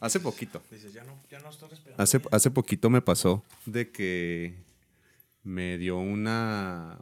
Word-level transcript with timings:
Hace 0.00 0.18
poquito. 0.20 0.62
Dices, 0.70 0.92
ya 0.92 1.04
no, 1.04 1.18
ya 1.30 1.38
no 1.40 1.50
estoy 1.50 1.68
respirando. 1.68 2.02
Hace, 2.02 2.20
hace 2.32 2.50
poquito 2.50 2.88
me 2.90 3.02
pasó 3.02 3.44
de 3.66 3.90
que 3.90 4.54
me 5.42 5.78
dio 5.78 5.98
una. 5.98 6.98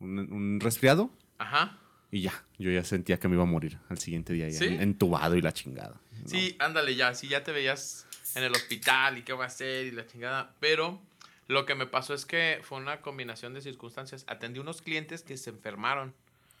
Un, 0.00 0.18
un 0.32 0.60
resfriado 0.60 1.10
Ajá. 1.38 1.78
y 2.10 2.22
ya. 2.22 2.44
Yo 2.58 2.70
ya 2.70 2.84
sentía 2.84 3.18
que 3.20 3.28
me 3.28 3.34
iba 3.34 3.42
a 3.42 3.46
morir 3.46 3.78
al 3.90 3.98
siguiente 3.98 4.32
día, 4.32 4.48
ya 4.48 4.58
¿Sí? 4.58 4.64
entubado 4.80 5.36
y 5.36 5.42
la 5.42 5.52
chingada. 5.52 6.00
¿no? 6.22 6.28
Sí, 6.28 6.56
ándale 6.58 6.96
ya, 6.96 7.14
sí, 7.14 7.28
ya 7.28 7.44
te 7.44 7.52
veías 7.52 8.06
en 8.34 8.42
el 8.44 8.52
hospital 8.52 9.18
y 9.18 9.22
qué 9.22 9.32
va 9.34 9.44
a 9.44 9.46
hacer 9.48 9.86
y 9.86 9.90
la 9.90 10.06
chingada. 10.06 10.54
Pero 10.58 11.00
lo 11.48 11.66
que 11.66 11.74
me 11.74 11.86
pasó 11.86 12.14
es 12.14 12.24
que 12.24 12.60
fue 12.62 12.78
una 12.78 13.02
combinación 13.02 13.52
de 13.54 13.60
circunstancias. 13.60 14.24
Atendí 14.26 14.58
unos 14.58 14.80
clientes 14.82 15.22
que 15.22 15.36
se 15.36 15.50
enfermaron. 15.50 16.14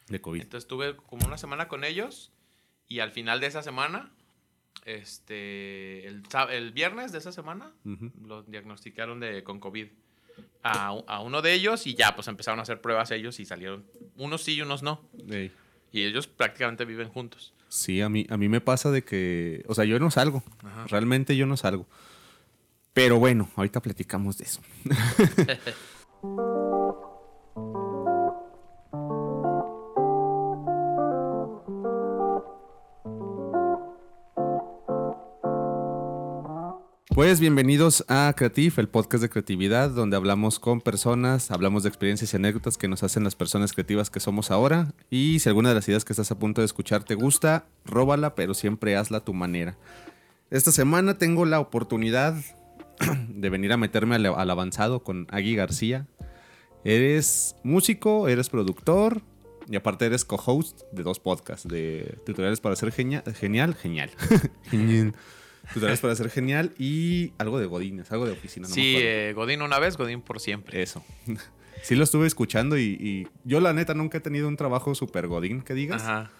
De 0.08 0.20
COVID. 0.20 0.40
Entonces 0.42 0.64
estuve 0.64 0.96
como 0.96 1.26
una 1.26 1.38
semana 1.38 1.66
con 1.68 1.82
ellos 1.84 2.30
y 2.88 2.98
al 3.00 3.10
final 3.12 3.40
de 3.40 3.46
esa 3.46 3.62
semana, 3.62 4.10
este, 4.84 6.06
el, 6.06 6.22
el 6.50 6.72
viernes 6.72 7.12
de 7.12 7.18
esa 7.18 7.32
semana, 7.32 7.72
Ujú. 7.84 8.10
lo 8.24 8.42
diagnosticaron 8.42 9.20
de, 9.20 9.42
con 9.44 9.60
COVID 9.60 9.88
a, 10.62 10.88
a 11.06 11.20
uno 11.20 11.42
de 11.42 11.52
ellos 11.54 11.86
y 11.86 11.94
ya 11.94 12.14
pues 12.14 12.28
empezaron 12.28 12.58
a 12.60 12.62
hacer 12.62 12.80
pruebas 12.80 13.10
ellos 13.10 13.40
y 13.40 13.44
salieron, 13.46 13.84
unos 14.16 14.42
sí 14.42 14.54
y 14.54 14.62
unos 14.62 14.82
no. 14.82 15.00
Y 15.92 16.02
ellos 16.04 16.26
prácticamente 16.26 16.84
viven 16.84 17.08
juntos. 17.08 17.52
Sí, 17.68 18.00
a 18.00 18.08
mí, 18.08 18.26
a 18.30 18.36
mí 18.36 18.48
me 18.48 18.60
pasa 18.60 18.90
de 18.90 19.02
que. 19.02 19.64
O 19.66 19.74
sea, 19.74 19.84
yo 19.84 19.98
no 19.98 20.10
salgo. 20.10 20.42
Ajá. 20.64 20.86
Realmente 20.88 21.36
yo 21.36 21.46
no 21.46 21.56
salgo. 21.56 21.86
Pero 22.92 23.18
bueno, 23.18 23.48
ahorita 23.56 23.80
platicamos 23.80 24.38
de 24.38 24.44
eso. 24.44 24.60
Pues 37.20 37.38
bienvenidos 37.38 38.02
a 38.08 38.32
Creative, 38.34 38.72
el 38.78 38.88
podcast 38.88 39.20
de 39.20 39.28
creatividad, 39.28 39.90
donde 39.90 40.16
hablamos 40.16 40.58
con 40.58 40.80
personas, 40.80 41.50
hablamos 41.50 41.82
de 41.82 41.90
experiencias 41.90 42.32
y 42.32 42.36
anécdotas 42.36 42.78
que 42.78 42.88
nos 42.88 43.02
hacen 43.02 43.24
las 43.24 43.36
personas 43.36 43.74
creativas 43.74 44.08
que 44.08 44.20
somos 44.20 44.50
ahora. 44.50 44.94
Y 45.10 45.38
si 45.40 45.50
alguna 45.50 45.68
de 45.68 45.74
las 45.74 45.86
ideas 45.86 46.06
que 46.06 46.14
estás 46.14 46.30
a 46.30 46.38
punto 46.38 46.62
de 46.62 46.64
escuchar 46.64 47.04
te 47.04 47.16
gusta, 47.16 47.66
róbala, 47.84 48.34
pero 48.34 48.54
siempre 48.54 48.96
hazla 48.96 49.18
a 49.18 49.24
tu 49.26 49.34
manera. 49.34 49.76
Esta 50.48 50.72
semana 50.72 51.18
tengo 51.18 51.44
la 51.44 51.60
oportunidad 51.60 52.36
de 53.28 53.50
venir 53.50 53.74
a 53.74 53.76
meterme 53.76 54.14
al, 54.14 54.50
avanzado 54.50 55.02
con 55.02 55.26
Agui 55.30 55.54
García. 55.54 56.06
Eres 56.84 57.54
músico, 57.62 58.28
eres 58.28 58.48
productor 58.48 59.20
y 59.68 59.76
aparte 59.76 60.06
eres 60.06 60.24
co-host 60.24 60.84
de 60.90 61.02
dos 61.02 61.20
podcasts 61.20 61.68
de 61.68 62.16
tutoriales 62.24 62.60
para 62.60 62.76
ser 62.76 62.90
genia- 62.94 63.22
genial, 63.34 63.74
genial. 63.74 64.08
Genial. 64.70 65.12
Tutoriales 65.72 66.00
para 66.00 66.14
ser 66.16 66.30
genial 66.30 66.72
y 66.78 67.32
algo 67.38 67.58
de 67.58 67.66
Godines, 67.66 68.10
algo 68.12 68.26
de 68.26 68.32
oficina. 68.32 68.68
no 68.68 68.74
sí, 68.74 68.94
eh, 68.98 69.32
Godín 69.34 69.62
una 69.62 69.78
vez, 69.78 69.96
Godín 69.96 70.20
por 70.22 70.40
siempre. 70.40 70.82
Eso. 70.82 71.04
Sí 71.82 71.94
lo 71.94 72.04
estuve 72.04 72.26
escuchando 72.26 72.76
y, 72.76 72.82
y 73.00 73.26
yo 73.44 73.58
la 73.58 73.72
neta 73.72 73.94
nunca 73.94 74.18
he 74.18 74.20
tenido 74.20 74.48
un 74.48 74.56
trabajo 74.58 74.94
super 74.94 75.28
godín 75.28 75.62
que 75.62 75.72
digas. 75.72 76.02
Ajá. 76.02 76.30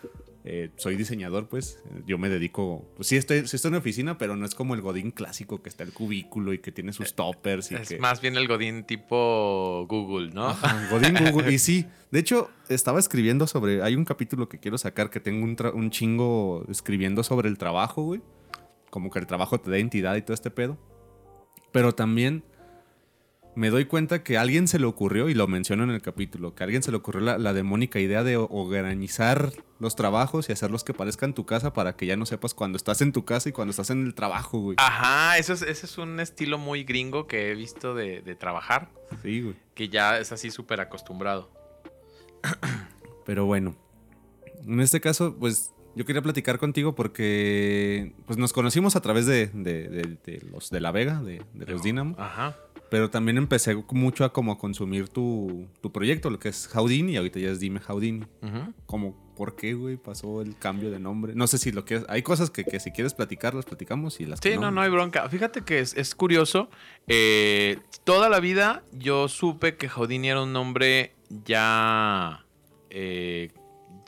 Eh, 0.44 0.68
soy 0.76 0.96
diseñador, 0.96 1.48
pues. 1.48 1.78
Yo 2.06 2.18
me 2.18 2.28
dedico. 2.28 2.86
Pues 2.96 3.08
sí 3.08 3.16
estoy, 3.16 3.48
sí 3.48 3.56
estoy 3.56 3.70
en 3.70 3.76
oficina, 3.76 4.18
pero 4.18 4.36
no 4.36 4.44
es 4.44 4.54
como 4.54 4.74
el 4.74 4.82
godín 4.82 5.10
clásico 5.12 5.62
que 5.62 5.70
está 5.70 5.82
el 5.82 5.94
cubículo 5.94 6.52
y 6.52 6.58
que 6.58 6.72
tiene 6.72 6.92
sus 6.92 7.14
toppers 7.14 7.72
y 7.72 7.76
Es 7.76 7.88
que. 7.88 7.98
más 7.98 8.20
bien 8.20 8.36
el 8.36 8.48
Godín 8.48 8.84
tipo 8.84 9.86
Google, 9.88 10.30
¿no? 10.34 10.48
Ajá, 10.48 10.88
godín 10.90 11.14
Google. 11.32 11.50
Y 11.50 11.58
sí, 11.58 11.86
de 12.10 12.18
hecho, 12.18 12.50
estaba 12.68 12.98
escribiendo 13.00 13.46
sobre. 13.46 13.82
Hay 13.82 13.94
un 13.96 14.04
capítulo 14.04 14.46
que 14.46 14.58
quiero 14.58 14.76
sacar 14.76 15.08
que 15.08 15.20
tengo 15.20 15.42
un, 15.42 15.56
tra- 15.56 15.72
un 15.72 15.90
chingo 15.90 16.66
escribiendo 16.68 17.22
sobre 17.22 17.48
el 17.48 17.56
trabajo, 17.56 18.02
güey. 18.02 18.20
Como 18.90 19.10
que 19.10 19.18
el 19.18 19.26
trabajo 19.26 19.58
te 19.60 19.70
da 19.70 19.78
identidad 19.78 20.16
y 20.16 20.22
todo 20.22 20.34
este 20.34 20.50
pedo. 20.50 20.76
Pero 21.72 21.92
también 21.94 22.44
me 23.56 23.70
doy 23.70 23.84
cuenta 23.84 24.22
que 24.22 24.38
a 24.38 24.42
alguien 24.42 24.68
se 24.68 24.78
le 24.78 24.86
ocurrió, 24.86 25.28
y 25.28 25.34
lo 25.34 25.46
menciono 25.48 25.82
en 25.84 25.90
el 25.90 26.00
capítulo, 26.00 26.54
que 26.54 26.62
a 26.62 26.66
alguien 26.66 26.82
se 26.84 26.90
le 26.92 26.96
ocurrió 26.96 27.20
la, 27.20 27.36
la 27.36 27.52
demónica 27.52 27.98
idea 27.98 28.22
de 28.22 28.36
organizar 28.36 29.52
los 29.80 29.96
trabajos 29.96 30.48
y 30.48 30.52
hacerlos 30.52 30.84
que 30.84 30.94
parezcan 30.94 31.34
tu 31.34 31.44
casa 31.46 31.72
para 31.72 31.96
que 31.96 32.06
ya 32.06 32.16
no 32.16 32.26
sepas 32.26 32.54
cuando 32.54 32.76
estás 32.76 33.00
en 33.02 33.12
tu 33.12 33.24
casa 33.24 33.48
y 33.48 33.52
cuando 33.52 33.70
estás 33.70 33.90
en 33.90 34.06
el 34.06 34.14
trabajo, 34.14 34.58
güey. 34.60 34.76
Ajá, 34.78 35.36
eso 35.36 35.52
es, 35.52 35.62
ese 35.62 35.86
es 35.86 35.98
un 35.98 36.20
estilo 36.20 36.58
muy 36.58 36.84
gringo 36.84 37.26
que 37.26 37.50
he 37.50 37.54
visto 37.54 37.94
de, 37.94 38.22
de 38.22 38.34
trabajar, 38.36 38.90
Sí, 39.22 39.42
güey. 39.42 39.56
que 39.74 39.88
ya 39.88 40.18
es 40.18 40.30
así 40.32 40.50
súper 40.50 40.80
acostumbrado. 40.80 41.50
Pero 43.26 43.46
bueno, 43.46 43.76
en 44.66 44.80
este 44.80 45.00
caso, 45.00 45.36
pues 45.38 45.72
yo 45.94 46.04
quería 46.04 46.22
platicar 46.22 46.58
contigo 46.58 46.94
porque 46.94 48.12
pues 48.26 48.38
nos 48.38 48.52
conocimos 48.52 48.96
a 48.96 49.00
través 49.00 49.26
de, 49.26 49.48
de- 49.48 49.88
de- 49.88 50.18
de 50.24 50.46
los 50.50 50.70
de 50.70 50.80
La 50.80 50.92
Vega, 50.92 51.20
de, 51.22 51.42
de 51.54 51.66
los 51.66 51.82
Dynamo, 51.82 52.14
Ajá. 52.18 52.56
pero 52.90 53.10
también 53.10 53.36
empecé 53.38 53.74
mucho 53.90 54.24
a 54.24 54.32
como 54.32 54.56
consumir 54.58 55.08
tu, 55.08 55.66
tu 55.80 55.90
proyecto, 55.92 56.30
lo 56.30 56.38
que 56.38 56.48
es 56.50 56.68
Houdini, 56.68 57.12
y 57.12 57.16
ahorita 57.16 57.38
ya 57.40 57.50
es 57.50 57.60
Dime 57.60 57.80
Houdini. 57.80 58.24
Ujú. 58.42 58.72
Como, 58.86 59.34
¿por 59.36 59.56
qué, 59.56 59.74
güey, 59.74 59.96
pasó 59.96 60.42
el 60.42 60.56
cambio 60.56 60.90
de 60.90 61.00
nombre? 61.00 61.34
No 61.34 61.46
sé 61.46 61.58
si 61.58 61.72
lo 61.72 61.84
quieres, 61.84 62.06
hay 62.08 62.22
cosas 62.22 62.50
que, 62.50 62.64
que 62.64 62.78
si 62.80 62.90
quieres 62.92 63.14
platicar, 63.14 63.54
las 63.54 63.64
platicamos 63.64 64.20
y 64.20 64.26
las 64.26 64.40
que 64.40 64.52
Sí, 64.52 64.58
no, 64.58 64.70
no 64.70 64.80
hay 64.82 64.90
bronca. 64.90 65.28
Fíjate 65.28 65.62
que 65.62 65.80
es, 65.80 65.96
es 65.96 66.14
curioso. 66.14 66.68
eh, 67.08 67.78
toda 68.04 68.28
la 68.28 68.38
vida 68.40 68.82
yo 68.92 69.28
supe 69.28 69.76
que 69.76 69.88
Houdini 69.88 70.28
era 70.30 70.42
un 70.42 70.52
nombre 70.52 71.14
ya. 71.44 72.44
eh, 72.90 73.50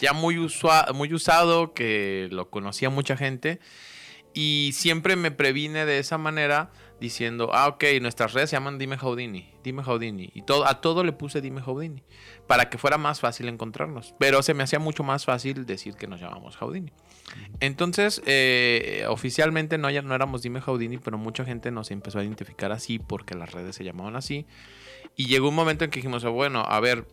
ya 0.02 0.12
muy, 0.12 0.36
usado, 0.38 1.72
que 1.74 2.28
lo 2.32 2.50
conocía 2.50 2.90
mucha 2.90 3.16
gente. 3.16 3.60
Y 4.34 4.70
siempre 4.74 5.14
me 5.14 5.30
previne 5.30 5.86
de 5.86 5.98
esa 5.98 6.18
manera 6.18 6.72
diciendo, 7.00 7.50
ah, 7.52 7.68
ok, 7.68 7.84
nuestras 8.00 8.32
redes 8.32 8.50
se 8.50 8.56
llaman 8.56 8.78
Dime 8.78 8.96
Houdini, 8.96 9.50
Dime 9.62 9.82
Houdini. 9.84 10.30
Y 10.34 10.42
todo, 10.42 10.66
a 10.66 10.80
todo 10.80 11.04
le 11.04 11.12
puse 11.12 11.40
Dime 11.40 11.60
Houdini, 11.60 12.02
para 12.48 12.68
que 12.68 12.78
fuera 12.78 12.98
más 12.98 13.20
fácil 13.20 13.48
encontrarnos. 13.48 14.14
Pero 14.18 14.42
se 14.42 14.54
me 14.54 14.64
hacía 14.64 14.80
mucho 14.80 15.04
más 15.04 15.24
fácil 15.24 15.66
decir 15.66 15.94
que 15.94 16.08
nos 16.08 16.20
llamamos 16.20 16.56
Houdini. 16.56 16.92
Entonces, 17.60 18.22
eh, 18.26 19.04
oficialmente 19.08 19.78
no, 19.78 19.88
ya 19.88 20.02
no 20.02 20.14
éramos 20.14 20.42
Dime 20.42 20.60
Houdini, 20.60 20.98
pero 20.98 21.16
mucha 21.16 21.44
gente 21.44 21.70
nos 21.70 21.92
empezó 21.92 22.18
a 22.18 22.24
identificar 22.24 22.72
así 22.72 22.98
porque 22.98 23.36
las 23.36 23.52
redes 23.52 23.76
se 23.76 23.84
llamaban 23.84 24.16
así. 24.16 24.46
Y 25.14 25.26
llegó 25.26 25.50
un 25.50 25.54
momento 25.54 25.84
en 25.84 25.90
que 25.90 25.98
dijimos, 25.98 26.24
bueno, 26.24 26.64
a 26.66 26.80
ver, 26.80 27.06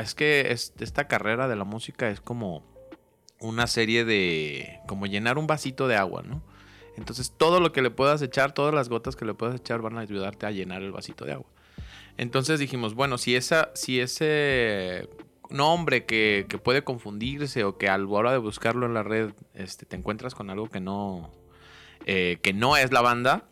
es 0.00 0.14
que 0.14 0.52
es- 0.52 0.72
esta 0.80 1.06
carrera 1.08 1.48
de 1.48 1.56
la 1.56 1.64
música 1.64 2.08
es 2.08 2.20
como 2.20 2.62
una 3.40 3.66
serie 3.66 4.04
de, 4.04 4.80
como 4.86 5.06
llenar 5.06 5.38
un 5.38 5.46
vasito 5.46 5.88
de 5.88 5.96
agua, 5.96 6.22
¿no? 6.22 6.42
Entonces 6.96 7.32
todo 7.36 7.60
lo 7.60 7.72
que 7.72 7.82
le 7.82 7.90
puedas 7.90 8.22
echar, 8.22 8.52
todas 8.52 8.72
las 8.74 8.88
gotas 8.88 9.16
que 9.16 9.24
le 9.24 9.34
puedas 9.34 9.56
echar 9.56 9.82
van 9.82 9.98
a 9.98 10.00
ayudarte 10.00 10.46
a 10.46 10.50
llenar 10.52 10.82
el 10.82 10.92
vasito 10.92 11.24
de 11.24 11.32
agua. 11.32 11.48
Entonces 12.16 12.60
dijimos, 12.60 12.94
bueno, 12.94 13.18
si, 13.18 13.34
esa, 13.34 13.70
si 13.74 13.98
ese 14.00 15.08
nombre 15.50 16.04
que, 16.04 16.46
que 16.48 16.58
puede 16.58 16.84
confundirse 16.84 17.64
o 17.64 17.76
que 17.76 17.88
a 17.88 17.98
la 17.98 18.06
hora 18.08 18.32
de 18.32 18.38
buscarlo 18.38 18.86
en 18.86 18.94
la 18.94 19.02
red 19.02 19.32
este, 19.54 19.84
te 19.86 19.96
encuentras 19.96 20.34
con 20.34 20.48
algo 20.50 20.70
que 20.70 20.80
no, 20.80 21.32
eh, 22.06 22.38
que 22.42 22.52
no 22.52 22.76
es 22.76 22.92
la 22.92 23.00
banda 23.00 23.44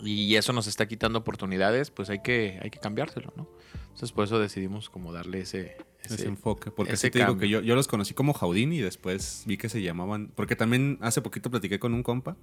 y 0.00 0.36
eso 0.36 0.52
nos 0.52 0.66
está 0.66 0.86
quitando 0.86 1.18
oportunidades, 1.18 1.90
pues 1.90 2.10
hay 2.10 2.20
que, 2.20 2.58
hay 2.62 2.70
que 2.70 2.78
cambiárselo, 2.78 3.32
¿no? 3.36 3.48
Entonces 3.94 4.12
por 4.12 4.24
eso 4.24 4.38
decidimos 4.40 4.90
como 4.90 5.12
darle 5.12 5.40
ese... 5.42 5.76
ese, 6.02 6.14
ese- 6.16 6.26
enfoque. 6.26 6.70
Porque 6.72 6.94
ese 6.94 7.06
sí 7.06 7.10
te 7.12 7.20
digo 7.20 7.38
que 7.38 7.48
yo, 7.48 7.60
yo 7.60 7.74
los 7.76 7.86
conocí 7.88 8.12
como 8.12 8.32
Houdini 8.34 8.78
y 8.78 8.80
después 8.80 9.44
vi 9.46 9.56
que 9.56 9.68
se 9.68 9.80
llamaban. 9.82 10.32
Porque 10.34 10.56
también 10.56 10.98
hace 11.00 11.22
poquito 11.22 11.50
platiqué 11.50 11.78
con 11.78 11.94
un 11.94 12.02
compa, 12.02 12.36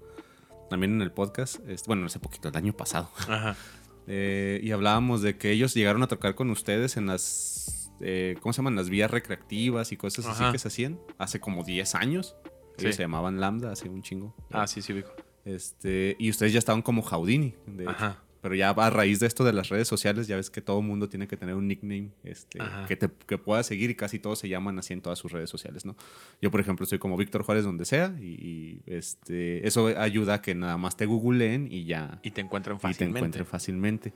también 0.69 0.94
en 0.94 1.01
el 1.01 1.11
podcast. 1.11 1.57
este, 1.67 1.88
bueno, 1.88 2.06
hace 2.06 2.19
poquito, 2.19 2.47
el 2.50 2.56
año 2.56 2.72
pasado. 2.73 3.09
Ajá. 3.28 3.56
eh, 4.07 4.61
y 4.63 4.72
hablábamos 4.72 5.22
de 5.22 5.38
que 5.38 5.51
ellos 5.51 5.73
llegaron 5.73 6.01
a 6.03 6.07
tocar 6.07 6.35
con 6.35 6.50
ustedes 6.50 6.95
en 6.95 7.06
las. 7.07 7.91
eh, 8.00 8.38
¿Cómo 8.40 8.53
se 8.53 8.57
llaman? 8.59 8.75
Las 8.78 8.90
vías 8.90 9.11
recreativas 9.11 9.91
y 9.91 9.97
cosas 9.97 10.25
así 10.28 10.44
Ajá. 10.44 10.51
que 10.53 10.57
se 10.59 10.69
hacían 10.69 11.00
hace 11.17 11.40
como 11.41 11.63
10 11.66 11.95
años. 11.95 12.35
Ellos 12.78 12.94
Sí. 12.94 12.97
se 12.97 13.03
llamaban 13.03 13.40
Lambda 13.41 13.73
hace 13.73 13.90
un 13.90 14.01
chingo. 14.01 14.34
Ah, 14.51 14.66
sí, 14.67 14.81
sí, 14.81 14.94
ubico. 14.94 15.11
Este, 15.44 16.16
y 16.17 16.29
ustedes 16.29 16.53
ya 16.53 16.59
estaban 16.59 16.81
como 16.81 17.02
Houdini. 17.02 17.53
de 17.67 17.84
hecho. 17.84 18.16
Pero 18.41 18.55
ya 18.55 18.72
a 18.72 18.90
raíz 18.90 19.20
de 19.20 19.28
esto 19.28 19.43
de 19.43 19.53
las 19.53 19.70
redes 19.70 19.88
sociales, 19.88 20.28
ya 20.28 20.35
ves 20.35 20.49
que 20.49 20.61
todo 20.61 20.82
mundo 20.82 21.08
tiene 21.08 21.28
que 21.28 21.38
tener 21.38 21.55
un 21.55 21.67
nickname 21.67 22.09
este, 22.23 22.59
que, 22.88 22.96
te, 22.96 23.09
que 23.28 23.38
pueda 23.38 23.61
seguir 23.61 23.91
y 23.91 23.96
casi 23.96 24.17
todos 24.17 24.40
se 24.40 24.49
llaman 24.49 24.79
así 24.79 24.93
en 24.93 25.02
todas 25.02 25.20
sus 25.20 25.32
redes 25.32 25.49
sociales, 25.49 25.85
¿no? 25.85 25.96
Yo, 26.41 26.49
por 26.49 26.59
ejemplo, 26.59 26.85
soy 26.88 26.97
como 26.97 27.17
Víctor 27.17 27.43
Juárez 27.43 27.64
donde 27.64 27.85
sea 27.85 28.16
y, 28.20 28.26
y, 28.26 28.82
este, 28.88 29.67
eso 29.67 29.88
ayuda 29.97 30.35
a 30.35 30.41
que 30.41 30.55
nada 30.55 30.78
más 30.78 30.97
te 30.97 31.05
googleen 31.05 31.67
y 31.72 31.85
ya 31.85 32.20
Y 32.23 32.32
te 32.32 32.41
encuentran 32.41 32.78
y 32.78 32.79
te 32.79 32.82
fácilmente. 32.82 33.20
encuentren 33.20 33.46
fácilmente. 33.46 34.14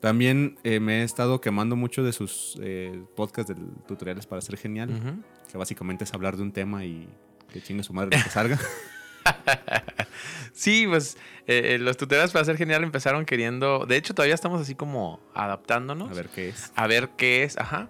También 0.00 0.58
eh, 0.64 0.80
me 0.80 1.02
he 1.02 1.04
estado 1.04 1.40
quemando 1.40 1.76
mucho 1.76 2.02
de 2.02 2.12
sus 2.12 2.58
eh, 2.60 3.00
podcasts 3.14 3.54
de 3.54 3.62
tutoriales 3.86 4.26
para 4.26 4.42
ser 4.42 4.56
genial, 4.56 5.22
que 5.50 5.56
básicamente 5.56 6.02
es 6.02 6.12
hablar 6.12 6.36
de 6.36 6.42
un 6.42 6.50
tema 6.50 6.84
y 6.84 7.08
que 7.52 7.62
chingue 7.62 7.84
su 7.84 7.92
madre 7.92 8.16
lo 8.18 8.24
que 8.24 8.30
salga. 8.30 8.58
Sí, 10.54 10.86
pues 10.86 11.16
eh, 11.46 11.74
eh, 11.74 11.78
los 11.78 11.96
tutoriales 11.96 12.30
para 12.30 12.44
ser 12.44 12.56
genial 12.56 12.84
empezaron 12.84 13.24
queriendo. 13.24 13.86
De 13.86 13.96
hecho, 13.96 14.14
todavía 14.14 14.34
estamos 14.34 14.60
así 14.60 14.74
como 14.74 15.18
adaptándonos. 15.34 16.10
a 16.10 16.14
ver 16.14 16.28
qué 16.28 16.50
es. 16.50 16.72
a 16.76 16.86
ver 16.86 17.08
qué 17.16 17.42
es, 17.42 17.58
ajá. 17.58 17.88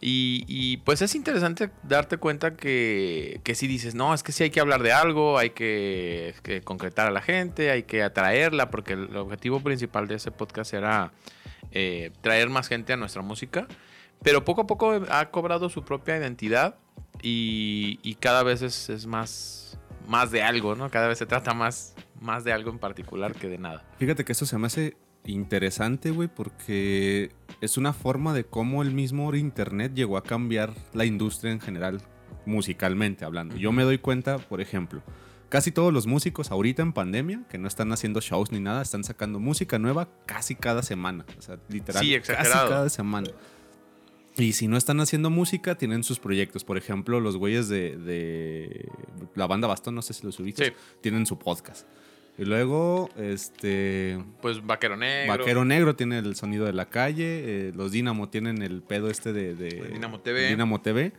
Y, 0.00 0.44
y, 0.48 0.78
pues 0.78 1.02
es 1.02 1.14
interesante 1.14 1.70
darte 1.82 2.16
cuenta 2.16 2.56
que, 2.56 3.40
que 3.44 3.54
si 3.54 3.66
dices, 3.66 3.94
no, 3.94 4.14
es 4.14 4.22
que 4.22 4.32
sí 4.32 4.44
hay 4.44 4.50
que 4.50 4.60
hablar 4.60 4.82
de 4.82 4.92
algo, 4.92 5.36
hay 5.38 5.50
que, 5.50 6.34
que 6.42 6.62
concretar 6.62 7.06
a 7.06 7.10
la 7.10 7.20
gente, 7.20 7.70
hay 7.70 7.82
que 7.82 8.02
atraerla, 8.02 8.70
porque 8.70 8.94
el 8.94 9.14
objetivo 9.16 9.60
principal 9.60 10.08
de 10.08 10.14
ese 10.14 10.30
podcast 10.30 10.72
era 10.72 11.12
eh, 11.72 12.12
traer 12.22 12.48
más 12.48 12.68
gente 12.68 12.92
a 12.92 12.96
nuestra 12.96 13.22
música. 13.22 13.66
Pero 14.22 14.44
poco 14.44 14.62
a 14.62 14.66
poco 14.66 15.00
ha 15.08 15.30
cobrado 15.30 15.68
su 15.68 15.84
propia 15.84 16.16
identidad 16.16 16.76
y, 17.22 17.98
y 18.02 18.14
cada 18.16 18.42
vez 18.42 18.62
es, 18.62 18.90
es, 18.90 19.06
más, 19.06 19.78
más 20.10 20.32
de 20.32 20.42
algo, 20.42 20.74
¿no? 20.74 20.90
Cada 20.90 21.06
vez 21.06 21.18
se 21.18 21.26
trata 21.26 21.54
más, 21.54 21.94
más 22.20 22.42
de 22.42 22.52
algo 22.52 22.70
en 22.70 22.80
particular 22.80 23.32
que 23.32 23.48
de 23.48 23.58
nada. 23.58 23.84
Fíjate 23.98 24.24
que 24.24 24.32
eso 24.32 24.44
se 24.44 24.58
me 24.58 24.66
hace 24.66 24.96
interesante, 25.24 26.10
güey, 26.10 26.26
porque 26.28 27.30
es 27.60 27.78
una 27.78 27.92
forma 27.92 28.34
de 28.34 28.44
cómo 28.44 28.82
el 28.82 28.90
mismo 28.90 29.32
Internet 29.36 29.92
llegó 29.94 30.16
a 30.16 30.24
cambiar 30.24 30.72
la 30.94 31.04
industria 31.04 31.52
en 31.52 31.60
general, 31.60 32.02
musicalmente 32.44 33.24
hablando. 33.24 33.54
Yo 33.54 33.70
me 33.70 33.84
doy 33.84 33.98
cuenta, 33.98 34.38
por 34.38 34.60
ejemplo, 34.60 35.00
casi 35.48 35.70
todos 35.70 35.92
los 35.92 36.08
músicos 36.08 36.50
ahorita 36.50 36.82
en 36.82 36.92
pandemia, 36.92 37.44
que 37.48 37.58
no 37.58 37.68
están 37.68 37.92
haciendo 37.92 38.20
shows 38.20 38.50
ni 38.50 38.58
nada, 38.58 38.82
están 38.82 39.04
sacando 39.04 39.38
música 39.38 39.78
nueva 39.78 40.08
casi 40.26 40.56
cada 40.56 40.82
semana. 40.82 41.24
O 41.38 41.42
sea, 41.42 41.56
literal, 41.68 42.02
sí, 42.02 42.18
casi 42.20 42.50
cada 42.50 42.88
semana. 42.88 43.30
Y 44.40 44.52
si 44.52 44.68
no 44.68 44.76
están 44.76 45.00
haciendo 45.00 45.30
música, 45.30 45.76
tienen 45.76 46.02
sus 46.02 46.18
proyectos. 46.18 46.64
Por 46.64 46.76
ejemplo, 46.76 47.20
los 47.20 47.36
güeyes 47.36 47.68
de, 47.68 47.96
de 47.96 48.88
la 49.34 49.46
banda 49.46 49.68
Bastón, 49.68 49.94
no 49.94 50.02
sé 50.02 50.14
si 50.14 50.24
los 50.24 50.38
ubicas, 50.40 50.68
sí. 50.68 50.72
tienen 51.00 51.26
su 51.26 51.38
podcast. 51.38 51.86
Y 52.38 52.44
luego, 52.44 53.10
este. 53.18 54.18
Pues 54.40 54.64
Vaquero 54.64 54.96
Negro. 54.96 55.36
Vaquero 55.36 55.64
Negro 55.64 55.94
tiene 55.94 56.18
el 56.18 56.36
sonido 56.36 56.64
de 56.64 56.72
la 56.72 56.88
calle. 56.88 57.68
Eh, 57.68 57.72
los 57.74 57.92
Dinamo 57.92 58.30
tienen 58.30 58.62
el 58.62 58.82
pedo 58.82 59.10
este 59.10 59.32
de. 59.32 59.54
de 59.54 59.90
Dinamo 59.92 60.20
TV. 60.20 60.48
Dinamo 60.48 60.80
TV. 60.80 61.12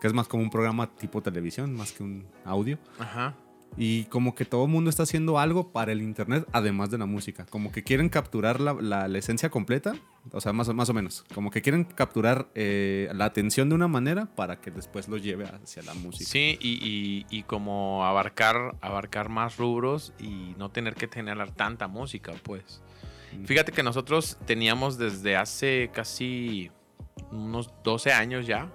Que 0.00 0.06
es 0.06 0.12
más 0.14 0.28
como 0.28 0.42
un 0.42 0.50
programa 0.50 0.94
tipo 0.94 1.22
televisión, 1.22 1.74
más 1.74 1.92
que 1.92 2.02
un 2.02 2.24
audio. 2.44 2.78
Ajá. 2.98 3.34
Y 3.76 4.04
como 4.04 4.34
que 4.34 4.44
todo 4.44 4.64
el 4.64 4.70
mundo 4.70 4.90
está 4.90 5.04
haciendo 5.04 5.38
algo 5.38 5.72
para 5.72 5.92
el 5.92 6.02
internet, 6.02 6.46
además 6.52 6.90
de 6.90 6.98
la 6.98 7.06
música. 7.06 7.46
Como 7.46 7.72
que 7.72 7.82
quieren 7.82 8.08
capturar 8.08 8.60
la, 8.60 8.74
la, 8.74 9.08
la 9.08 9.18
esencia 9.18 9.48
completa, 9.48 9.94
o 10.32 10.40
sea, 10.40 10.52
más, 10.52 10.68
más 10.74 10.88
o 10.90 10.94
menos. 10.94 11.24
Como 11.34 11.50
que 11.50 11.62
quieren 11.62 11.84
capturar 11.84 12.48
eh, 12.54 13.08
la 13.14 13.26
atención 13.26 13.68
de 13.68 13.74
una 13.76 13.88
manera 13.88 14.26
para 14.26 14.60
que 14.60 14.70
después 14.70 15.08
lo 15.08 15.16
lleve 15.16 15.44
hacia 15.44 15.82
la 15.82 15.94
música. 15.94 16.28
Sí, 16.28 16.58
y, 16.60 16.72
y, 16.82 17.26
y, 17.30 17.42
como 17.44 18.04
abarcar, 18.04 18.76
abarcar 18.80 19.28
más 19.28 19.56
rubros 19.56 20.12
y 20.18 20.54
no 20.58 20.70
tener 20.70 20.94
que 20.94 21.06
tener 21.06 21.50
tanta 21.52 21.88
música, 21.88 22.32
pues. 22.42 22.82
Mm. 23.38 23.44
Fíjate 23.44 23.72
que 23.72 23.82
nosotros 23.82 24.36
teníamos 24.46 24.98
desde 24.98 25.36
hace 25.36 25.90
casi 25.92 26.70
unos 27.30 27.70
12 27.84 28.12
años 28.12 28.46
ya 28.46 28.70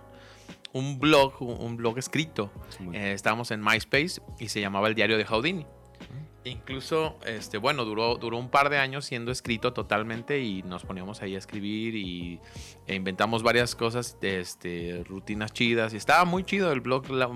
un 0.75 0.99
blog, 0.99 1.41
un 1.41 1.77
blog 1.77 1.97
escrito. 1.97 2.51
Eh, 2.91 3.13
estábamos 3.13 3.49
en 3.51 3.63
MySpace 3.63 4.21
y 4.39 4.49
se 4.49 4.59
llamaba 4.59 4.89
El 4.89 4.95
Diario 4.95 5.17
de 5.17 5.23
Houdini. 5.23 5.63
Uh-huh. 5.63 6.25
Incluso, 6.43 7.17
este, 7.25 7.57
bueno, 7.57 7.85
duró, 7.85 8.17
duró 8.17 8.37
un 8.37 8.49
par 8.49 8.69
de 8.69 8.77
años 8.77 9.05
siendo 9.05 9.31
escrito 9.31 9.71
totalmente 9.71 10.41
y 10.41 10.63
nos 10.63 10.83
poníamos 10.83 11.21
ahí 11.21 11.33
a 11.33 11.37
escribir 11.37 11.95
y 11.95 12.41
e 12.87 12.95
inventamos 12.95 13.41
varias 13.41 13.73
cosas, 13.73 14.17
este, 14.21 15.01
rutinas 15.07 15.53
chidas 15.53 15.93
y 15.93 15.97
estaba 15.97 16.25
muy 16.25 16.43
chido 16.43 16.73
el 16.73 16.81
blog. 16.81 17.09
La, 17.09 17.29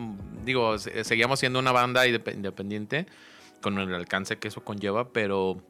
digo, 0.44 0.78
seguíamos 0.78 1.40
siendo 1.40 1.60
una 1.60 1.72
banda 1.72 2.06
independiente 2.08 3.06
con 3.62 3.80
el 3.80 3.96
alcance 3.96 4.38
que 4.38 4.50
eso 4.50 4.66
conlleva, 4.66 5.14
pero 5.14 5.64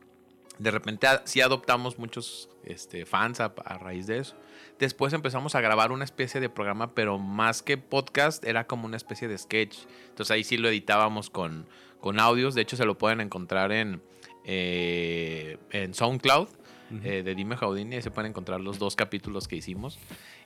de 0.57 0.71
repente 0.71 1.07
sí 1.25 1.39
adoptamos 1.41 1.99
muchos 1.99 2.49
este, 2.63 3.05
fans 3.05 3.39
a, 3.41 3.53
a 3.63 3.77
raíz 3.77 4.07
de 4.07 4.17
eso. 4.17 4.35
Después 4.79 5.11
empezamos 5.11 5.55
a 5.55 5.61
grabar 5.61 5.91
una 5.91 6.05
especie 6.05 6.39
de 6.39 6.49
programa, 6.49 6.95
pero 6.95 7.19
más 7.19 7.61
que 7.61 7.77
podcast, 7.77 8.45
era 8.45 8.65
como 8.65 8.85
una 8.85 8.95
especie 8.95 9.27
de 9.27 9.37
sketch. 9.37 9.77
Entonces 10.07 10.31
ahí 10.31 10.45
sí 10.45 10.55
lo 10.57 10.69
editábamos 10.69 11.29
con, 11.29 11.67
con 11.99 12.17
audios. 12.17 12.55
De 12.55 12.61
hecho, 12.61 12.77
se 12.77 12.85
lo 12.85 12.97
pueden 12.97 13.19
encontrar 13.19 13.73
en, 13.73 14.01
eh, 14.45 15.57
en 15.71 15.93
SoundCloud. 15.93 16.47
Uh 16.91 16.95
-huh. 16.95 17.01
eh, 17.05 17.23
de 17.23 17.35
Dime 17.35 17.55
Jaudini, 17.55 17.97
y 17.97 18.01
se 18.01 18.09
pueden 18.09 18.31
encontrar 18.31 18.61
los 18.61 18.79
dos 18.79 18.95
capítulos 18.95 19.47
que 19.47 19.57
hicimos. 19.57 19.99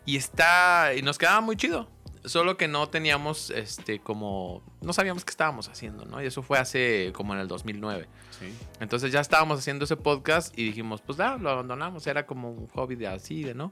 Y 0.06 0.18
está. 0.18 0.94
Y 0.96 1.04
nos 1.04 1.18
quedaba 1.20 1.40
muy 1.40 1.56
chido. 1.56 1.88
Solo 2.26 2.58
que 2.58 2.68
no 2.68 2.90
teníamos 2.90 3.52
este 3.52 4.00
como. 4.00 4.64
No 4.82 4.94
sabíamos 4.94 5.24
qué 5.26 5.30
estábamos 5.30 5.70
haciendo, 5.70 6.06
¿no? 6.06 6.22
Y 6.24 6.26
eso 6.26 6.42
fue 6.42 6.58
hace 6.58 7.12
como 7.14 7.34
en 7.34 7.40
el 7.40 7.48
2009. 7.48 8.08
Sí. 8.40 8.52
Entonces 8.80 9.12
ya 9.12 9.22
estábamos 9.22 9.60
haciendo 9.60 9.86
ese 9.86 9.96
podcast 9.96 10.58
y 10.58 10.66
dijimos, 10.66 11.02
pues 11.02 11.20
ya, 11.20 11.38
lo 11.38 11.52
abandonamos. 11.52 12.08
Era 12.08 12.26
como 12.26 12.52
un 12.52 12.68
hobby 12.70 12.96
de 12.96 13.08
así, 13.08 13.44
de 13.44 13.54
no. 13.54 13.72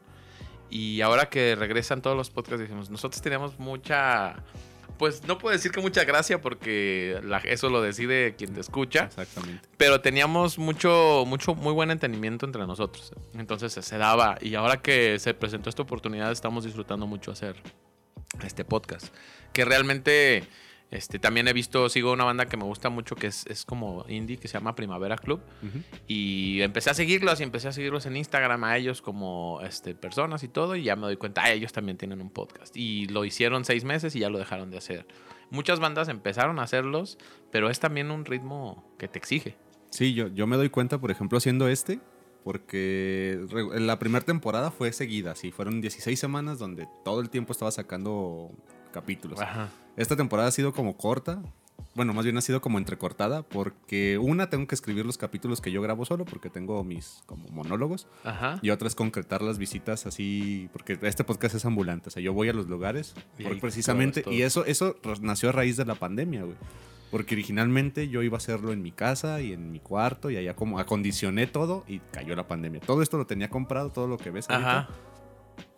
Y 0.72 1.02
ahora 1.02 1.30
que 1.30 1.56
regresan 1.56 2.02
todos 2.02 2.16
los 2.16 2.30
podcasts, 2.30 2.62
dijimos, 2.62 2.90
nosotros 2.90 3.22
teníamos 3.22 3.60
mucha. 3.60 4.38
Pues 4.98 5.28
no 5.28 5.38
puedo 5.38 5.54
decir 5.54 5.72
que 5.72 5.82
mucha 5.82 6.06
gracia 6.06 6.40
porque 6.42 7.20
la, 7.24 7.40
eso 7.40 7.70
lo 7.70 7.82
decide 7.82 8.36
quien 8.36 8.54
te 8.54 8.62
escucha. 8.62 9.06
Exactamente. 9.06 9.68
Pero 9.76 10.00
teníamos 10.00 10.58
mucho, 10.58 11.26
mucho, 11.28 11.56
muy 11.56 11.74
buen 11.74 11.92
entendimiento 11.92 12.46
entre 12.46 12.66
nosotros. 12.66 13.12
Entonces 13.34 13.74
se 13.74 13.98
daba. 13.98 14.38
Y 14.40 14.56
ahora 14.56 14.82
que 14.82 15.20
se 15.20 15.34
presentó 15.34 15.70
esta 15.70 15.82
oportunidad, 15.82 16.32
estamos 16.32 16.64
disfrutando 16.64 17.06
mucho 17.06 17.32
hacer 17.32 17.56
este 18.46 18.64
podcast. 18.64 19.14
Que 19.52 19.66
realmente 19.66 20.48
este, 20.92 21.20
también 21.20 21.48
he 21.48 21.54
visto, 21.54 21.88
sigo 21.88 22.12
una 22.12 22.26
banda 22.26 22.48
que 22.48 22.58
me 22.58 22.66
gusta 22.66 22.90
mucho 22.90 23.16
que 23.16 23.28
es, 23.28 23.46
es 23.48 23.64
como 23.64 24.06
indie, 24.10 24.36
que 24.36 24.50
se 24.50 24.56
llama 24.56 24.76
Primavera 24.76 25.16
Club. 25.16 25.40
Uh 25.64 25.66
-huh. 25.66 25.84
Y 26.08 26.62
empecé 26.62 26.90
a 26.90 26.94
seguirlos 26.94 27.40
y 27.40 27.44
empecé 27.44 27.70
a 27.70 27.72
seguirlos 27.72 28.06
en 28.06 28.18
Instagram 28.18 28.62
a 28.66 28.76
ellos 28.76 29.02
como 29.02 29.62
este, 29.64 29.96
personas 29.96 30.44
y 30.44 30.50
todo. 30.50 30.76
Y 30.76 30.84
ya 30.84 30.98
me 30.98 31.04
doy 31.04 31.16
cuenta, 31.16 31.44
ah, 31.46 31.52
ellos 31.52 31.72
también 31.72 31.98
tienen 31.98 32.22
un 32.22 32.30
podcast. 32.30 32.76
Y 32.76 33.08
lo 33.08 33.24
hicieron 33.24 33.64
seis 33.64 33.86
meses 33.86 34.18
y 34.18 34.20
ya 34.20 34.30
lo 34.30 34.38
dejaron 34.38 34.70
de 34.70 34.80
hacer. 34.80 35.08
Muchas 35.50 35.80
bandas 35.80 36.10
empezaron 36.10 36.60
a 36.60 36.64
hacerlos, 36.64 37.18
pero 37.52 37.70
es 37.70 37.80
también 37.80 38.12
un 38.12 38.26
ritmo 38.26 38.94
que 39.00 39.08
te 39.08 39.18
exige. 39.18 39.56
Sí, 39.92 40.14
yo, 40.14 40.28
yo 40.28 40.46
me 40.46 40.58
doy 40.58 40.70
cuenta, 40.70 41.00
por 41.00 41.10
ejemplo, 41.10 41.38
haciendo 41.38 41.70
este, 41.70 42.02
porque 42.44 43.40
la 43.76 43.98
primera 43.98 44.26
temporada 44.26 44.72
fue 44.72 44.92
seguida, 44.92 45.36
sí, 45.36 45.52
fueron 45.52 45.80
16 45.80 46.20
semanas 46.20 46.60
donde 46.60 46.88
todo 47.06 47.22
el 47.22 47.30
tiempo 47.30 47.52
estaba 47.52 47.72
sacando 47.72 48.52
capítulos. 48.92 49.40
Ajá. 49.40 49.70
Esta 49.98 50.16
temporada 50.16 50.50
ha 50.50 50.52
sido 50.52 50.74
como 50.74 50.98
corta. 50.98 51.42
Bueno, 51.94 52.14
más 52.14 52.24
bien 52.24 52.38
ha 52.38 52.42
sido 52.42 52.62
como 52.62 52.78
entrecortada 52.78 53.44
porque 53.44 54.18
una 54.18 54.50
tengo 54.50 54.66
que 54.66 54.76
escribir 54.76 55.06
los 55.06 55.18
capítulos 55.18 55.60
que 55.60 55.72
yo 55.74 55.82
grabo 55.82 56.06
solo 56.06 56.24
porque 56.24 56.50
tengo 56.50 56.82
mis 56.86 57.22
como 57.26 57.50
monólogos 57.50 58.08
Ajá. 58.24 58.60
y 58.62 58.70
otra 58.70 58.88
es 58.88 58.96
concretar 58.96 59.42
las 59.42 59.58
visitas 59.58 60.06
así 60.06 60.70
porque 60.72 60.98
este 61.02 61.26
podcast 61.26 61.56
es 61.56 61.66
ambulante, 61.66 62.08
o 62.08 62.12
sea, 62.12 62.24
yo 62.24 62.32
voy 62.32 62.48
a 62.48 62.54
los 62.54 62.68
lugares 62.68 63.14
Y 63.38 63.44
precisamente 63.56 64.24
y 64.32 64.44
eso 64.44 64.64
eso 64.64 64.96
nació 65.20 65.50
a 65.50 65.52
raíz 65.52 65.76
de 65.76 65.84
la 65.84 65.96
pandemia, 65.96 66.44
güey. 66.44 66.56
Porque 67.10 67.36
originalmente 67.36 68.08
yo 68.08 68.24
iba 68.24 68.36
a 68.36 68.38
hacerlo 68.38 68.72
en 68.72 68.82
mi 68.82 68.94
casa 68.94 69.42
y 69.42 69.52
en 69.52 69.70
mi 69.70 69.82
cuarto 69.82 70.32
y 70.32 70.38
allá 70.38 70.56
como 70.56 70.80
acondicioné 70.80 71.46
todo 71.46 71.84
y 71.90 72.00
cayó 72.00 72.38
la 72.38 72.48
pandemia. 72.48 72.80
Todo 72.80 73.02
esto 73.02 73.18
lo 73.18 73.28
tenía 73.28 73.50
comprado, 73.50 73.92
todo 73.92 74.08
lo 74.08 74.18
que 74.18 74.32
ves 74.32 74.50
ahorita 74.50 74.80
Ajá. 74.80 74.90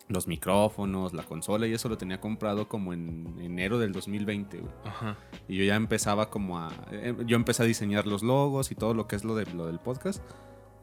Los 0.08 0.26
micrófonos, 0.26 1.14
la 1.14 1.22
consola 1.22 1.66
y 1.66 1.72
eso 1.72 1.88
lo 1.88 1.96
tenía 1.96 2.20
comprado 2.20 2.68
como 2.68 2.92
en 2.92 3.36
enero 3.40 3.78
del 3.78 3.92
2020, 3.92 4.58
güey. 4.58 4.72
Ajá. 4.84 5.16
Y 5.48 5.56
yo 5.56 5.64
ya 5.64 5.76
empezaba 5.76 6.30
como 6.30 6.58
a... 6.58 6.70
eh, 6.92 7.14
Yo 7.26 7.36
empecé 7.36 7.62
a 7.62 7.66
diseñar 7.66 8.06
los 8.06 8.22
logos 8.22 8.70
y 8.70 8.74
todo 8.74 8.92
lo 8.94 9.06
que 9.08 9.16
es 9.16 9.24
lo, 9.24 9.34
de, 9.34 9.46
lo 9.54 9.66
del 9.66 9.78
podcast. 9.80 10.22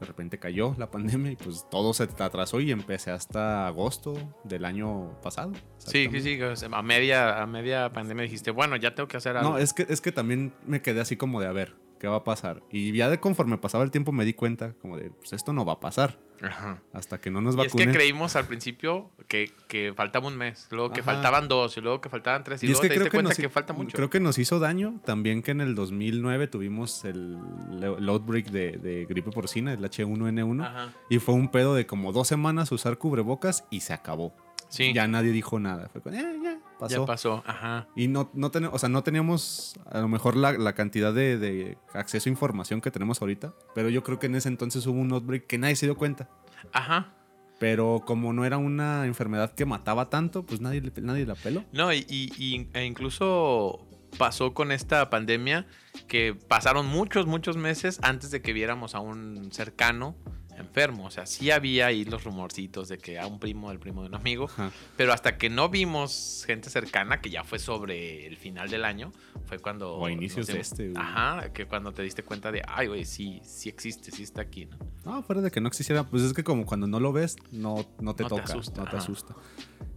De 0.00 0.06
repente 0.06 0.38
cayó 0.40 0.74
la 0.78 0.90
pandemia 0.90 1.30
y 1.30 1.36
pues 1.36 1.66
todo 1.70 1.94
se 1.94 2.02
atrasó 2.02 2.60
y 2.60 2.72
empecé 2.72 3.12
hasta 3.12 3.68
agosto 3.68 4.14
del 4.42 4.64
año 4.64 5.20
pasado. 5.22 5.52
Sí, 5.78 6.08
sí, 6.10 6.20
sí. 6.20 6.38
A 6.72 6.82
media, 6.82 7.40
a 7.40 7.46
media 7.46 7.92
pandemia 7.92 8.24
dijiste, 8.24 8.50
bueno, 8.50 8.74
ya 8.74 8.94
tengo 8.96 9.06
que 9.06 9.18
hacer 9.18 9.36
algo. 9.36 9.50
No, 9.50 9.58
es 9.58 9.72
que, 9.72 9.86
es 9.88 10.00
que 10.00 10.10
también 10.10 10.52
me 10.66 10.82
quedé 10.82 11.00
así 11.00 11.16
como 11.16 11.40
de 11.40 11.46
a 11.46 11.52
ver, 11.52 11.76
¿qué 12.00 12.08
va 12.08 12.16
a 12.16 12.24
pasar? 12.24 12.64
Y 12.72 12.90
ya 12.92 13.08
de 13.08 13.20
conforme 13.20 13.58
pasaba 13.58 13.84
el 13.84 13.92
tiempo 13.92 14.10
me 14.10 14.24
di 14.24 14.34
cuenta 14.34 14.72
como 14.82 14.96
de, 14.96 15.10
pues 15.10 15.32
esto 15.32 15.52
no 15.52 15.64
va 15.64 15.74
a 15.74 15.80
pasar. 15.80 16.18
Ajá. 16.42 16.82
Hasta 16.92 17.20
que 17.20 17.30
no 17.30 17.40
nos 17.40 17.54
Y 17.56 17.60
es 17.60 17.66
vacunen. 17.66 17.88
que 17.88 17.94
creímos 17.94 18.34
al 18.36 18.46
principio 18.46 19.10
que, 19.28 19.50
que 19.68 19.92
faltaba 19.96 20.26
un 20.26 20.36
mes, 20.36 20.66
luego 20.70 20.90
que 20.92 21.00
Ajá. 21.00 21.12
faltaban 21.12 21.46
dos, 21.48 21.76
y 21.76 21.80
luego 21.80 22.00
que 22.00 22.08
faltaban 22.08 22.42
tres, 22.44 22.62
y, 22.62 22.66
Y 22.66 22.70
es 22.70 22.72
luego 22.72 22.82
que 22.82 22.88
te 22.88 22.94
creo 22.94 23.04
diste 23.04 23.10
que, 23.10 23.16
cuenta 23.16 23.28
nos, 23.30 23.38
que 23.38 23.48
falta 23.48 23.72
mucho. 23.72 23.96
creo 23.96 24.10
que 24.10 24.20
nos 24.20 24.38
hizo 24.38 24.58
daño 24.58 25.00
también 25.04 25.42
que 25.42 25.52
en 25.52 25.60
el 25.60 25.74
2009 25.74 26.48
tuvimos 26.48 27.04
el, 27.04 27.38
el 27.80 28.08
outbreak 28.08 28.46
de, 28.50 28.72
de 28.72 29.06
gripe 29.06 29.30
porcina, 29.30 29.72
el 29.72 29.80
H1N1, 29.84 30.64
Ajá. 30.66 30.92
y 31.08 31.18
fue 31.18 31.34
un 31.34 31.48
pedo 31.48 31.74
de 31.74 31.86
como 31.86 32.12
dos 32.12 32.28
semanas 32.28 32.72
usar 32.72 32.98
cubrebocas 32.98 33.64
y 33.70 33.80
se 33.80 33.92
acabó. 33.92 34.34
Sí, 34.68 34.92
Ya 34.94 35.06
nadie 35.06 35.32
dijo 35.32 35.60
nada. 35.60 35.90
Fue 35.90 36.00
con, 36.00 36.14
"Eh, 36.14 36.24
ya, 36.42 36.58
pasó. 36.82 37.00
ya 37.00 37.06
pasó. 37.06 37.42
Ajá. 37.46 37.88
Y 37.96 38.08
no, 38.08 38.30
no, 38.34 38.50
ten- 38.50 38.66
o 38.66 38.78
sea, 38.78 38.88
no 38.88 39.02
teníamos 39.02 39.74
a 39.90 40.00
lo 40.00 40.08
mejor 40.08 40.36
la, 40.36 40.52
la 40.52 40.74
cantidad 40.74 41.12
de, 41.12 41.38
de 41.38 41.78
acceso 41.94 42.28
a 42.28 42.32
información 42.32 42.80
que 42.80 42.90
tenemos 42.90 43.20
ahorita, 43.22 43.54
pero 43.74 43.88
yo 43.88 44.02
creo 44.02 44.18
que 44.18 44.26
en 44.26 44.34
ese 44.34 44.48
entonces 44.48 44.86
hubo 44.86 44.98
un 45.00 45.12
outbreak 45.12 45.46
que 45.46 45.58
nadie 45.58 45.76
se 45.76 45.86
dio 45.86 45.96
cuenta. 45.96 46.28
Ajá. 46.72 47.14
Pero 47.58 48.02
como 48.04 48.32
no 48.32 48.44
era 48.44 48.58
una 48.58 49.06
enfermedad 49.06 49.52
que 49.54 49.64
mataba 49.66 50.10
tanto, 50.10 50.44
pues 50.44 50.60
nadie, 50.60 50.82
nadie 51.00 51.24
la 51.26 51.34
peló. 51.36 51.64
No, 51.72 51.92
y- 51.92 52.04
y- 52.08 52.68
e 52.74 52.84
incluso 52.84 53.86
pasó 54.18 54.52
con 54.52 54.72
esta 54.72 55.08
pandemia 55.10 55.66
que 56.08 56.34
pasaron 56.34 56.86
muchos, 56.86 57.26
muchos 57.26 57.56
meses 57.56 57.98
antes 58.02 58.30
de 58.30 58.42
que 58.42 58.52
viéramos 58.52 58.94
a 58.94 59.00
un 59.00 59.50
cercano 59.52 60.16
enfermo. 60.58 61.06
O 61.06 61.10
sea, 61.10 61.26
sí 61.26 61.50
había 61.50 61.86
ahí 61.86 62.04
los 62.04 62.24
rumorcitos 62.24 62.88
de 62.88 62.98
que 62.98 63.18
a 63.18 63.26
un 63.26 63.38
primo 63.38 63.70
del 63.70 63.78
primo 63.78 64.02
de 64.02 64.08
un 64.08 64.14
amigo. 64.14 64.44
Ajá. 64.46 64.70
Pero 64.96 65.12
hasta 65.12 65.36
que 65.38 65.50
no 65.50 65.68
vimos 65.68 66.44
gente 66.46 66.70
cercana, 66.70 67.20
que 67.20 67.30
ya 67.30 67.44
fue 67.44 67.58
sobre 67.58 68.26
el 68.26 68.36
final 68.36 68.70
del 68.70 68.84
año, 68.84 69.12
fue 69.46 69.58
cuando. 69.58 69.94
O 69.94 70.06
a 70.06 70.10
inicios 70.12 70.46
de 70.46 70.60
este, 70.60 70.90
güey. 70.90 70.94
Ajá, 71.02 71.52
que 71.52 71.66
cuando 71.66 71.92
te 71.92 72.02
diste 72.02 72.22
cuenta 72.22 72.52
de, 72.52 72.62
ay, 72.66 72.86
güey, 72.88 73.04
sí, 73.04 73.40
sí 73.44 73.68
existe, 73.68 74.10
sí 74.10 74.22
está 74.22 74.42
aquí, 74.42 74.66
¿no? 74.66 74.78
No, 75.04 75.22
fuera 75.22 75.40
de 75.42 75.50
que 75.50 75.60
no 75.60 75.68
existiera, 75.68 76.04
pues 76.04 76.22
es 76.22 76.32
que 76.32 76.44
como 76.44 76.64
cuando 76.66 76.86
no 76.86 77.00
lo 77.00 77.12
ves, 77.12 77.36
no, 77.50 77.76
no 78.00 78.14
te 78.14 78.22
No 78.22 78.28
te 78.28 78.36
toca, 78.36 78.42
asusta, 78.44 78.80
no 78.80 78.84
te 78.84 78.96
ajá. 78.96 78.98
asusta. 78.98 79.34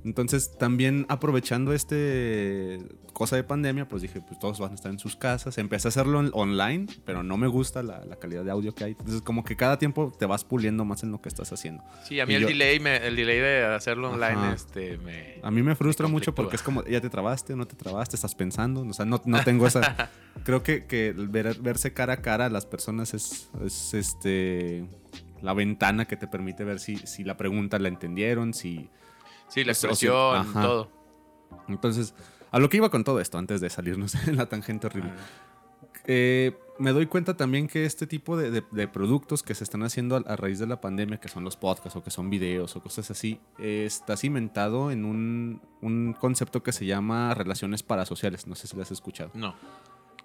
Entonces, 0.06 0.56
también 0.58 1.06
aprovechando 1.10 1.74
este 1.74 2.80
cosa 3.14 3.38
de 3.38 3.44
pandemia, 3.44 3.88
pues 3.88 4.02
dije, 4.02 4.22
pues 4.22 4.38
todos 4.40 4.60
van 4.60 4.72
a 4.72 4.76
estar 4.76 4.92
en 4.92 5.00
sus 5.00 5.16
casas. 5.16 5.58
Empecé 5.58 5.88
a 5.88 5.90
hacerlo 5.90 6.20
online, 6.34 6.86
pero 7.06 7.24
no 7.24 7.38
me 7.38 7.48
gusta 7.48 7.82
la, 7.82 8.04
la 8.06 8.18
calidad 8.18 8.44
de 8.44 8.52
audio 8.52 8.76
que 8.76 8.84
hay. 8.84 8.92
Entonces, 8.92 9.22
como 9.22 9.44
que 9.44 9.56
cada 9.56 9.80
tiempo 9.80 10.12
te 10.18 10.26
vas 10.26 10.44
puliendo 10.44 10.86
más 10.86 11.02
en 11.04 11.12
lo 11.12 11.22
que 11.22 11.30
estás 11.30 11.52
haciendo. 11.52 11.82
Sí, 12.04 12.20
a 12.20 12.26
mí 12.26 12.34
Y 12.34 12.36
el 12.36 12.42
yo- 12.44 12.48
delay, 12.50 12.80
me- 12.80 12.98
el 12.98 13.16
delay 13.16 13.40
de 13.40 13.66
hacerlo 13.66 14.12
online, 14.12 14.34
Ajá. 14.34 14.54
este, 14.54 14.98
me. 15.00 15.36
A 15.42 15.50
mí 15.50 15.64
me 15.64 15.76
frustra 15.76 16.08
Me 16.08 16.12
mucho 16.14 16.36
porque 16.36 16.56
es 16.58 16.62
como, 16.62 16.84
ya 16.86 17.02
te 17.02 17.10
trabaste 17.10 17.54
o 17.54 17.56
no 17.56 17.66
te 17.66 17.76
trabaste, 17.76 18.16
estás 18.16 18.36
pensando. 18.36 18.82
O 18.82 18.94
sea, 18.94 19.06
no, 19.06 19.20
no 19.26 19.44
tengo 19.44 19.66
esa. 19.66 20.12
creo 20.44 20.62
que, 20.62 21.14
ver- 21.18 21.58
verse 21.62 21.94
cara 21.94 22.14
a 22.14 22.18
cara 22.22 22.46
a 22.46 22.50
las 22.50 22.66
personas 22.66 23.14
es, 23.14 23.50
es 23.66 23.94
este 23.94 24.86
la 25.42 25.54
ventana 25.54 26.06
que 26.06 26.16
te 26.18 26.28
permite 26.28 26.64
ver 26.64 26.80
si, 26.80 26.98
si 26.98 27.24
la 27.24 27.38
pregunta 27.38 27.80
la 27.80 27.88
entendieron, 27.88 28.54
si. 28.54 28.90
Sí, 29.48 29.64
la 29.64 29.72
o 29.72 29.76
sea, 29.76 29.90
expresión, 29.92 30.54
todo. 30.54 30.90
Entonces, 31.68 32.14
a 32.52 32.60
lo 32.60 32.70
que 32.70 32.78
iba 32.78 32.90
con 32.90 33.04
todo 33.04 33.20
esto, 33.20 33.38
antes 33.38 33.62
de 33.62 33.70
salirnos 33.70 34.16
en 34.28 34.38
la 34.38 34.48
tangente 34.48 34.88
horrible. 34.88 35.12
Eh, 36.08 36.58
me 36.78 36.92
doy 36.92 37.06
cuenta 37.08 37.36
también 37.38 37.68
que 37.68 37.86
este 37.86 38.06
tipo 38.06 38.36
de, 38.38 38.52
de- 38.52 38.64
de 38.70 38.88
productos 38.88 39.42
que 39.44 39.56
se 39.56 39.64
están 39.64 39.82
haciendo 39.84 40.18
a, 40.18 40.20
a 40.20 40.36
raíz 40.36 40.60
de 40.60 40.68
la 40.68 40.82
pandemia, 40.82 41.20
que 41.20 41.30
son 41.30 41.44
los 41.44 41.56
podcasts 41.58 41.96
o 41.96 42.04
que 42.04 42.12
son 42.12 42.30
videos 42.30 42.76
o 42.76 42.82
cosas 42.82 43.10
así, 43.10 43.40
eh, 43.58 43.86
está 43.88 44.18
cimentado 44.18 44.92
en 44.92 45.06
un, 45.06 45.62
un 45.82 46.14
concepto 46.20 46.62
que 46.64 46.74
se 46.74 46.86
llama 46.86 47.34
relaciones 47.34 47.82
parasociales. 47.82 48.46
No 48.46 48.56
sé 48.56 48.68
si 48.68 48.76
lo 48.76 48.82
has 48.84 48.92
escuchado. 48.92 49.32
No. 49.34 49.56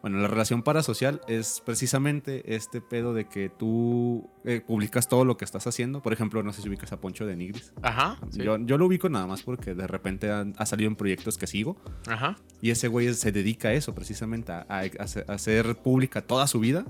Bueno, 0.02 0.19
la 0.19 0.28
relación 0.28 0.62
parasocial 0.62 1.21
es 1.28 1.61
precisamente 1.64 2.54
este 2.54 2.80
pedo 2.80 3.12
de 3.12 3.26
que 3.26 3.50
tú 3.50 4.30
eh, 4.45 4.62
publicas 4.66 5.09
todo 5.09 5.26
lo 5.26 5.37
que 5.37 5.45
estás 5.45 5.66
haciendo. 5.66 6.00
Por 6.00 6.12
ejemplo, 6.14 6.42
no 6.42 6.52
sé 6.54 6.62
si 6.62 6.69
ubicas 6.71 6.90
a 6.92 7.00
Poncho 7.00 7.26
de 7.26 7.37
Nigris. 7.37 7.73
Ajá. 7.83 8.19
sí. 8.30 8.42
Yo, 8.42 8.57
yo 8.59 8.78
lo 8.78 8.87
ubico 8.87 9.09
nada 9.11 9.26
más 9.26 9.42
porque 9.42 9.75
de 9.75 9.87
repente 9.87 10.30
han- 10.30 10.54
ha 10.57 10.64
salido 10.64 10.88
en 10.88 10.97
proyectos 10.97 11.37
que 11.37 11.47
sigo. 11.47 11.76
Ajá. 12.09 12.37
Y 12.62 12.71
ese 12.71 12.88
güey 12.88 13.12
se 13.12 13.30
dedica 13.30 13.69
a 13.69 13.73
eso, 13.75 13.95
precisamente, 13.95 14.52
a, 14.52 14.64
a- 14.69 14.80
a 14.80 15.35
hacer- 15.35 15.76
pública 15.76 16.23
toda 16.23 16.47
su 16.47 16.61
vida 16.61 16.85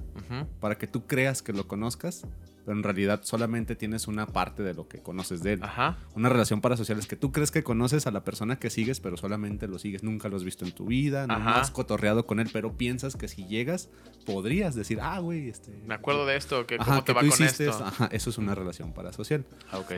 para 0.60 0.78
que 0.78 0.86
tú 0.86 1.06
creas 1.06 1.42
que 1.42 1.52
lo 1.52 1.66
conozcas, 1.66 2.24
pero 2.64 2.76
en 2.76 2.82
realidad 2.82 3.20
solamente 3.24 3.76
tienes 3.76 4.06
una 4.08 4.26
parte 4.26 4.62
de 4.62 4.74
lo 4.74 4.88
que 4.88 4.98
conoces 5.02 5.42
de 5.42 5.54
él. 5.54 5.62
Ajá. 5.62 5.98
Una 6.14 6.28
relación 6.28 6.60
parasocial 6.60 6.98
es 6.98 7.06
que 7.06 7.16
tú 7.16 7.32
crees 7.32 7.50
que 7.50 7.62
conoces 7.62 8.06
a 8.06 8.10
la 8.10 8.24
persona 8.24 8.56
que 8.58 8.70
sigues, 8.70 9.00
pero 9.00 9.16
solamente 9.16 9.66
lo 9.68 9.78
sigues, 9.78 10.02
nunca 10.02 10.28
lo 10.28 10.36
has 10.36 10.44
visto 10.44 10.64
en 10.64 10.72
tu 10.72 10.86
vida, 10.86 11.26
no 11.26 11.34
Ajá. 11.34 11.60
has 11.60 11.70
cotorreado 11.70 12.26
con 12.26 12.40
él, 12.40 12.50
pero 12.52 12.76
piensas 12.76 13.16
que 13.16 13.28
si 13.28 13.46
llegas 13.46 13.88
podrías 14.26 14.74
decir, 14.74 14.98
ah, 15.00 15.18
güey, 15.20 15.48
este... 15.48 15.72
Me 15.86 15.94
acuerdo 15.94 16.26
de 16.26 16.36
esto, 16.36 16.66
que 16.66 16.76
Ajá, 16.76 16.84
cómo 16.84 17.00
te 17.04 17.06
que 17.06 17.12
va 17.14 17.20
tú 17.22 17.28
con 17.28 17.34
hiciste 17.42 17.64
esto. 17.66 17.76
eso. 17.76 17.84
Ajá, 17.86 18.08
eso 18.12 18.30
es 18.30 18.38
una 18.38 18.54
relación 18.54 18.92
parasocial. 18.92 19.44
Ah, 19.72 19.78
ok. 19.78 19.92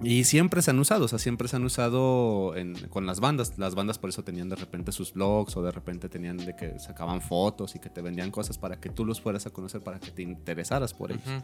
Y 0.00 0.24
siempre 0.24 0.60
se 0.62 0.70
han 0.72 0.78
usado, 0.80 1.04
o 1.04 1.08
sea, 1.08 1.18
siempre 1.20 1.46
se 1.48 1.54
han 1.56 1.64
usado 1.64 2.56
en- 2.56 2.74
con 2.88 3.06
las 3.06 3.20
bandas. 3.20 3.58
Las 3.58 3.74
bandas 3.76 3.98
por 3.98 4.10
eso 4.10 4.22
tenían 4.24 4.48
de 4.48 4.56
repente 4.56 4.90
sus 4.92 5.12
blogs 5.12 5.56
o 5.56 5.62
de 5.62 5.70
repente 5.70 6.08
tenían 6.08 6.36
de 6.36 6.54
que 6.56 6.78
sacaban 6.80 7.20
fotos 7.20 7.74
y 7.76 7.78
que 7.78 7.88
te 7.88 8.00
vendían 8.02 8.30
cosas 8.30 8.58
para 8.58 8.80
que 8.80 8.90
tú 8.90 9.04
los 9.04 9.20
fueras 9.20 9.46
a 9.46 9.50
conocer, 9.50 9.80
para 9.80 9.98
que 10.00 10.10
te 10.10 10.22
interesaras 10.22 10.94
por 10.94 11.12
ellos. 11.12 11.22
Ujú. 11.26 11.42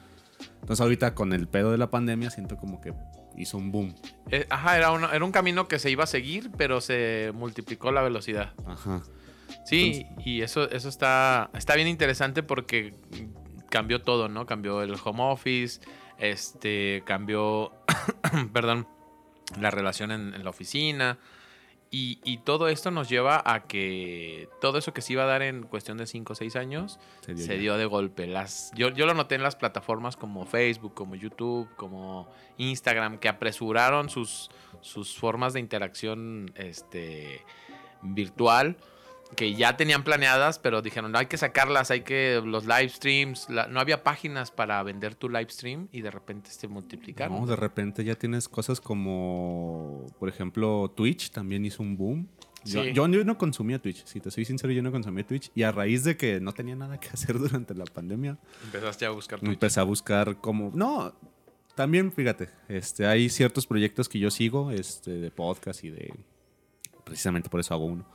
Entonces 0.61 0.81
ahorita 0.81 1.15
con 1.15 1.33
el 1.33 1.49
pedo 1.49 1.71
de 1.73 1.79
la 1.79 1.91
pandemia 1.91 2.31
siento 2.31 2.57
como 2.57 2.81
que 2.81 2.93
hizo 3.37 3.59
un 3.59 3.71
boom. 3.73 3.95
Eh, 4.31 4.47
ajá, 4.51 4.77
era, 4.77 4.93
una- 4.93 5.11
era 5.15 5.25
un 5.25 5.33
camino 5.33 5.67
que 5.69 5.79
se 5.79 5.91
iba 5.91 6.05
a 6.05 6.07
seguir, 6.07 6.51
pero 6.57 6.81
se 6.81 7.33
multiplicó 7.35 7.91
la 7.93 8.03
velocidad. 8.03 8.53
Ajá. 8.67 9.03
Sí, 9.65 10.07
y 10.25 10.43
eso, 10.43 10.71
eso 10.71 10.89
está, 10.89 11.51
está 11.55 11.75
bien 11.75 11.89
interesante 11.89 12.43
porque 12.43 12.95
cambió 13.71 14.03
todo, 14.03 14.29
¿no? 14.29 14.47
Cambió 14.47 14.83
el 14.83 14.95
home 15.03 15.23
office, 15.23 15.81
este, 16.19 17.03
cambió, 17.07 17.73
perdón, 18.53 18.87
la 19.61 19.71
relación 19.71 20.11
en, 20.13 20.35
en 20.35 20.45
la 20.45 20.51
oficina. 20.51 21.19
Y, 21.97 22.19
y 22.25 22.39
todo 22.39 22.67
esto 22.67 22.91
nos 22.91 23.09
lleva 23.09 23.41
a 23.47 23.69
que 23.69 24.49
todo 24.61 24.79
eso 24.79 24.93
que 24.93 25.01
se 25.01 25.13
iba 25.13 25.23
a 25.23 25.27
dar 25.27 25.43
en 25.43 25.63
cuestión 25.63 25.97
de 25.97 26.09
5 26.09 26.33
o 26.33 26.35
6 26.35 26.57
años 26.57 26.99
Se 27.21 27.35
dio 27.35 27.47
se 27.47 27.57
dio 27.57 27.77
de 27.77 27.85
golpe. 27.87 28.27
Las, 28.27 28.73
yo, 28.75 28.89
yo 28.89 29.07
lo 29.07 29.15
noté 29.15 29.37
en 29.37 29.45
las 29.45 29.55
plataformas 29.55 30.17
como 30.17 30.45
Facebook, 30.45 30.93
como 30.93 31.15
YouTube, 31.15 31.69
como 31.77 32.29
Instagram, 32.59 33.19
que 33.19 33.29
apresuraron 33.29 34.11
sus, 34.11 34.51
sus 34.81 35.17
formas 35.17 35.53
de 35.53 35.61
interacción 35.61 36.53
este, 36.57 37.45
virtual, 38.03 38.77
que 39.35 39.55
ya 39.55 39.77
tenían 39.77 40.03
planeadas, 40.05 40.59
pero 40.59 40.83
dijeron, 40.83 41.13
no, 41.13 41.19
hay 41.19 41.27
que 41.27 41.37
sacarlas, 41.37 41.91
hay 41.91 42.03
que 42.03 42.41
los 42.45 42.65
live 42.67 42.89
streams, 42.89 43.49
la- 43.51 43.67
no 43.67 43.81
había 43.81 44.03
páginas 44.03 44.51
para 44.51 44.83
vender 44.83 45.15
tu 45.15 45.29
live 45.29 45.49
stream 45.51 45.89
y 45.93 46.01
de 46.03 46.11
repente 46.11 46.51
se 46.51 46.69
multiplicaron. 46.69 47.41
No, 47.41 47.47
de 47.47 47.57
repente 47.57 48.05
ya 48.05 48.15
tienes 48.15 48.49
cosas 48.49 48.81
como, 48.81 50.07
por 50.19 50.29
ejemplo, 50.29 50.91
Twitch 50.95 51.31
también 51.31 51.65
hizo 51.65 51.83
un 51.83 51.97
boom. 51.97 52.29
Yo, 52.65 52.83
Sí. 52.83 52.93
yo, 52.95 53.07
yo 53.09 53.25
no 53.25 53.37
consumía 53.37 53.79
Twitch, 53.79 54.05
si 54.07 54.21
te 54.21 54.31
soy 54.31 54.45
sincero, 54.47 54.73
yo 54.73 54.83
no 54.83 54.91
consumía 54.91 55.27
Twitch. 55.27 55.51
Y 55.55 55.65
a 55.65 55.71
raíz 55.73 56.03
de 56.05 56.17
que 56.17 56.41
no 56.41 56.53
tenía 56.53 56.75
nada 56.75 56.99
que 56.99 57.09
hacer 57.13 57.39
durante 57.39 57.75
la 57.75 57.85
pandemia, 57.85 58.39
Empezaste 58.65 59.05
a 59.05 59.11
buscar 59.11 59.39
Twitch. 59.41 59.53
empecé 59.53 59.81
a 59.81 59.83
buscar 59.83 60.37
como... 60.41 60.71
No, 60.75 61.15
también 61.75 62.11
fíjate, 62.13 62.49
este, 62.69 63.05
hay 63.07 63.29
ciertos 63.29 63.67
proyectos 63.67 64.09
que 64.09 64.19
yo 64.19 64.31
sigo 64.31 64.71
este, 64.71 65.11
de 65.11 65.31
podcast 65.31 65.85
y 65.85 65.91
de... 65.91 66.15
Precisamente 67.05 67.51
por 67.51 67.61
eso 67.61 67.75
hago 67.75 67.85
uno. 67.85 68.07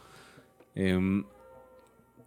Em, 0.75 1.23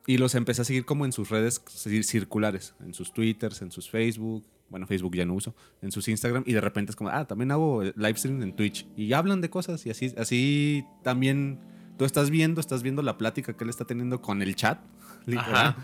y 0.06 0.18
los 0.18 0.34
empecé 0.34 0.62
a 0.62 0.64
seguir 0.64 0.84
como 0.84 1.04
en 1.04 1.12
sus 1.12 1.30
redes 1.30 1.64
cir- 1.64 2.02
circulares, 2.02 2.74
en 2.80 2.92
sus 2.94 3.12
Twitters, 3.12 3.62
en 3.62 3.70
sus 3.70 3.88
Facebook. 3.90 4.44
Bueno, 4.68 4.86
Facebook 4.86 5.14
ya 5.14 5.26
no 5.26 5.34
uso, 5.34 5.54
en 5.82 5.92
sus 5.92 6.08
Instagram. 6.08 6.44
Y 6.46 6.54
de 6.54 6.60
repente 6.60 6.90
es 6.90 6.96
como, 6.96 7.10
ah, 7.10 7.26
también 7.26 7.50
hago 7.50 7.82
eh, 7.82 7.92
live 7.96 8.16
stream 8.16 8.42
en 8.42 8.56
Twitch. 8.56 8.86
Y 8.96 9.12
hablan 9.12 9.40
de 9.40 9.50
cosas 9.50 9.84
y 9.86 9.90
así, 9.90 10.12
así 10.16 10.84
también 11.04 11.60
tú 11.98 12.04
estás 12.06 12.30
viendo, 12.30 12.60
estás 12.60 12.82
viendo 12.82 13.02
la 13.02 13.18
plática 13.18 13.52
que 13.54 13.64
él 13.64 13.70
está 13.70 13.84
teniendo 13.84 14.20
con 14.22 14.40
el 14.42 14.56
chat. 14.56 14.78
literal. 15.26 15.76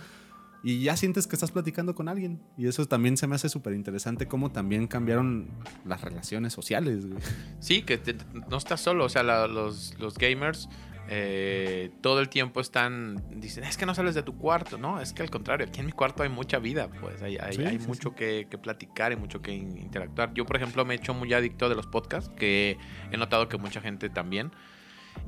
Y 0.64 0.82
ya 0.82 0.96
sientes 0.96 1.28
que 1.28 1.36
estás 1.36 1.52
platicando 1.52 1.94
con 1.94 2.08
alguien. 2.08 2.40
Y 2.56 2.66
eso 2.66 2.84
también 2.88 3.16
se 3.16 3.28
me 3.28 3.36
hace 3.36 3.48
súper 3.48 3.74
interesante 3.74 4.26
cómo 4.26 4.50
también 4.50 4.88
cambiaron 4.88 5.48
las 5.84 6.00
relaciones 6.00 6.52
sociales. 6.52 7.06
güey. 7.06 7.20
Sí, 7.60 7.82
que 7.82 7.98
te- 7.98 8.16
no 8.50 8.56
estás 8.56 8.80
solo, 8.80 9.04
o 9.04 9.08
sea, 9.08 9.22
la- 9.22 9.46
los, 9.46 9.94
los 10.00 10.18
gamers 10.18 10.68
eh, 11.10 11.90
todo 12.02 12.20
el 12.20 12.28
tiempo 12.28 12.60
están, 12.60 13.22
dicen, 13.40 13.64
es 13.64 13.76
que 13.76 13.86
no 13.86 13.94
sales 13.94 14.14
de 14.14 14.22
tu 14.22 14.36
cuarto, 14.36 14.76
¿no? 14.78 15.00
Es 15.00 15.12
que 15.12 15.22
al 15.22 15.30
contrario, 15.30 15.66
aquí 15.66 15.80
en 15.80 15.86
mi 15.86 15.92
cuarto 15.92 16.22
hay 16.22 16.28
mucha 16.28 16.58
vida, 16.58 16.88
pues 17.00 17.22
hay, 17.22 17.36
hay, 17.38 17.54
Sí, 17.56 17.62
hay 17.64 17.78
sí, 17.80 17.86
mucho 17.86 18.14
Que, 18.14 18.46
que 18.50 18.58
platicar 18.58 19.12
y 19.12 19.16
mucho 19.16 19.40
que 19.40 19.52
in- 19.52 19.78
interactuar. 19.78 20.34
Yo, 20.34 20.44
por 20.44 20.56
ejemplo, 20.56 20.84
me 20.84 20.94
he 20.94 20.96
hecho 20.98 21.14
muy 21.14 21.32
adicto 21.32 21.68
de 21.68 21.74
los 21.74 21.86
podcasts, 21.86 22.30
que 22.36 22.76
he 23.10 23.16
notado 23.16 23.48
que 23.48 23.56
mucha 23.58 23.80
gente 23.80 24.10
también. 24.10 24.52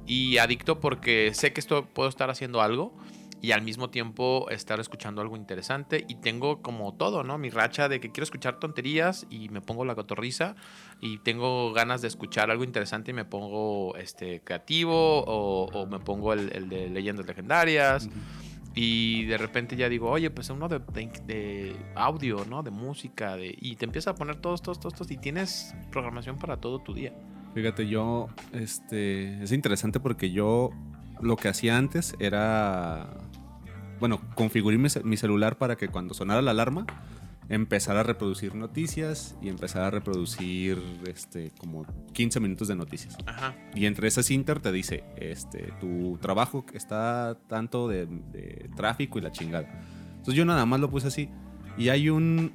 Y 0.06 0.38
adicto 0.38 0.80
porque 0.80 1.32
sé 1.34 1.52
que 1.52 1.60
esto 1.60 1.84
puedo 1.86 2.08
estar 2.08 2.30
haciendo 2.30 2.60
algo 2.62 2.94
y 3.42 3.52
al 3.52 3.62
mismo 3.62 3.88
tiempo 3.90 4.46
estar 4.50 4.80
escuchando 4.80 5.22
algo 5.22 5.36
interesante 5.36 6.04
y 6.08 6.16
tengo 6.16 6.60
como 6.62 6.94
todo, 6.94 7.22
¿no? 7.24 7.38
Mi 7.38 7.48
racha 7.50 7.88
de 7.88 7.98
que 8.00 8.10
quiero 8.10 8.24
escuchar 8.24 8.58
tonterías 8.58 9.26
y 9.30 9.48
me 9.48 9.60
pongo 9.60 9.84
la 9.84 9.94
cotorriza 9.94 10.56
y 11.00 11.18
tengo 11.18 11.72
ganas 11.72 12.02
de 12.02 12.08
escuchar 12.08 12.50
algo 12.50 12.64
interesante 12.64 13.12
y 13.12 13.14
me 13.14 13.24
pongo 13.24 13.96
este 13.96 14.40
creativo 14.42 15.24
o, 15.24 15.64
o 15.72 15.86
me 15.86 15.98
pongo 16.00 16.32
el, 16.34 16.50
el 16.54 16.68
de 16.68 16.90
leyendas 16.90 17.26
legendarias 17.26 18.08
y 18.74 19.24
de 19.24 19.36
repente 19.38 19.74
ya 19.74 19.88
digo, 19.88 20.10
oye, 20.10 20.30
pues 20.30 20.48
uno 20.50 20.68
de, 20.68 20.78
de- 20.92 21.10
de 21.26 21.76
audio, 21.96 22.44
¿no? 22.48 22.62
De 22.62 22.70
música 22.70 23.36
de, 23.36 23.56
y 23.60 23.74
te 23.76 23.84
empieza 23.84 24.10
a 24.10 24.14
poner 24.14 24.36
todos, 24.36 24.62
todos, 24.62 24.78
todos, 24.78 24.94
todos 24.94 25.10
y 25.10 25.16
tienes 25.16 25.74
programación 25.90 26.38
para 26.38 26.56
todo 26.58 26.78
tu 26.78 26.94
día. 26.94 27.12
Fíjate, 27.54 27.88
yo, 27.88 28.28
este, 28.52 29.42
es 29.42 29.50
interesante 29.50 29.98
porque 29.98 30.30
yo 30.30 30.70
lo 31.20 31.36
que 31.36 31.48
hacía 31.48 31.76
antes 31.76 32.14
era, 32.20 33.08
bueno, 34.00 34.20
configuré 34.34 34.78
mi, 34.78 34.88
ce- 34.88 35.04
mi 35.04 35.16
celular 35.16 35.58
para 35.58 35.76
que 35.76 35.88
cuando 35.88 36.14
sonara 36.14 36.42
la 36.42 36.50
alarma 36.50 36.86
empezara 37.48 38.00
a 38.00 38.02
reproducir 38.04 38.54
noticias 38.54 39.36
y 39.42 39.48
empezara 39.48 39.88
a 39.88 39.90
reproducir, 39.90 40.80
este, 41.08 41.50
como 41.58 41.84
15 42.12 42.38
minutos 42.40 42.68
de 42.68 42.76
noticias. 42.76 43.16
Ajá. 43.26 43.54
Y 43.74 43.86
entre 43.86 44.06
esas 44.08 44.30
inter 44.30 44.60
te 44.60 44.70
dice, 44.70 45.02
este, 45.16 45.72
tu 45.80 46.16
trabajo 46.20 46.64
está 46.74 47.36
tanto 47.48 47.88
de, 47.88 48.06
de 48.06 48.70
tráfico 48.76 49.18
y 49.18 49.22
la 49.22 49.32
chingada. 49.32 49.68
Entonces 50.12 50.34
yo 50.34 50.44
nada 50.44 50.64
más 50.64 50.78
lo 50.80 50.90
puse 50.90 51.08
así. 51.08 51.28
Y 51.76 51.88
hay 51.88 52.08
un, 52.08 52.52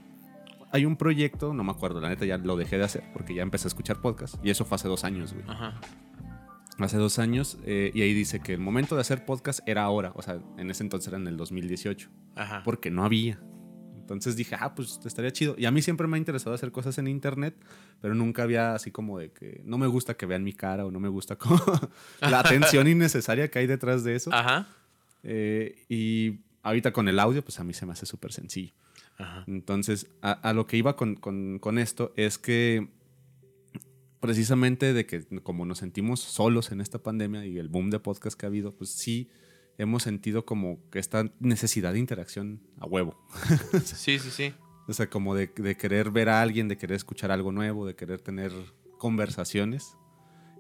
hay 0.71 0.85
un 0.85 0.95
proyecto, 0.95 1.53
no 1.53 1.63
me 1.65 1.71
acuerdo, 1.71 1.99
la 1.99 2.07
neta 2.09 2.25
ya 2.25 2.37
lo 2.37 2.55
dejé 2.55 2.77
de 2.77 2.85
hacer 2.85 3.03
porque 3.11 3.33
ya 3.35 3.41
empecé 3.41 3.67
a 3.67 3.69
escuchar 3.69 3.99
podcast. 3.99 4.35
Y 4.45 4.49
eso 4.49 4.63
fue 4.63 4.75
hace 4.77 4.87
dos 4.87 5.03
años, 5.03 5.33
güey. 5.33 5.43
Ajá. 5.49 5.73
Hace 6.79 6.97
dos 6.97 7.19
años. 7.19 7.57
eh, 7.65 7.91
y 7.93 8.01
ahí 8.01 8.13
dice 8.13 8.39
que 8.41 8.53
el 8.53 8.59
momento 8.59 8.95
de 8.95 9.01
hacer 9.01 9.25
podcast 9.25 9.59
era 9.65 9.83
ahora. 9.83 10.11
O 10.15 10.21
sea, 10.21 10.39
en 10.57 10.69
ese 10.69 10.83
entonces 10.83 11.07
era 11.07 11.17
en 11.17 11.27
el 11.27 11.37
2018. 11.37 12.09
Ajá. 12.35 12.61
Porque 12.63 12.91
no 12.91 13.05
había. 13.05 13.39
Entonces 13.95 14.35
dije, 14.35 14.55
ah, 14.59 14.75
pues 14.75 14.99
estaría 15.03 15.31
chido. 15.31 15.55
Y 15.57 15.65
a 15.65 15.71
mí 15.71 15.81
siempre 15.81 16.05
me 16.05 16.15
ha 16.15 16.19
interesado 16.19 16.53
hacer 16.53 16.71
cosas 16.71 16.97
en 16.99 17.07
internet, 17.07 17.55
pero 18.01 18.13
nunca 18.13 18.43
había 18.43 18.75
así 18.75 18.91
como 18.91 19.17
de 19.17 19.31
que 19.31 19.61
no 19.65 19.77
me 19.79 19.87
gusta 19.87 20.15
que 20.15 20.25
vean 20.27 20.43
mi 20.43 20.53
cara 20.53 20.85
o 20.85 20.91
no 20.91 20.99
me 20.99 21.09
gusta 21.09 21.37
como 21.37 21.59
la 22.21 22.39
atención 22.41 22.87
innecesaria 22.87 23.49
que 23.49 23.57
hay 23.59 23.67
detrás 23.67 24.03
de 24.03 24.15
eso. 24.15 24.31
Ajá. 24.31 24.67
Eh, 25.23 25.83
y 25.89 26.39
ahorita 26.61 26.91
con 26.93 27.07
el 27.07 27.19
audio, 27.19 27.41
pues 27.43 27.59
a 27.59 27.63
mí 27.63 27.73
se 27.73 27.85
me 27.87 27.93
hace 27.93 28.05
súper 28.05 28.31
sencillo. 28.31 28.73
Ajá. 29.17 29.43
Entonces, 29.47 30.07
a, 30.21 30.33
a 30.33 30.53
lo 30.53 30.67
que 30.67 30.77
iba 30.77 30.95
con, 30.95 31.15
con- 31.15 31.57
con 31.57 31.79
esto 31.79 32.13
es 32.15 32.37
que 32.37 32.89
precisamente 34.19 34.93
de 34.93 35.05
que 35.05 35.25
como 35.43 35.65
nos 35.65 35.79
sentimos 35.79 36.19
solos 36.19 36.71
en 36.71 36.81
esta 36.81 36.99
pandemia 36.99 37.45
y 37.45 37.57
el 37.57 37.69
boom 37.69 37.89
de 37.89 37.99
podcast 37.99 38.39
que 38.39 38.45
ha 38.45 38.49
habido, 38.49 38.71
pues 38.71 38.89
sí 38.91 39.29
hemos 39.77 40.03
sentido 40.03 40.45
como 40.45 40.79
que 40.89 40.99
esta 40.99 41.31
necesidad 41.39 41.93
de 41.93 41.99
interacción 41.99 42.61
a 42.79 42.85
huevo. 42.85 43.17
Sí, 43.83 44.19
sí, 44.19 44.31
sí. 44.31 44.53
O 44.87 44.93
sea, 44.93 45.09
como 45.09 45.35
de, 45.35 45.47
de 45.47 45.75
querer 45.75 46.11
ver 46.11 46.29
a 46.29 46.41
alguien, 46.41 46.67
de 46.67 46.77
querer 46.77 46.95
escuchar 46.95 47.31
algo 47.31 47.51
nuevo, 47.51 47.87
de 47.87 47.95
querer 47.95 48.21
tener 48.21 48.51
conversaciones. 48.97 49.97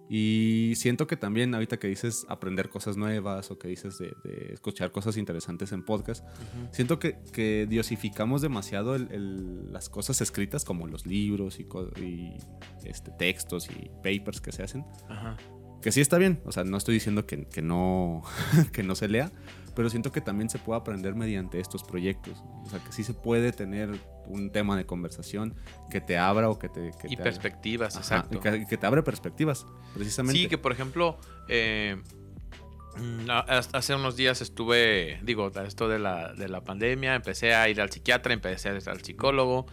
Y 0.09 0.73
siento 0.75 1.07
que 1.07 1.17
también 1.17 1.53
ahorita 1.55 1.77
que 1.77 1.87
dices 1.87 2.25
aprender 2.29 2.69
cosas 2.69 2.95
nuevas 2.95 3.49
o 3.49 3.57
que 3.57 3.67
dices 3.69 3.97
de, 3.97 4.13
de 4.23 4.53
escuchar 4.53 4.91
cosas 4.91 5.17
interesantes 5.17 5.71
en 5.71 5.83
podcast, 5.83 6.23
siento 6.71 6.99
que, 6.99 7.17
que 7.33 7.65
diosificamos 7.67 8.41
demasiado 8.41 8.95
el- 8.95 9.11
el- 9.11 9.73
las 9.73 9.89
cosas 9.89 10.21
escritas 10.21 10.63
como 10.63 10.85
los 10.87 11.05
libros 11.07 11.59
y, 11.59 11.67
y, 12.01 12.37
este, 12.83 13.11
textos 13.17 13.67
y 13.69 13.89
papers 14.03 14.41
que 14.41 14.51
se 14.51 14.61
hacen. 14.63 14.85
Ajá. 15.09 15.37
Que 15.81 15.91
sí 15.91 16.01
está 16.01 16.17
bien, 16.17 16.41
o 16.45 16.51
sea, 16.51 16.63
no 16.63 16.77
estoy 16.77 16.95
diciendo 16.95 17.25
que, 17.25 17.45
que 17.47 17.61
no, 17.61 18.23
que 18.73 18.83
no 18.83 18.95
se 18.95 19.07
lea, 19.07 19.31
pero 19.75 19.89
siento 19.89 20.11
que 20.11 20.21
también 20.21 20.49
se 20.49 20.57
puede 20.59 20.79
aprender 20.79 21.15
mediante 21.15 21.59
estos 21.59 21.83
proyectos. 21.83 22.43
O 22.63 22.69
sea, 22.69 22.79
que 22.83 22.91
sí 22.91 23.03
se 23.03 23.13
puede 23.13 23.51
tener 23.51 23.99
un 24.27 24.51
tema 24.51 24.77
de 24.77 24.85
conversación 24.85 25.55
que 25.89 26.01
te 26.01 26.17
abra 26.17 26.49
o 26.49 26.59
que 26.59 26.69
te... 26.69 26.91
Que 26.99 27.07
Y 27.09 27.17
te 27.17 27.23
perspectivas, 27.23 27.95
Ajá, 27.95 28.03
exacto. 28.03 28.39
Que, 28.39 28.65
que 28.67 28.77
te 28.77 28.85
abre 28.85 29.03
perspectivas, 29.03 29.65
precisamente. 29.93 30.39
Sí, 30.39 30.47
que 30.47 30.57
por 30.57 30.71
ejemplo, 30.71 31.17
eh, 31.47 32.01
mm, 32.97 33.29
hace 33.73 33.95
unos 33.95 34.15
días 34.15 34.41
estuve, 34.41 35.19
digo, 35.23 35.51
esto 35.65 35.87
de 35.87 35.99
la, 35.99 36.33
de 36.33 36.47
la 36.47 36.61
pandemia, 36.61 37.15
empecé 37.15 37.53
a 37.53 37.69
ir 37.69 37.81
al 37.81 37.89
psiquiatra, 37.89 38.33
empecé 38.33 38.69
a 38.69 38.75
ir 38.75 38.89
al 38.89 39.01
psicólogo, 39.01 39.65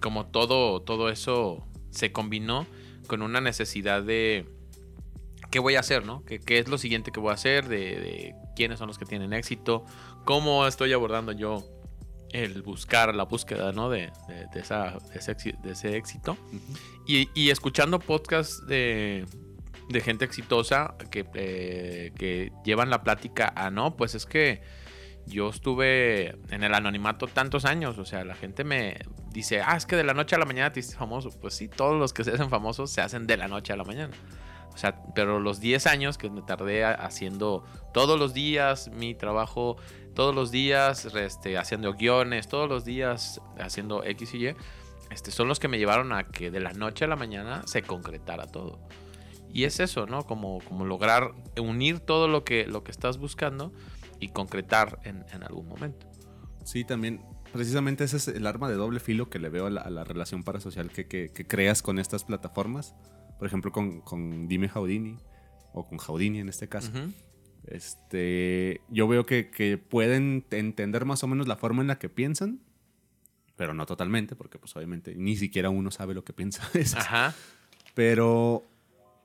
como 0.00 0.26
todo, 0.26 0.82
todo 0.82 1.08
eso 1.08 1.66
se 1.90 2.12
combinó 2.12 2.66
con 3.06 3.22
una 3.22 3.40
necesidad 3.40 4.02
de 4.02 4.46
qué 5.50 5.58
voy 5.60 5.76
a 5.76 5.80
hacer, 5.80 6.04
¿no? 6.04 6.24
¿Qué, 6.24 6.40
qué 6.40 6.58
es 6.58 6.68
lo 6.68 6.78
siguiente 6.78 7.12
que 7.12 7.20
voy 7.20 7.30
a 7.30 7.34
hacer? 7.34 7.68
De, 7.68 7.76
de 7.76 8.34
quiénes 8.56 8.78
son 8.78 8.88
los 8.88 8.98
que 8.98 9.04
tienen 9.04 9.32
éxito, 9.32 9.84
cómo 10.24 10.66
estoy 10.66 10.92
abordando 10.92 11.32
yo 11.32 11.64
el 12.34 12.62
buscar, 12.62 13.14
la 13.14 13.24
búsqueda, 13.24 13.72
¿no? 13.72 13.88
De, 13.88 14.10
de- 14.28 14.46
de 14.52 14.60
esa, 14.60 14.98
de 15.12 15.70
ese, 15.70 15.96
éxito. 15.96 16.36
Y, 17.06 17.28
y 17.34 17.50
escuchando 17.50 17.98
podcasts 18.00 18.66
de, 18.66 19.24
de 19.88 20.00
gente 20.00 20.24
exitosa 20.24 20.96
que, 21.10 21.24
eh, 21.34 22.12
que 22.18 22.50
llevan 22.64 22.90
la 22.90 23.02
plática 23.04 23.52
a 23.54 23.70
no, 23.70 23.96
pues 23.96 24.14
es 24.14 24.26
que 24.26 24.62
yo 25.26 25.48
estuve 25.48 26.36
en 26.50 26.64
el 26.64 26.74
anonimato 26.74 27.26
tantos 27.28 27.64
años. 27.64 27.98
O 27.98 28.04
sea, 28.04 28.24
la 28.24 28.34
gente 28.34 28.64
me 28.64 28.98
dice, 29.30 29.62
ah, 29.62 29.76
es 29.76 29.86
que 29.86 29.96
de 29.96 30.04
la 30.04 30.12
noche 30.12 30.34
a 30.34 30.38
la 30.38 30.44
mañana 30.44 30.72
te 30.72 30.80
hiciste 30.80 30.98
famoso. 30.98 31.30
Pues 31.40 31.54
sí, 31.54 31.68
todos 31.68 31.98
los 31.98 32.12
que 32.12 32.24
se 32.24 32.32
hacen 32.32 32.50
famosos 32.50 32.90
se 32.90 33.00
hacen 33.00 33.26
de 33.26 33.36
la 33.36 33.46
noche 33.48 33.72
a 33.72 33.76
la 33.76 33.84
mañana. 33.84 34.12
O 34.74 34.76
sea, 34.76 35.00
pero 35.14 35.38
los 35.38 35.60
10 35.60 35.86
años 35.86 36.18
que 36.18 36.28
me 36.28 36.42
tardé 36.42 36.84
haciendo 36.84 37.64
todos 37.92 38.18
los 38.18 38.34
días 38.34 38.90
mi 38.92 39.14
trabajo, 39.14 39.76
todos 40.14 40.34
los 40.34 40.50
días 40.50 41.04
este, 41.04 41.56
haciendo 41.56 41.94
guiones, 41.94 42.48
todos 42.48 42.68
los 42.68 42.84
días 42.84 43.40
haciendo 43.58 44.02
X 44.04 44.34
y 44.34 44.48
Y, 44.48 44.56
este, 45.10 45.30
son 45.30 45.46
los 45.46 45.60
que 45.60 45.68
me 45.68 45.78
llevaron 45.78 46.12
a 46.12 46.24
que 46.24 46.50
de 46.50 46.58
la 46.58 46.72
noche 46.72 47.04
a 47.04 47.08
la 47.08 47.14
mañana 47.14 47.62
se 47.66 47.82
concretara 47.82 48.46
todo. 48.46 48.80
Y 49.52 49.62
es 49.62 49.78
eso, 49.78 50.06
¿no? 50.06 50.24
Como, 50.24 50.58
como 50.64 50.84
lograr 50.84 51.30
unir 51.56 52.00
todo 52.00 52.26
lo 52.26 52.42
que, 52.42 52.66
lo 52.66 52.82
que 52.82 52.90
estás 52.90 53.18
buscando 53.18 53.72
y 54.18 54.30
concretar 54.30 54.98
en, 55.04 55.24
algún 55.44 55.68
momento. 55.68 56.10
Sí, 56.64 56.84
también. 56.84 57.24
Precisamente 57.52 58.02
ese 58.02 58.16
es 58.16 58.26
el 58.26 58.48
arma 58.48 58.68
de 58.68 58.74
doble 58.74 58.98
filo 58.98 59.30
que 59.30 59.38
le 59.38 59.50
veo 59.50 59.66
a 59.66 59.70
la, 59.70 60.02
relación 60.02 60.42
parasocial 60.42 60.90
que- 60.90 61.06
que 61.06 61.46
creas 61.46 61.82
con 61.82 62.00
estas 62.00 62.24
plataformas. 62.24 62.96
Por 63.38 63.46
ejemplo, 63.46 63.72
con, 63.72 64.00
con 64.00 64.48
Dime 64.48 64.68
Houdini 64.68 65.16
o 65.72 65.86
con 65.86 65.98
Houdini 65.98 66.38
en 66.40 66.48
este 66.48 66.68
caso. 66.68 66.90
Este, 67.66 68.80
yo 68.90 69.08
veo 69.08 69.26
que, 69.26 69.50
que 69.50 69.78
pueden 69.78 70.44
entender 70.50 71.04
más 71.04 71.22
o 71.24 71.26
menos 71.26 71.48
la 71.48 71.56
forma 71.56 71.82
en 71.82 71.88
la 71.88 71.98
que 71.98 72.08
piensan, 72.08 72.60
pero 73.56 73.74
no 73.74 73.86
totalmente, 73.86 74.36
porque 74.36 74.58
pues 74.58 74.74
obviamente 74.76 75.14
ni 75.14 75.36
siquiera 75.36 75.70
uno 75.70 75.90
sabe 75.90 76.14
lo 76.14 76.24
que 76.24 76.32
piensa. 76.32 76.62
Ajá. 76.98 77.34
Pero 77.94 78.64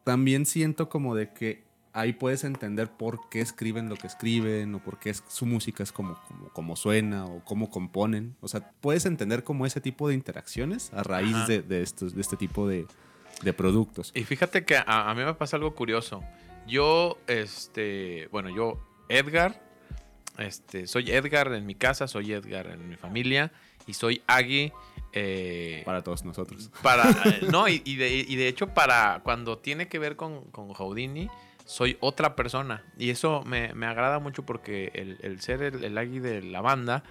también 0.03 0.45
siento 0.45 0.89
como 0.89 1.15
de 1.15 1.33
que 1.33 1.63
ahí 1.91 2.13
puedes 2.13 2.43
entender 2.43 2.89
por 2.91 3.29
qué 3.29 3.41
escriben 3.41 3.89
lo 3.89 3.95
que 3.95 4.07
escriben 4.07 4.73
o 4.75 4.83
por 4.83 4.99
qué 4.99 5.09
es- 5.09 5.23
su 5.27 5.45
música 5.45 5.83
es 5.83 5.91
como, 5.91 6.17
como, 6.27 6.49
como 6.49 6.75
suena 6.75 7.25
o 7.25 7.43
cómo 7.43 7.69
componen. 7.69 8.35
O 8.41 8.47
sea, 8.47 8.71
puedes 8.79 9.05
entender 9.05 9.43
como 9.43 9.65
ese 9.65 9.81
tipo 9.81 10.07
de 10.07 10.13
interacciones 10.13 10.93
a 10.93 11.03
raíz 11.03 11.35
de, 11.47 11.61
de 11.61 11.81
estos, 11.81 12.13
de 12.15 12.21
este 12.21 12.37
tipo 12.37 12.67
de, 12.67 12.85
de 13.41 13.53
productos. 13.53 14.11
Y 14.15 14.23
fíjate 14.23 14.65
que 14.65 14.75
a, 14.77 15.09
a 15.09 15.13
mí 15.15 15.23
me 15.23 15.33
pasa 15.33 15.57
algo 15.57 15.73
curioso. 15.75 16.23
Yo, 16.67 17.17
este, 17.27 18.27
bueno, 18.31 18.49
yo, 18.49 18.79
Edgar, 19.09 19.61
este, 20.37 20.87
soy 20.87 21.11
Edgar 21.11 21.51
en 21.53 21.65
mi 21.65 21.75
casa, 21.75 22.07
soy 22.07 22.33
Edgar 22.33 22.67
en 22.67 22.87
mi 22.87 22.95
familia 22.95 23.51
y 23.87 23.93
soy 23.93 24.21
Agui. 24.27 24.71
eh, 25.13 25.81
Para 25.85 26.03
todos 26.03 26.23
nosotros. 26.23 26.69
para 26.83 27.03
no 27.51 27.67
y, 27.67 27.81
y 27.85 27.95
de, 27.95 28.09
y 28.27 28.35
de 28.35 28.47
hecho 28.47 28.67
para 28.67 29.21
cuando 29.23 29.57
tiene 29.57 29.87
que 29.87 29.97
ver 29.99 30.15
con, 30.15 30.43
con 30.51 30.71
Houdini 30.73 31.27
soy 31.69 31.97
otra 31.99 32.35
persona. 32.35 32.83
Y 32.97 33.11
eso 33.11 33.43
me, 33.45 33.75
me 33.75 33.85
agrada 33.85 34.17
mucho 34.17 34.43
porque 34.43 34.91
el, 35.21 35.39
ser 35.39 35.61
el, 35.61 35.83
el 35.83 35.97
Agui 35.99 36.17
de 36.17 36.41
la 36.41 36.61
banda 36.61 37.03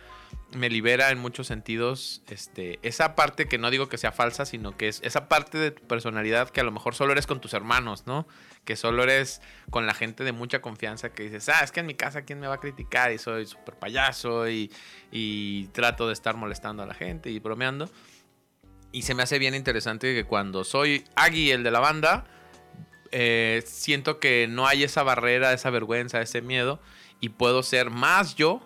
me 0.53 0.69
libera 0.69 1.11
en 1.11 1.19
muchos 1.19 1.47
sentidos 1.47 2.23
este 2.29 2.81
esa 2.83 3.15
parte 3.15 3.47
que 3.47 3.57
no 3.57 3.71
digo 3.71 3.89
que 3.89 3.97
sea 3.97 4.13
falsa 4.13 4.45
sino 4.45 4.77
que 4.77 4.89
es 4.89 5.01
esa 5.03 5.29
parte 5.29 5.57
de 5.57 5.71
tu 5.71 5.87
personalidad 5.87 6.51
que 6.51 6.61
a 6.61 6.65
lo 6.65 6.73
mejor 6.73 6.95
solo 6.95 7.13
eres 7.13 7.27
con 7.27 7.41
tus 7.41 7.55
hermanos 7.55 8.07
no 8.07 8.27
que 8.67 8.77
solo 8.77 9.03
eres 9.05 9.41
con 9.71 9.87
la 9.87 9.95
gente 9.95 10.25
de 10.25 10.33
mucha 10.33 10.61
confianza 10.61 11.11
que 11.11 11.23
dices 11.23 11.49
ah 11.49 11.61
es 11.63 11.73
que 11.73 11.81
en 11.81 11.87
mi 11.87 11.95
casa 11.95 12.23
quién 12.23 12.41
me 12.41 12.47
va 12.47 12.55
a 12.55 12.61
criticar 12.61 13.11
y 13.13 13.17
soy 13.17 13.47
súper 13.47 13.77
payaso 13.77 14.51
y, 14.51 14.71
y 15.11 15.69
trato 15.69 16.09
de 16.09 16.13
estar 16.13 16.37
molestando 16.37 16.83
a 16.83 16.87
la 16.87 16.95
gente 16.95 17.31
y 17.31 17.39
bromeando 17.39 17.89
y 18.93 19.03
se 19.03 19.15
me 19.15 19.23
hace 19.23 19.39
bien 19.39 19.55
interesante 19.55 20.15
que 20.15 20.25
cuando 20.25 20.65
soy 20.65 21.05
Agui, 21.15 21.51
el 21.51 21.63
de 21.63 21.71
la 21.71 21.81
banda, 21.81 22.25
eh, 23.13 23.63
siento 23.67 24.19
que 24.21 24.47
no 24.49 24.67
hay 24.67 24.85
esa 24.85 25.03
barrera, 25.03 25.53
esa 25.53 25.71
vergüenza, 25.71 26.21
ese 26.21 26.43
miedo, 26.43 26.81
y 27.21 27.31
puedo 27.31 27.63
ser 27.63 27.91
más 27.91 28.35
yo. 28.37 28.61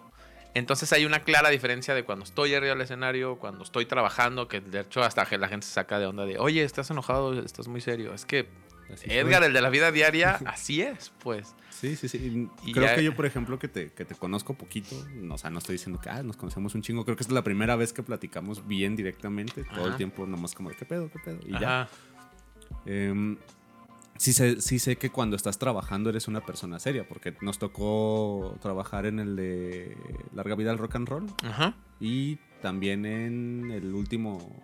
Entonces 0.55 0.92
hay 0.92 1.07
una 1.07 1.20
clara 1.20 1.48
diferencia 1.48 1.94
de 1.94 2.05
cuando 2.05 2.24
estoy 2.24 2.55
arriba 2.55 2.74
del 2.74 2.83
escenario, 2.83 3.37
cuando 3.38 3.64
estoy 3.64 3.87
trabajando, 3.87 4.48
que 4.48 4.61
de 4.61 4.81
hecho 4.81 5.02
hasta 5.02 5.26
la 5.38 5.48
gente 5.48 5.66
se 5.66 5.72
saca 5.72 5.98
de 5.98 6.07
onda 6.07 6.26
de, 6.26 6.38
oye, 6.38 6.62
estás 6.62 6.90
enojado, 6.90 7.40
estás 7.42 7.68
muy 7.68 7.81
serio. 7.81 8.12
Es 8.12 8.26
que 8.26 8.46
Así 8.92 9.07
Edgar, 9.09 9.38
fue. 9.38 9.46
el 9.46 9.52
de 9.55 9.62
la 9.62 9.70
vida 9.70 9.90
diaria, 9.90 10.33
así 10.44 10.83
es, 10.83 11.11
pues. 11.20 11.55
Sí, 11.70 11.96
sí, 11.96 12.07
sí. 12.09 12.50
Y 12.64 12.72
creo 12.72 12.85
ya- 12.85 12.94
que 12.96 13.02
yo, 13.02 13.14
por 13.16 13.24
ejemplo, 13.24 13.59
que 13.59 13.66
te, 13.68 13.90
que 13.92 14.05
te 14.05 14.14
conozco 14.14 14.52
poquito, 14.52 14.94
no, 15.14 15.37
o 15.37 15.38
sea, 15.38 15.48
no 15.48 15.59
estoy 15.61 15.76
diciendo 15.76 15.98
que 15.98 16.11
ah, 16.11 16.22
nos 16.22 16.37
conocemos 16.37 16.74
un 16.74 16.83
chingo. 16.83 17.02
Creo 17.07 17.16
que 17.16 17.22
es 17.22 17.31
la 17.31 17.42
primera 17.42 17.74
vez 17.76 17.94
que 17.94 18.02
platicamos 18.02 18.68
bien 18.68 18.94
directamente. 18.94 19.64
Todo 19.64 19.85
el 19.85 19.88
Ajá. 19.90 19.96
tiempo 19.96 20.26
nomás 20.26 20.55
como 20.55 20.68
de 20.68 20.76
qué 20.76 20.85
pedo, 20.85 21.11
qué 21.11 21.18
pedo. 21.24 21.38
Y 21.46 21.52
ya. 21.59 21.83
Ajá. 21.83 21.88
Sí, 24.18 24.33
sé, 24.33 24.61
sí 24.61 24.79
sé 24.79 24.96
que 24.96 25.11
cuando 25.11 25.37
estás 25.37 25.59
trabajando 25.59 26.11
eres 26.11 26.29
una 26.29 26.44
persona 26.44 26.79
seria, 26.79 27.09
porque 27.09 27.35
nos 27.40 27.59
tocó 27.59 28.57
trabajar 28.61 29.07
en 29.07 29.18
el 29.18 29.37
de 29.37 29.96
Larga 30.33 30.55
Vida 30.55 30.70
al 30.70 30.79
Rock 30.79 30.96
and 30.96 31.09
Roll 31.09 31.27
Ajá. 31.42 31.75
y 31.98 32.37
también 32.61 33.05
en 33.07 33.70
el 33.70 33.94
último... 33.94 34.62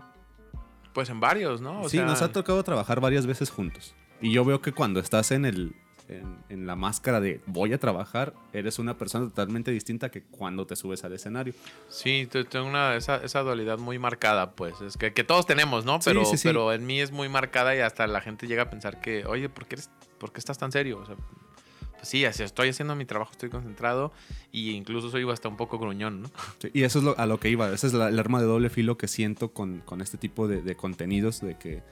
Pues 0.93 1.11
en 1.11 1.21
varios, 1.21 1.61
¿no? 1.61 1.83
O 1.83 1.89
sí, 1.89 1.97
sea, 1.97 2.07
nos 2.07 2.23
ha 2.23 2.33
tocado 2.33 2.63
trabajar 2.63 3.01
varias 3.01 3.27
veces 3.27 3.51
juntos. 3.51 3.95
Y 4.21 4.33
yo 4.33 4.45
veo 4.45 4.61
que 4.61 4.73
cuando 4.73 5.01
estás 5.01 5.31
en 5.31 5.45
el... 5.45 5.75
En, 6.09 6.39
en 6.49 6.67
la 6.67 6.75
máscara 6.75 7.21
de 7.21 7.43
voy 7.45 7.73
a 7.75 7.79
trabajar, 7.79 8.33
eres 8.55 8.79
una 8.79 8.97
persona 8.97 9.27
totalmente 9.27 9.71
distinta 9.71 10.11
que 10.11 10.23
cuando 10.23 10.67
te 10.67 10.75
subes 10.75 11.05
al 11.05 11.13
escenario. 11.13 11.53
Sí, 11.89 12.27
te- 12.31 12.45
tengo 12.45 12.65
una, 12.67 12.97
esa, 12.97 13.17
esa 13.17 13.41
dualidad 13.41 13.77
muy 13.79 13.99
marcada, 13.99 14.53
pues. 14.53 14.81
Es 14.81 14.97
que, 14.97 15.13
que 15.13 15.23
todos 15.23 15.45
tenemos, 15.47 15.85
¿no? 15.85 15.97
Sí, 16.01 16.11
Pero, 16.11 16.25
sí, 16.25 16.39
sí. 16.39 16.49
pero 16.49 16.73
en 16.73 16.87
mí 16.87 17.01
es 17.01 17.13
muy 17.13 17.29
marcada 17.29 17.77
y 17.77 17.81
hasta 17.81 18.07
la 18.07 18.23
gente 18.23 18.47
llega 18.47 18.63
a 18.63 18.71
pensar 18.71 19.01
que, 19.03 19.27
oye, 19.27 19.51
¿por 19.51 19.67
qué, 19.67 19.75
eres, 19.75 19.91
¿por 20.19 20.33
qué 20.33 20.39
estás 20.39 20.57
tan 20.57 20.73
serio? 20.73 20.99
O 20.99 21.05
sea, 21.05 21.15
pues 21.17 22.09
sí, 22.09 22.25
así 22.25 22.43
estoy 22.43 22.71
haciendo 22.71 22.95
mi 22.95 23.05
trabajo, 23.05 23.33
estoy 23.33 23.51
concentrado 23.51 24.11
y 24.51 24.71
incluso 24.71 25.11
soy 25.11 25.29
hasta 25.31 25.49
un 25.49 25.59
poco 25.59 25.79
gruñón, 25.79 26.23
¿no? 26.23 26.31
Sí, 26.59 26.71
y 26.73 26.85
eso 26.85 27.01
es 27.01 27.05
lo- 27.05 27.19
a 27.19 27.27
lo 27.27 27.39
que 27.39 27.51
iba. 27.51 27.71
Esa 27.71 27.87
es 27.87 27.93
la, 27.93 28.09
el 28.09 28.19
arma 28.19 28.41
de 28.41 28.47
doble 28.47 28.71
filo 28.71 28.97
que 28.97 29.09
siento 29.09 29.53
con, 29.53 29.81
con 29.81 30.01
este 30.01 30.17
tipo 30.17 30.49
de, 30.49 30.63
de 30.63 30.75
contenidos, 30.75 31.43
de 31.43 31.59
que 31.59 31.83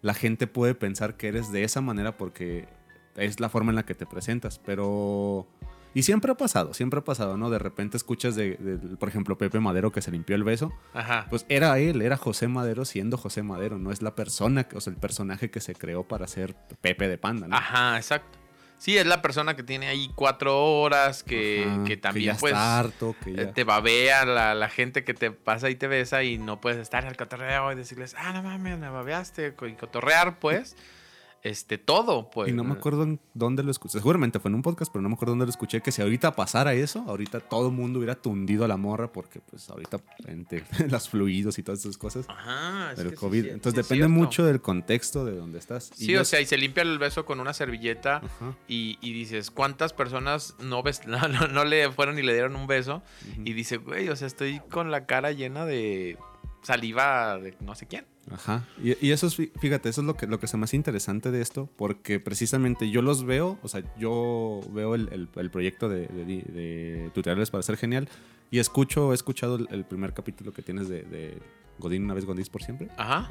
la 0.00 0.14
gente 0.14 0.46
puede 0.46 0.74
pensar 0.74 1.18
que 1.18 1.28
eres 1.28 1.52
de 1.52 1.64
esa 1.64 1.82
manera 1.82 2.16
porque 2.16 2.68
es 3.16 3.40
la 3.40 3.48
forma 3.48 3.72
en 3.72 3.76
la 3.76 3.84
que 3.84 3.94
te 3.94 4.06
presentas, 4.06 4.58
pero... 4.58 5.46
Y 5.94 6.02
siempre 6.02 6.30
ha 6.30 6.34
pasado, 6.34 6.74
siempre 6.74 7.00
ha 7.00 7.04
pasado, 7.04 7.38
¿no? 7.38 7.48
De 7.48 7.58
repente 7.58 7.96
escuchas 7.96 8.36
de, 8.36 8.56
de, 8.56 8.96
por 8.98 9.08
ejemplo, 9.08 9.38
Pepe 9.38 9.60
Madero 9.60 9.92
que 9.92 10.02
se 10.02 10.10
limpió 10.10 10.36
el 10.36 10.44
beso. 10.44 10.70
Ajá. 10.92 11.26
Pues 11.30 11.46
era 11.48 11.78
él, 11.78 12.02
era 12.02 12.18
José 12.18 12.48
Madero 12.48 12.84
siendo 12.84 13.16
José 13.16 13.42
Madero, 13.42 13.78
no 13.78 13.90
es 13.90 14.02
la 14.02 14.14
persona, 14.14 14.68
o 14.74 14.80
sea, 14.82 14.92
el 14.92 14.98
personaje 14.98 15.50
que 15.50 15.60
se 15.60 15.74
creó 15.74 16.06
para 16.06 16.26
ser 16.26 16.54
Pepe 16.82 17.08
de 17.08 17.16
Panda, 17.16 17.48
¿no? 17.48 17.56
Ajá, 17.56 17.96
exacto. 17.96 18.38
Sí, 18.78 18.98
es 18.98 19.06
la 19.06 19.22
persona 19.22 19.56
que 19.56 19.62
tiene 19.62 19.88
ahí 19.88 20.10
cuatro 20.14 20.62
horas, 20.62 21.22
que, 21.22 21.64
Ajá, 21.66 21.84
que 21.84 21.96
también 21.96 22.34
ya 22.34 22.38
pues 22.38 22.52
está 22.52 22.78
harto, 22.78 23.16
que 23.24 23.30
eh, 23.30 23.36
ya... 23.36 23.52
te 23.52 23.64
babea 23.64 24.26
la, 24.26 24.54
la 24.54 24.68
gente 24.68 25.02
que 25.02 25.14
te 25.14 25.30
pasa 25.30 25.70
y 25.70 25.76
te 25.76 25.86
besa 25.86 26.22
y 26.24 26.36
no 26.36 26.60
puedes 26.60 26.78
estar 26.78 27.06
al 27.06 27.16
cotorreo 27.16 27.72
y 27.72 27.74
decirles, 27.74 28.14
ah, 28.18 28.32
no 28.34 28.42
mames, 28.42 28.78
me 28.78 28.90
babeaste, 28.90 29.54
y 29.66 29.72
cotorrear, 29.72 30.38
pues, 30.38 30.76
este, 31.42 31.78
todo, 31.78 32.28
pues. 32.30 32.48
Y 32.48 32.52
no 32.52 32.64
me 32.64 32.72
acuerdo 32.72 33.04
en 33.04 33.20
dónde 33.34 33.62
lo 33.62 33.70
escuché. 33.70 33.98
Seguramente 33.98 34.40
fue 34.40 34.48
en 34.50 34.56
un 34.56 34.62
podcast, 34.62 34.92
pero 34.92 35.02
no 35.02 35.08
me 35.08 35.14
acuerdo 35.14 35.32
dónde 35.32 35.44
lo 35.46 35.50
escuché. 35.50 35.80
Que 35.80 35.92
si 35.92 36.02
ahorita 36.02 36.34
pasara 36.34 36.74
eso, 36.74 37.04
ahorita 37.06 37.40
todo 37.40 37.68
el 37.68 37.74
mundo 37.74 37.98
hubiera 38.00 38.14
tundido 38.16 38.64
a 38.64 38.68
la 38.68 38.76
morra 38.76 39.12
porque, 39.12 39.40
pues, 39.40 39.68
ahorita 39.70 40.00
entre 40.26 40.64
las 40.88 41.08
fluidos 41.08 41.58
y 41.58 41.62
todas 41.62 41.80
esas 41.80 41.96
cosas. 41.98 42.26
Ajá, 42.28 42.92
es 42.92 43.00
que 43.02 43.10
sí, 43.10 43.14
COVID. 43.16 43.42
sí, 43.44 43.48
Entonces 43.50 43.80
es 43.80 43.88
depende 43.88 44.06
cierto. 44.06 44.20
mucho 44.24 44.44
del 44.44 44.60
contexto 44.60 45.24
de 45.24 45.36
donde 45.36 45.58
estás. 45.58 45.90
Sí, 45.94 46.16
o 46.16 46.24
sea, 46.24 46.40
y 46.40 46.46
se 46.46 46.56
limpia 46.58 46.82
el 46.82 46.98
beso 46.98 47.24
con 47.24 47.38
una 47.40 47.52
servilleta 47.52 48.22
y, 48.66 48.98
y 49.00 49.12
dices, 49.12 49.50
¿cuántas 49.50 49.92
personas 49.92 50.54
no, 50.60 50.82
ves, 50.82 51.02
no, 51.06 51.28
no- 51.28 51.46
no 51.48 51.64
le 51.64 51.90
fueron 51.92 52.18
y 52.18 52.22
le 52.22 52.32
dieron 52.32 52.56
un 52.56 52.66
beso? 52.66 53.02
Y 53.44 53.52
dice, 53.52 53.76
güey, 53.76 54.08
o 54.08 54.16
sea, 54.16 54.26
estoy 54.26 54.60
con 54.70 54.90
la 54.90 55.06
cara 55.06 55.32
llena 55.32 55.64
de 55.64 56.18
saliva 56.62 57.38
de 57.38 57.56
no 57.60 57.74
sé 57.74 57.86
quién. 57.86 58.06
Ajá. 58.30 58.64
Y, 58.82 59.06
y 59.06 59.12
eso 59.12 59.26
es, 59.28 59.38
fí- 59.38 59.52
fíjate, 59.60 59.88
eso 59.88 60.00
es 60.00 60.06
lo 60.06 60.16
que, 60.16 60.26
lo 60.26 60.40
que 60.40 60.46
me 60.56 60.64
hace 60.64 60.76
interesante 60.76 61.30
de 61.30 61.40
esto, 61.40 61.68
porque 61.76 62.18
precisamente 62.20 62.90
yo 62.90 63.00
los 63.02 63.24
veo, 63.24 63.58
o 63.62 63.68
sea, 63.68 63.82
yo 63.98 64.60
veo 64.72 64.94
el, 64.94 65.08
el- 65.12 65.28
el 65.36 65.50
proyecto 65.50 65.88
de, 65.88 66.06
de- 66.08 66.24
de 66.24 67.10
tutoriales 67.14 67.50
para 67.50 67.62
ser 67.62 67.76
genial 67.76 68.08
y 68.50 68.58
escucho, 68.58 69.12
he 69.12 69.14
escuchado 69.14 69.56
el, 69.56 69.68
el 69.70 69.84
primer 69.84 70.12
capítulo 70.12 70.52
que 70.52 70.62
tienes 70.62 70.88
de, 70.88 71.02
de 71.02 71.38
Godín 71.78 72.04
una 72.04 72.14
vez, 72.14 72.24
Godín 72.24 72.44
por 72.50 72.62
siempre. 72.62 72.88
Ajá. 72.96 73.30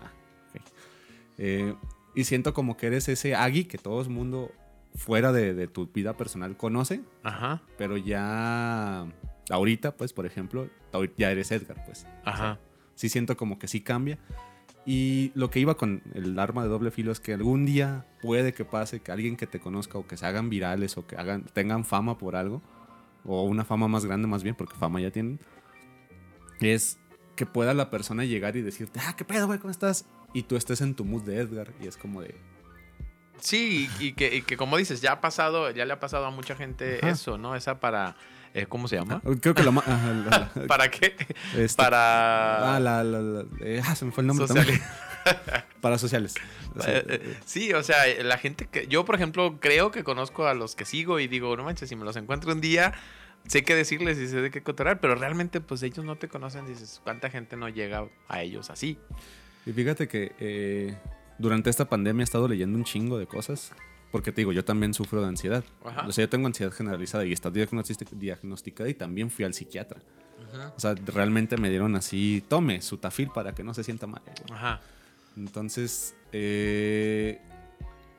Eh, 1.38 1.74
y 2.16 2.24
siento 2.24 2.54
como 2.54 2.78
que 2.78 2.88
eres 2.88 3.10
ese 3.10 3.36
Agui 3.36 3.66
que 3.66 3.78
todo 3.78 4.02
el 4.02 4.10
mundo 4.10 4.52
fuera 4.96 5.34
de, 5.34 5.54
de 5.54 5.68
tu 5.68 5.88
vida 5.88 6.16
personal 6.16 6.56
conoce, 6.56 7.02
Ajá. 7.24 7.62
pero 7.78 7.98
ya 7.98 9.06
ahorita, 9.50 9.98
pues, 9.98 10.14
por 10.14 10.26
ejemplo, 10.26 10.70
ya 11.18 11.32
eres 11.32 11.52
Edgar, 11.52 11.84
pues. 11.86 12.08
Ajá. 12.24 12.60
sí 12.96 13.10
siento 13.10 13.36
como 13.36 13.60
que 13.60 13.68
sí 13.68 13.82
cambia. 13.82 14.18
Y 14.86 15.32
lo 15.34 15.50
que 15.50 15.60
iba 15.60 15.76
con 15.76 16.04
el 16.14 16.38
arma 16.38 16.64
de 16.64 16.70
doble 16.70 16.92
filo 16.92 17.12
es 17.12 17.20
que 17.20 17.34
algún 17.34 17.66
día 17.66 18.06
puede 18.22 18.54
que 18.54 18.66
pase 18.66 19.00
que 19.00 19.12
alguien 19.12 19.36
que 19.36 19.48
te 19.48 19.60
conozca 19.60 19.98
o 19.98 20.06
que 20.06 20.16
se 20.16 20.26
hagan 20.26 20.50
virales 20.50 20.98
o 20.98 21.08
que 21.08 21.16
hagan, 21.16 21.44
tengan 21.54 21.86
fama 21.86 22.18
por 22.18 22.36
algo, 22.36 22.62
o 23.24 23.44
una 23.44 23.66
fama 23.66 23.88
más 23.88 24.06
grande 24.06 24.28
más 24.28 24.44
bien, 24.44 24.56
porque 24.56 24.76
fama 24.76 25.02
ya 25.02 25.10
tienen, 25.10 25.40
es 26.62 27.00
que 27.36 27.46
pueda 27.46 27.74
la 27.74 27.90
persona 27.90 28.26
llegar 28.26 28.56
y 28.56 28.62
decirte, 28.62 29.00
ah, 29.04 29.16
¿qué 29.18 29.26
pedo, 29.26 29.48
güey? 29.48 29.60
¿Cómo 29.60 29.72
estás? 29.72 30.06
Y 30.34 30.44
tú 30.44 30.56
estés 30.56 30.82
en 30.82 30.94
tu 30.94 31.04
mood 31.04 31.24
de 31.24 31.38
Edgar 31.38 31.74
y 31.82 31.88
es 31.88 31.98
como 31.98 32.22
de, 32.22 32.36
Sí, 33.40 33.90
y, 34.00 34.14
que, 34.14 34.36
y 34.36 34.42
que 34.42 34.58
como 34.58 34.78
dices, 34.78 35.02
ya 35.02 35.14
ha 35.14 35.22
pasado, 35.22 35.70
ya 35.72 35.86
le 35.86 35.94
ha 35.94 36.00
pasado 36.00 36.26
a 36.26 36.32
mucha 36.32 36.56
gente 36.56 37.00
Ajá. 37.02 37.10
eso, 37.10 37.38
¿no? 37.38 37.56
Esa 37.56 37.80
para, 37.80 38.16
eh, 38.56 38.66
¿cómo 38.68 38.88
se 38.88 38.96
llama? 38.96 39.22
creo 39.42 39.54
que 39.54 39.62
ajá, 39.62 40.14
la- 40.14 40.50
la- 40.56 40.68
¿Para 40.68 40.90
qué? 40.90 41.16
este, 41.56 41.76
Para 41.78 42.76
Ah, 42.76 42.80
la, 42.80 43.46
eh, 43.62 43.82
ah, 43.86 43.96
se 43.96 44.06
me 44.06 44.12
fue 44.12 44.22
el 44.22 44.28
nombre 44.28 44.48
sociali- 44.48 44.66
también. 44.80 44.82
Para 45.82 45.98
sociales. 45.98 46.34
Sí, 46.34 46.42
Eh, 46.88 47.06
eh, 47.08 47.38
Sí, 47.46 47.74
o 47.74 47.84
sea, 47.84 47.98
la 48.24 48.38
gente 48.38 48.68
que. 48.68 48.88
Yo, 48.88 49.06
por 49.06 49.16
ejemplo, 49.16 49.60
creo 49.60 49.92
que 49.92 50.04
conozco 50.04 50.48
a 50.48 50.54
los 50.54 50.76
que 50.76 50.86
sigo 50.86 51.20
y 51.20 51.28
digo, 51.28 51.56
no 51.56 51.64
manches, 51.64 51.90
si 51.90 51.96
me 51.96 52.04
los 52.06 52.16
encuentro 52.16 52.52
un 52.52 52.62
día, 52.62 52.94
sé 53.48 53.64
qué 53.64 53.76
decirles 53.76 54.18
y 54.18 54.28
sé 54.28 54.42
de 54.42 54.52
qué 54.52 54.62
cotorar, 54.62 55.00
pero 55.00 55.16
realmente, 55.16 55.62
pues 55.62 55.84
ellos 55.84 56.04
no 56.06 56.16
te 56.18 56.28
conocen. 56.28 56.66
Dices, 56.66 57.02
¿cuánta 57.04 57.30
gente 57.30 57.56
no 57.58 57.70
llega 57.70 58.08
a 58.28 58.42
ellos 58.42 58.70
así? 58.70 58.98
Y 59.66 59.72
fíjate 59.72 60.08
que 60.08 60.34
eh, 60.40 60.98
durante 61.40 61.70
esta 61.70 61.86
pandemia 61.86 62.22
he 62.22 62.26
estado 62.26 62.48
leyendo 62.48 62.78
un 62.78 62.84
chingo 62.84 63.18
de 63.18 63.26
cosas. 63.26 63.72
Porque 64.16 64.32
te 64.32 64.40
digo, 64.40 64.54
yo 64.54 64.64
también 64.64 64.94
sufro 64.94 65.20
de 65.22 65.28
ansiedad. 65.28 65.62
Ajá. 65.84 66.08
O 66.08 66.12
sea, 66.14 66.24
yo 66.24 66.30
tengo 66.30 66.48
ansiedad 66.48 66.72
generalizada 66.72 67.26
y 67.26 67.34
está 67.34 67.52
diagnostic- 67.52 68.12
diagnosticada 68.12 68.90
y 68.90 68.94
también 68.94 69.30
fui 69.30 69.44
al 69.44 69.54
psiquiatra. 69.54 70.00
O 70.78 70.80
sea, 70.80 70.96
realmente 71.08 71.58
me 71.58 71.70
dieron 71.70 71.98
así, 71.98 72.42
tome 72.48 72.82
su 72.82 72.98
tafil 72.98 73.28
para 73.30 73.54
que 73.54 73.62
no 73.66 73.74
se 73.74 73.84
sienta 73.84 74.08
mal. 74.08 74.22
Ajá. 74.54 74.80
Entonces, 75.36 76.16
eh, 76.32 77.42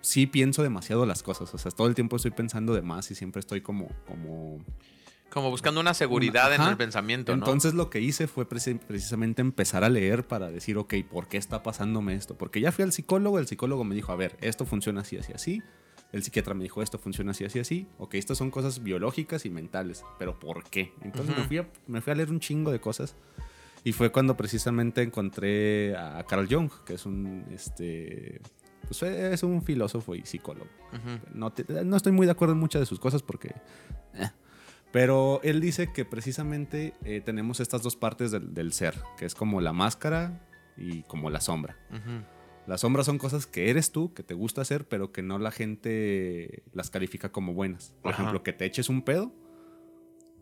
sí 0.03 0.27
pienso 0.27 0.63
demasiado 0.63 1.07
las 1.07 1.23
cosas. 1.23 1.55
O 1.55 1.57
sea, 1.57 1.71
todo 1.73 1.87
el 1.87 1.95
tiempo 1.95 2.17
estoy 2.17 2.33
pensando 2.33 2.75
de 2.75 2.83
más 2.83 3.11
y 3.11 3.15
siempre 3.15 3.41
estoy 3.41 3.63
como... 3.63 3.89
como 4.07 4.59
Como 5.31 5.49
buscando 5.51 5.81
una 5.81 5.95
seguridad 5.95 6.53
en 6.55 6.61
Ajá. 6.61 6.71
el 6.73 6.77
pensamiento, 6.77 7.33
¿no? 7.35 7.39
Entonces 7.39 7.73
lo 7.75 7.89
que 7.89 8.01
hice 8.01 8.27
fue 8.27 8.47
preci- 8.47 8.79
precisamente 8.79 9.41
empezar 9.41 9.83
a 9.83 9.89
leer 9.89 10.27
para 10.27 10.51
decir, 10.51 10.77
ok, 10.77 10.95
¿por 11.11 11.29
qué 11.29 11.37
está 11.39 11.63
pasándome 11.63 12.15
esto? 12.15 12.37
Porque 12.37 12.61
ya 12.61 12.71
fui 12.71 12.83
al 12.85 12.93
psicólogo, 12.93 13.39
el 13.39 13.47
psicólogo 13.47 13.83
me 13.85 13.95
dijo, 13.95 14.13
a 14.13 14.17
ver, 14.17 14.37
esto 14.41 14.67
funciona 14.67 15.01
así, 15.03 15.17
así, 15.17 15.33
así. 15.33 15.63
El 16.13 16.23
psiquiatra 16.23 16.55
me 16.55 16.63
dijo, 16.63 16.83
esto 16.83 16.99
funciona 16.99 17.33
así, 17.33 17.45
así, 17.45 17.59
así. 17.59 17.87
Ok, 17.99 18.15
estas 18.15 18.39
son 18.39 18.51
cosas 18.51 18.83
biológicas 18.83 19.45
y 19.45 19.51
mentales, 19.51 20.05
pero 20.19 20.39
¿por 20.39 20.65
qué? 20.65 20.93
Entonces 21.03 21.35
me, 21.35 21.41
Ujú. 21.43 21.49
fui 21.49 21.59
a, 21.59 21.69
me 21.87 22.01
fui 22.01 22.13
a 22.13 22.17
leer 22.17 22.31
un 22.31 22.41
chingo 22.41 22.71
de 22.73 22.81
cosas. 22.81 23.17
Y 23.85 23.93
fue 23.93 24.11
cuando 24.11 24.37
precisamente 24.37 25.03
encontré 25.03 25.97
a 25.97 26.25
Carl 26.29 26.49
Jung, 26.51 26.71
que 26.85 26.95
es 26.95 27.07
un, 27.07 27.45
este, 27.53 28.41
pues 28.89 29.03
es 29.03 29.43
un 29.45 29.63
filósofo 29.63 30.15
y 30.15 30.23
psicólogo. 30.25 30.69
Ujú. 30.93 31.21
No, 31.35 31.53
te- 31.53 31.85
no 31.85 31.97
estoy 31.97 32.13
muy 32.13 32.27
de 32.27 32.33
acuerdo 32.33 32.55
en 32.55 32.61
muchas 32.61 32.81
de 32.81 32.87
sus 32.87 32.99
cosas 32.99 33.23
porque... 33.23 33.49
eh. 34.15 34.31
Pero 34.93 35.41
él 35.43 35.61
dice 35.61 35.93
que 35.93 36.05
precisamente 36.05 36.95
eh, 37.05 37.21
tenemos 37.23 37.61
estas 37.61 37.83
dos 37.83 37.97
partes 37.97 38.31
del, 38.31 38.55
del 38.55 38.73
ser, 38.73 38.95
que 39.19 39.27
es 39.27 39.35
como 39.35 39.61
la 39.61 39.73
máscara 39.73 40.41
y 40.77 41.03
como 41.03 41.29
la 41.29 41.41
sombra. 41.41 41.77
Ujú. 41.91 42.25
Las 42.67 42.81
sombras 42.81 43.07
son 43.07 43.19
cosas 43.19 43.47
que 43.47 43.71
eres 43.71 43.93
tú, 43.93 44.13
que 44.13 44.23
te 44.23 44.35
gusta 44.35 44.63
hacer, 44.63 44.87
pero 44.89 45.13
que 45.13 45.23
no 45.23 45.39
la 45.39 45.51
gente 45.51 46.65
las 46.73 46.91
califica 46.91 47.31
como 47.31 47.55
buenas. 47.55 47.95
Por 48.03 48.13
Ajá. 48.13 48.23
ejemplo, 48.23 48.43
que 48.43 48.53
te 48.53 48.65
eches 48.65 48.89
un 48.89 49.03
pedo 49.03 49.33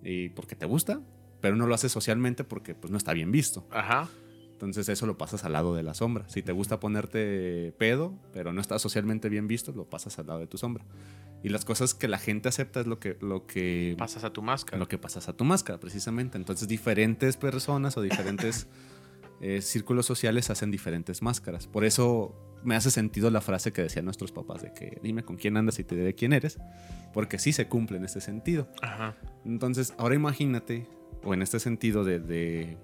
y 0.02 0.30
porque 0.30 0.56
te 0.56 0.66
gusta, 0.66 1.00
pero 1.40 1.56
no 1.56 1.66
lo 1.66 1.74
haces 1.74 1.92
socialmente 1.92 2.44
porque 2.44 2.74
pues, 2.74 2.90
no 2.90 2.96
está 2.96 3.12
bien 3.12 3.30
visto. 3.30 3.66
Ajá. 3.70 4.08
Entonces 4.52 4.88
eso 4.88 5.06
lo 5.06 5.18
pasas 5.18 5.44
al 5.44 5.52
lado 5.52 5.74
de 5.74 5.82
la 5.82 5.94
sombra. 5.94 6.28
Si 6.28 6.40
te 6.40 6.52
gusta 6.52 6.80
ponerte 6.80 7.74
pedo, 7.76 8.14
pero 8.32 8.52
no 8.52 8.60
está 8.60 8.78
socialmente 8.78 9.28
bien 9.28 9.46
visto, 9.48 9.72
lo 9.72 9.90
pasas 9.90 10.18
al 10.18 10.28
lado 10.28 10.38
de 10.38 10.46
tu 10.46 10.56
sombra. 10.58 10.84
Y 11.42 11.50
las 11.50 11.66
cosas 11.66 11.92
que 11.92 12.08
la 12.08 12.18
gente 12.18 12.48
acepta 12.48 12.80
es 12.80 12.86
lo 12.86 12.98
que, 12.98 13.18
lo 13.20 13.46
que, 13.46 13.94
Pasas 13.98 14.24
a 14.24 14.32
tu 14.32 14.40
máscara. 14.40 14.78
lo 14.78 14.88
que 14.88 14.96
pasas 14.96 15.28
a 15.28 15.36
tu 15.36 15.44
máscara, 15.44 15.78
precisamente. 15.78 16.38
Entonces 16.38 16.68
diferentes 16.68 17.36
personas 17.36 17.98
o 17.98 18.02
diferentes 18.02 18.66
eh, 19.46 19.60
círculos 19.60 20.06
sociales 20.06 20.48
hacen 20.48 20.70
diferentes 20.70 21.20
máscaras. 21.20 21.66
Por 21.66 21.84
eso 21.84 22.34
me 22.62 22.76
hace 22.76 22.90
sentido 22.90 23.30
la 23.30 23.42
frase 23.42 23.72
que 23.74 23.82
decían 23.82 24.06
nuestros 24.06 24.32
papás 24.32 24.62
de 24.62 24.72
que 24.72 24.98
dime 25.02 25.22
con 25.22 25.36
quién 25.36 25.56
andas 25.58 25.78
y 25.78 25.84
te 25.84 25.94
diré 25.96 26.14
quién 26.14 26.32
eres, 26.32 26.58
porque 27.12 27.38
sí 27.38 27.52
se 27.52 27.68
cumple 27.68 27.98
en 27.98 28.04
ese 28.06 28.22
sentido. 28.22 28.68
Ajá. 28.80 29.16
Entonces, 29.44 29.92
ahora 29.98 30.14
imagínate, 30.14 30.86
o 31.22 31.34
en 31.34 31.42
este 31.42 31.60
sentido 31.60 32.04
de, 32.04 32.20
de 32.20 32.78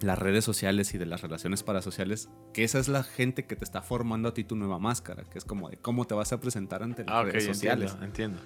las 0.00 0.18
redes 0.18 0.44
sociales 0.44 0.94
y 0.94 0.98
de 0.98 1.06
las 1.06 1.22
relaciones 1.22 1.62
parasociales, 1.62 2.28
que 2.52 2.64
esa 2.64 2.80
es 2.80 2.88
la 2.88 3.04
gente 3.04 3.46
que 3.46 3.54
te 3.54 3.64
está 3.64 3.80
formando 3.80 4.28
a 4.30 4.34
ti 4.34 4.42
tu 4.42 4.56
nueva 4.56 4.80
máscara, 4.80 5.22
que 5.30 5.38
es 5.38 5.44
como 5.44 5.68
de 5.70 5.76
cómo 5.76 6.04
te 6.06 6.14
vas 6.14 6.32
a 6.32 6.40
presentar 6.40 6.82
ante 6.82 7.04
las 7.04 7.14
Ah, 7.14 7.22
redes 7.22 7.44
sociales. 7.44 7.92
entiendo, 7.92 8.04
entiendo. 8.04 8.38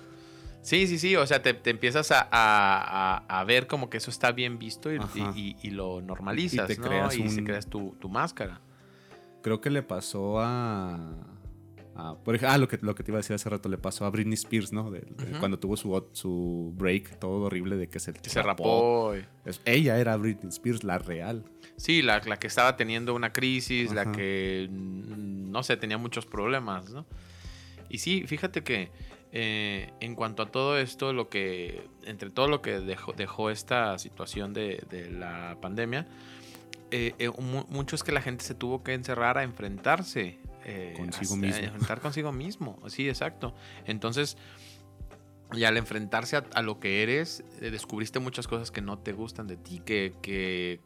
Sí, 0.62 0.86
sí, 0.86 0.98
sí. 0.98 1.16
O 1.16 1.26
sea, 1.26 1.42
te, 1.42 1.54
te 1.54 1.70
empiezas 1.70 2.10
a, 2.12 2.26
a- 2.30 3.16
a- 3.28 3.44
ver 3.44 3.66
como 3.66 3.90
que 3.90 3.96
eso 3.98 4.10
está 4.10 4.30
bien 4.32 4.58
visto 4.58 4.92
y, 4.92 4.96
y- 5.14 5.20
y- 5.34 5.56
y 5.62 5.70
lo 5.70 6.00
normalizas, 6.00 6.70
Y 6.70 6.74
te 6.74 6.80
¿no? 6.80 6.86
creas 6.86 7.16
se 7.28 7.44
creas 7.44 7.66
tu, 7.66 7.96
tu 8.00 8.08
máscara. 8.08 8.60
Creo 9.42 9.60
que 9.60 9.70
le 9.70 9.82
pasó 9.82 10.38
a... 10.40 11.16
a- 11.96 12.14
por 12.22 12.36
ejemplo, 12.36 12.54
ah, 12.54 12.58
lo 12.58 12.68
que, 12.68 12.78
lo 12.80 12.94
que 12.94 13.02
te 13.02 13.10
iba 13.10 13.18
a 13.18 13.22
decir 13.22 13.34
hace 13.34 13.48
rato, 13.50 13.68
le 13.68 13.76
pasó 13.76 14.04
a 14.06 14.10
Britney 14.10 14.34
Spears, 14.34 14.72
¿no? 14.72 14.90
De- 14.92 15.00
de 15.00 15.30
Ujú. 15.30 15.40
Cuando 15.40 15.58
tuvo 15.58 15.76
su, 15.76 16.08
su 16.12 16.72
break 16.76 17.18
todo 17.18 17.42
horrible 17.46 17.76
de 17.76 17.88
que 17.88 17.98
se, 17.98 18.12
Que 18.12 18.30
se 18.30 18.40
rapó. 18.40 19.14
Es- 19.44 19.60
ella 19.64 19.98
era 19.98 20.16
Britney 20.16 20.48
Spears, 20.50 20.84
la 20.84 20.98
real. 20.98 21.44
Sí, 21.76 22.02
la, 22.02 22.20
la 22.24 22.38
que 22.38 22.46
estaba 22.46 22.76
teniendo 22.76 23.14
una 23.14 23.32
crisis, 23.32 23.92
la 23.92 24.12
que, 24.12 24.68
no 24.70 25.62
sé, 25.64 25.76
tenía 25.76 25.98
muchos 25.98 26.24
problemas, 26.26 26.90
¿no? 26.90 27.04
Y 27.88 27.98
sí, 27.98 28.24
fíjate 28.28 28.62
que 28.62 28.90
eh, 29.32 29.90
en 30.00 30.14
cuanto 30.14 30.42
a 30.42 30.50
todo 30.50 30.78
esto, 30.78 31.12
lo 31.12 31.28
que, 31.28 31.86
entre 32.04 32.30
todo 32.30 32.48
lo 32.48 32.60
que 32.62 32.80
dejó, 32.80 33.12
dejó 33.12 33.50
esta 33.50 33.98
situación 33.98 34.52
de, 34.52 34.84
de 34.90 35.10
la 35.10 35.56
pandemia, 35.60 36.06
eh, 36.90 37.14
eh, 37.18 37.30
mu- 37.30 37.64
mucho 37.68 37.96
es 37.96 38.02
que 38.02 38.12
la 38.12 38.20
gente 38.20 38.44
se 38.44 38.54
tuvo 38.54 38.82
que 38.82 38.92
encerrar 38.94 39.38
a 39.38 39.42
enfrentarse. 39.42 40.38
eh, 40.64 40.94
Consigo 40.96 41.36
mismo. 41.36 41.62
A 41.62 41.64
enfrentar 41.66 42.00
consigo 42.00 42.30
mismo, 42.32 42.78
sí, 42.88 43.08
exacto. 43.08 43.54
Entonces, 43.86 44.36
y 45.54 45.64
al 45.64 45.76
enfrentarse 45.76 46.36
a, 46.36 46.44
a 46.54 46.62
lo 46.62 46.78
que 46.80 47.02
eres, 47.02 47.42
descubriste 47.60 48.18
muchas 48.18 48.46
cosas 48.46 48.70
que 48.70 48.80
no 48.80 48.98
te 48.98 49.12
gustan 49.12 49.46
de 49.46 49.56
ti, 49.56 49.80
que, 49.84 50.14
que 50.22 50.80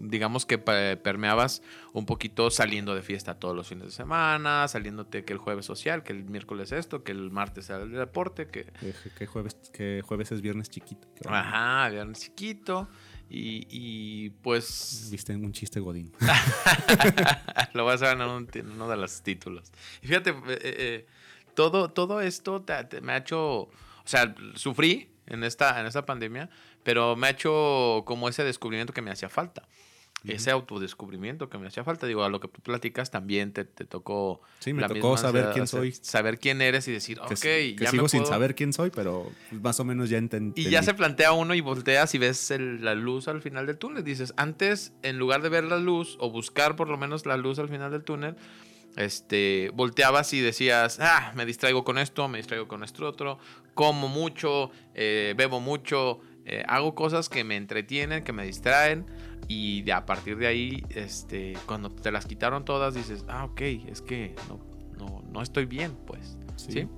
digamos 0.00 0.46
que 0.46 0.58
permeabas 0.58 1.62
un 1.92 2.06
poquito 2.06 2.50
saliendo 2.50 2.94
de 2.94 3.02
fiesta 3.02 3.34
todos 3.34 3.54
los 3.54 3.68
fines 3.68 3.86
de 3.86 3.90
semana, 3.90 4.68
saliéndote 4.68 5.24
que 5.24 5.32
el 5.32 5.38
jueves 5.38 5.66
social, 5.66 6.02
que 6.02 6.12
el 6.12 6.24
miércoles 6.24 6.72
esto, 6.72 7.02
que 7.02 7.12
el 7.12 7.30
martes 7.30 7.70
el 7.70 7.92
deporte, 7.92 8.46
que... 8.46 8.72
Que, 9.18 9.26
jueves, 9.26 9.56
que 9.72 10.02
jueves 10.04 10.32
es 10.32 10.40
viernes 10.40 10.70
chiquito. 10.70 11.08
Ajá, 11.28 11.88
viernes 11.88 12.20
chiquito. 12.20 12.88
Y, 13.30 14.30
pues... 14.42 15.08
Viste 15.10 15.34
un 15.34 15.52
chiste 15.52 15.80
godín. 15.80 16.12
Lo 17.74 17.84
vas 17.84 18.02
a 18.02 18.14
ver 18.14 18.48
en, 18.54 18.70
uno 18.70 18.88
de 18.88 18.96
los 18.96 19.22
títulos. 19.22 19.72
Y 20.02 20.06
fíjate, 20.06 20.30
eh, 20.30 20.58
eh, 20.62 21.06
todo, 21.54 21.90
todo 21.90 22.20
esto 22.20 22.64
me 23.02 23.12
ha 23.12 23.16
hecho... 23.18 23.62
O 23.62 24.10
sea, 24.10 24.34
sufrí 24.54 25.10
en 25.26 25.44
esta, 25.44 25.78
en 25.80 25.86
esta 25.86 26.06
pandemia, 26.06 26.48
pero 26.82 27.16
me 27.16 27.26
ha 27.26 27.30
hecho 27.30 28.02
como 28.06 28.28
ese 28.28 28.44
descubrimiento 28.44 28.94
que 28.94 29.02
me 29.02 29.10
hacía 29.10 29.28
falta. 29.28 29.68
Ese 30.24 30.50
autodescubrimiento 30.50 31.48
que 31.48 31.58
me 31.58 31.68
hacía 31.68 31.84
falta. 31.84 32.06
Digo, 32.06 32.24
a 32.24 32.28
lo 32.28 32.40
que 32.40 32.48
tú 32.48 32.60
platicas 32.60 33.10
también 33.10 33.52
te, 33.52 33.64
te 33.64 33.84
tocó. 33.84 34.40
Sí, 34.58 34.72
me 34.72 34.86
tocó 34.86 35.16
saber 35.16 35.50
quién 35.54 35.66
soy. 35.66 35.92
Saber 35.92 36.38
quién 36.38 36.60
eres 36.60 36.88
y 36.88 36.92
decir, 36.92 37.20
ok, 37.20 37.34
que 37.40 37.76
ya 37.78 37.90
sigo 37.90 38.08
sin 38.08 38.26
saber 38.26 38.54
quién 38.54 38.72
soy, 38.72 38.90
pero 38.90 39.30
más 39.62 39.78
o 39.80 39.84
menos 39.84 40.10
ya 40.10 40.18
entendí. 40.18 40.62
Y 40.62 40.70
ya 40.70 40.82
se 40.82 40.94
plantea 40.94 41.32
uno 41.32 41.54
y 41.54 41.60
volteas 41.60 42.14
y 42.14 42.18
ves 42.18 42.52
la 42.58 42.94
luz 42.94 43.28
al 43.28 43.42
final 43.42 43.66
del 43.66 43.78
túnel. 43.78 44.02
Dices, 44.02 44.34
antes, 44.36 44.92
en 45.02 45.18
lugar 45.18 45.42
de 45.42 45.48
ver 45.48 45.64
la 45.64 45.78
luz 45.78 46.16
o 46.20 46.30
buscar 46.30 46.76
por 46.76 46.88
lo 46.88 46.98
menos 46.98 47.24
la 47.24 47.36
luz 47.36 47.58
al 47.58 47.68
final 47.68 47.92
del 47.92 48.02
túnel, 48.02 48.36
este, 48.96 49.70
volteabas 49.74 50.32
y 50.32 50.40
decías, 50.40 50.98
ah, 51.00 51.32
me 51.36 51.46
distraigo 51.46 51.84
con 51.84 51.98
esto, 51.98 52.26
me 52.28 52.38
distraigo 52.38 52.66
con 52.66 52.82
esto 52.82 53.06
otro, 53.06 53.38
como 53.74 54.08
mucho, 54.08 54.72
eh, 54.94 55.34
bebo 55.36 55.60
mucho, 55.60 56.20
eh, 56.44 56.64
hago 56.66 56.94
cosas 56.94 57.28
que 57.28 57.44
me 57.44 57.56
entretienen, 57.56 58.24
que 58.24 58.32
me 58.32 58.44
distraen 58.44 59.06
y 59.46 59.82
de, 59.82 59.92
a 59.92 60.04
partir 60.04 60.36
de 60.36 60.46
ahí, 60.46 60.84
este, 60.90 61.54
cuando 61.66 61.90
te 61.90 62.10
las 62.10 62.26
quitaron 62.26 62.64
todas, 62.64 62.94
dices, 62.94 63.24
ah, 63.28 63.44
ok, 63.44 63.60
es 63.60 64.02
que 64.02 64.34
no, 64.48 64.60
no, 64.98 65.22
no 65.30 65.42
estoy 65.42 65.66
bien, 65.66 65.92
pues. 66.06 66.36
Sí. 66.56 66.88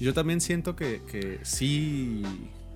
Yo 0.00 0.14
también 0.14 0.40
siento 0.40 0.74
que, 0.74 1.02
que 1.10 1.40
sí 1.42 2.22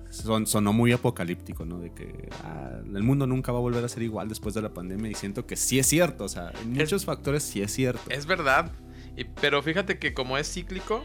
son, 0.09 0.47
sonó 0.47 0.71
muy 0.71 0.91
apocalíptico, 0.91 1.65
¿no? 1.65 1.79
De 1.79 1.91
que 1.91 2.29
ah, 2.43 2.79
el 2.83 3.03
mundo 3.03 3.27
nunca 3.27 3.51
va 3.51 3.57
a 3.57 3.61
volver 3.61 3.83
a 3.83 3.89
ser 3.89 4.03
igual 4.03 4.29
después 4.29 4.53
de 4.53 4.61
la 4.61 4.73
pandemia 4.73 5.11
y 5.11 5.15
siento 5.15 5.45
que 5.45 5.55
sí 5.55 5.79
es 5.79 5.87
cierto, 5.87 6.23
o 6.23 6.29
sea, 6.29 6.53
en 6.61 6.73
muchos 6.73 7.05
factores 7.05 7.43
sí 7.43 7.61
es 7.61 7.73
cierto. 7.73 8.01
Es 8.09 8.25
verdad, 8.25 8.71
pero 9.41 9.61
fíjate 9.61 9.99
que 9.99 10.13
como 10.13 10.37
es 10.37 10.51
cíclico, 10.51 11.03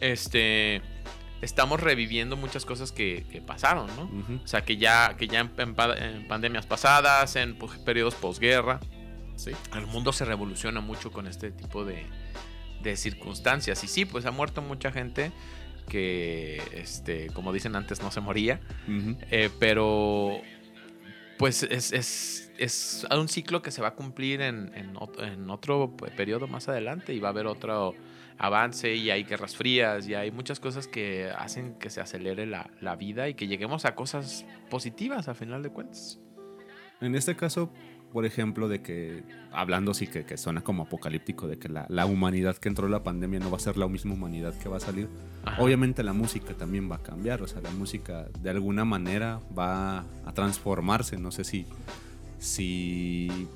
este 0.00 0.82
estamos 1.42 1.80
reviviendo 1.80 2.36
muchas 2.36 2.64
cosas 2.64 2.92
que, 2.92 3.42
pasaron, 3.46 3.88
¿no? 3.96 4.38
O 4.42 4.46
sea, 4.46 4.62
que 4.62 4.76
ya, 4.76 5.16
que 5.16 5.26
ya 5.26 5.40
en, 5.40 6.26
pandemias 6.28 6.66
pasadas, 6.66 7.36
en 7.36 7.56
periodos 7.84 8.14
posguerra, 8.14 8.80
¿sí? 9.36 9.52
el 9.74 9.86
mundo 9.86 10.12
se 10.12 10.24
revoluciona 10.24 10.80
mucho 10.80 11.10
con 11.10 11.26
este 11.26 11.50
tipo 11.50 11.84
de, 11.84 12.06
de, 12.82 12.96
circunstancias. 12.96 13.82
Y 13.84 13.88
sí, 13.88 14.04
pues 14.04 14.26
ha 14.26 14.30
muerto 14.30 14.60
mucha 14.62 14.92
gente 14.92 15.32
que, 15.88 16.62
este, 16.72 17.28
como 17.28 17.52
dicen 17.52 17.74
antes, 17.74 18.02
no 18.02 18.10
se 18.10 18.20
moría, 18.20 18.60
eh, 19.30 19.50
pero 19.58 20.40
pues 21.38 21.62
es, 21.62 21.92
es, 21.92 22.52
es, 22.58 23.06
un 23.10 23.28
ciclo 23.28 23.62
que 23.62 23.70
se 23.70 23.80
va 23.80 23.88
a 23.88 23.94
cumplir 23.94 24.42
en, 24.42 24.72
en, 24.74 24.92
en 25.20 25.50
otro 25.50 25.96
periodo 26.16 26.46
más 26.48 26.68
adelante 26.68 27.14
y 27.14 27.18
va 27.18 27.28
a 27.28 27.30
haber 27.30 27.46
otro 27.46 27.94
avance 28.40 28.94
y 28.94 29.10
hay 29.10 29.24
guerras 29.24 29.54
frías 29.54 30.08
y 30.08 30.14
hay 30.14 30.30
muchas 30.30 30.58
cosas 30.58 30.88
que 30.88 31.30
hacen 31.30 31.74
que 31.74 31.90
se 31.90 32.00
acelere 32.00 32.46
la, 32.46 32.70
la 32.80 32.96
vida 32.96 33.28
y 33.28 33.34
que 33.34 33.46
lleguemos 33.46 33.84
a 33.84 33.94
cosas 33.94 34.46
positivas 34.70 35.28
al 35.28 35.36
final 35.36 35.62
de 35.62 35.68
cuentas. 35.68 36.18
En 37.02 37.14
este 37.14 37.36
caso, 37.36 37.70
por 38.14 38.24
ejemplo, 38.24 38.68
de 38.68 38.80
que, 38.80 39.24
hablando 39.52 39.92
sí 39.92 40.06
que, 40.06 40.24
que 40.24 40.38
suena 40.38 40.62
como 40.62 40.84
apocalíptico, 40.84 41.48
de 41.48 41.58
que 41.58 41.68
la, 41.68 41.84
la, 41.90 42.06
humanidad 42.06 42.56
que 42.56 42.70
entró 42.70 42.86
en 42.86 42.92
la 42.92 43.02
pandemia 43.02 43.40
no 43.40 43.50
va 43.50 43.58
a 43.58 43.60
ser 43.60 43.76
la 43.76 43.86
misma 43.88 44.14
humanidad 44.14 44.54
que 44.54 44.70
va 44.70 44.78
a 44.78 44.80
salir, 44.80 45.08
obviamente 45.58 46.02
la 46.02 46.14
música 46.14 46.54
también 46.54 46.90
va 46.90 46.96
a 46.96 47.02
cambiar, 47.02 47.42
o 47.42 47.46
sea, 47.46 47.60
la 47.60 47.70
música 47.70 48.26
de 48.40 48.48
alguna 48.48 48.86
manera 48.86 49.40
va 49.56 50.00
a 50.24 50.32
transformarse, 50.32 51.18
no 51.18 51.30
sé 51.30 51.44
si, 51.44 51.66
si 52.38 53.48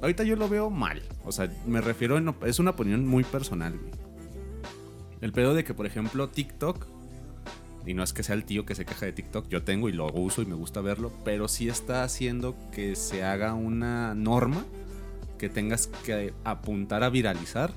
ahorita 0.00 0.24
yo 0.24 0.36
lo 0.36 0.48
veo 0.48 0.70
mal. 0.70 1.02
O 1.24 1.32
sea, 1.32 1.50
me 1.66 1.80
refiero, 1.80 2.18
es 2.44 2.58
una 2.58 2.70
opinión 2.70 3.06
muy 3.06 3.24
personal. 3.24 3.78
El 5.20 5.32
pedo 5.32 5.54
de 5.54 5.64
que, 5.64 5.74
por 5.74 5.86
ejemplo, 5.86 6.28
TikTok, 6.28 6.86
y 7.86 7.94
no 7.94 8.02
es 8.02 8.12
que 8.12 8.22
sea 8.22 8.34
el 8.34 8.44
tío 8.44 8.64
que 8.64 8.74
se 8.74 8.84
queja 8.84 9.06
de 9.06 9.12
TikTok, 9.12 9.48
yo 9.48 9.62
tengo 9.62 9.88
y 9.88 9.92
lo 9.92 10.06
uso 10.12 10.42
y 10.42 10.46
me 10.46 10.54
gusta 10.54 10.80
verlo, 10.80 11.12
pero 11.24 11.48
sí 11.48 11.68
está 11.68 12.02
haciendo 12.04 12.56
que 12.72 12.96
se 12.96 13.22
haga 13.24 13.54
una 13.54 14.14
norma 14.14 14.64
que 15.38 15.48
tengas 15.48 15.86
que 16.04 16.34
apuntar 16.44 17.02
a 17.02 17.10
viralizar 17.10 17.72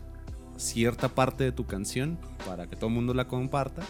cierta 0.57 1.09
parte 1.09 1.43
de 1.43 1.51
tu 1.51 1.65
canción 1.65 2.17
para 2.45 2.67
que 2.67 2.75
todo 2.75 2.87
el 2.87 2.95
mundo 2.95 3.13
la 3.13 3.27
comparta 3.27 3.83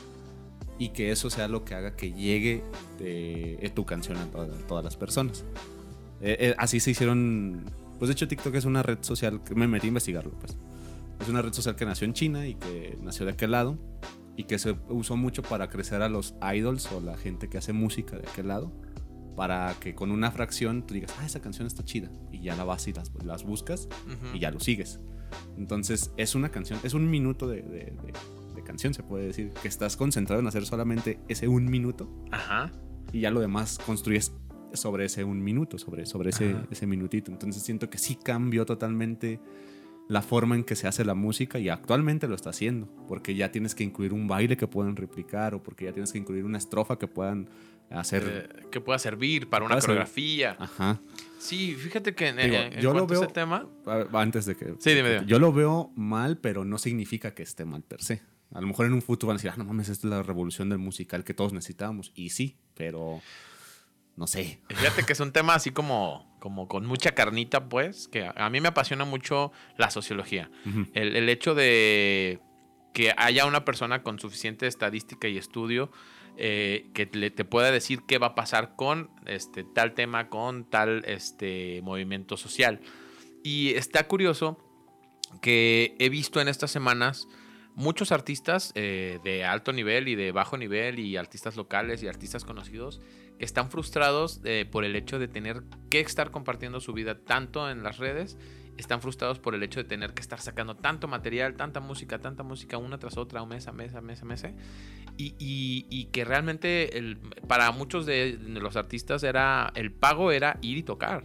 y 0.77 0.89
que 0.89 1.11
eso 1.11 1.29
sea 1.29 1.47
lo 1.47 1.65
que 1.65 1.75
haga 1.75 1.95
que 1.95 2.13
llegue 2.13 2.63
de, 2.99 3.71
tu 3.75 3.85
canción 3.85 4.17
a, 4.17 4.27
todas 4.67 4.83
las 4.83 4.95
personas. 4.95 5.43
Eh, 6.21 6.37
eh, 6.39 6.55
así 6.57 6.79
se 6.79 6.91
hicieron 6.91 7.65
pues 7.99 8.09
de 8.09 8.13
hecho 8.13 8.27
TikTok 8.27 8.55
es 8.55 8.65
una 8.65 8.83
red 8.83 8.99
social 9.01 9.43
que 9.43 9.55
me 9.55 9.67
metí 9.67 9.87
a 9.87 9.89
investigarlo, 9.89 10.31
pues. 10.39 10.57
Es 11.19 11.29
una 11.29 11.41
red 11.41 11.53
social 11.53 11.75
que 11.75 11.85
nació 11.85 12.05
en 12.05 12.13
China 12.13 12.47
y 12.47 12.55
que 12.55 12.97
nació 13.01 13.25
de 13.25 13.31
aquel 13.31 13.51
lado 13.51 13.77
y 14.35 14.45
que 14.45 14.59
se 14.59 14.75
usó 14.89 15.15
mucho 15.15 15.41
para 15.41 15.69
crecer 15.69 16.01
a 16.01 16.09
los 16.09 16.35
idols 16.53 16.91
o 16.91 16.99
la 16.99 17.15
gente 17.15 17.49
que 17.49 17.57
hace 17.57 17.71
música 17.71 18.17
de 18.17 18.27
aquel 18.27 18.47
lado 18.47 18.73
para 19.35 19.75
que 19.79 19.95
con 19.95 20.11
una 20.11 20.31
fracción 20.31 20.85
tú 20.85 20.93
digas, 20.93 21.13
ah, 21.19 21.25
esa 21.25 21.41
canción 21.41 21.67
está 21.67 21.83
chida 21.83 22.09
y 22.31 22.41
ya 22.41 22.55
la 22.55 22.63
vas 22.63 22.87
y 22.87 22.93
las, 22.93 23.11
las 23.23 23.43
buscas 23.43 23.87
y 24.33 24.39
ya 24.39 24.51
lo 24.51 24.59
sigues. 24.59 24.99
Entonces 25.57 26.11
es 26.17 26.35
una 26.35 26.49
canción, 26.49 26.79
es 26.83 26.93
un 26.93 27.09
minuto 27.09 27.47
de, 27.47 27.61
de, 27.61 27.93
de, 28.55 28.63
canción, 28.63 28.93
se 28.93 29.03
puede 29.03 29.25
decir, 29.25 29.51
que 29.61 29.67
estás 29.67 29.97
concentrado 29.97 30.39
en 30.39 30.47
hacer 30.47 30.65
solamente 30.65 31.19
ese 31.27 31.49
un 31.49 31.65
minuto. 31.65 32.09
Ajá. 32.31 32.71
Y 33.11 33.19
ya 33.19 33.29
lo 33.29 33.41
demás 33.41 33.77
construyes 33.85 34.31
sobre 34.73 35.05
ese 35.05 35.23
un 35.23 35.43
minuto, 35.43 35.77
sobre, 35.77 36.05
sobre 36.05 36.29
ese, 36.29 36.55
ese 36.71 36.87
minutito. 36.87 37.31
Entonces 37.31 37.63
siento 37.63 37.89
que 37.89 37.97
sí 37.97 38.15
cambió 38.15 38.65
totalmente 38.65 39.39
la 40.07 40.21
forma 40.21 40.55
en 40.55 40.63
que 40.63 40.75
se 40.75 40.87
hace 40.87 41.05
la 41.05 41.15
música 41.15 41.59
y 41.59 41.69
actualmente 41.69 42.27
lo 42.27 42.35
está 42.35 42.49
haciendo, 42.49 42.87
porque 43.07 43.35
ya 43.35 43.51
tienes 43.51 43.73
que 43.73 43.83
incluir 43.83 44.13
un 44.13 44.27
baile 44.27 44.57
que 44.57 44.67
puedan 44.67 44.95
replicar 44.95 45.55
o 45.55 45.63
porque 45.63 45.85
ya 45.85 45.93
tienes 45.93 46.11
que 46.11 46.17
incluir 46.17 46.43
una 46.43 46.57
estrofa 46.57 46.97
que 46.99 47.07
puedan 47.07 47.49
hacer... 47.89 48.49
Eh, 48.51 48.69
que 48.69 48.81
pueda 48.81 48.99
servir 48.99 49.49
para 49.49 49.65
una 49.65 49.79
coreografía. 49.79 50.57
Ajá. 50.59 50.99
Sí, 51.39 51.73
fíjate 51.75 52.15
que 52.15 52.27
en, 52.29 52.81
yo 52.81 52.93
lo 52.93 53.07
veo, 53.07 53.23
ese 53.23 53.31
tema... 53.31 53.67
Antes 54.13 54.45
de 54.45 54.55
que... 54.55 54.75
Sí, 54.79 54.93
dime, 54.93 55.23
Yo 55.25 55.39
lo 55.39 55.53
veo 55.53 55.91
mal, 55.95 56.37
pero 56.37 56.65
no 56.65 56.77
significa 56.77 57.33
que 57.33 57.43
esté 57.43 57.65
mal 57.65 57.83
per 57.83 58.01
se. 58.01 58.21
A 58.51 58.61
lo 58.61 58.67
mejor 58.67 58.85
en 58.85 58.93
un 58.93 59.01
futuro 59.01 59.29
van 59.29 59.35
a 59.35 59.37
decir, 59.37 59.51
ah, 59.51 59.55
no 59.57 59.65
mames, 59.65 59.89
esta 59.89 60.07
es 60.07 60.11
la 60.11 60.21
revolución 60.21 60.69
del 60.69 60.77
musical 60.77 61.23
que 61.23 61.33
todos 61.33 61.53
necesitábamos. 61.53 62.11
Y 62.13 62.29
sí, 62.29 62.57
pero 62.75 63.21
no 64.15 64.27
sé. 64.27 64.59
Fíjate 64.69 65.03
que 65.03 65.13
es 65.13 65.19
un 65.19 65.31
tema 65.31 65.55
así 65.55 65.71
como, 65.71 66.35
como 66.39 66.67
con 66.67 66.85
mucha 66.85 67.13
carnita, 67.13 67.67
pues, 67.67 68.07
que 68.07 68.29
a 68.33 68.49
mí 68.49 68.61
me 68.61 68.67
apasiona 68.67 69.05
mucho 69.05 69.51
la 69.77 69.89
sociología. 69.89 70.51
el, 70.93 71.29
hecho 71.29 71.55
de 71.55 72.39
que 72.93 73.13
haya 73.17 73.45
una 73.45 73.65
persona 73.65 74.03
con 74.03 74.19
suficiente 74.19 74.67
estadística 74.67 75.27
y 75.27 75.37
estudio 75.37 75.91
eh, 76.37 76.89
que 76.93 77.05
te 77.05 77.45
pueda 77.45 77.71
decir 77.71 78.03
qué 78.07 78.19
va 78.19 78.27
a 78.27 78.35
pasar 78.35 78.75
con 78.75 79.09
este, 79.25 79.63
tal 79.63 79.93
tema, 79.93 80.29
con 80.29 80.69
tal 80.69 81.03
este, 81.05 81.81
movimiento 81.83 82.37
social. 82.37 82.81
Y 83.43 83.73
está 83.73 84.07
curioso 84.07 84.57
que 85.41 85.95
he 85.99 86.09
visto 86.09 86.39
en 86.39 86.47
estas 86.47 86.69
semanas 86.69 87.27
muchos 87.75 88.11
artistas 88.11 88.71
eh, 88.75 89.19
de 89.23 89.43
alto 89.43 89.73
nivel 89.73 90.07
y 90.07 90.15
de 90.15 90.31
bajo 90.31 90.57
nivel 90.57 90.99
y 90.99 91.17
artistas 91.17 91.55
locales 91.55 92.03
y 92.03 92.07
artistas 92.07 92.45
conocidos 92.45 93.01
están 93.39 93.69
frustrados 93.69 94.41
eh, 94.43 94.67
por 94.69 94.83
el 94.83 94.95
hecho 94.95 95.19
de 95.19 95.27
tener 95.27 95.63
que 95.89 95.99
estar 95.99 96.31
compartiendo 96.31 96.79
su 96.79 96.93
vida 96.93 97.19
tanto 97.19 97.69
en 97.69 97.83
las 97.83 97.97
redes, 97.97 98.37
están 98.77 99.01
frustrados 99.01 99.39
por 99.39 99.55
el 99.55 99.63
hecho 99.63 99.81
de 99.81 99.83
tener 99.83 100.13
que 100.13 100.21
estar 100.21 100.39
sacando 100.39 100.75
tanto 100.75 101.07
material, 101.07 101.55
tanta 101.55 101.79
música, 101.79 102.19
tanta 102.19 102.43
música 102.43 102.77
una 102.77 102.97
tras 102.97 103.17
otra, 103.17 103.45
mes 103.45 103.67
a 103.67 103.71
mes 103.71 103.93
a 103.93 104.01
mes 104.01 104.21
a 104.21 104.25
mes, 104.25 104.45
y, 105.17 105.35
y, 105.37 106.05
que 106.05 106.25
realmente 106.25 106.97
el, 106.97 107.17
para 107.47 107.71
muchos 107.71 108.05
de 108.05 108.37
los 108.39 108.75
artistas 108.75 109.23
era 109.23 109.71
el 109.75 109.91
pago 109.91 110.31
era 110.31 110.57
ir 110.61 110.77
y 110.77 110.83
tocar, 110.83 111.23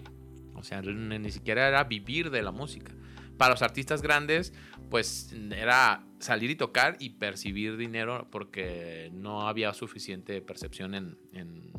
o 0.55 0.63
sea, 0.63 0.83
ni 0.83 1.31
siquiera 1.31 1.69
era 1.69 1.85
vivir 1.85 2.31
de 2.31 2.43
la 2.43 2.51
música. 2.51 2.93
Para 3.39 3.53
los 3.53 3.63
artistas 3.63 4.03
grandes, 4.03 4.53
pues 4.91 5.35
era 5.51 6.05
salir 6.19 6.51
y 6.51 6.57
tocar 6.57 6.97
y 6.99 7.11
percibir 7.11 7.77
dinero 7.77 8.27
porque 8.31 9.11
no 9.15 9.49
había 9.49 9.73
suficiente 9.75 10.41
percepción 10.41 10.95
en, 10.95 11.19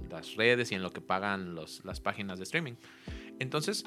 las 0.09 0.35
redes 0.35 0.71
y 0.71 0.75
en 0.75 0.81
lo 0.81 0.91
que 0.91 1.01
pagan 1.01 1.53
los, 1.53 1.85
las 1.85 1.99
páginas 1.99 2.39
de 2.39 2.43
streaming. 2.43 2.73
Entonces, 3.37 3.85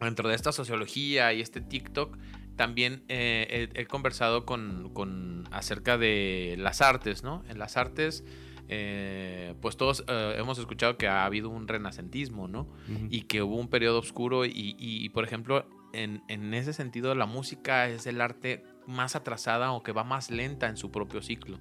dentro 0.00 0.28
de 0.28 0.34
esta 0.34 0.50
sociología 0.50 1.32
y 1.32 1.40
este 1.40 1.60
TikTok, 1.60 2.18
también 2.56 3.04
eh, 3.08 3.68
he, 3.74 3.86
conversado 3.86 4.44
con, 4.44 5.44
acerca 5.52 5.98
de 5.98 6.56
las 6.58 6.80
artes, 6.80 7.22
¿no? 7.22 7.44
En 7.48 7.58
las 7.58 7.76
artes 7.76 8.24
eh, 8.68 9.54
pues 9.60 9.76
todos 9.76 10.04
eh, 10.08 10.34
hemos 10.38 10.58
escuchado 10.58 10.96
que 10.96 11.06
ha 11.06 11.24
habido 11.24 11.50
un 11.50 11.68
renacentismo, 11.68 12.48
¿no? 12.48 12.66
Y 13.10 13.22
que 13.22 13.42
hubo 13.42 13.56
un 13.56 13.68
periodo 13.68 14.00
oscuro 14.00 14.44
y, 14.44 14.74
y, 14.78 15.08
por 15.10 15.24
ejemplo, 15.24 15.66
en, 16.02 16.22
en 16.28 16.54
ese 16.54 16.72
sentido 16.72 17.14
la 17.14 17.26
música 17.26 17.88
es 17.88 18.06
el 18.06 18.20
arte 18.20 18.64
más 18.86 19.16
atrasada 19.16 19.72
o 19.72 19.82
que 19.82 19.92
va 19.92 20.04
más 20.04 20.30
lenta 20.30 20.68
en 20.68 20.76
su 20.76 20.90
propio 20.90 21.22
ciclo. 21.22 21.58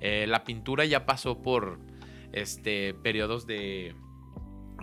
Eh, 0.00 0.26
la 0.26 0.44
pintura 0.44 0.84
ya 0.84 1.06
pasó 1.06 1.42
por 1.42 1.78
este, 2.32 2.94
periodos 2.94 3.46
de... 3.46 3.94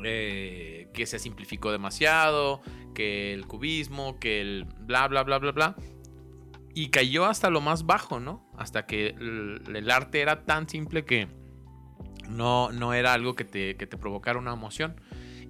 eh, 0.03 0.89
que 0.93 1.05
se 1.05 1.19
simplificó 1.19 1.71
demasiado, 1.71 2.61
que 2.93 3.33
el 3.33 3.45
cubismo, 3.47 4.19
que 4.19 4.41
el 4.41 4.65
bla, 4.65 5.07
bla, 5.07 5.23
bla, 5.23 5.39
bla, 5.39 5.51
bla. 5.51 5.75
Y 6.75 6.89
cayó 6.89 7.25
hasta 7.25 7.49
lo 7.49 7.61
más 7.61 7.85
bajo, 7.85 8.19
¿no? 8.19 8.49
Hasta 8.57 8.85
que 8.85 9.07
el, 9.07 9.61
el 9.75 9.91
arte 9.91 10.21
era 10.21 10.45
tan 10.45 10.67
simple 10.67 11.05
que 11.05 11.27
no, 12.27 12.71
no 12.71 12.93
era 12.93 13.13
algo 13.13 13.35
que 13.35 13.45
te, 13.45 13.75
que 13.77 13.85
te 13.85 13.97
provocara 13.97 14.39
una 14.39 14.53
emoción. 14.53 14.99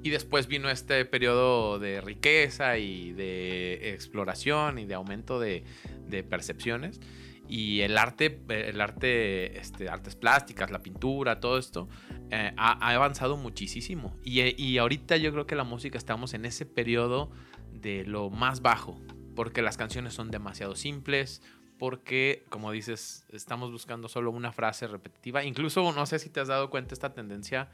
Y 0.03 0.09
después 0.09 0.47
vino 0.47 0.69
este 0.69 1.05
periodo 1.05 1.79
de 1.79 2.01
riqueza 2.01 2.77
y 2.77 3.13
de 3.13 3.93
exploración 3.93 4.77
y 4.77 4.85
de 4.85 4.93
aumento 4.93 5.39
de, 5.39 5.63
de 6.07 6.23
percepciones. 6.23 6.99
Y 7.47 7.81
el 7.81 7.97
arte, 7.97 8.41
el 8.49 8.81
arte, 8.81 9.57
este, 9.57 9.89
artes 9.89 10.15
plásticas, 10.15 10.71
la 10.71 10.79
pintura, 10.79 11.39
todo 11.39 11.57
esto, 11.57 11.87
eh, 12.31 12.53
ha, 12.57 12.85
ha 12.85 12.95
avanzado 12.95 13.37
muchísimo. 13.37 14.17
Y, 14.23 14.61
y 14.61 14.77
ahorita 14.77 15.17
yo 15.17 15.31
creo 15.31 15.45
que 15.45 15.55
la 15.55 15.63
música 15.63 15.97
estamos 15.97 16.33
en 16.33 16.45
ese 16.45 16.65
periodo 16.65 17.31
de 17.71 18.03
lo 18.05 18.29
más 18.29 18.61
bajo, 18.61 18.99
porque 19.35 19.61
las 19.61 19.77
canciones 19.77 20.13
son 20.13 20.31
demasiado 20.31 20.75
simples, 20.75 21.41
porque, 21.77 22.45
como 22.49 22.71
dices, 22.71 23.25
estamos 23.31 23.71
buscando 23.71 24.07
solo 24.07 24.31
una 24.31 24.51
frase 24.51 24.87
repetitiva. 24.87 25.43
Incluso, 25.43 25.91
no 25.91 26.05
sé 26.05 26.19
si 26.19 26.29
te 26.29 26.39
has 26.39 26.47
dado 26.47 26.69
cuenta 26.69 26.93
esta 26.93 27.13
tendencia 27.13 27.69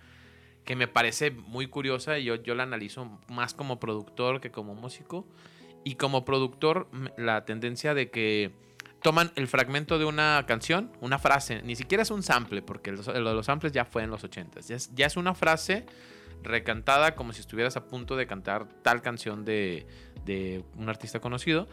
que 0.70 0.76
me 0.76 0.88
parece 0.88 1.32
muy 1.32 1.66
curiosa 1.66 2.20
y 2.20 2.26
yo, 2.26 2.36
yo 2.36 2.54
la 2.54 2.62
analizo 2.62 3.20
más 3.28 3.56
como 3.56 3.80
productor 3.80 4.40
que 4.40 4.52
como 4.52 4.76
músico. 4.76 5.26
Y 5.84 5.96
como 5.96 6.26
productor, 6.26 6.88
la 7.18 7.44
tendencia 7.44 7.96
de 7.96 8.12
que 8.12 8.52
toman 9.02 9.32
el 9.36 9.48
fragmento 9.48 9.98
de 9.98 10.06
una 10.06 10.46
canción, 10.48 10.92
una 11.02 11.18
frase, 11.18 11.64
ni 11.64 11.76
siquiera 11.76 12.04
es 12.04 12.12
un 12.12 12.22
sample, 12.22 12.62
porque 12.62 12.92
lo 12.92 13.02
de 13.02 13.20
los 13.20 13.48
samples 13.48 13.72
ya 13.72 13.84
fue 13.84 14.04
en 14.04 14.12
los 14.12 14.24
80s. 14.24 14.68
Ya 14.68 14.76
es, 14.76 14.94
ya 14.94 15.08
es 15.08 15.18
una 15.18 15.34
frase 15.34 15.88
recantada 16.44 17.16
como 17.16 17.34
si 17.34 17.42
estuvieras 17.42 17.76
a 17.76 17.88
punto 17.88 18.16
de 18.16 18.28
cantar 18.28 18.68
tal 18.84 19.02
canción 19.02 19.46
de, 19.46 19.88
de 20.24 20.64
un 20.78 20.88
artista 20.88 21.20
conocido. 21.20 21.68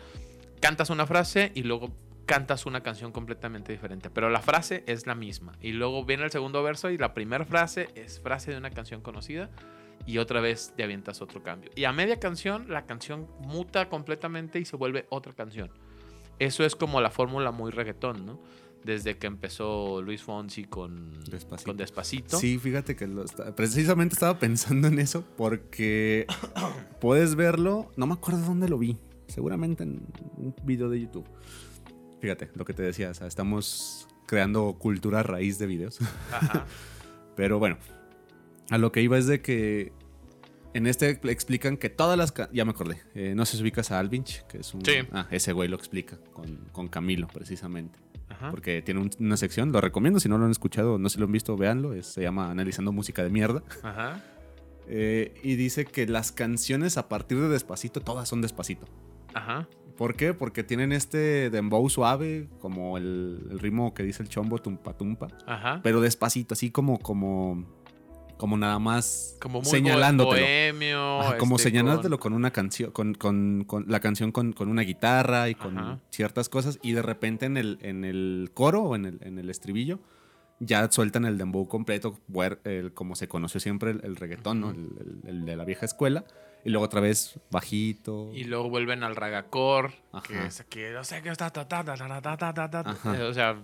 Cantas 0.62 0.88
una 0.88 1.06
frase 1.06 1.52
y 1.54 1.64
luego 1.64 1.94
cantas 2.26 2.66
una 2.66 2.82
canción 2.82 3.12
completamente 3.12 3.72
diferente, 3.72 4.10
pero 4.10 4.28
la 4.30 4.40
frase 4.40 4.82
es 4.86 5.06
la 5.06 5.14
misma. 5.14 5.52
Y 5.60 5.72
luego 5.72 6.04
viene 6.04 6.24
el 6.24 6.30
segundo 6.30 6.62
verso 6.62 6.90
y 6.90 6.98
la 6.98 7.14
primera 7.14 7.44
frase 7.44 7.88
es 7.94 8.20
frase 8.20 8.50
de 8.50 8.58
una 8.58 8.70
canción 8.70 9.00
conocida 9.00 9.48
y 10.06 10.18
otra 10.18 10.40
vez 10.40 10.72
te 10.76 10.82
avientas 10.82 11.22
otro 11.22 11.42
cambio. 11.42 11.70
Y 11.74 11.84
a 11.84 11.92
media 11.92 12.18
canción 12.20 12.66
la 12.68 12.84
canción 12.86 13.26
muta 13.40 13.88
completamente 13.88 14.58
y 14.58 14.64
se 14.64 14.76
vuelve 14.76 15.06
otra 15.08 15.32
canción. 15.34 15.70
Eso 16.38 16.64
es 16.64 16.76
como 16.76 17.00
la 17.00 17.10
fórmula 17.10 17.50
muy 17.52 17.70
reggaetón, 17.70 18.26
¿no? 18.26 18.40
Desde 18.84 19.16
que 19.18 19.26
empezó 19.26 20.00
Luis 20.02 20.22
Fonsi 20.22 20.64
con 20.64 21.12
Despacito. 21.30 21.70
con 21.70 21.76
Despacito. 21.76 22.38
Sí, 22.38 22.58
fíjate 22.58 22.94
que 22.94 23.06
lo 23.08 23.24
está- 23.24 23.54
precisamente 23.56 24.12
estaba 24.14 24.38
pensando 24.38 24.86
en 24.88 24.98
eso 24.98 25.24
porque 25.36 26.26
puedes 27.00 27.34
verlo, 27.34 27.90
no 27.96 28.06
me 28.06 28.12
acuerdo 28.14 28.40
dónde 28.44 28.68
lo 28.68 28.78
vi, 28.78 28.98
seguramente 29.28 29.82
en 29.84 30.06
un 30.36 30.54
video 30.62 30.88
de 30.88 31.00
YouTube. 31.00 31.26
Fíjate, 32.20 32.50
lo 32.54 32.64
que 32.64 32.72
te 32.72 32.82
decía, 32.82 33.10
o 33.10 33.14
sea, 33.14 33.26
estamos 33.26 34.08
creando 34.26 34.74
cultura 34.78 35.20
a 35.20 35.22
raíz 35.22 35.58
de 35.58 35.66
videos. 35.66 35.98
Ajá. 36.32 36.66
Pero 37.36 37.58
bueno, 37.58 37.76
a 38.70 38.78
lo 38.78 38.90
que 38.92 39.02
iba 39.02 39.18
es 39.18 39.26
de 39.26 39.42
que 39.42 39.92
en 40.74 40.86
este 40.86 41.10
explican 41.30 41.76
que 41.76 41.90
todas 41.90 42.16
las... 42.18 42.32
Ya 42.52 42.64
me 42.64 42.70
acordé. 42.72 42.98
eh, 43.14 43.34
no 43.36 43.44
sé 43.46 43.56
si 43.56 43.62
ubicas 43.62 43.90
a 43.90 43.98
Alvinch, 43.98 44.42
que 44.46 44.58
es 44.58 44.74
un... 44.74 44.84
Sí. 44.84 44.92
Ah, 45.12 45.26
ese 45.30 45.52
güey 45.52 45.68
lo 45.68 45.76
explica 45.76 46.18
con, 46.32 46.56
con 46.72 46.88
Camilo, 46.88 47.28
precisamente. 47.28 47.98
Ajá. 48.28 48.50
Porque 48.50 48.82
tiene 48.82 49.00
un- 49.00 49.10
una 49.20 49.36
sección, 49.36 49.70
lo 49.72 49.80
recomiendo, 49.80 50.18
si 50.18 50.28
no 50.28 50.36
lo 50.38 50.44
han 50.46 50.50
escuchado, 50.50 50.98
no 50.98 51.08
se 51.08 51.18
lo 51.18 51.26
han 51.26 51.32
visto, 51.32 51.56
véanlo. 51.56 51.92
es- 51.94 52.06
se 52.06 52.22
llama 52.22 52.50
Analizando 52.50 52.90
Música 52.92 53.22
de 53.22 53.30
Mierda. 53.30 53.62
Ajá. 53.82 54.22
Eh, 54.88 55.34
y 55.42 55.56
dice 55.56 55.84
que 55.84 56.06
las 56.06 56.32
canciones 56.32 56.96
a 56.98 57.08
partir 57.08 57.38
de 57.40 57.48
Despacito, 57.48 58.00
todas 58.00 58.28
son 58.28 58.40
Despacito. 58.40 58.86
Ajá. 59.34 59.68
¿Por 59.96 60.14
qué? 60.14 60.34
Porque 60.34 60.62
tienen 60.62 60.92
este 60.92 61.50
dembow 61.50 61.88
suave, 61.88 62.48
como 62.60 62.98
el, 62.98 63.46
el 63.50 63.58
ritmo 63.58 63.94
que 63.94 64.02
dice 64.02 64.22
el 64.22 64.28
chombo, 64.28 64.58
tumpa 64.58 64.92
tumpa. 64.96 65.28
Ajá. 65.46 65.80
Pero 65.82 66.00
despacito, 66.00 66.52
así 66.54 66.70
como, 66.70 66.98
como, 66.98 67.64
como 68.36 68.58
nada 68.58 68.78
más 68.78 69.36
Como 69.40 69.60
muy 69.62 69.70
señalándotelo. 69.70 70.42
bohemio. 70.42 71.20
Ajá, 71.20 71.38
como 71.38 71.56
este, 71.56 71.70
señalándolo 71.70 72.18
con- 72.18 72.32
con 72.32 72.36
una 72.36 72.50
canción, 72.50 72.90
con, 72.90 73.14
con- 73.14 73.64
con 73.66 73.86
la 73.88 74.00
canción 74.00 74.32
con, 74.32 74.52
con 74.52 74.68
una 74.68 74.82
guitarra 74.82 75.48
y 75.48 75.54
con 75.54 75.78
Ajá. 75.78 76.00
ciertas 76.10 76.48
cosas. 76.50 76.78
Y 76.82 76.92
de 76.92 77.00
repente 77.02 77.46
en 77.46 77.56
el, 77.56 77.78
en 77.80 78.04
el 78.04 78.50
coro 78.52 78.82
o 78.82 78.96
en 78.96 79.06
el, 79.06 79.18
en 79.22 79.38
el 79.38 79.48
estribillo 79.48 79.98
ya 80.60 80.90
sueltan 80.90 81.24
el 81.24 81.38
dembow 81.38 81.68
completo, 81.68 82.18
como 82.94 83.16
se 83.16 83.28
conoció 83.28 83.60
siempre 83.60 83.90
el, 83.90 84.00
el 84.04 84.16
reggaetón, 84.16 84.60
¿no? 84.60 84.70
el, 84.70 85.20
el, 85.26 85.44
de 85.44 85.56
la 85.56 85.64
vieja 85.64 85.86
escuela. 85.86 86.24
Y 86.64 86.70
luego 86.70 86.84
otra 86.84 87.00
vez 87.00 87.38
bajito. 87.50 88.30
Y 88.34 88.44
luego 88.44 88.68
vuelven 88.68 89.04
al 89.04 89.14
ragacor, 89.14 89.92
que 90.26 90.46
es 90.46 90.60
aquí, 90.60 90.80
no 90.92 91.04
sé 91.04 91.22
qué 91.22 91.28
está, 91.28 91.50
ta, 91.50 91.68
ta, 91.68 91.84
ta, 91.84 92.96
O 93.28 93.32
sea, 93.32 93.56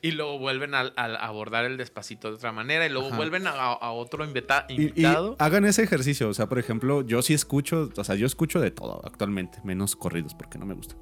y 0.00 0.12
luego 0.12 0.38
vuelven 0.38 0.74
a, 0.74 0.92
a, 0.96 1.26
abordar 1.26 1.64
el 1.64 1.76
despacito 1.76 2.28
de 2.28 2.36
otra 2.36 2.52
manera 2.52 2.86
y 2.86 2.88
luego 2.88 3.08
Ajá. 3.08 3.16
vuelven 3.16 3.46
a, 3.46 3.50
a 3.50 3.90
otro 3.90 4.24
invita, 4.24 4.64
invitado. 4.68 5.30
Y, 5.38 5.42
y 5.42 5.44
hagan 5.44 5.64
ese 5.64 5.82
ejercicio, 5.82 6.28
o 6.28 6.34
sea, 6.34 6.48
por 6.48 6.58
ejemplo, 6.58 7.02
yo 7.02 7.20
sí 7.20 7.34
escucho, 7.34 7.90
o 7.94 8.04
sea, 8.04 8.14
yo 8.14 8.26
escucho 8.26 8.60
de 8.60 8.70
todo 8.70 9.02
actualmente, 9.04 9.58
menos 9.64 9.96
corridos 9.96 10.34
porque 10.34 10.58
no 10.58 10.66
me 10.66 10.74
gustan. 10.74 10.96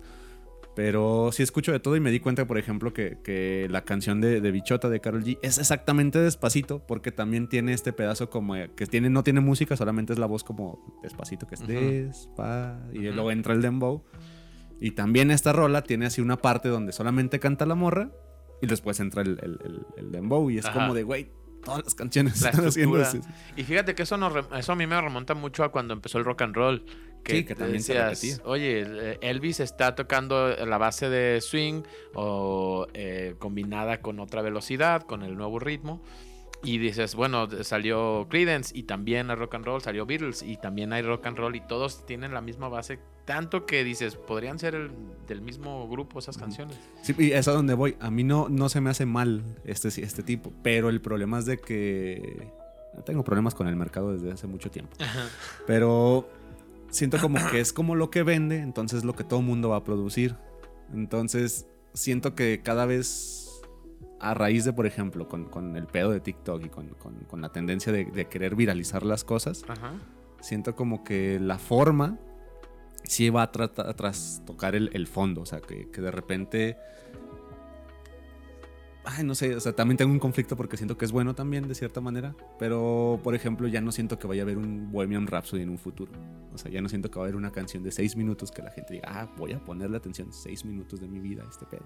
Pero 0.76 1.30
sí 1.32 1.42
escucho 1.42 1.72
de 1.72 1.80
todo 1.80 1.96
y 1.96 2.00
me 2.00 2.10
di 2.10 2.20
cuenta, 2.20 2.46
por 2.46 2.58
ejemplo, 2.58 2.92
que, 2.92 3.16
que 3.24 3.66
la 3.70 3.80
canción 3.84 4.20
de, 4.20 4.42
de 4.42 4.50
Bichota 4.52 4.90
de 4.90 5.00
Carol 5.00 5.24
G 5.24 5.38
es 5.42 5.56
exactamente 5.58 6.18
despacito 6.20 6.86
porque 6.86 7.10
también 7.12 7.48
tiene 7.48 7.72
este 7.72 7.94
pedazo 7.94 8.28
como 8.28 8.54
que 8.76 8.86
tiene, 8.86 9.08
no 9.08 9.24
tiene 9.24 9.40
música, 9.40 9.74
solamente 9.74 10.12
es 10.12 10.18
la 10.18 10.26
voz 10.26 10.44
como 10.44 11.00
despacito, 11.02 11.46
que 11.46 11.54
es 11.54 11.62
Ujú. 11.62 11.72
despa 11.72 12.78
y 12.92 12.98
Ujú. 13.08 13.14
luego 13.14 13.30
entra 13.32 13.54
el 13.54 13.62
dembow. 13.62 14.04
Y 14.78 14.90
también 14.90 15.30
esta 15.30 15.54
rola 15.54 15.80
tiene 15.82 16.04
así 16.06 16.20
una 16.20 16.36
parte 16.36 16.68
donde 16.68 16.92
solamente 16.92 17.40
canta 17.40 17.64
la 17.64 17.74
morra 17.74 18.10
y 18.60 18.66
después 18.66 19.00
entra 19.00 19.22
el, 19.22 19.38
el, 19.42 19.58
el- 19.64 19.86
el 19.96 20.12
dembow 20.12 20.50
y 20.50 20.58
es 20.58 20.66
Ajá. 20.66 20.74
como 20.80 20.92
de, 20.92 21.04
güey, 21.04 21.30
todas 21.64 21.82
las 21.84 21.94
canciones 21.94 22.42
La 22.42 22.50
están 22.50 22.66
haciendo 22.66 23.00
eso. 23.00 23.18
Y 23.56 23.62
fíjate 23.64 23.94
que 23.94 24.02
eso, 24.02 24.18
nos 24.18 24.34
eso 24.54 24.72
a 24.72 24.76
mí 24.76 24.86
me 24.86 25.00
remonta 25.00 25.32
mucho 25.34 25.64
a 25.64 25.72
cuando 25.72 25.94
empezó 25.94 26.18
el 26.18 26.24
rock 26.26 26.42
and 26.42 26.54
roll. 26.54 26.84
Que, 27.26 27.38
Sí, 27.38 27.44
que 27.44 27.54
también 27.56 27.82
se 27.82 27.94
decías, 27.94 28.36
repetía. 28.38 28.50
Oye, 28.50 28.84
eh, 28.86 29.18
Elvis 29.20 29.58
está 29.60 29.94
tocando 29.96 30.48
la 30.64 30.78
base 30.78 31.08
de 31.08 31.40
swing 31.40 31.82
o 32.14 32.86
eh, 32.94 33.34
combinada 33.38 34.00
con 34.00 34.20
otra 34.20 34.42
velocidad, 34.42 35.02
con 35.02 35.22
el 35.22 35.36
nuevo 35.36 35.58
ritmo. 35.58 36.02
Y 36.62 36.78
dices, 36.78 37.14
bueno, 37.14 37.48
salió 37.64 38.26
Creedence 38.30 38.76
y 38.76 38.84
también 38.84 39.30
hay 39.30 39.36
rock 39.36 39.56
and 39.56 39.64
roll, 39.66 39.82
salió 39.82 40.06
Beatles 40.06 40.42
y 40.42 40.56
también 40.56 40.92
hay 40.92 41.02
rock 41.02 41.26
and 41.26 41.36
roll 41.36 41.54
y 41.54 41.60
todos 41.60 42.06
tienen 42.06 42.32
la 42.32 42.40
misma 42.40 42.68
base. 42.68 42.98
Tanto 43.24 43.66
que 43.66 43.82
dices, 43.84 44.16
podrían 44.16 44.58
ser 44.58 44.74
el- 44.74 44.90
del 45.28 45.42
mismo 45.42 45.86
grupo 45.88 46.18
esas 46.20 46.38
canciones. 46.38 46.78
Sí, 47.02 47.14
y 47.18 47.32
es 47.32 47.46
a 47.48 47.52
donde 47.52 47.74
voy. 47.74 47.96
A 48.00 48.10
mí 48.10 48.22
no, 48.24 48.48
no 48.48 48.68
se 48.68 48.80
me 48.80 48.90
hace 48.90 49.04
mal 49.04 49.42
este, 49.64 49.88
este 49.88 50.22
tipo, 50.22 50.52
pero 50.62 50.88
el 50.88 51.00
problema 51.00 51.38
es 51.40 51.46
de 51.46 51.58
que 51.58 52.48
tengo 53.04 53.22
problemas 53.22 53.54
con 53.54 53.66
el 53.68 53.76
mercado 53.76 54.12
desde 54.14 54.32
hace 54.32 54.46
mucho 54.46 54.70
tiempo. 54.70 54.96
Pero 55.66 56.28
siento 56.96 57.18
como 57.20 57.38
que 57.50 57.60
es 57.60 57.72
como 57.72 57.94
lo 57.94 58.10
que 58.10 58.22
vende, 58.22 58.58
entonces 58.58 59.04
lo 59.04 59.14
que 59.14 59.24
todo 59.24 59.40
el 59.40 59.46
mundo 59.46 59.68
va 59.70 59.76
a 59.76 59.84
producir. 59.84 60.36
Entonces 60.92 61.66
siento 61.92 62.34
que 62.34 62.60
cada 62.62 62.86
vez 62.86 63.60
a 64.20 64.32
raíz 64.34 64.64
de, 64.64 64.72
por 64.72 64.86
ejemplo, 64.86 65.28
con, 65.28 65.44
con 65.44 65.76
el 65.76 65.86
pedo 65.86 66.10
de 66.10 66.20
TikTok 66.20 66.64
y 66.64 66.68
con, 66.68 66.88
con- 66.94 67.24
con 67.24 67.40
la 67.40 67.50
tendencia 67.52 67.92
de, 67.92 68.06
de 68.06 68.26
querer 68.28 68.54
viralizar 68.56 69.02
las 69.04 69.24
cosas, 69.24 69.64
Ajá. 69.68 69.92
siento 70.40 70.74
como 70.74 71.04
que 71.04 71.38
la 71.38 71.58
forma 71.58 72.18
sí 73.04 73.28
va 73.30 73.42
a 73.42 73.52
tratar 73.52 73.92
tras 73.94 74.42
tocar 74.46 74.74
el, 74.74 74.90
el 74.94 75.06
fondo. 75.06 75.42
O 75.42 75.46
sea, 75.46 75.60
que, 75.60 75.90
que 75.90 76.00
de 76.00 76.10
repente. 76.10 76.76
Ay, 79.08 79.22
no 79.22 79.36
sé, 79.36 79.54
o 79.54 79.60
sea, 79.60 79.72
también 79.72 79.96
tengo 79.96 80.10
un 80.10 80.18
conflicto 80.18 80.56
porque 80.56 80.76
siento 80.76 80.98
que 80.98 81.04
es 81.04 81.12
bueno 81.12 81.32
también, 81.36 81.68
de 81.68 81.76
cierta 81.76 82.00
manera. 82.00 82.34
Pero, 82.58 83.20
por 83.22 83.36
ejemplo, 83.36 83.68
ya 83.68 83.80
no 83.80 83.92
siento 83.92 84.18
que 84.18 84.26
vaya 84.26 84.42
a 84.42 84.44
haber 84.44 84.58
un 84.58 84.90
Bohemian 84.90 85.28
Rhapsody 85.28 85.62
en 85.62 85.70
un 85.70 85.78
futuro. 85.78 86.10
O 86.52 86.58
sea, 86.58 86.72
ya 86.72 86.80
no 86.80 86.88
siento 86.88 87.08
que 87.08 87.16
va 87.20 87.24
a 87.24 87.26
haber 87.26 87.36
una 87.36 87.52
canción 87.52 87.84
de 87.84 87.92
seis 87.92 88.16
minutos 88.16 88.50
que 88.50 88.62
la 88.62 88.72
gente 88.72 88.94
diga, 88.94 89.08
ah, 89.08 89.32
voy 89.36 89.52
a 89.52 89.60
ponerle 89.60 89.96
atención 89.96 90.32
seis 90.32 90.64
minutos 90.64 91.00
de 91.00 91.06
mi 91.06 91.20
vida 91.20 91.44
a 91.44 91.48
este 91.48 91.66
pedo. 91.66 91.84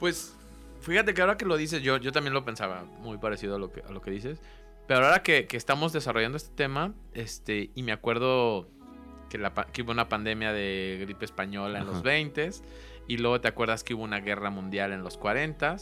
Pues 0.00 0.34
fíjate 0.80 1.12
que 1.12 1.20
ahora 1.20 1.36
que 1.36 1.44
lo 1.44 1.58
dices, 1.58 1.82
yo, 1.82 1.98
yo 1.98 2.10
también 2.10 2.32
lo 2.32 2.42
pensaba 2.42 2.84
muy 3.00 3.18
parecido 3.18 3.56
a 3.56 3.58
lo 3.58 3.70
que, 3.70 3.82
a 3.82 3.92
lo 3.92 4.00
que 4.00 4.10
dices. 4.10 4.40
Pero 4.88 5.04
ahora 5.04 5.22
que, 5.22 5.46
que 5.46 5.58
estamos 5.58 5.92
desarrollando 5.92 6.38
este 6.38 6.54
tema, 6.54 6.94
este, 7.12 7.70
y 7.74 7.82
me 7.82 7.92
acuerdo 7.92 8.70
que, 9.28 9.36
la, 9.36 9.52
que 9.52 9.82
hubo 9.82 9.92
una 9.92 10.08
pandemia 10.08 10.54
de 10.54 10.98
gripe 11.02 11.26
española 11.26 11.78
en 11.80 11.84
Ajá. 11.84 11.92
los 11.92 12.02
20 12.02 12.50
y 13.08 13.18
luego 13.18 13.42
te 13.42 13.48
acuerdas 13.48 13.84
que 13.84 13.92
hubo 13.92 14.04
una 14.04 14.20
guerra 14.20 14.50
mundial 14.50 14.92
en 14.92 15.02
los 15.02 15.18
40 15.18 15.76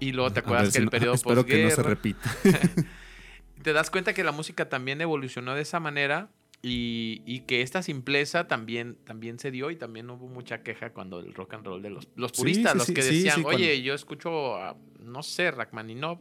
Y 0.00 0.12
luego 0.12 0.32
te 0.32 0.40
acuerdas 0.40 0.72
que 0.72 0.78
el 0.78 0.88
periodo 0.88 1.14
Espero 1.14 1.46
que 1.46 1.62
no 1.62 1.70
se 1.70 1.82
repita. 1.82 2.34
te 3.62 3.72
das 3.72 3.90
cuenta 3.90 4.14
que 4.14 4.24
la 4.24 4.32
música 4.32 4.68
también 4.68 5.00
evolucionó 5.00 5.54
de 5.54 5.62
esa 5.62 5.78
manera 5.78 6.30
y, 6.62 7.40
que 7.46 7.62
esta 7.62 7.82
simpleza 7.82 8.46
también, 8.46 8.96
también 9.04 9.38
se 9.38 9.50
dio 9.50 9.70
y 9.70 9.76
también 9.76 10.10
hubo 10.10 10.28
mucha 10.28 10.62
queja 10.62 10.90
cuando 10.90 11.20
el 11.20 11.32
rock 11.34 11.54
and 11.54 11.66
roll 11.66 11.82
de 11.82 11.90
los, 11.90 12.08
los 12.16 12.32
puristas, 12.32 12.74
los 12.74 12.86
que 12.86 13.02
decían, 13.02 13.44
oye, 13.46 13.80
yo 13.82 13.94
escucho, 13.94 14.56
a, 14.56 14.76
no 15.00 15.22
sé, 15.22 15.50
Rachmaninoff. 15.50 16.20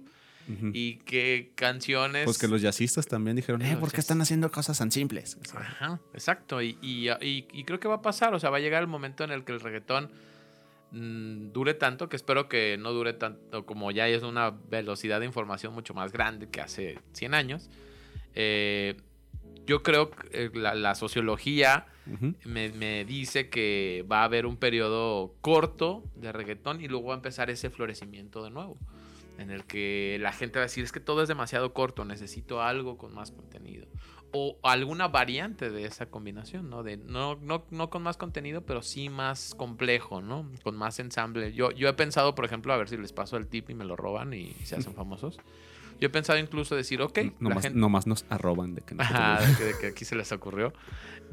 Y 0.73 0.95
qué 1.05 1.51
canciones. 1.53 2.25
Pues 2.25 2.39
que 2.39 2.47
los 2.47 2.59
jazzistas 2.63 3.05
también 3.05 3.35
dijeron, 3.35 3.61
eh, 3.61 3.77
¿por 3.79 3.91
qué 3.91 3.99
están 3.99 4.19
haciendo 4.19 4.49
cosas 4.49 4.79
tan 4.79 4.91
simples? 4.91 5.37
Ajá, 5.53 5.99
exacto. 6.11 6.59
Y, 6.59 6.75
y, 6.81 7.63
creo 7.65 7.79
que 7.79 7.87
va 7.87 7.95
a 7.95 8.01
pasar. 8.01 8.33
O 8.33 8.39
sea, 8.39 8.49
va 8.49 8.57
a 8.57 8.59
llegar 8.59 8.81
el 8.81 8.87
momento 8.87 9.23
en 9.23 9.29
el 9.29 9.43
que 9.43 9.51
el 9.51 9.59
reggaetón 9.59 10.11
mm, 10.91 11.51
dure 11.51 11.73
tanto, 11.73 12.09
que 12.09 12.15
espero 12.15 12.47
que 12.47 12.77
no 12.77 12.91
dure 12.91 13.13
tanto, 13.13 13.65
como 13.65 13.91
ya 13.91 14.07
es 14.07 14.23
una 14.23 14.51
velocidad 14.51 15.19
de 15.19 15.25
información 15.25 15.73
mucho 15.73 15.93
más 15.93 16.11
grande 16.11 16.49
que 16.49 16.61
hace 16.61 16.99
100 17.13 17.33
años. 17.33 17.69
Eh, 18.35 18.95
yo 19.65 19.83
creo 19.83 20.09
que 20.09 20.45
eh, 20.45 20.51
la, 20.53 20.95
sociología 20.95 21.85
me, 22.43 23.05
dice 23.05 23.49
que 23.49 24.03
va 24.11 24.21
a 24.21 24.23
haber 24.23 24.47
un 24.47 24.57
periodo 24.57 25.35
corto 25.41 26.03
de 26.15 26.31
reggaetón 26.31 26.81
y 26.81 26.87
luego 26.87 27.09
va 27.09 27.13
a 27.13 27.17
empezar 27.17 27.51
ese 27.51 27.69
florecimiento 27.69 28.43
de 28.43 28.49
nuevo. 28.49 28.77
En 29.37 29.51
el 29.51 29.65
que 29.65 30.17
la 30.19 30.33
gente 30.33 30.57
va 30.57 30.63
a 30.63 30.67
decir 30.67 30.83
es 30.83 30.91
que 30.91 30.99
todo 30.99 31.21
es 31.21 31.27
demasiado 31.29 31.71
corto, 31.71 32.03
necesito 32.03 32.61
algo 32.61 32.97
con 32.97 33.13
más 33.13 33.31
contenido. 33.31 33.85
O 34.31 34.59
alguna 34.63 35.07
variante 35.07 35.69
de 35.69 35.85
esa 35.85 36.07
combinación, 36.07 36.69
¿no? 36.69 36.83
De 36.83 36.97
no, 36.97 37.35
no, 37.35 37.65
no 37.71 37.89
con 37.89 38.03
más 38.03 38.17
contenido, 38.17 38.61
pero 38.61 38.81
sí 38.81 39.09
más 39.09 39.55
complejo, 39.55 40.21
¿no? 40.21 40.49
Con 40.63 40.77
más 40.77 40.99
ensamble. 40.99 41.53
Yo, 41.53 41.71
yo 41.71 41.89
he 41.89 41.93
pensado, 41.93 42.35
por 42.35 42.45
ejemplo, 42.45 42.73
a 42.73 42.77
ver 42.77 42.89
si 42.89 42.97
les 42.97 43.13
paso 43.13 43.37
el 43.37 43.47
tip 43.47 43.69
y 43.69 43.73
me 43.73 43.85
lo 43.85 43.95
roban 43.95 44.33
y 44.33 44.51
se 44.63 44.75
hacen 44.75 44.93
famosos. 44.95 45.39
Yo 45.99 46.07
he 46.07 46.09
pensado 46.09 46.39
incluso 46.39 46.75
decir, 46.75 47.01
ok. 47.01 47.19
Nomás, 47.39 48.07
nos 48.07 48.25
arroban 48.29 48.73
de 48.73 48.81
que, 48.81 48.95
Ajá, 48.97 49.39
de 49.41 49.77
que, 49.81 49.87
aquí 49.87 50.05
se 50.05 50.15
les 50.15 50.31
ocurrió. 50.31 50.73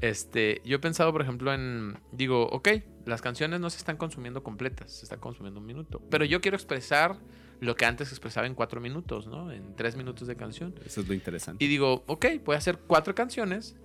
Este, 0.00 0.60
yo 0.64 0.76
he 0.76 0.78
pensado, 0.80 1.12
por 1.12 1.22
ejemplo, 1.22 1.54
en. 1.54 1.98
Digo, 2.10 2.48
ok, 2.48 2.68
las 3.04 3.22
canciones 3.22 3.60
no 3.60 3.70
se 3.70 3.78
están 3.78 3.96
consumiendo 3.96 4.42
completas, 4.42 4.90
se 4.90 5.04
está 5.04 5.18
consumiendo 5.18 5.60
un 5.60 5.66
minuto. 5.66 6.02
Pero 6.10 6.24
yo 6.24 6.40
quiero 6.40 6.56
expresar 6.56 7.16
lo 7.60 7.74
que 7.76 7.84
antes 7.84 8.10
expresaba 8.10 8.46
en 8.46 8.54
cuatro 8.54 8.80
minutos, 8.80 9.26
¿no? 9.26 9.50
En 9.50 9.74
tres 9.76 9.96
minutos 9.96 10.28
de 10.28 10.36
canción. 10.36 10.74
Eso 10.84 11.00
es 11.00 11.08
lo 11.08 11.14
interesante. 11.14 11.64
Y 11.64 11.68
digo, 11.68 12.04
ok, 12.06 12.26
voy 12.44 12.54
a 12.54 12.58
hacer 12.58 12.78
cuatro 12.86 13.14
canciones 13.14 13.76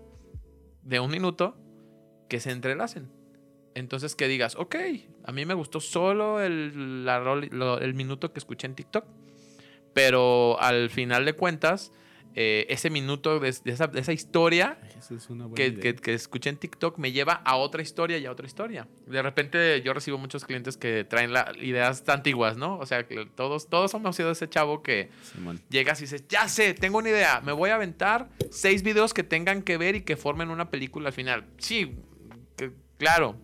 de 0.83 0.99
un 0.99 1.11
minuto 1.11 1.57
que 2.29 2.39
se 2.39 2.51
entrelacen. 2.51 3.11
Entonces 3.73 4.15
que 4.15 4.27
digas, 4.27 4.55
ok, 4.55 4.75
a 5.23 5.31
mí 5.31 5.45
me 5.45 5.53
gustó 5.53 5.79
solo 5.79 6.41
el, 6.41 7.07
el 7.81 7.93
minuto 7.93 8.33
que 8.33 8.39
escuché 8.39 8.67
en 8.67 8.75
TikTok 8.75 9.05
pero 9.93 10.59
al 10.61 10.89
final 10.89 11.25
de 11.25 11.33
cuentas, 11.33 11.91
eh, 12.35 12.65
ese 12.69 12.89
minuto 12.89 13.39
de, 13.39 13.49
esa, 13.49 14.13
historia 14.13 14.79
que, 15.53 15.95
que, 15.95 16.13
escuché 16.13 16.49
en 16.49 16.57
TikTok 16.57 16.97
me 16.97 17.11
lleva 17.11 17.33
a 17.33 17.57
otra 17.57 17.81
historia 17.81 18.17
y 18.17 18.25
a 18.25 18.31
otra 18.31 18.47
historia. 18.47 18.87
De 19.05 19.21
repente 19.21 19.81
yo 19.81 19.93
recibo 19.93 20.17
muchos 20.17 20.45
clientes 20.45 20.77
que 20.77 21.03
traen 21.03 21.33
la, 21.33 21.51
ideas 21.59 22.07
antiguas, 22.07 22.55
¿no? 22.55 22.77
O 22.77 22.85
sea, 22.85 23.05
que 23.05 23.25
todos, 23.35 23.69
todos 23.69 23.93
hemos 23.93 24.15
sido 24.15 24.31
ese 24.31 24.47
chavo 24.47 24.81
que 24.81 25.09
llegas 25.69 25.99
y 25.99 26.03
dices, 26.05 26.25
ya 26.29 26.47
sé, 26.47 26.73
tengo 26.73 26.99
una 26.99 27.09
idea, 27.09 27.41
me 27.41 27.51
voy 27.51 27.69
a 27.69 27.75
aventar 27.75 28.29
seis 28.49 28.81
videos 28.83 29.13
que 29.13 29.23
tengan 29.23 29.61
que 29.61 29.77
ver 29.77 29.95
y 29.95 30.01
que 30.01 30.15
formen 30.15 30.49
una 30.49 30.69
película 30.69 31.09
al 31.09 31.13
final. 31.13 31.45
Sí, 31.57 31.95
claro, 32.97 33.35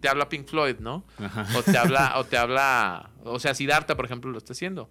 te 0.00 0.08
habla 0.08 0.28
Pink 0.28 0.48
Floyd, 0.48 0.76
¿no? 0.80 1.04
O 1.56 1.62
te 1.62 1.78
habla, 1.78 2.14
o 2.18 2.24
te 2.24 2.36
habla, 2.36 3.10
o 3.22 3.38
sea, 3.38 3.54
Siddhartha, 3.54 3.94
por 3.94 4.06
ejemplo, 4.06 4.30
lo 4.30 4.38
está 4.38 4.54
haciendo 4.54 4.90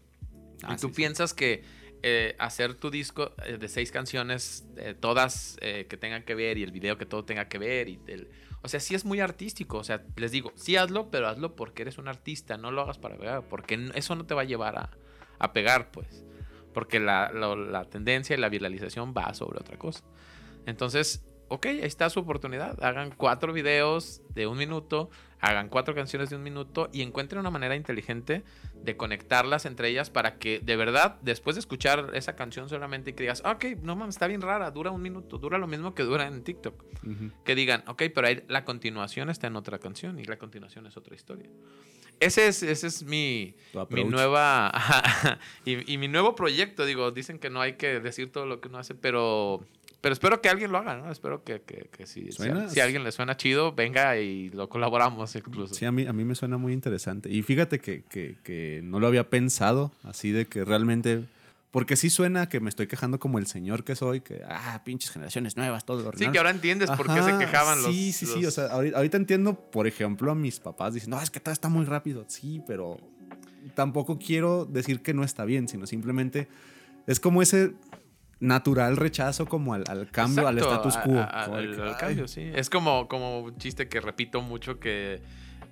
y 0.62 0.74
ah, 0.74 0.78
tú 0.80 0.92
piensas 0.92 1.34
que 1.34 1.64
eh, 2.04 2.36
hacer 2.40 2.74
tu 2.74 2.90
disco 2.90 3.34
eh, 3.46 3.58
de 3.58 3.68
seis 3.68 3.92
canciones, 3.92 4.66
eh, 4.78 4.96
todas 5.00 5.58
que 5.62 5.98
tengan 5.98 6.24
que 6.24 6.34
ver 6.36 6.58
y 6.58 6.64
el 6.64 6.72
video 6.72 6.98
que 6.98 7.06
todo 7.06 7.26
tenga 7.26 7.48
que 7.48 7.58
ver. 7.58 7.90
Y 7.90 8.00
o 8.64 8.68
sea, 8.68 8.80
sí 8.80 8.96
es 8.96 9.06
muy 9.06 9.20
artístico. 9.20 9.78
O 9.78 9.84
sea, 9.84 10.04
les 10.16 10.32
digo, 10.32 10.52
sí 10.56 10.76
hazlo, 10.76 11.10
pero 11.12 11.28
hazlo 11.28 11.56
porque 11.56 11.84
eres 11.84 11.98
un 11.98 12.08
artista. 12.08 12.58
No 12.58 12.72
lo 12.72 12.82
hagas 12.82 12.98
para 12.98 13.18
pegar, 13.18 13.44
porque 13.48 13.92
eso 13.96 14.16
no 14.16 14.26
te 14.26 14.34
va 14.34 14.42
a 14.42 14.46
llevar 14.46 14.78
a, 14.78 14.90
a 15.40 15.54
pegar, 15.54 15.92
pues. 15.92 16.24
Porque 16.74 17.00
la, 17.00 17.32
la, 17.32 17.86
tendencia 17.86 18.36
y 18.36 18.40
la 18.40 18.50
viralización 18.50 19.14
va 19.16 19.34
sobre 19.34 19.60
otra 19.60 19.78
cosa. 19.78 20.04
Entonces, 20.66 21.26
ok, 21.50 21.66
ahí 21.66 21.80
está 21.82 22.10
su 22.10 22.20
oportunidad. 22.20 22.84
Hagan 22.84 23.12
cuatro 23.16 23.52
videos 23.52 24.22
de 24.30 24.48
un 24.48 24.58
minuto 24.58 25.10
hagan 25.42 25.70
cuatro 25.70 25.96
canciones 25.96 26.30
de 26.30 26.36
un 26.36 26.44
minuto 26.44 26.90
y 26.94 27.02
encuentren 27.02 27.40
una 27.40 27.50
manera 27.50 27.76
inteligente 27.76 28.44
de 28.76 28.96
conectarlas 28.96 29.66
entre 29.66 29.90
ellas 29.90 30.10
para 30.10 30.38
que 30.38 30.60
de 30.60 30.76
verdad, 30.76 31.18
después 31.22 31.56
de 31.56 31.62
escuchar 31.62 32.12
esa 32.14 32.36
canción 32.36 32.70
solamente 32.70 33.10
y 33.10 33.14
que 33.14 33.24
digas, 33.24 33.42
ok, 33.46 33.66
no 33.82 33.96
mames, 33.96 34.16
está 34.16 34.28
bien 34.28 34.42
rara, 34.42 34.70
dura 34.72 34.92
un 34.92 35.02
minuto, 35.02 35.40
dura 35.40 35.58
lo 35.58 35.68
mismo 35.68 35.94
que 35.96 36.04
dura 36.04 36.28
en 36.28 36.44
TikTok. 36.44 36.84
Que 37.44 37.56
digan, 37.56 37.84
ok, 37.88 38.04
pero 38.14 38.28
ahí 38.28 38.44
la 38.48 38.64
continuación 38.64 39.30
está 39.30 39.48
en 39.48 39.56
otra 39.56 39.80
canción 39.80 40.20
y 40.20 40.26
la 40.26 40.38
continuación 40.38 40.86
es 40.86 40.96
otra 40.96 41.16
historia. 41.16 41.50
Ese 42.20 42.48
es, 42.48 42.62
ese 42.62 42.86
es 42.86 43.02
mi, 43.02 43.56
mi 43.90 44.04
nueva 44.04 44.72
y, 45.66 45.92
y 45.92 45.98
mi 45.98 46.08
nuevo 46.08 46.36
proyecto. 46.36 46.86
Digo, 46.86 47.10
dicen 47.10 47.40
que 47.40 47.50
no 47.50 47.62
hay 47.62 47.74
que 47.74 48.00
decir 48.00 48.32
todo 48.32 48.46
lo 48.46 48.62
que 48.62 48.68
uno 48.68 48.78
hace, 48.78 48.94
pero 48.94 49.66
pero 50.02 50.14
espero 50.14 50.42
que 50.42 50.50
alguien 50.50 50.72
lo 50.72 50.80
haga, 50.80 50.98
¿no? 50.98 51.12
Espero 51.12 51.44
que, 51.44 51.62
que, 51.62 51.88
que 51.96 52.08
si, 52.08 52.32
si, 52.32 52.50
a, 52.50 52.84
alguien 52.84 53.04
le 53.04 53.12
suena 53.12 53.38
chido, 53.38 53.74
venga 53.74 54.18
y 54.18 54.50
lo 54.50 54.68
colaboramos 54.68 55.36
incluso. 55.36 55.76
Sí, 55.76 55.86
a 55.86 55.92
mí, 55.92 56.08
a 56.08 56.14
mí 56.14 56.26
me 56.26 56.34
suena 56.34 56.58
muy 56.58 56.74
interesante. 56.74 57.30
Y 57.30 57.44
fíjate 57.44 57.80
que, 57.80 58.04
que 58.04 58.82
no 58.84 59.00
lo 59.00 59.06
había 59.06 59.30
pensado 59.30 59.92
así 60.04 60.32
de 60.32 60.48
que 60.48 60.66
realmente... 60.66 61.26
Porque 61.70 61.96
sí 61.96 62.10
suena 62.10 62.50
que 62.50 62.60
me 62.60 62.68
estoy 62.68 62.88
quejando 62.88 63.18
como 63.18 63.40
el 63.40 63.48
señor 63.48 63.86
que 63.86 63.96
soy, 63.96 64.20
que, 64.20 64.42
ah, 64.46 64.82
pinches 64.84 65.12
generaciones 65.12 65.56
nuevas, 65.56 65.86
todo 65.86 66.02
lo 66.02 66.12
Sí, 66.18 66.28
que 66.30 66.38
ahora 66.38 66.50
entiendes 66.50 66.92
por 66.92 67.08
qué 67.08 67.22
se 67.22 67.38
quejaban 67.38 67.82
los... 67.82 67.94
Sí, 67.94 68.12
sí, 68.12 68.26
sí. 68.26 68.46
O 68.46 68.52
sea, 68.52 68.66
ahorita, 68.66 69.16
entiendo, 69.16 69.54
por 69.54 69.88
ejemplo, 69.88 70.32
a 70.32 70.36
mis 70.36 70.60
papás 70.60 70.96
dicen, 70.96 71.12
no, 71.12 71.22
es 71.22 71.30
que 71.30 71.40
todo 71.40 71.54
está 71.54 71.70
muy 71.70 71.86
rápido. 71.86 72.26
Sí, 72.28 72.62
pero 72.68 72.98
tampoco 73.74 74.20
quiero 74.20 74.66
decir 74.66 75.02
que 75.02 75.14
no 75.14 75.24
está 75.24 75.46
bien, 75.46 75.70
sino 75.70 75.88
simplemente 75.88 76.50
es 77.08 77.22
como 77.22 77.42
ese 77.42 77.74
natural 78.42 78.98
rechazo 78.98 79.46
como 79.46 79.74
al, 79.74 80.10
cambio, 80.12 80.48
al 80.48 80.58
status 80.58 80.98
quo. 80.98 81.20
al, 81.20 81.96
cambio, 81.98 82.28
sí. 82.28 82.52
Es 82.54 82.70
como, 82.70 83.08
como 83.08 83.42
un 83.42 83.58
chiste 83.58 83.88
que 83.88 84.02
repito 84.02 84.42
mucho 84.42 84.80
que, 84.80 85.22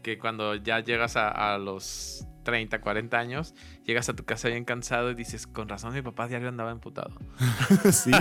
que 0.03 0.19
cuando 0.19 0.55
ya 0.55 0.79
llegas 0.79 1.15
a, 1.17 1.57
los 1.57 2.25
30, 2.43 2.79
40 2.79 3.17
años, 3.17 3.55
llegas 3.85 4.07
a 4.09 4.15
tu 4.15 4.23
casa 4.23 4.49
bien 4.49 4.65
cansado 4.65 5.09
y 5.09 5.15
dices, 5.15 5.47
con 5.47 5.67
razón 5.67 5.93
mi 5.93 6.03
papá 6.03 6.27
diario 6.27 6.47
andaba 6.47 6.71
emputado. 6.71 7.17
sí. 7.91 8.11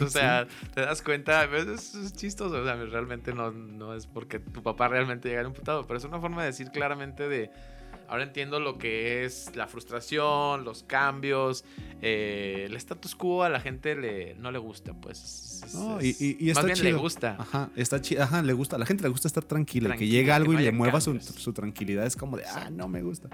o 0.00 0.06
sea, 0.06 0.46
te 0.74 0.82
das 0.82 1.00
cuenta, 1.00 1.44
es, 1.44 1.94
es 1.94 2.12
chistoso, 2.14 2.60
o 2.60 2.64
sea, 2.64 2.76
realmente 2.76 3.32
no, 3.32 3.50
no 3.50 3.94
es 3.94 4.06
porque 4.06 4.38
tu 4.40 4.62
papá 4.62 4.88
realmente 4.88 5.30
llegara 5.30 5.48
emputado, 5.48 5.86
pero 5.86 5.98
es 5.98 6.04
una 6.04 6.20
forma 6.20 6.42
de 6.42 6.48
decir 6.48 6.70
claramente 6.70 7.28
de 7.30 7.50
Ahora 8.10 8.24
entiendo 8.24 8.58
lo 8.58 8.76
que 8.76 9.24
es 9.24 9.54
la 9.54 9.68
frustración, 9.68 10.64
los 10.64 10.82
cambios, 10.82 11.64
eh, 12.02 12.64
el 12.68 12.74
status 12.74 13.14
quo 13.14 13.44
a 13.44 13.48
la 13.48 13.60
gente 13.60 13.94
le, 13.94 14.34
no 14.34 14.50
le 14.50 14.58
gusta, 14.58 14.94
pues. 14.94 15.62
no, 15.74 16.02
y, 16.02 16.16
y, 16.40 16.52
más 16.52 16.64
bien 16.64 16.82
le 16.82 16.92
gusta. 16.94 17.36
Ajá, 17.38 17.70
está 17.76 18.00
chido. 18.00 18.24
Ajá, 18.24 18.42
le 18.42 18.52
gusta. 18.52 18.74
A 18.74 18.78
la 18.80 18.86
gente 18.86 19.04
le 19.04 19.10
gusta 19.10 19.28
estar 19.28 19.44
tranquila. 19.44 19.96
que 19.96 20.08
llegue 20.08 20.32
algo 20.32 20.52
y 20.54 20.56
le 20.56 20.72
mueva 20.72 21.00
su, 21.00 21.20
tranquilidad 21.52 22.04
es 22.04 22.16
como 22.16 22.36
de, 22.36 22.46
ah, 22.46 22.68
no 22.72 22.88
me 22.88 23.00
gusta. 23.00 23.28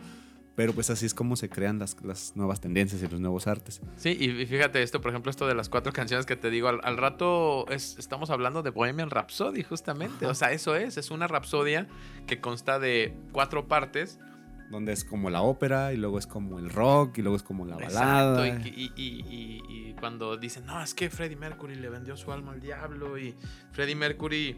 Pero 0.57 0.74
pues 0.74 0.91
así 0.91 1.07
es 1.07 1.14
como 1.14 1.37
se 1.37 1.49
crean 1.49 1.79
las, 1.79 1.97
las, 2.03 2.37
nuevas 2.37 2.61
tendencias 2.61 3.03
y 3.03 3.09
los 3.09 3.18
nuevos 3.18 3.47
artes. 3.47 3.81
Sí, 3.97 4.11
y 4.11 4.45
fíjate 4.45 4.83
esto, 4.83 5.01
por 5.01 5.11
ejemplo, 5.11 5.31
esto 5.31 5.47
de 5.47 5.55
las 5.55 5.70
cuatro 5.70 5.95
canciones 5.95 6.27
que 6.27 6.37
te 6.37 6.51
digo, 6.51 6.68
al, 6.68 6.97
rato 6.99 7.66
es, 7.70 7.97
estamos 7.99 8.29
hablando 8.29 8.62
de 8.62 8.68
Bohemian 8.68 9.09
Rhapsody, 9.09 9.62
justamente. 9.62 10.27
O 10.27 10.35
sea, 10.35 10.53
eso 10.53 10.77
es, 10.77 10.99
es 10.99 11.11
una 11.11 11.29
rapsodia 11.29 11.87
que 12.27 12.43
consta 12.43 12.79
de 12.79 13.14
cuatro 13.33 13.68
partes 13.68 14.18
donde 14.71 14.93
es 14.93 15.05
como 15.05 15.31
la 15.31 15.43
ópera 15.43 15.93
y 15.93 15.97
luego 15.97 16.19
es 16.19 16.27
como 16.27 16.59
el 16.59 16.71
rock 16.71 17.19
y 17.19 17.23
luego 17.23 17.37
es 17.37 17.43
como 17.43 17.64
la 17.64 17.77
balada. 17.77 18.47
Exacto, 18.47 18.69
y, 18.77 19.95
cuando 19.99 20.37
dicen, 20.37 20.67
no, 20.67 20.83
es 20.83 20.95
que 20.95 21.09
Freddie 21.09 21.37
Mercury 21.37 21.75
le 21.75 21.89
vendió 21.89 22.17
su 22.17 22.31
alma 22.33 22.53
al 22.53 22.61
diablo 22.61 23.19
y 23.19 23.35
Freddie 23.73 23.95
Mercury 23.95 24.57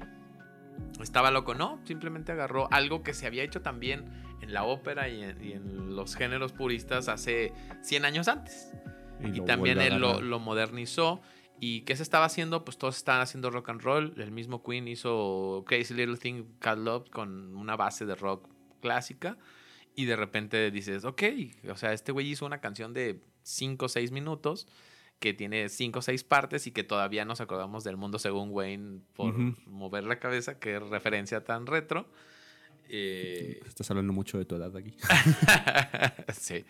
estaba 1.00 1.30
loco, 1.30 1.54
no, 1.54 1.80
simplemente 1.84 2.32
agarró 2.32 2.68
algo 2.72 3.02
que 3.02 3.14
se 3.14 3.26
había 3.26 3.42
hecho 3.42 3.62
también 3.62 4.04
en 4.40 4.52
la 4.52 4.64
ópera 4.64 5.08
y 5.08 5.22
en, 5.22 5.94
los 5.94 6.16
géneros 6.16 6.52
puristas 6.52 7.08
hace 7.08 7.52
100 7.82 8.04
años 8.04 8.28
antes. 8.28 8.72
Y, 9.20 9.40
también 9.40 9.80
él 9.80 9.98
lo, 9.98 10.20
lo 10.20 10.38
modernizó. 10.38 11.20
¿Y 11.60 11.80
qué 11.82 11.96
se 11.96 12.04
estaba 12.04 12.24
haciendo? 12.24 12.64
Pues 12.64 12.78
todos 12.78 12.96
estaban 12.96 13.20
haciendo 13.20 13.50
rock 13.50 13.70
and 13.70 13.80
roll. 13.82 14.14
El 14.16 14.30
mismo 14.30 14.62
Queen 14.62 14.86
hizo 14.86 15.64
Crazy 15.66 15.92
Little 15.94 16.16
Thing 16.16 16.44
Called 16.60 16.84
Love 16.84 17.10
con 17.10 17.56
una 17.56 17.76
base 17.76 18.06
de 18.06 18.14
rock 18.14 18.48
clásica. 18.80 19.36
Y 19.98 20.04
de 20.04 20.14
repente 20.14 20.70
dices, 20.70 21.04
ok, 21.04 21.22
o 21.72 21.76
sea, 21.76 21.92
este 21.92 22.12
güey 22.12 22.28
hizo 22.30 22.46
una 22.46 22.60
canción 22.60 22.92
de 22.94 23.20
5 23.42 23.86
o 23.86 23.88
6 23.88 24.12
minutos 24.12 24.68
que 25.18 25.34
tiene 25.34 25.68
5 25.68 25.98
o 25.98 26.02
6 26.02 26.22
partes 26.22 26.68
y 26.68 26.70
que 26.70 26.84
todavía 26.84 27.24
nos 27.24 27.40
acordamos 27.40 27.82
del 27.82 27.96
mundo 27.96 28.20
según 28.20 28.50
Wayne 28.52 29.00
por 29.14 29.34
mover 29.66 30.04
la 30.04 30.20
cabeza, 30.20 30.60
qué 30.60 30.78
referencia 30.78 31.42
tan 31.42 31.66
retro. 31.66 32.06
Eh, 32.88 33.60
Estás 33.66 33.90
hablando 33.90 34.12
mucho 34.12 34.38
de 34.38 34.44
tu 34.44 34.54
edad 34.54 34.74
aquí. 34.76 34.94
sí. 36.32 36.64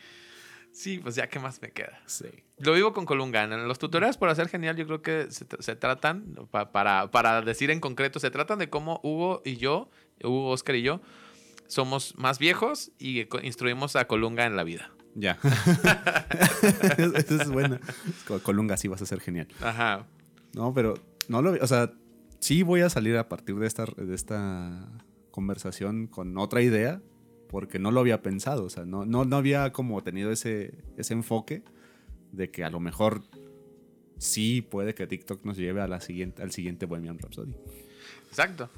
Sí, 0.73 0.99
pues 0.99 1.15
ya, 1.15 1.29
¿qué 1.29 1.39
más 1.39 1.61
me 1.61 1.71
queda? 1.73 2.01
Sí. 2.07 2.27
Lo 2.59 2.73
vivo 2.75 2.93
con 2.93 3.05
Colunga. 3.05 3.43
En 3.45 3.67
los 3.67 3.79
tutoriales 3.79 4.17
por 4.17 4.29
hacer 4.29 4.49
genial, 4.49 4.77
yo 4.77 4.87
creo 4.87 5.03
que 5.03 5.31
se, 5.31 5.45
se 5.59 5.77
tratan, 5.77 6.35
pa- 6.51 6.71
para, 6.73 7.11
para 7.11 7.43
decir 7.43 7.71
en 7.71 7.81
concreto, 7.81 8.21
se 8.21 8.31
tratan 8.31 8.59
de 8.59 8.71
cómo 8.71 9.01
Hugo 9.03 9.43
y 9.45 9.57
yo, 9.57 9.91
Hugo, 10.23 10.51
Oscar 10.51 10.77
y 10.77 10.83
yo, 10.83 11.01
somos 11.69 12.15
más 12.19 12.39
viejos 12.41 12.91
y 12.99 13.27
instruimos 13.45 13.95
a 13.95 14.07
Colunga 14.07 14.45
en 14.47 14.57
la 14.57 14.65
vida. 14.65 14.91
Ya. 15.15 15.39
Esa 17.15 17.43
es 17.43 17.49
buena. 17.51 17.81
Co- 18.27 18.41
Colunga, 18.43 18.77
sí 18.77 18.89
vas 18.89 19.03
a 19.03 19.07
ser 19.07 19.21
genial. 19.21 19.49
Ajá. 19.61 20.07
No, 20.55 20.73
pero 20.75 20.95
no 21.29 21.43
lo, 21.43 21.53
o 21.53 21.67
sea, 21.67 21.93
sí 22.41 22.63
voy 22.63 22.81
a 22.81 22.91
salir 22.91 23.17
a 23.17 23.29
partir 23.29 23.57
de 23.57 23.67
esta, 23.67 23.85
de 23.97 24.15
esta 24.15 24.89
conversación 25.31 26.07
con 26.07 26.37
otra 26.39 26.63
idea, 26.63 27.01
porque 27.49 27.79
no 27.79 27.91
lo 27.91 28.01
había 28.01 28.23
pensado, 28.23 28.65
o 28.65 28.71
sea, 28.71 28.85
no, 28.85 29.05
no, 29.07 29.25
no 29.25 29.37
había 29.37 29.73
como 29.73 30.03
tenido 30.03 30.31
ese, 30.33 30.75
ese 30.97 31.15
enfoque 31.15 31.63
de 32.33 32.51
que 32.51 32.65
a 32.65 32.71
lo 32.71 32.81
mejor 32.81 33.23
sí 34.19 34.63
puede 34.63 34.95
que 34.95 35.07
TikTok 35.07 35.45
nos 35.45 35.57
lleve 35.57 35.81
a 35.81 35.89
la 35.89 36.01
siguiente, 36.01 36.43
al 36.43 36.51
siguiente 36.51 36.87
Bohemian 36.87 37.19
Rhapsody. 37.19 37.55
Exacto. 38.29 38.69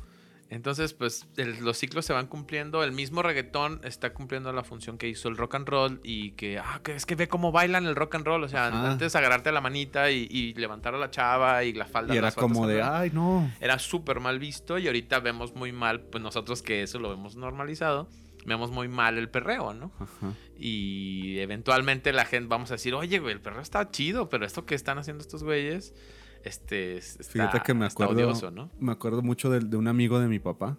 Entonces, 0.51 0.95
pues 0.95 1.29
el- 1.37 1.65
los 1.65 1.79
ciclos 1.79 2.05
se 2.05 2.13
van 2.13 2.27
cumpliendo. 2.27 2.83
El 2.83 2.91
mismo 2.91 3.23
reggaetón 3.23 3.81
está 3.85 4.13
cumpliendo 4.13 4.53
la 4.53 4.65
función 4.65 4.99
que 4.99 5.09
hizo 5.09 5.29
el 5.29 5.37
rock 5.37 5.55
and 5.55 5.69
roll 5.69 6.01
y 6.03 6.33
que, 6.33 6.59
ah, 6.59 6.81
que 6.83 6.97
es 6.97 7.07
que 7.07 7.15
ve 7.15 7.29
cómo 7.29 7.53
bailan 7.53 7.87
el 7.87 7.95
rock 7.95 8.17
and 8.17 8.27
roll. 8.27 8.43
O 8.43 8.49
sea, 8.49 8.67
Ajá. 8.67 8.91
antes 8.91 9.15
agarrarte 9.15 9.53
la 9.53 9.61
manita 9.61 10.11
y, 10.11 10.27
y 10.29 10.53
levantar 10.55 10.95
a 10.95 10.99
la 10.99 11.11
chava 11.11 11.63
y 11.63 11.73
la 11.73 11.87
falda. 11.87 12.15
Y 12.15 12.19
era 12.19 12.33
como 12.33 12.67
de, 12.67 12.83
ay, 12.83 13.11
no. 13.13 13.49
Era 13.61 13.79
súper 13.79 14.19
mal 14.19 14.41
visto 14.41 14.77
y 14.77 14.89
ahorita 14.89 15.21
vemos 15.21 15.55
muy 15.55 15.71
mal, 15.71 16.01
pues 16.01 16.21
nosotros 16.23 16.63
que 16.63 16.83
eso 16.83 16.99
lo 16.99 17.11
vemos 17.11 17.37
normalizado, 17.37 18.09
vemos 18.45 18.73
muy 18.73 18.89
mal 18.89 19.19
el 19.19 19.29
perreo, 19.29 19.73
¿no? 19.73 19.93
Ajá. 20.01 20.33
Y 20.59 21.39
eventualmente 21.39 22.13
la 22.13 22.25
gente 22.25 22.49
vamos 22.49 22.71
a 22.71 22.75
decir, 22.75 22.95
oye, 22.95 23.21
güey, 23.21 23.35
el 23.35 23.41
perreo 23.41 23.61
está 23.61 23.91
chido, 23.91 24.29
pero 24.29 24.45
esto 24.45 24.67
que 24.67 24.75
están 24.75 24.99
haciendo 24.99 25.23
estos 25.23 25.45
güeyes, 25.45 25.95
este, 26.45 26.97
es- 26.99 27.19
está, 27.21 27.33
Fíjate 27.33 27.61
que 27.65 27.75
me 27.75 27.87
acuerdo, 27.87 28.15
odioso, 28.15 28.51
¿no? 28.51 28.71
me 28.79 28.93
acuerdo 28.93 29.23
mucho 29.23 29.51
de, 29.51 29.61
de 29.61 29.77
un 29.77 29.89
amigo 29.89 30.19
de 30.21 30.29
mi 30.29 30.39
papá 30.39 30.79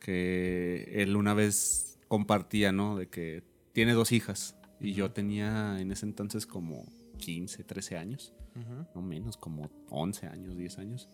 que 0.00 0.84
él 0.94 1.16
una 1.16 1.34
vez 1.34 1.98
compartía, 2.08 2.72
¿no? 2.72 2.96
De 2.96 3.08
que 3.08 3.42
tiene 3.72 3.92
dos 3.92 4.12
hijas 4.12 4.56
y 4.80 4.92
yo 4.94 5.12
tenía 5.12 5.80
en 5.80 5.92
ese 5.92 6.06
entonces 6.06 6.46
como 6.46 6.84
15, 7.18 7.64
13 7.64 7.96
años, 7.96 8.34
no 8.94 9.02
menos, 9.02 9.36
como 9.36 9.70
11 9.90 10.26
años, 10.26 10.56
10 10.56 10.78
años. 10.78 11.08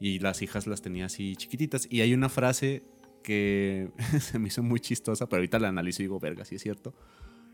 Y 0.00 0.18
las 0.18 0.42
hijas 0.42 0.66
las 0.66 0.82
tenía 0.82 1.06
así 1.06 1.36
chiquititas. 1.36 1.86
Y 1.88 2.00
hay 2.00 2.12
una 2.12 2.28
frase 2.28 2.82
que 3.22 3.90
se 4.20 4.38
me 4.40 4.48
hizo 4.48 4.62
muy 4.64 4.80
chistosa, 4.80 5.26
pero 5.28 5.38
ahorita 5.38 5.60
la 5.60 5.68
analizo 5.68 6.02
y 6.02 6.06
digo, 6.06 6.18
verga, 6.18 6.44
sí 6.44 6.56
es 6.56 6.62
cierto. 6.62 6.94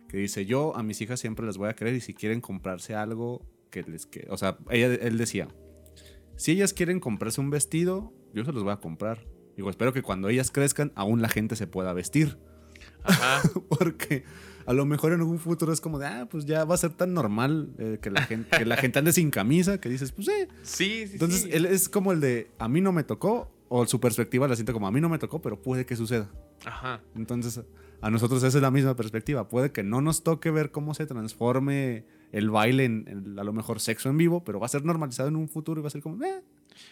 Que 0.09 0.17
dice, 0.17 0.47
yo 0.47 0.75
a 0.75 0.83
mis 0.83 1.01
hijas 1.03 1.21
siempre 1.21 1.45
les 1.45 1.59
voy 1.59 1.69
a 1.69 1.75
querer 1.75 1.95
y 1.95 2.01
si 2.01 2.15
quieren 2.15 2.41
comprarse 2.41 2.95
algo, 2.95 3.43
que 3.71 3.83
les 3.83 4.07
que 4.07 4.27
O 4.31 4.37
sea, 4.37 4.59
ella, 4.71 4.87
él 4.95 5.19
decía, 5.19 5.49
si 6.37 6.53
ellas 6.53 6.73
quieren 6.73 7.01
comprarse 7.01 7.41
un 7.41 7.51
vestido, 7.51 8.13
yo 8.33 8.45
se 8.45 8.53
los 8.53 8.63
voy 8.63 8.73
a 8.73 8.77
comprar. 8.77 9.27
Digo, 9.57 9.71
espero 9.71 9.93
que 9.93 10.03
cuando 10.03 10.29
ellas 10.29 10.51
crezcan, 10.51 10.93
aún 10.95 11.21
la 11.21 11.29
gente 11.29 11.57
se 11.57 11.67
pueda 11.67 11.93
vestir. 11.93 12.39
Ajá. 13.03 13.43
Porque 13.69 14.25
a 14.67 14.73
lo 14.73 14.87
mejor 14.87 15.13
en 15.13 15.21
algún 15.21 15.39
futuro 15.39 15.73
es 15.73 15.81
como 15.81 15.99
de, 15.99 16.07
ah, 16.07 16.29
pues 16.31 16.45
ya 16.45 16.65
va 16.65 16.75
a 16.75 16.79
ser 16.79 16.93
tan 16.93 17.15
normal 17.15 17.75
eh, 17.79 17.99
que, 18.01 18.11
la 18.11 18.23
gente, 18.23 18.57
que 18.57 18.65
la 18.65 18.77
gente 18.77 18.99
ande 18.99 19.13
sin 19.13 19.31
camisa, 19.31 19.81
que 19.81 19.89
dices, 19.89 20.13
pues 20.13 20.29
eh. 20.29 20.49
Sí, 20.63 21.07
sí, 21.07 21.15
Entonces, 21.15 21.43
sí. 21.43 21.51
él 21.53 21.67
es 21.67 21.89
como 21.89 22.13
el 22.13 22.21
de, 22.21 22.51
a 22.59 22.69
mí 22.69 22.81
no 22.81 22.93
me 22.93 23.03
tocó, 23.03 23.51
o 23.69 23.87
su 23.87 23.99
perspectiva 23.99 24.47
la 24.47 24.57
siente 24.57 24.73
como, 24.73 24.87
a 24.87 24.93
mí 24.93 25.01
no 25.01 25.09
me 25.09 25.19
tocó, 25.19 25.41
pero 25.41 25.61
puede 25.61 25.87
que 25.87 25.97
suceda. 25.97 26.31
Ajá. 26.65 27.01
Entonces, 27.17 27.63
a 28.01 28.11
nosotros 28.11 28.43
esa 28.43 28.59
es 28.59 28.63
la 28.63 28.71
misma 28.71 28.95
perspectiva. 28.95 29.49
Puede 29.49 29.73
que 29.73 29.83
no 29.83 30.01
nos 30.01 30.23
toque 30.23 30.51
ver 30.51 30.71
cómo 30.71 30.95
se 30.95 31.07
transforme 31.07 32.05
el 32.33 32.51
baile 32.51 32.85
en, 32.85 33.05
en 33.09 33.39
a 33.39 33.45
lo 33.45 33.53
mejor 33.53 33.81
sexo 33.81 34.09
en 34.09 34.17
vivo, 34.19 34.43
pero 34.45 34.61
va 34.61 34.67
a 34.67 34.69
ser 34.69 34.85
normalizado 34.85 35.29
en 35.29 35.37
un 35.37 35.49
futuro 35.49 35.81
y 35.81 35.83
va 35.83 35.89
a 35.89 35.91
ser 35.91 36.03
como, 36.03 36.23
eh. 36.25 36.43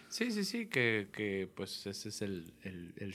Sí, 0.08 0.30
sí, 0.32 0.44
sí, 0.44 0.66
que, 0.66 1.08
que, 1.12 1.48
pues 1.54 1.86
ese 1.86 2.08
es 2.08 2.22
el, 2.22 2.52
el, 2.62 2.92
el 2.96 3.14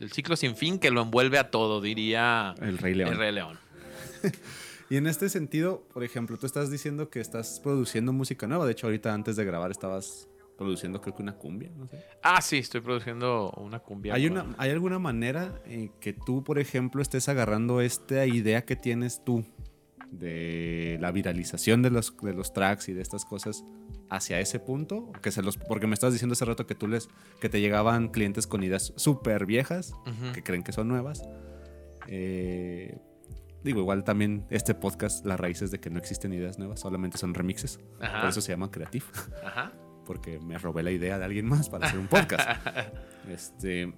el- 0.00 0.12
ciclo 0.12 0.36
sin 0.36 0.56
fin 0.56 0.78
que 0.78 0.90
lo 0.90 1.02
envuelve 1.02 1.38
a 1.38 1.50
todo, 1.50 1.80
diría 1.80 2.54
El 2.60 2.78
Rey 2.78 2.94
León. 2.94 3.12
el 3.12 3.18
Rey 3.18 3.32
León. 3.32 3.58
Y 4.90 4.96
en 4.96 5.06
este 5.06 5.28
sentido, 5.28 5.82
por 5.92 6.02
ejemplo, 6.02 6.38
tú 6.38 6.46
estás 6.46 6.70
diciendo 6.70 7.10
que 7.10 7.20
estás 7.20 7.60
produciendo 7.62 8.10
música 8.14 8.46
nueva. 8.46 8.64
De 8.64 8.72
hecho, 8.72 8.86
ahorita 8.86 9.12
antes 9.12 9.36
de 9.36 9.44
grabar 9.44 9.70
estabas 9.70 10.26
produciendo 10.56 11.02
creo 11.02 11.14
que 11.14 11.20
una 11.22 11.34
cumbia, 11.34 11.70
no 11.76 11.86
sé. 11.88 12.02
Ah, 12.22 12.40
sí, 12.40 12.56
estoy 12.56 12.80
produciendo 12.80 13.50
una 13.58 13.80
cumbia. 13.80 14.14
¿Hay, 14.14 14.26
una, 14.26 14.46
¿Hay 14.56 14.70
alguna 14.70 14.98
manera 14.98 15.60
en 15.66 15.90
que 16.00 16.14
tú, 16.14 16.42
por 16.42 16.58
ejemplo, 16.58 17.02
estés 17.02 17.28
agarrando 17.28 17.82
esta 17.82 18.24
idea 18.24 18.64
que 18.64 18.76
tienes 18.76 19.22
tú 19.22 19.44
de 20.10 20.98
la 21.00 21.12
viralización 21.12 21.82
de 21.82 21.90
los, 21.90 22.16
de 22.22 22.32
los 22.32 22.52
tracks 22.52 22.88
y 22.88 22.94
de 22.94 23.02
estas 23.02 23.24
cosas 23.24 23.64
hacia 24.10 24.40
ese 24.40 24.58
punto? 24.58 25.12
Que 25.22 25.30
se 25.30 25.42
los, 25.42 25.56
porque 25.56 25.86
me 25.86 25.94
estabas 25.94 26.14
diciendo 26.14 26.32
hace 26.32 26.44
rato 26.44 26.66
que 26.66 26.74
tú 26.74 26.88
les 26.88 27.08
que 27.40 27.48
te 27.48 27.60
llegaban 27.60 28.08
clientes 28.08 28.46
con 28.46 28.62
ideas 28.62 28.92
súper 28.96 29.46
viejas 29.46 29.92
que 30.32 30.42
creen 30.42 30.62
que 30.62 30.72
son 30.72 30.88
nuevas. 30.88 31.22
Eh, 32.06 32.98
digo, 33.62 33.80
igual 33.80 34.04
también 34.04 34.46
este 34.50 34.74
podcast, 34.74 35.24
la 35.26 35.36
raíz 35.36 35.62
es 35.62 35.70
de 35.70 35.78
que 35.78 35.90
no 35.90 35.98
existen 35.98 36.32
ideas 36.32 36.58
nuevas, 36.58 36.80
solamente 36.80 37.18
son 37.18 37.34
remixes. 37.34 37.80
Ajá. 38.00 38.20
Por 38.20 38.30
eso 38.30 38.40
se 38.40 38.52
llama 38.52 38.70
Creative 38.70 39.06
Ajá. 39.44 39.72
porque 40.06 40.40
me 40.40 40.56
robé 40.56 40.82
la 40.82 40.90
idea 40.90 41.18
de 41.18 41.24
alguien 41.24 41.46
más 41.46 41.68
para 41.68 41.86
hacer 41.86 41.98
un 41.98 42.08
podcast. 42.08 42.48
este, 43.28 43.92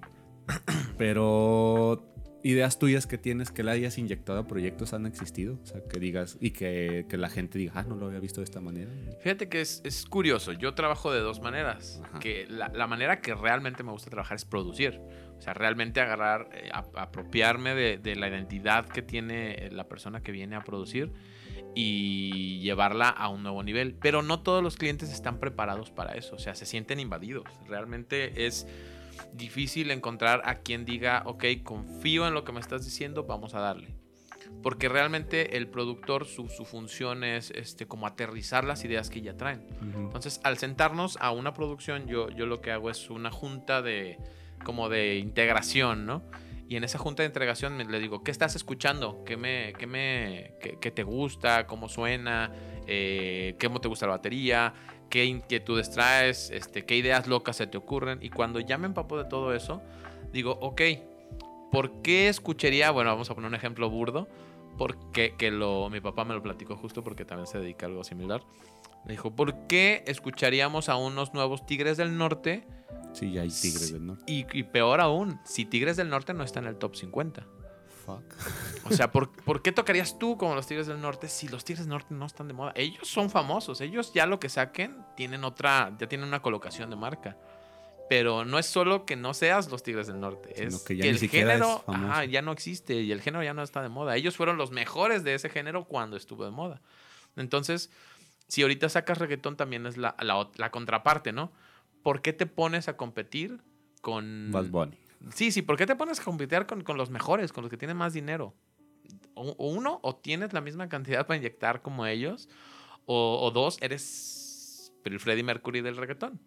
pero 0.97 2.10
ideas 2.43 2.79
tuyas 2.79 3.05
que 3.07 3.17
tienes 3.17 3.51
que 3.51 3.63
le 3.63 3.71
hayas 3.71 3.97
inyectado 3.97 4.39
a 4.39 4.47
proyectos 4.47 4.93
han 4.93 5.05
existido, 5.05 5.59
o 5.61 5.65
sea, 5.65 5.81
que 5.87 5.99
digas 5.99 6.37
y 6.39 6.51
que, 6.51 7.05
que 7.07 7.17
la 7.17 7.29
gente 7.29 7.59
diga, 7.59 7.73
ah, 7.75 7.83
no 7.83 7.95
lo 7.95 8.07
había 8.07 8.19
visto 8.19 8.41
de 8.41 8.45
esta 8.45 8.61
manera. 8.61 8.89
Fíjate 9.21 9.47
que 9.49 9.61
es, 9.61 9.81
es 9.83 10.05
curioso. 10.05 10.51
Yo 10.53 10.73
trabajo 10.73 11.11
de 11.13 11.19
dos 11.19 11.39
maneras. 11.41 12.01
Ajá. 12.03 12.19
Que 12.19 12.45
la, 12.49 12.69
la 12.69 12.87
manera 12.87 13.21
que 13.21 13.35
realmente 13.35 13.83
me 13.83 13.91
gusta 13.91 14.09
trabajar 14.09 14.35
es 14.35 14.45
producir. 14.45 14.99
O 15.37 15.41
sea, 15.41 15.53
realmente 15.53 16.01
agarrar, 16.01 16.49
eh, 16.53 16.69
ap- 16.73 16.95
apropiarme 16.97 17.73
de, 17.75 17.97
de 17.97 18.15
la 18.15 18.27
identidad 18.27 18.85
que 18.87 19.01
tiene 19.01 19.53
eh, 19.53 19.71
la 19.71 19.87
persona 19.87 20.21
que 20.21 20.31
viene 20.31 20.55
a 20.55 20.61
producir 20.63 21.11
y 21.75 22.59
llevarla 22.59 23.09
a 23.09 23.29
un 23.29 23.43
nuevo 23.43 23.63
nivel. 23.63 23.95
Pero 23.95 24.21
no 24.21 24.41
todos 24.41 24.61
los 24.63 24.75
clientes 24.77 25.11
están 25.11 25.39
preparados 25.39 25.89
para 25.91 26.13
eso. 26.13 26.35
O 26.35 26.39
sea, 26.39 26.55
se 26.55 26.65
sienten 26.65 26.99
invadidos. 26.99 27.45
Realmente 27.67 28.45
es 28.45 28.67
difícil 29.33 29.91
encontrar 29.91 30.41
a 30.45 30.59
quien 30.59 30.85
diga, 30.85 31.23
ok, 31.25 31.45
confío 31.63 32.27
en 32.27 32.33
lo 32.33 32.43
que 32.43 32.51
me 32.51 32.59
estás 32.59 32.85
diciendo, 32.85 33.23
vamos 33.23 33.53
a 33.53 33.59
darle. 33.59 33.95
Porque 34.63 34.89
realmente 34.89 35.57
el 35.57 35.67
productor, 35.67 36.25
su, 36.25 36.49
su 36.49 36.65
función 36.65 37.23
es 37.23 37.51
este, 37.51 37.87
como 37.87 38.05
aterrizar 38.07 38.63
las 38.63 38.83
ideas 38.83 39.09
que 39.09 39.21
ya 39.21 39.37
traen. 39.37 39.65
Ujú. 39.81 39.99
Entonces, 39.99 40.39
al 40.43 40.57
sentarnos 40.57 41.17
a 41.21 41.31
una 41.31 41.53
producción, 41.53 42.07
yo, 42.07 42.29
yo 42.29 42.45
lo 42.45 42.61
que 42.61 42.71
hago 42.71 42.89
es 42.89 43.09
una 43.09 43.31
junta 43.31 43.81
de 43.81 44.17
como 44.63 44.89
de 44.89 45.17
integración, 45.17 46.05
¿no? 46.05 46.21
Y 46.67 46.77
en 46.77 46.83
esa 46.83 46.97
junta 46.97 47.23
de 47.23 47.27
integración 47.27 47.75
me, 47.75 47.83
le 47.83 47.99
digo, 47.99 48.23
¿qué 48.23 48.31
estás 48.31 48.55
escuchando? 48.55 49.23
¿Qué, 49.25 49.35
me, 49.35 49.73
qué, 49.77 49.87
me, 49.87 50.53
qué, 50.61 50.77
qué 50.79 50.91
te 50.91 51.03
gusta? 51.03 51.67
¿Cómo 51.67 51.89
suena? 51.89 52.51
Eh, 52.87 53.57
¿Cómo 53.61 53.81
te 53.81 53.89
gusta 53.89 54.05
la 54.05 54.13
batería? 54.13 54.73
¿Qué 55.11 55.25
inquietudes 55.25 55.91
traes? 55.91 56.49
Este, 56.49 56.85
¿Qué 56.85 56.95
ideas 56.95 57.27
locas 57.27 57.57
se 57.57 57.67
te 57.67 57.77
ocurren? 57.77 58.19
Y 58.21 58.29
cuando 58.29 58.61
ya 58.61 58.77
me 58.77 58.87
empapo 58.87 59.17
de 59.17 59.25
todo 59.25 59.53
eso, 59.53 59.81
digo, 60.31 60.57
ok, 60.61 60.81
¿por 61.69 62.01
qué 62.01 62.29
escucharía? 62.29 62.89
Bueno, 62.91 63.11
vamos 63.11 63.29
a 63.29 63.35
poner 63.35 63.49
un 63.49 63.55
ejemplo 63.55 63.89
burdo. 63.89 64.27
Porque 64.77 65.35
que 65.37 65.51
lo, 65.51 65.89
mi 65.89 65.99
papá 65.99 66.23
me 66.23 66.33
lo 66.33 66.41
platicó 66.41 66.77
justo 66.77 67.03
porque 67.03 67.25
también 67.25 67.45
se 67.45 67.59
dedica 67.59 67.85
a 67.85 67.89
algo 67.89 68.05
similar. 68.05 68.41
Me 69.05 69.11
dijo, 69.11 69.35
¿por 69.35 69.67
qué 69.67 70.03
escucharíamos 70.07 70.87
a 70.87 70.95
unos 70.95 71.33
nuevos 71.33 71.65
Tigres 71.65 71.97
del 71.97 72.17
Norte? 72.17 72.65
Sí, 73.11 73.33
ya 73.33 73.41
hay 73.41 73.49
tigres 73.49 73.91
del 73.91 74.05
norte. 74.05 74.23
Y, 74.31 74.45
y 74.53 74.63
peor 74.63 75.01
aún, 75.01 75.39
si 75.43 75.65
Tigres 75.65 75.97
del 75.97 76.09
Norte 76.09 76.33
no 76.33 76.45
está 76.45 76.61
en 76.61 76.67
el 76.67 76.77
top 76.77 76.95
50. 76.95 77.45
Fuck. 78.05 78.23
O 78.89 78.93
sea, 78.93 79.11
¿por, 79.11 79.31
por 79.31 79.61
qué 79.61 79.71
tocarías 79.71 80.17
tú 80.17 80.37
como 80.37 80.55
los 80.55 80.67
Tigres 80.67 80.87
del 80.87 80.99
Norte 80.99 81.29
si 81.29 81.47
los 81.47 81.63
Tigres 81.63 81.85
del 81.85 81.89
Norte 81.89 82.13
no 82.13 82.25
están 82.25 82.47
de 82.47 82.53
moda? 82.53 82.73
Ellos 82.75 83.07
son 83.07 83.29
famosos, 83.29 83.79
ellos 83.79 84.11
ya 84.13 84.25
lo 84.25 84.39
que 84.39 84.49
saquen 84.49 84.97
tienen 85.15 85.43
otra, 85.43 85.95
ya 85.99 86.07
tienen 86.07 86.27
una 86.27 86.41
colocación 86.41 86.89
de 86.89 86.95
marca. 86.95 87.37
Pero 88.09 88.43
no 88.43 88.59
es 88.59 88.65
solo 88.65 89.05
que 89.05 89.15
no 89.15 89.33
seas 89.33 89.71
los 89.71 89.83
Tigres 89.83 90.07
del 90.07 90.19
Norte, 90.19 90.53
Sino 90.55 90.67
es 90.67 90.83
que 90.83 90.97
ya 90.97 91.05
el 91.05 91.17
género 91.17 91.83
ajá, 91.87 92.25
ya 92.25 92.41
no 92.41 92.51
existe 92.51 92.95
y 92.95 93.11
el 93.13 93.21
género 93.21 93.43
ya 93.43 93.53
no 93.53 93.63
está 93.63 93.81
de 93.81 93.87
moda. 93.87 94.17
Ellos 94.17 94.35
fueron 94.35 94.57
los 94.57 94.71
mejores 94.71 95.23
de 95.23 95.35
ese 95.35 95.47
género 95.47 95.85
cuando 95.85 96.17
estuvo 96.17 96.43
de 96.43 96.51
moda. 96.51 96.81
Entonces, 97.37 97.89
si 98.49 98.63
ahorita 98.63 98.89
sacas 98.89 99.19
reggaetón 99.19 99.55
también 99.55 99.85
es 99.85 99.95
la, 99.95 100.17
la 100.19 100.49
la 100.55 100.71
contraparte, 100.71 101.31
¿no? 101.31 101.53
¿Por 102.03 102.21
qué 102.21 102.33
te 102.33 102.47
pones 102.47 102.89
a 102.89 102.97
competir 102.97 103.61
con... 104.01 104.49
Bad 104.51 104.65
Bunny. 104.65 104.97
Sí, 105.33 105.51
sí, 105.51 105.61
¿por 105.61 105.77
qué 105.77 105.85
te 105.85 105.95
pones 105.95 106.19
a 106.19 106.23
competir 106.23 106.65
con, 106.65 106.83
con 106.83 106.97
los 106.97 107.09
mejores, 107.09 107.51
con 107.53 107.63
los 107.63 107.69
que 107.69 107.77
tienen 107.77 107.97
más 107.97 108.13
dinero? 108.13 108.55
O, 109.33 109.49
o 109.51 109.69
uno, 109.69 109.99
o 110.03 110.15
tienes 110.15 110.53
la 110.53 110.61
misma 110.61 110.89
cantidad 110.89 111.25
para 111.27 111.37
inyectar 111.37 111.81
como 111.81 112.05
ellos, 112.05 112.49
o, 113.05 113.39
o 113.41 113.51
dos, 113.51 113.77
eres 113.81 114.91
el 115.05 115.19
Freddie 115.19 115.43
Mercury 115.43 115.81
del 115.81 115.97
reggaetón. 115.97 116.39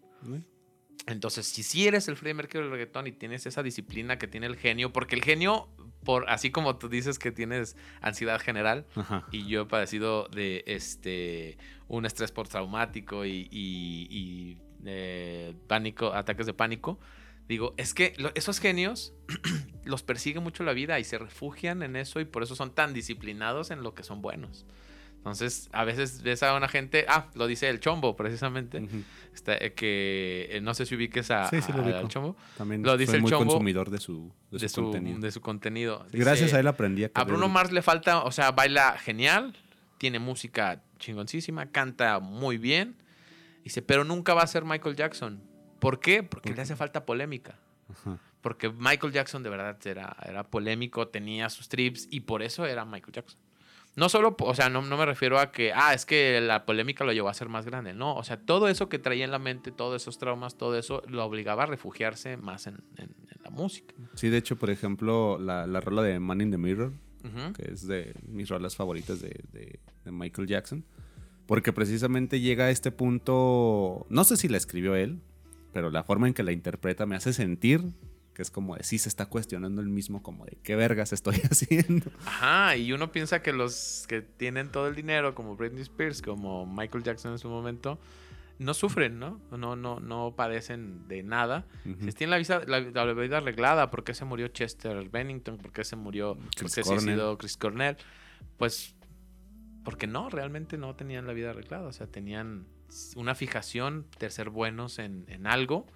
Entonces, 1.06 1.46
si 1.46 1.62
sí 1.62 1.86
eres 1.86 2.08
el 2.08 2.16
Freddie 2.16 2.34
Mercury 2.34 2.62
del 2.62 2.70
reggaetón 2.72 3.06
y 3.06 3.12
tienes 3.12 3.46
esa 3.46 3.62
disciplina 3.62 4.18
que 4.18 4.26
tiene 4.26 4.46
el 4.46 4.56
genio, 4.56 4.92
porque 4.92 5.14
el 5.16 5.22
genio, 5.22 5.68
por 6.04 6.28
así 6.30 6.50
como 6.50 6.76
tú 6.76 6.88
dices 6.88 7.18
que 7.18 7.30
tienes 7.30 7.76
ansiedad 8.00 8.40
general, 8.40 8.86
Ajá. 8.94 9.26
y 9.30 9.46
yo 9.46 9.62
he 9.62 9.66
padecido 9.66 10.28
de 10.28 10.64
este 10.66 11.58
un 11.88 12.06
estrés 12.06 12.32
postraumático 12.32 13.26
y, 13.26 13.48
y, 13.50 14.08
y, 14.10 14.58
eh, 14.86 15.54
pánico, 15.66 16.12
ataques 16.14 16.46
de 16.46 16.54
pánico. 16.54 16.98
Digo, 17.48 17.74
es 17.76 17.92
que 17.94 18.14
esos 18.34 18.58
genios 18.58 19.12
los 19.84 20.02
persigue 20.02 20.40
mucho 20.40 20.64
la 20.64 20.72
vida 20.72 20.98
y 20.98 21.04
se 21.04 21.18
refugian 21.18 21.82
en 21.82 21.96
eso 21.96 22.20
y 22.20 22.24
por 22.24 22.42
eso 22.42 22.56
son 22.56 22.74
tan 22.74 22.94
disciplinados 22.94 23.70
en 23.70 23.82
lo 23.82 23.94
que 23.94 24.02
son 24.02 24.22
buenos. 24.22 24.64
Entonces, 25.18 25.70
a 25.72 25.84
veces 25.84 26.22
ves 26.22 26.42
a 26.42 26.54
una 26.54 26.68
gente, 26.68 27.06
ah, 27.08 27.30
lo 27.34 27.46
dice 27.46 27.70
el 27.70 27.80
chombo 27.80 28.14
precisamente, 28.14 28.86
está, 29.34 29.56
eh, 29.56 29.72
que 29.72 30.48
eh, 30.50 30.60
no 30.60 30.74
sé 30.74 30.84
si 30.84 30.94
ubiques 30.96 31.30
a, 31.30 31.48
Sí, 31.48 31.62
sí 31.62 31.72
lo 31.72 31.82
a- 31.82 31.98
al 32.00 32.08
chombo, 32.08 32.36
También 32.58 32.82
Lo 32.82 32.96
dice 32.98 33.16
el 33.16 33.22
muy 33.22 33.30
Chombo 33.30 33.46
consumidor 33.46 33.88
de 33.88 34.00
su, 34.00 34.30
de 34.50 34.58
de 34.58 34.68
su 34.68 34.82
contenido. 34.82 35.18
de 35.20 35.30
su 35.32 35.40
contenido. 35.40 36.06
Gracias 36.12 36.52
a 36.52 36.60
él 36.60 36.66
aprendí 36.66 37.04
a 37.04 37.10
a 37.14 37.24
Bruno 37.24 37.48
Mars 37.48 37.72
le 37.72 37.80
falta, 37.80 38.22
o 38.22 38.32
sea, 38.32 38.50
baila 38.52 38.98
genial, 38.98 39.56
tiene 39.96 40.18
música 40.18 40.82
chingoncísima, 40.98 41.70
canta 41.70 42.20
muy 42.20 42.58
bien. 42.58 42.96
Dice, 43.64 43.80
pero 43.80 44.04
nunca 44.04 44.34
va 44.34 44.42
a 44.42 44.46
ser 44.46 44.66
Michael 44.66 44.94
Jackson. 44.94 45.42
¿Por 45.84 46.00
qué? 46.00 46.22
Porque 46.22 46.52
le 46.54 46.62
hace 46.62 46.76
falta 46.76 47.04
polémica. 47.06 47.58
Ajá. 47.90 48.18
Porque 48.40 48.70
Michael 48.70 49.12
Jackson 49.12 49.42
de 49.42 49.50
verdad 49.50 49.78
era, 49.86 50.16
era 50.26 50.44
polémico, 50.44 51.08
tenía 51.08 51.48
sus 51.50 51.68
trips 51.68 52.08
y 52.10 52.20
por 52.20 52.42
eso 52.42 52.66
era 52.66 52.84
Michael 52.84 53.12
Jackson. 53.12 53.38
No 53.96 54.08
solo, 54.08 54.34
o 54.40 54.54
sea, 54.54 54.68
no, 54.68 54.82
no 54.82 54.96
me 54.96 55.06
refiero 55.06 55.38
a 55.38 55.52
que, 55.52 55.72
ah, 55.72 55.94
es 55.94 56.04
que 56.04 56.40
la 56.40 56.66
polémica 56.66 57.04
lo 57.04 57.12
llevó 57.12 57.28
a 57.28 57.34
ser 57.34 57.48
más 57.48 57.64
grande. 57.64 57.94
No, 57.94 58.16
o 58.16 58.24
sea, 58.24 58.36
todo 58.40 58.66
eso 58.68 58.88
que 58.88 58.98
traía 58.98 59.24
en 59.24 59.30
la 59.30 59.38
mente, 59.38 59.70
todos 59.70 60.02
esos 60.02 60.18
traumas, 60.18 60.56
todo 60.58 60.76
eso, 60.76 61.02
lo 61.06 61.24
obligaba 61.24 61.62
a 61.62 61.66
refugiarse 61.66 62.36
más 62.36 62.66
en, 62.66 62.74
en- 62.96 63.14
en 63.30 63.42
la 63.44 63.50
música. 63.50 63.94
Sí, 64.14 64.30
de 64.30 64.38
hecho, 64.38 64.56
por 64.56 64.70
ejemplo, 64.70 65.38
la, 65.38 65.66
la 65.68 65.80
rola 65.80 66.02
de 66.02 66.18
Man 66.18 66.40
in 66.40 66.50
the 66.50 66.58
Mirror, 66.58 66.92
que 67.56 67.70
es 67.72 67.86
de 67.86 68.14
mis 68.26 68.48
rolas 68.48 68.74
favoritas 68.74 69.20
de, 69.20 69.40
de- 69.52 69.78
de 70.04 70.10
Michael 70.10 70.48
Jackson. 70.48 70.84
Porque 71.46 71.72
precisamente 71.72 72.40
llega 72.40 72.64
a 72.64 72.70
este 72.70 72.90
punto, 72.90 74.06
no 74.10 74.24
sé 74.24 74.36
si 74.36 74.48
la 74.48 74.56
escribió 74.56 74.94
él, 74.96 75.20
pero 75.74 75.90
la 75.90 76.04
forma 76.04 76.28
en 76.28 76.32
que 76.34 76.42
la 76.42 76.52
interpreta 76.52 77.04
me 77.04 77.16
hace 77.16 77.34
sentir 77.34 77.82
que 78.32 78.42
es 78.42 78.50
como 78.50 78.76
de 78.76 78.82
sí 78.82 78.98
se 78.98 79.08
está 79.08 79.26
cuestionando 79.26 79.80
el 79.80 79.88
mismo, 79.88 80.22
como 80.22 80.44
de 80.44 80.58
qué 80.62 80.74
vergas 80.74 81.12
estoy 81.12 81.36
haciendo. 81.50 82.10
Ajá, 82.26 82.76
y 82.76 82.92
uno 82.92 83.12
piensa 83.12 83.42
que 83.42 83.52
los 83.52 84.06
que 84.08 84.22
tienen 84.22 84.70
todo 84.70 84.88
el 84.88 84.96
dinero, 84.96 85.34
como 85.34 85.56
Britney 85.56 85.82
Spears, 85.82 86.20
como 86.20 86.66
Michael 86.66 87.04
Jackson 87.04 87.32
en 87.32 87.38
su 87.38 87.48
momento, 87.48 88.00
no 88.58 88.74
sufren, 88.74 89.20
¿no? 89.20 89.40
No, 89.56 89.76
no, 89.76 90.00
no 90.00 90.34
padecen 90.36 91.06
de 91.06 91.22
nada. 91.22 91.64
Ujú. 91.84 92.06
Si 92.06 92.12
tienen 92.12 92.30
la 92.32 92.38
vida, 92.38 92.62
la, 92.66 92.80
la 92.80 93.12
vida 93.12 93.36
arreglada, 93.36 93.90
¿por 93.90 94.02
qué 94.02 94.14
se 94.14 94.24
murió 94.24 94.48
Chester 94.48 95.08
Bennington? 95.10 95.58
¿Por 95.58 95.70
qué 95.72 95.84
se 95.84 95.94
murió 95.94 96.36
Chris 96.56 96.62
por 96.62 96.64
qué 96.64 96.68
se 96.70 96.82
Cornell. 96.82 97.00
suicidó 97.04 97.38
Chris 97.38 97.56
Cornell? 97.56 97.96
Pues 98.56 98.96
porque 99.84 100.06
no, 100.08 100.28
realmente 100.28 100.76
no 100.76 100.96
tenían 100.96 101.26
la 101.26 101.34
vida 101.34 101.50
arreglada. 101.50 101.86
O 101.86 101.92
sea, 101.92 102.06
tenían 102.08 102.66
una 103.16 103.34
fijación 103.34 104.06
de 104.18 104.30
ser 104.30 104.50
buenos 104.50 104.98
en, 104.98 105.24
en 105.28 105.46
algo. 105.46 105.86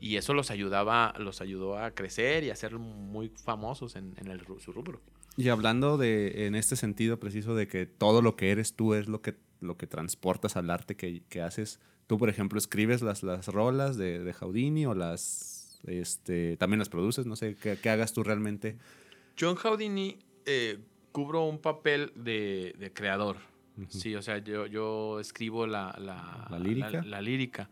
Y 0.00 0.16
eso 0.16 0.32
los 0.32 0.50
ayudaba, 0.50 1.12
los 1.18 1.40
ayudó 1.40 1.76
a 1.76 1.90
crecer 1.90 2.44
y 2.44 2.50
a 2.50 2.56
ser 2.56 2.78
muy 2.78 3.30
famosos 3.30 3.96
en, 3.96 4.14
en 4.18 4.28
el, 4.28 4.40
su 4.60 4.72
rubro. 4.72 5.00
Y 5.36 5.48
hablando 5.48 5.98
de, 5.98 6.46
en 6.46 6.54
este 6.54 6.76
sentido 6.76 7.18
preciso 7.18 7.54
de 7.54 7.68
que 7.68 7.86
todo 7.86 8.22
lo 8.22 8.36
que 8.36 8.50
eres 8.50 8.74
tú 8.74 8.94
es 8.94 9.08
lo 9.08 9.22
que, 9.22 9.36
lo 9.60 9.76
que 9.76 9.86
transportas 9.86 10.56
al 10.56 10.70
arte 10.70 10.96
que, 10.96 11.22
que 11.28 11.42
haces. 11.42 11.80
Tú, 12.06 12.16
por 12.18 12.28
ejemplo, 12.28 12.58
escribes 12.58 13.02
las, 13.02 13.22
las 13.22 13.48
rolas 13.48 13.96
de, 13.96 14.20
de 14.20 14.32
Houdini 14.32 14.86
o 14.86 14.94
las, 14.94 15.80
este, 15.86 16.56
también 16.56 16.78
las 16.78 16.88
produces, 16.88 17.26
no 17.26 17.36
sé, 17.36 17.56
¿qué, 17.56 17.76
qué 17.80 17.90
hagas 17.90 18.12
tú 18.12 18.22
realmente? 18.22 18.78
John 19.38 19.56
Houdini 19.56 20.18
eh, 20.46 20.78
cubro 21.12 21.44
un 21.44 21.58
papel 21.58 22.12
de, 22.14 22.74
de 22.78 22.92
creador. 22.92 23.36
Sí, 23.88 24.14
o 24.14 24.22
sea, 24.22 24.38
yo, 24.38 24.66
yo 24.66 25.20
escribo 25.20 25.66
la, 25.66 25.94
la, 25.98 26.46
¿La 26.50 26.58
lírica? 26.58 27.02
La, 27.02 27.20
lírica. 27.20 27.70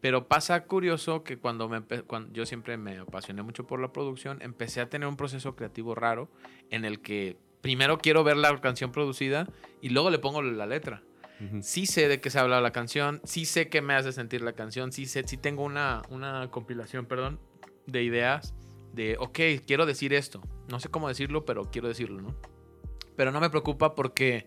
Pero 0.00 0.28
pasa 0.28 0.64
curioso 0.64 1.24
que 1.24 1.38
cuando, 1.38 1.68
me 1.68 1.82
cuando 1.82 2.32
yo 2.32 2.46
siempre 2.46 2.76
me 2.76 2.98
apasioné 2.98 3.42
mucho 3.42 3.66
por 3.66 3.80
la 3.80 3.92
producción, 3.92 4.40
empecé 4.42 4.80
a 4.80 4.88
tener 4.88 5.08
un 5.08 5.16
proceso 5.16 5.56
creativo 5.56 5.94
raro 5.94 6.30
en 6.70 6.84
el 6.84 7.00
que 7.00 7.36
primero 7.62 7.98
quiero 7.98 8.22
ver 8.24 8.36
la 8.36 8.60
canción 8.60 8.92
producida 8.92 9.48
y 9.80 9.88
luego 9.88 10.10
le 10.10 10.18
pongo 10.18 10.42
la 10.42 10.66
letra. 10.66 11.02
Ujú. 11.40 11.62
Sí 11.62 11.86
sé 11.86 12.08
de 12.08 12.20
qué 12.20 12.30
se 12.30 12.38
habla 12.38 12.60
la 12.60 12.72
canción, 12.72 13.20
sí 13.24 13.44
sé 13.44 13.68
qué 13.68 13.80
me 13.80 13.94
hace 13.94 14.12
sentir 14.12 14.42
la 14.42 14.52
canción, 14.52 14.92
sí 14.92 15.06
sé, 15.06 15.24
sí 15.26 15.36
tengo 15.36 15.64
una, 15.64 16.02
una 16.10 16.50
compilación, 16.50 17.06
perdón, 17.06 17.40
de 17.86 18.02
ideas 18.02 18.54
de, 18.92 19.16
ok, 19.18 19.38
quiero 19.66 19.86
decir 19.86 20.12
esto. 20.14 20.42
No 20.68 20.80
sé 20.80 20.88
cómo 20.88 21.08
decirlo, 21.08 21.44
pero 21.44 21.70
quiero 21.70 21.88
decirlo, 21.88 22.20
¿no? 22.20 22.34
Pero 23.16 23.32
no 23.32 23.40
me 23.40 23.50
preocupa 23.50 23.94
porque 23.94 24.46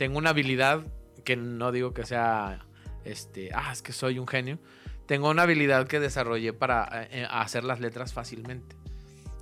tengo 0.00 0.16
una 0.16 0.30
habilidad 0.30 0.82
que 1.26 1.36
no 1.36 1.72
digo 1.72 1.92
que 1.92 2.06
sea, 2.06 2.64
este, 3.04 3.50
ah, 3.52 3.70
es 3.70 3.82
que 3.82 3.92
soy 3.92 4.18
un 4.18 4.26
genio. 4.26 4.58
Tengo 5.04 5.28
una 5.28 5.42
habilidad 5.42 5.86
que 5.86 6.00
desarrollé 6.00 6.54
para 6.54 7.06
eh, 7.10 7.26
hacer 7.30 7.64
las 7.64 7.80
letras 7.80 8.14
fácilmente. 8.14 8.76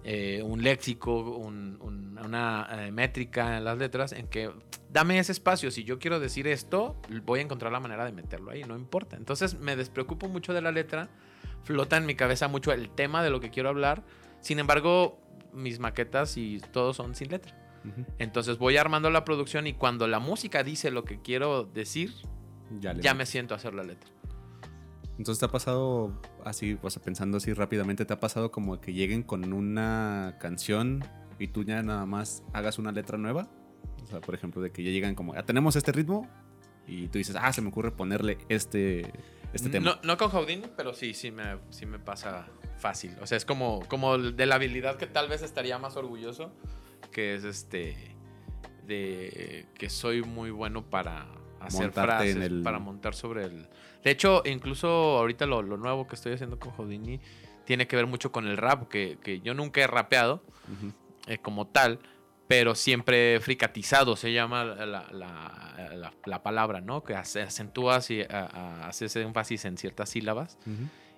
Eh, 0.03 0.43
un 0.43 0.65
léxico, 0.65 1.13
un- 1.37 1.79
un- 1.81 2.19
una 2.19 2.67
eh, 2.73 2.91
métrica 2.91 3.57
en 3.59 3.65
las 3.65 3.79
letras 3.79 4.11
en 4.11 4.27
que 4.27 4.51
dame 4.91 5.21
ese 5.21 5.31
espacio. 5.31 5.71
Si 5.71 5.85
yo 5.85 6.01
quiero 6.01 6.19
decir 6.19 6.49
esto, 6.49 7.01
voy 7.25 7.39
a 7.39 7.43
encontrar 7.43 7.71
la 7.71 7.79
manera 7.79 8.05
de 8.05 8.11
meterlo 8.11 8.51
ahí, 8.51 8.65
no 8.65 8.77
importa. 8.77 9.17
Entonces 9.17 9.57
me 9.61 9.77
despreocupo 9.77 10.27
mucho 10.29 10.53
de 10.55 10.61
la 10.61 10.73
letra, 10.73 11.09
flota 11.63 11.97
en 11.99 12.05
mi 12.07 12.17
cabeza 12.17 12.49
mucho 12.49 12.73
el 12.73 12.91
tema 12.91 13.23
de 13.23 13.31
lo 13.31 13.39
que 13.39 13.51
quiero 13.51 13.69
hablar. 13.69 14.03
Sin 14.41 14.59
embargo, 14.59 15.21
mis 15.53 15.79
maquetas 15.79 16.37
y 16.37 16.59
todo 16.73 16.95
son 16.95 17.15
sin 17.15 17.29
letra. 17.29 17.55
Ujú. 17.85 18.05
Entonces 18.19 18.59
voy 18.59 18.77
armando 18.77 19.11
la 19.11 19.25
producción 19.25 19.67
y 19.67 19.73
cuando 19.75 20.07
la 20.07 20.19
música 20.19 20.63
dice 20.63 20.91
lo 20.91 21.05
que 21.05 21.21
quiero 21.21 21.65
decir, 21.65 22.13
Ya, 22.81 22.93
ya 22.95 23.15
me 23.15 23.25
siento 23.27 23.55
a 23.55 23.57
hacer 23.57 23.75
la 23.75 23.83
letra. 23.83 24.11
Entonces 25.17 25.41
te 25.41 25.47
ha 25.47 25.51
pasado 25.51 26.21
así, 26.45 26.79
o 26.81 26.91
sea, 26.91 27.03
pensando 27.03 27.39
así 27.39 27.53
rápidamente, 27.53 28.05
te 28.05 28.13
ha 28.13 28.21
pasado 28.21 28.53
como 28.53 28.81
que 28.81 28.93
lleguen 28.93 29.23
con 29.23 29.53
una 29.53 30.37
canción 30.39 31.05
y 31.39 31.49
tú 31.49 31.65
ya 31.65 31.83
nada 31.83 32.07
más 32.07 32.45
hagas 32.53 32.79
una 32.79 32.93
letra 32.93 33.19
nueva. 33.19 33.49
O 34.05 34.07
sea, 34.07 34.21
por 34.21 34.35
ejemplo, 34.35 34.63
de 34.63 34.71
que 34.71 34.83
ya 34.85 34.91
llegan 34.91 35.15
como, 35.15 35.35
ya 35.35 35.45
tenemos 35.45 35.75
este 35.77 35.93
ritmo 35.93 36.29
y 36.87 37.09
tú 37.09 37.19
dices, 37.19 37.37
ah, 37.39 37.53
se 37.53 37.61
me 37.63 37.69
ocurre 37.69 37.91
ponerle 37.91 38.39
este, 38.49 39.13
este 39.53 39.69
tema. 39.69 39.85
No, 39.85 39.99
no 40.03 40.17
con 40.17 40.31
Houdini, 40.31 40.67
pero 40.77 40.95
sí, 40.95 41.15
sí 41.15 41.31
me, 41.31 41.59
sí 41.71 41.85
me 41.85 41.99
pasa 41.99 42.47
fácil. 42.79 43.17
O 43.21 43.27
sea, 43.27 43.37
es 43.37 43.45
como, 43.45 43.81
como 43.89 44.19
de 44.19 44.47
la 44.47 44.55
habilidad 44.55 44.97
que 44.97 45.07
tal 45.07 45.29
vez 45.29 45.43
estaría 45.43 45.79
más 45.79 45.97
orgulloso, 45.97 46.53
que 47.11 47.35
es 47.35 47.45
este, 47.45 48.15
de 48.87 49.67
que 49.75 49.91
soy 49.91 50.23
muy 50.23 50.51
bueno 50.51 50.83
para 50.85 51.27
hacer 51.61 51.87
Montarte 51.87 52.13
frases, 52.13 52.37
en 52.37 52.43
el- 52.43 52.63
para 52.63 52.79
montar 52.79 53.15
sobre 53.15 53.45
el... 53.45 53.69
De 54.05 54.11
hecho, 54.11 54.43
incluso 54.47 54.89
ahorita 54.89 55.47
lo, 55.47 55.61
lo 55.63 55.77
nuevo 55.77 56.07
que 56.07 56.15
estoy 56.15 56.33
haciendo 56.33 56.59
con 56.59 56.71
Houdini 56.73 57.21
tiene 57.65 57.87
que 57.87 57.97
ver 57.97 58.07
mucho 58.07 58.33
con 58.33 58.47
el 58.47 58.57
rap, 58.57 58.89
que, 58.89 59.19
que 59.23 59.41
yo 59.41 59.55
nunca 59.55 59.81
he 59.81 59.87
rapeado 59.87 60.43
eh, 61.27 61.39
como 61.39 61.67
tal, 61.67 61.99
pero 62.47 62.75
siempre 62.75 63.41
fricatizado 63.41 64.17
se 64.17 64.33
llama 64.33 64.65
la, 64.65 64.87
la- 64.87 65.07
la- 65.13 66.15
la 66.25 66.43
palabra, 66.43 66.81
¿no? 66.81 67.03
Que 67.05 67.15
acentúas 67.15 68.11
y 68.11 68.23
a- 68.23 68.27
a- 68.31 68.89
haces 68.89 69.15
énfasis 69.17 69.65
en 69.67 69.77
ciertas 69.77 70.09
sílabas. 70.11 70.57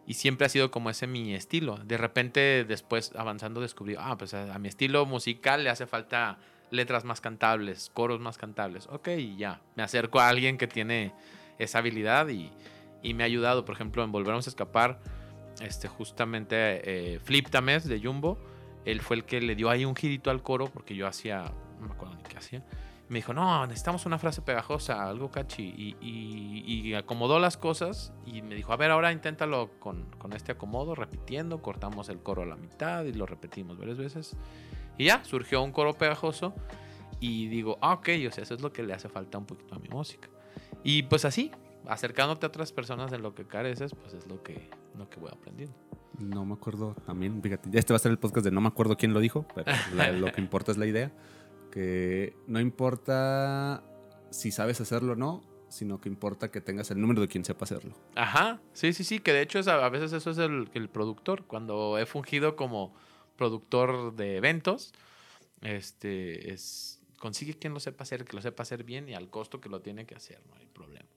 Y 0.06 0.14
siempre 0.14 0.46
ha 0.46 0.48
sido 0.48 0.70
como 0.70 0.90
ese 0.90 1.06
mi 1.06 1.34
estilo. 1.34 1.76
De 1.78 1.96
repente, 1.96 2.64
después 2.64 3.12
avanzando, 3.14 3.60
descubrí, 3.60 3.96
ah, 3.98 4.16
pues 4.18 4.34
a, 4.34 4.58
mi 4.58 4.68
estilo 4.68 5.06
musical 5.06 5.62
le 5.62 5.70
hace 5.70 5.86
falta 5.86 6.38
letras 6.70 7.04
más 7.04 7.20
cantables, 7.20 7.90
coros 7.94 8.20
más 8.20 8.38
cantables. 8.38 8.88
Ok, 8.90 9.08
ya. 9.36 9.60
Me 9.76 9.82
acerco 9.82 10.20
a 10.20 10.28
alguien 10.28 10.58
que 10.58 10.66
tiene 10.66 11.12
esa 11.58 11.78
habilidad 11.78 12.28
y, 12.28 12.50
y 13.02 13.14
me 13.14 13.22
ha 13.22 13.26
ayudado. 13.26 13.64
Por 13.64 13.74
ejemplo, 13.74 14.02
en 14.02 14.10
Volveremos 14.10 14.46
a 14.46 14.50
Escapar, 14.50 15.00
este, 15.60 15.88
justamente 15.88 17.14
eh, 17.14 17.20
Flip 17.20 17.48
Tamés 17.48 17.86
de 17.86 18.00
Jumbo, 18.00 18.38
él 18.84 19.00
fue 19.00 19.16
el 19.16 19.24
que 19.24 19.40
le 19.40 19.54
dio 19.54 19.70
ahí 19.70 19.84
un 19.84 19.94
girito 19.94 20.30
al 20.30 20.42
coro 20.42 20.68
porque 20.68 20.94
yo 20.94 21.06
hacía, 21.06 21.52
no 21.80 21.88
me 21.88 21.92
acuerdo 21.92 22.14
ni 22.16 22.22
qué 22.22 22.38
hacía. 22.38 22.64
Me 23.10 23.16
dijo, 23.18 23.34
no, 23.34 23.66
necesitamos 23.66 24.06
una 24.06 24.18
frase 24.18 24.40
pegajosa, 24.40 25.02
algo 25.06 25.30
catchy. 25.30 25.64
Y, 25.64 25.96
y- 26.00 26.88
y 26.88 26.94
acomodó 26.94 27.38
las 27.38 27.56
cosas 27.56 28.12
y 28.24 28.40
me 28.40 28.54
dijo, 28.54 28.72
a 28.72 28.76
ver, 28.76 28.90
ahora 28.92 29.10
inténtalo 29.12 29.70
con, 29.80 30.04
con 30.16 30.32
este 30.32 30.52
acomodo, 30.52 30.94
repitiendo, 30.94 31.60
cortamos 31.60 32.08
el 32.08 32.20
coro 32.20 32.42
a 32.42 32.46
la 32.46 32.56
mitad 32.56 33.04
y 33.04 33.12
lo 33.12 33.26
repetimos 33.26 33.76
varias 33.78 33.98
veces. 33.98 34.36
Y 34.96 35.06
ya, 35.06 35.22
surgió 35.24 35.60
un 35.62 35.72
coro 35.72 35.92
pegajoso 35.94 36.54
y 37.18 37.48
digo, 37.48 37.78
ah, 37.82 37.94
ok, 37.94 38.08
o 38.28 38.30
sea, 38.32 38.44
eso 38.44 38.54
es 38.54 38.62
lo 38.62 38.72
que 38.72 38.82
le 38.84 38.94
hace 38.94 39.08
falta 39.08 39.36
un 39.38 39.44
poquito 39.46 39.74
a 39.74 39.78
mi 39.78 39.88
música. 39.88 40.28
Y 40.84 41.02
pues 41.02 41.24
así, 41.24 41.50
acercándote 41.88 42.46
a 42.46 42.48
otras 42.48 42.70
personas 42.72 43.12
en 43.12 43.22
lo 43.22 43.34
que 43.34 43.44
careces, 43.44 43.92
pues 43.94 44.14
es 44.14 44.26
lo 44.28 44.42
que, 44.42 44.70
lo 44.96 45.10
que 45.10 45.18
voy 45.18 45.30
aprendiendo. 45.32 45.74
No 46.18 46.44
me 46.44 46.54
acuerdo 46.54 46.94
también, 47.06 47.42
fíjate, 47.42 47.76
este 47.78 47.92
va 47.92 47.96
a 47.96 48.00
ser 48.00 48.12
el 48.12 48.18
podcast 48.18 48.44
de 48.44 48.50
no 48.52 48.60
me 48.60 48.68
acuerdo 48.68 48.96
quién 48.96 49.12
lo 49.14 49.20
dijo, 49.20 49.46
pero 49.54 49.70
la- 49.94 50.12
lo 50.12 50.30
que 50.32 50.40
importa 50.40 50.70
es 50.70 50.78
la 50.78 50.86
idea, 50.86 51.10
que 51.70 52.34
no 52.46 52.60
importa 52.60 53.82
si 54.30 54.50
sabes 54.50 54.80
hacerlo 54.80 55.12
o 55.12 55.16
no, 55.16 55.42
sino 55.68 56.00
que 56.00 56.08
importa 56.08 56.50
que 56.50 56.60
tengas 56.60 56.90
el 56.90 57.00
número 57.00 57.20
de 57.20 57.28
quien 57.28 57.44
sepa 57.44 57.64
hacerlo. 57.64 57.94
Ajá, 58.16 58.60
sí, 58.72 58.92
sí, 58.92 59.04
sí, 59.04 59.20
que 59.20 59.32
de 59.32 59.42
hecho 59.42 59.58
es, 59.58 59.68
a 59.68 59.88
veces 59.88 60.12
eso 60.12 60.30
es 60.30 60.38
el, 60.38 60.68
el 60.74 60.88
productor. 60.88 61.44
Cuando 61.44 61.98
he 61.98 62.06
fungido 62.06 62.56
como 62.56 62.94
productor 63.36 64.14
de 64.16 64.36
eventos, 64.36 64.92
este 65.62 66.52
es 66.52 67.00
consigue 67.18 67.54
quien 67.54 67.74
lo 67.74 67.80
sepa 67.80 68.02
hacer, 68.02 68.24
que 68.24 68.34
lo 68.34 68.42
sepa 68.42 68.62
hacer 68.62 68.82
bien 68.82 69.08
y 69.08 69.14
al 69.14 69.30
costo 69.30 69.60
que 69.60 69.68
lo 69.68 69.80
tiene 69.80 70.06
que 70.06 70.16
hacer, 70.16 70.42
no 70.48 70.56
hay 70.56 70.66
problema. 70.66 71.08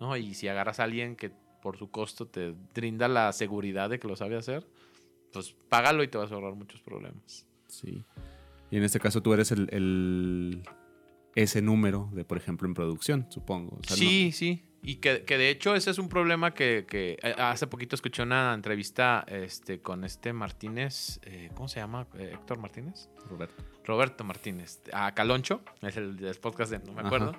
¿No? 0.00 0.16
Y 0.16 0.34
si 0.34 0.48
agarras 0.48 0.80
a 0.80 0.84
alguien 0.84 1.14
que 1.14 1.30
por 1.62 1.76
su 1.76 1.90
costo 1.90 2.26
te 2.26 2.54
brinda 2.74 3.06
la 3.06 3.32
seguridad 3.32 3.90
de 3.90 4.00
que 4.00 4.08
lo 4.08 4.16
sabe 4.16 4.36
hacer, 4.36 4.66
pues 5.32 5.54
págalo 5.68 6.02
y 6.02 6.08
te 6.08 6.18
vas 6.18 6.32
a 6.32 6.34
ahorrar 6.34 6.54
muchos 6.54 6.80
problemas. 6.80 7.46
Sí. 7.68 8.02
Y 8.70 8.76
en 8.76 8.84
este 8.84 9.00
caso 9.00 9.22
tú 9.22 9.32
eres 9.32 9.50
el, 9.52 10.62
ese 11.34 11.62
número 11.62 12.08
de, 12.12 12.24
por 12.24 12.38
ejemplo, 12.38 12.68
en 12.68 12.74
producción, 12.74 13.26
supongo. 13.30 13.78
sí, 13.82 14.32
sí. 14.32 14.64
Y 14.82 14.96
que, 14.96 15.20
de 15.20 15.50
hecho 15.50 15.74
ese 15.74 15.90
es 15.90 15.98
un 15.98 16.08
problema 16.08 16.54
que, 16.54 16.86
eh, 16.90 17.34
hace 17.38 17.66
poquito 17.66 17.94
escuché 17.94 18.22
una 18.22 18.54
entrevista 18.54 19.24
este, 19.28 19.80
con 19.80 20.04
este 20.04 20.32
Martínez, 20.32 21.20
eh, 21.22 21.50
¿cómo 21.54 21.68
se 21.68 21.80
llama? 21.80 22.06
Eh, 22.14 22.30
Héctor 22.32 22.58
Martínez. 22.58 23.10
Roberto. 23.28 23.62
Roberto 23.84 24.24
Martínez. 24.24 24.80
A 24.92 25.12
Caloncho, 25.14 25.62
es 25.82 25.96
el 25.96 26.16
del 26.16 26.34
podcast 26.36 26.70
de, 26.70 26.78
no 26.78 26.94
me 26.94 27.02
acuerdo. 27.02 27.34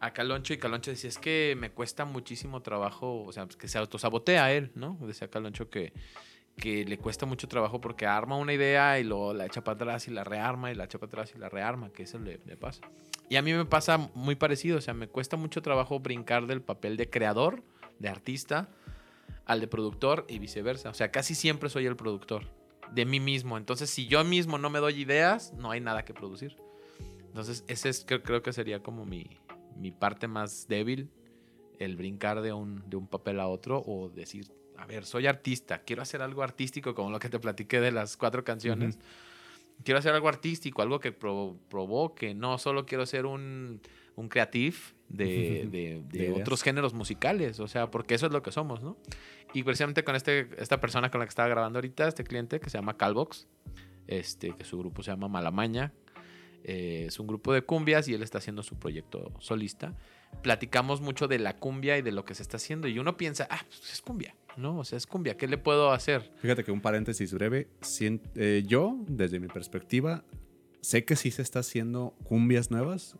A 0.00 0.12
Caloncho 0.12 0.54
y 0.54 0.58
Caloncho 0.58 0.90
decía, 0.90 1.08
es 1.08 1.18
que 1.18 1.54
me 1.58 1.70
cuesta 1.70 2.06
muchísimo 2.06 2.62
trabajo, 2.62 3.24
o 3.24 3.32
sea, 3.32 3.46
que 3.46 3.68
se 3.68 3.76
autosabotea 3.76 4.52
él, 4.52 4.72
¿no? 4.74 4.98
Decía 5.02 5.28
Caloncho 5.28 5.68
que, 5.68 5.92
que 6.56 6.84
le 6.84 6.98
cuesta 6.98 7.26
mucho 7.26 7.48
trabajo 7.48 7.80
porque 7.80 8.06
arma 8.06 8.36
una 8.36 8.52
idea 8.52 8.98
y 8.98 9.04
luego 9.04 9.34
la 9.34 9.46
echa 9.46 9.62
para 9.62 9.76
atrás 9.76 10.08
y 10.08 10.10
la 10.10 10.24
rearma 10.24 10.70
y 10.70 10.74
la 10.74 10.84
echa 10.84 10.98
para 10.98 11.08
atrás 11.08 11.32
y 11.34 11.38
la 11.38 11.48
rearma, 11.48 11.90
que 11.90 12.04
eso 12.04 12.18
le, 12.18 12.40
le 12.46 12.56
pasa. 12.56 12.80
Y 13.28 13.36
a 13.36 13.42
mí 13.42 13.52
me 13.52 13.64
pasa 13.64 13.98
muy 14.14 14.36
parecido, 14.36 14.78
o 14.78 14.80
sea, 14.80 14.94
me 14.94 15.08
cuesta 15.08 15.36
mucho 15.36 15.60
trabajo 15.60 16.00
brincar 16.00 16.46
del 16.46 16.62
papel 16.62 16.96
de 16.96 17.10
creador, 17.10 17.62
de 17.98 18.08
artista, 18.08 18.68
al 19.44 19.60
de 19.60 19.68
productor 19.68 20.26
y 20.28 20.38
viceversa. 20.38 20.90
O 20.90 20.94
sea, 20.94 21.10
casi 21.10 21.34
siempre 21.34 21.68
soy 21.68 21.86
el 21.86 21.96
productor 21.96 22.44
de 22.92 23.04
mí 23.04 23.20
mismo. 23.20 23.56
Entonces, 23.56 23.90
si 23.90 24.06
yo 24.06 24.22
mismo 24.24 24.58
no 24.58 24.70
me 24.70 24.78
doy 24.78 25.00
ideas, 25.00 25.52
no 25.54 25.70
hay 25.70 25.80
nada 25.80 26.04
que 26.04 26.14
producir. 26.14 26.56
Entonces, 27.28 27.64
ese 27.68 27.88
es, 27.88 28.04
creo, 28.06 28.42
que 28.42 28.52
sería 28.52 28.82
como 28.82 29.04
mi, 29.04 29.26
mi, 29.76 29.90
parte 29.90 30.26
más 30.26 30.66
débil, 30.68 31.10
el 31.78 31.96
brincar 31.96 32.40
de 32.40 32.52
un, 32.52 32.88
de 32.88 32.96
un 32.96 33.06
papel 33.06 33.40
a 33.40 33.46
otro 33.46 33.82
o 33.86 34.08
decir, 34.08 34.50
a 34.78 34.86
ver, 34.86 35.04
soy 35.04 35.26
artista, 35.26 35.78
quiero 35.80 36.02
hacer 36.02 36.22
algo 36.22 36.42
artístico 36.42 36.94
como 36.94 37.10
lo 37.10 37.18
que 37.18 37.28
te 37.28 37.38
platiqué 37.38 37.80
de 37.80 37.92
las 37.92 38.16
cuatro 38.16 38.44
canciones 38.44 38.98
quiero 39.84 39.98
hacer 39.98 40.14
algo 40.14 40.28
artístico, 40.28 40.82
algo 40.82 41.00
que 41.00 41.12
provoque, 41.12 42.34
no 42.34 42.58
solo 42.58 42.86
quiero 42.86 43.06
ser 43.06 43.26
un, 43.26 43.80
un 44.14 44.28
creative 44.28 44.76
de, 45.08 46.02
de, 46.10 46.32
otros 46.32 46.62
géneros 46.62 46.94
musicales, 46.94 47.60
o 47.60 47.68
sea, 47.68 47.90
porque 47.90 48.14
eso 48.14 48.26
es 48.26 48.32
lo 48.32 48.42
que 48.42 48.52
somos, 48.52 48.82
¿no? 48.82 48.96
Y 49.54 49.62
precisamente 49.62 50.04
con 50.04 50.16
este, 50.16 50.48
esta 50.58 50.80
persona 50.80 51.10
con 51.10 51.20
la 51.20 51.26
que 51.26 51.30
estaba 51.30 51.48
grabando 51.48 51.78
ahorita, 51.78 52.08
este 52.08 52.24
cliente 52.24 52.60
que 52.60 52.70
se 52.70 52.78
llama 52.78 52.96
Calvox, 52.96 53.46
este, 54.06 54.54
que 54.56 54.64
su 54.64 54.78
grupo 54.78 55.02
se 55.02 55.10
llama 55.10 55.28
Malamaña, 55.28 55.92
eh, 56.64 57.04
es 57.08 57.20
un 57.20 57.26
grupo 57.26 57.52
de 57.52 57.62
cumbias 57.62 58.08
y 58.08 58.14
él 58.14 58.22
está 58.22 58.38
haciendo 58.38 58.62
su 58.62 58.76
proyecto 58.76 59.32
solista. 59.38 59.94
Platicamos 60.42 61.00
mucho 61.00 61.28
de 61.28 61.38
la 61.38 61.56
cumbia 61.56 61.96
y 61.96 62.02
de 62.02 62.10
lo 62.10 62.24
que 62.24 62.34
se 62.34 62.42
está 62.42 62.56
haciendo 62.56 62.88
y 62.88 62.98
uno 62.98 63.16
piensa, 63.16 63.46
ah, 63.50 63.64
pues 63.68 63.92
es 63.92 64.02
cumbia 64.02 64.34
¿no? 64.56 64.78
O 64.78 64.84
sea, 64.84 64.96
es 64.96 65.06
cumbia, 65.06 65.36
¿qué 65.36 65.46
le 65.46 65.58
puedo 65.58 65.92
hacer? 65.92 66.32
Fíjate 66.36 66.64
que 66.64 66.72
un 66.72 66.80
paréntesis 66.80 67.32
breve, 67.32 67.68
eh, 68.34 68.64
yo, 68.66 68.96
desde 69.08 69.40
mi 69.40 69.48
perspectiva, 69.48 70.24
sé 70.80 71.04
que 71.04 71.16
sí 71.16 71.30
se 71.30 71.42
está 71.42 71.60
haciendo 71.60 72.14
cumbias 72.24 72.70
nuevas, 72.70 73.16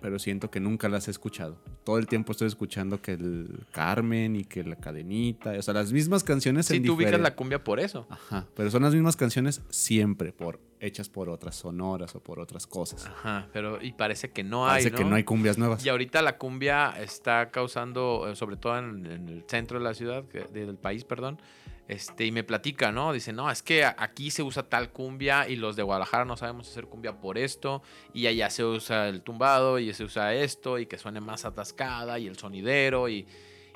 pero 0.00 0.18
siento 0.18 0.50
que 0.50 0.60
nunca 0.60 0.88
las 0.88 1.08
he 1.08 1.10
escuchado. 1.10 1.58
Todo 1.84 1.98
el 1.98 2.06
tiempo 2.06 2.32
estoy 2.32 2.48
escuchando 2.48 3.00
que 3.00 3.12
el 3.12 3.66
Carmen 3.72 4.36
y 4.36 4.44
que 4.44 4.64
la 4.64 4.76
cadenita, 4.76 5.52
o 5.52 5.62
sea, 5.62 5.74
las 5.74 5.92
mismas 5.92 6.24
canciones. 6.24 6.66
Sí, 6.66 6.80
tú 6.80 6.94
ubicas 6.94 7.20
la 7.20 7.34
cumbia 7.34 7.62
por 7.62 7.80
eso. 7.80 8.06
Ajá, 8.08 8.46
pero 8.54 8.70
son 8.70 8.82
las 8.82 8.94
mismas 8.94 9.16
canciones 9.16 9.62
siempre, 9.70 10.32
por 10.32 10.60
hechas 10.80 11.08
por 11.08 11.28
otras 11.28 11.56
sonoras 11.56 12.14
o 12.14 12.20
por 12.20 12.38
otras 12.38 12.66
cosas. 12.66 13.06
Ajá, 13.06 13.48
pero 13.52 13.82
y 13.82 13.92
parece 13.92 14.30
que 14.30 14.44
no 14.44 14.66
hay. 14.66 14.84
Parece 14.84 14.92
que 14.92 15.04
no 15.04 15.16
hay 15.16 15.24
cumbias 15.24 15.58
nuevas. 15.58 15.84
Y 15.84 15.88
ahorita 15.88 16.22
la 16.22 16.38
cumbia 16.38 16.94
está 17.00 17.50
causando, 17.50 18.28
eh, 18.30 18.36
sobre 18.36 18.56
todo 18.56 18.78
en, 18.78 19.06
el 19.06 19.44
centro 19.48 19.78
de 19.78 19.84
la 19.84 19.94
ciudad, 19.94 20.24
del 20.24 20.76
país, 20.76 21.04
perdón, 21.04 21.40
este, 21.88 22.26
y 22.26 22.32
me 22.32 22.44
platica, 22.44 22.92
¿no? 22.92 23.12
Dice, 23.12 23.32
no, 23.32 23.50
es 23.50 23.62
que 23.62 23.84
aquí 23.84 24.30
se 24.30 24.42
usa 24.42 24.68
tal 24.68 24.92
cumbia 24.92 25.48
y 25.48 25.56
los 25.56 25.74
de 25.74 25.82
Guadalajara 25.82 26.26
no 26.26 26.36
sabemos 26.36 26.68
hacer 26.68 26.84
cumbia 26.86 27.18
por 27.18 27.38
esto, 27.38 27.82
y 28.12 28.26
allá 28.26 28.50
se 28.50 28.62
usa 28.62 29.08
el 29.08 29.22
tumbado 29.22 29.78
y 29.78 29.92
se 29.94 30.04
usa 30.04 30.34
esto, 30.34 30.78
y 30.78 30.86
que 30.86 30.98
suene 30.98 31.20
más 31.20 31.46
atascada, 31.46 32.18
y 32.18 32.26
el 32.26 32.36
sonidero, 32.36 33.08
y 33.08 33.26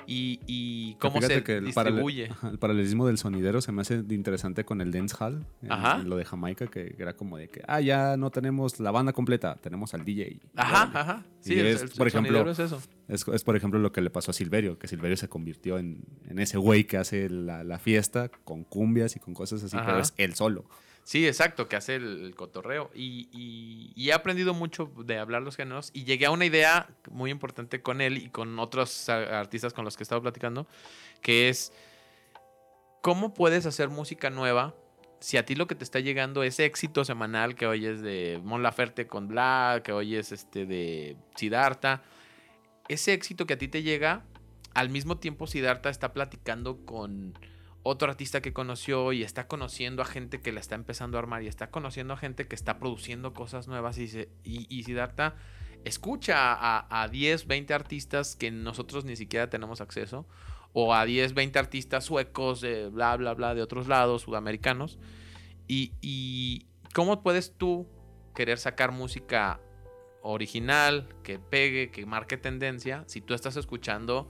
y, 0.07 0.95
cómo 0.99 1.21
se 1.21 1.41
distribuye. 1.41 2.29
El, 2.51 2.57
paralelismo 2.59 3.07
del 3.07 3.17
sonidero 3.17 3.61
se 3.61 3.71
me 3.71 3.81
hace 3.81 4.03
interesante 4.09 4.63
con 4.63 4.81
el 4.81 4.91
dancehall, 4.91 5.45
en, 5.61 6.09
lo 6.09 6.17
de 6.17 6.25
Jamaica, 6.25 6.67
que 6.67 6.95
era 6.97 7.13
como 7.13 7.37
de 7.37 7.49
que, 7.49 7.61
ah, 7.67 7.81
ya 7.81 8.17
no 8.17 8.29
tenemos 8.31 8.79
la 8.79 8.91
banda 8.91 9.13
completa, 9.13 9.55
tenemos 9.55 9.93
al 9.93 10.05
DJ. 10.05 10.39
Ajá, 10.55 10.91
ajá. 10.93 11.23
Sí, 11.39 11.59
es, 11.59 11.83
por 11.95 12.07
ejemplo, 12.07 12.49
es 12.49 12.59
eso. 12.59 12.81
Es, 13.07 13.43
por 13.43 13.55
ejemplo 13.55 13.79
lo 13.79 13.91
que 13.91 14.01
le 14.01 14.09
pasó 14.09 14.31
a 14.31 14.33
Silverio, 14.33 14.79
que 14.79 14.87
Silverio 14.87 15.17
se 15.17 15.27
convirtió 15.27 15.77
en, 15.77 16.05
ese 16.37 16.57
güey 16.57 16.85
que 16.85 16.97
hace 16.97 17.29
la, 17.29 17.79
fiesta 17.79 18.29
con 18.43 18.63
cumbias 18.63 19.15
y 19.15 19.19
con 19.19 19.33
cosas 19.33 19.63
así, 19.63 19.77
pero 19.77 19.99
es 19.99 20.13
él 20.17 20.35
solo. 20.35 20.65
Sí, 21.03 21.27
exacto, 21.27 21.67
que 21.67 21.75
hace 21.75 21.95
el, 21.95 22.33
cotorreo. 22.35 22.89
Y, 22.93 23.93
he 23.97 24.13
aprendido 24.13 24.53
mucho 24.53 24.91
de 25.05 25.19
hablar 25.19 25.41
los 25.41 25.55
géneros 25.55 25.91
y 25.93 26.05
llegué 26.05 26.25
a 26.25 26.31
una 26.31 26.45
idea 26.45 26.89
muy 27.11 27.31
importante 27.31 27.81
con 27.81 28.01
él 28.01 28.17
y 28.17 28.29
con 28.29 28.57
otros 28.59 29.09
artistas 29.09 29.73
con 29.73 29.85
los 29.85 29.97
que 29.97 30.03
he 30.03 30.05
estado 30.05 30.21
platicando, 30.21 30.67
que 31.21 31.49
es 31.49 31.73
cómo 33.01 33.33
puedes 33.33 33.65
hacer 33.65 33.89
música 33.89 34.29
nueva 34.29 34.75
si 35.23 35.37
a 35.37 35.45
ti 35.45 35.55
lo 35.55 35.67
que 35.67 35.75
te 35.75 35.85
está 35.85 36.01
llegando 36.01 36.43
es 36.43 36.59
éxito 36.59 37.05
semanal 37.05 37.55
que 37.55 37.65
oyes 37.65 38.01
de 38.01 38.41
Mon 38.43 38.61
Laferte 38.61 39.07
con 39.07 39.29
Black, 39.29 39.83
que 39.83 39.93
oyes 39.93 40.33
este 40.33 40.65
de 40.65 41.15
Siddhartha, 41.35 42.03
ese 42.89 43.13
éxito 43.13 43.45
que 43.45 43.53
a 43.53 43.57
ti 43.57 43.69
te 43.69 43.83
llega, 43.83 44.25
al 44.73 44.89
mismo 44.89 45.17
tiempo 45.19 45.47
Siddhartha 45.47 45.89
está 45.89 46.11
platicando 46.11 46.85
con 46.85 47.39
otro 47.83 48.09
artista 48.09 48.41
que 48.41 48.53
conoció 48.53 49.11
y 49.11 49.23
está 49.23 49.47
conociendo 49.47 50.01
a 50.01 50.05
gente 50.05 50.41
que 50.41 50.51
la 50.51 50.61
está 50.61 50.75
empezando 50.75 51.17
a 51.17 51.19
armar 51.19 51.43
y 51.43 51.47
está 51.47 51.69
conociendo 51.69 52.13
a 52.13 52.17
gente 52.17 52.47
que 52.47 52.55
está 52.55 52.79
produciendo 52.79 53.33
cosas 53.33 53.67
nuevas 53.67 53.97
y, 53.97 54.07
se, 54.07 54.29
y, 54.43 54.85
escucha 55.83 56.53
a, 56.53 57.03
a, 57.03 57.07
10, 57.09 57.45
20 57.45 57.73
artistas 57.73 58.37
que 58.37 58.51
nosotros 58.51 59.03
ni 59.03 59.17
siquiera 59.17 59.49
tenemos 59.49 59.81
acceso 59.81 60.25
o 60.71 60.93
a 60.93 61.05
10, 61.05 61.33
20 61.33 61.59
artistas 61.59 62.05
suecos, 62.05 62.61
de 62.61 62.87
bla, 62.87 63.15
bla, 63.17 63.33
bla, 63.33 63.53
de 63.53 63.61
otros 63.61 63.87
lados, 63.87 64.23
sudamericanos. 64.23 64.97
Y 65.67 66.65
cómo 66.93 67.21
puedes 67.21 67.53
tú 67.57 67.87
querer 68.33 68.57
sacar 68.57 68.91
música 68.91 69.59
original, 70.21 71.09
que 71.21 71.37
pegue, 71.37 71.91
que 71.91 72.05
marque 72.05 72.37
tendencia, 72.37 73.03
si 73.07 73.21
tú 73.21 73.33
estás 73.33 73.57
escuchando 73.57 74.29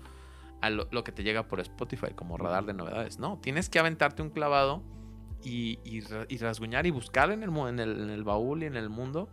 a 0.63 0.69
lo, 0.69 1.03
que 1.03 1.11
te 1.11 1.23
llega 1.23 1.49
por 1.49 1.59
Spotify 1.59 2.13
como 2.15 2.37
radar 2.37 2.65
de 2.65 2.73
novedades. 2.73 3.19
No, 3.19 3.37
tienes 3.41 3.67
que 3.67 3.79
aventarte 3.79 4.21
un 4.21 4.29
clavado 4.29 4.81
y, 5.43 5.77
y, 5.83 5.99
rasguñar 6.37 6.85
y 6.85 6.91
buscar 6.91 7.31
en 7.31 7.43
el, 7.43 7.49
en, 7.49 7.79
el, 7.81 8.01
en 8.01 8.09
el 8.09 8.23
baúl 8.23 8.63
y 8.63 8.67
en 8.67 8.77
el 8.77 8.89
mundo 8.89 9.29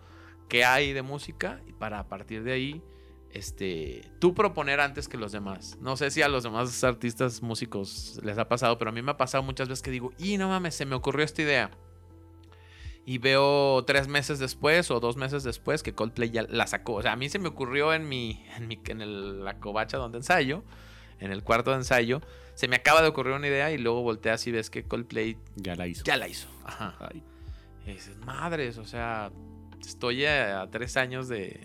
qué 0.49 0.65
hay 0.65 0.93
de 0.93 1.03
música 1.03 1.61
y 1.69 1.73
para 1.73 2.01
a 2.01 2.09
partir 2.09 2.43
de 2.43 2.53
ahí 2.53 2.83
este, 3.33 4.11
tú 4.19 4.35
proponer 4.35 4.81
antes 4.81 5.07
que 5.07 5.17
los 5.17 5.31
demás. 5.31 5.79
No 5.81 5.97
sé 5.97 6.11
si 6.11 6.21
a 6.21 6.29
los 6.29 6.43
demás 6.43 6.83
artistas 6.83 7.43
músicos 7.43 8.19
les 8.25 8.37
ha 8.37 8.49
pasado, 8.49 8.77
pero 8.77 8.91
a 8.91 8.93
mí 8.93 9.01
me 9.01 9.13
ha 9.13 9.17
pasado 9.17 9.45
muchas 9.45 9.69
veces 9.69 9.83
que 9.83 9.93
digo, 9.93 10.13
y 10.19 10.37
no 10.37 10.49
mames, 10.49 10.75
se 10.75 10.85
me 10.85 10.97
ocurrió 10.97 11.25
esta 11.25 11.43
idea. 11.43 11.71
Y 13.07 13.19
veo 13.19 13.85
tres 13.85 14.09
meses 14.09 14.41
después 14.41 14.91
o 14.91 14.99
dos 14.99 15.17
meses 15.17 15.45
después 15.45 15.85
que 15.85 15.95
Coldplay 15.95 16.31
ya 16.31 16.43
la 16.49 16.67
sacó. 16.67 16.95
O 16.95 17.03
sea, 17.03 17.13
a 17.13 17.17
mí 17.17 17.29
se 17.29 17.39
me 17.39 17.49
ocurrió 17.49 17.95
en 17.95 18.09
mi, 18.09 18.45
en, 18.57 18.67
mi, 18.67 18.81
en 18.89 19.01
el, 19.01 19.45
la 19.45 19.61
covacha 19.61 19.97
donde 19.97 20.19
ensayo 20.19 20.65
en 21.21 21.33
el 21.33 21.43
cuarto 21.45 21.71
de 21.71 21.77
ensayo, 21.77 22.21
se 22.55 22.69
me 22.69 22.77
acaba 22.77 23.03
de 23.03 23.09
ocurrir 23.09 23.35
una 23.35 23.47
idea 23.47 23.71
y 23.71 23.79
luego 23.79 24.03
volteas 24.03 24.47
y 24.47 24.53
ves 24.53 24.71
que 24.71 24.85
Coldplay 24.85 25.37
ya 25.57 25.77
la 25.77 25.87
hizo. 25.87 26.05
Ya 26.05 26.17
la 26.17 26.29
hizo. 26.29 26.49
Ajá. 26.65 26.95
Y 27.87 27.93
dices, 27.93 28.17
madres, 28.19 28.79
o 28.79 28.85
sea, 28.85 29.31
estoy 29.81 30.27
a, 30.27 30.69
tres 30.71 30.97
años 30.97 31.29
de, 31.29 31.61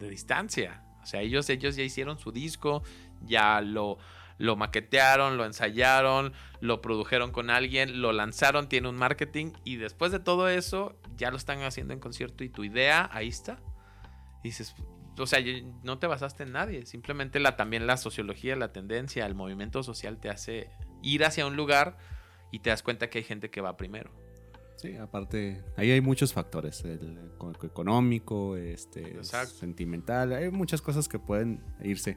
distancia. 0.00 0.82
O 1.02 1.06
sea, 1.06 1.20
ellos, 1.20 1.48
ellos 1.48 1.76
ya 1.76 1.84
hicieron 1.84 2.18
su 2.18 2.32
disco, 2.32 2.82
ya 3.24 3.60
lo, 3.60 3.98
lo 4.38 4.56
maquetearon, 4.56 5.36
lo 5.36 5.44
ensayaron, 5.44 6.32
lo 6.60 6.82
produjeron 6.82 7.30
con 7.30 7.50
alguien, 7.50 8.02
lo 8.02 8.12
lanzaron, 8.12 8.68
tiene 8.68 8.88
un 8.88 8.96
marketing 8.96 9.52
y 9.64 9.76
después 9.76 10.10
de 10.10 10.18
todo 10.18 10.48
eso 10.48 10.96
ya 11.16 11.30
lo 11.30 11.36
están 11.36 11.62
haciendo 11.62 11.94
en 11.94 12.00
concierto 12.00 12.42
y 12.42 12.48
tu 12.48 12.64
idea 12.64 13.08
ahí 13.12 13.28
está. 13.28 13.60
Y 14.42 14.48
dices, 14.48 14.74
o 15.18 15.26
sea, 15.26 15.40
no 15.82 15.98
te 15.98 16.06
basaste 16.06 16.44
en 16.44 16.52
nadie, 16.52 16.86
simplemente 16.86 17.38
la, 17.40 17.56
también 17.56 17.86
la 17.86 17.96
sociología, 17.96 18.56
la 18.56 18.72
tendencia, 18.72 19.26
el 19.26 19.34
movimiento 19.34 19.82
social 19.82 20.18
te 20.18 20.30
hace 20.30 20.70
ir 21.02 21.24
hacia 21.24 21.46
un 21.46 21.56
lugar 21.56 21.98
y 22.50 22.60
te 22.60 22.70
das 22.70 22.82
cuenta 22.82 23.10
que 23.10 23.18
hay 23.18 23.24
gente 23.24 23.50
que 23.50 23.60
va 23.60 23.76
primero. 23.76 24.10
Sí, 24.76 24.96
aparte, 24.96 25.62
ahí 25.76 25.90
hay 25.90 26.00
muchos 26.00 26.32
factores, 26.32 26.84
el 26.84 27.18
económico, 27.62 28.56
este, 28.56 29.22
sentimental, 29.22 30.32
hay 30.32 30.50
muchas 30.50 30.82
cosas 30.82 31.08
que 31.08 31.18
pueden 31.18 31.62
irse. 31.82 32.16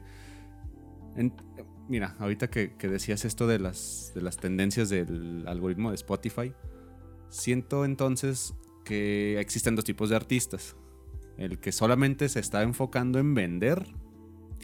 En- 1.16 1.32
mira, 1.88 2.16
ahorita 2.18 2.48
que, 2.48 2.76
que 2.76 2.88
decías 2.88 3.24
esto 3.24 3.46
de 3.46 3.58
las, 3.58 4.12
de 4.14 4.22
las 4.22 4.36
tendencias 4.36 4.88
del 4.88 5.44
algoritmo 5.46 5.90
de 5.90 5.96
Spotify, 5.96 6.52
siento 7.28 7.84
entonces 7.84 8.54
que 8.84 9.38
existen 9.38 9.76
dos 9.76 9.84
tipos 9.84 10.08
de 10.10 10.16
artistas. 10.16 10.76
El 11.38 11.58
que 11.58 11.72
solamente 11.72 12.28
se 12.28 12.40
está 12.40 12.62
enfocando 12.62 13.18
en 13.18 13.34
vender, 13.34 13.86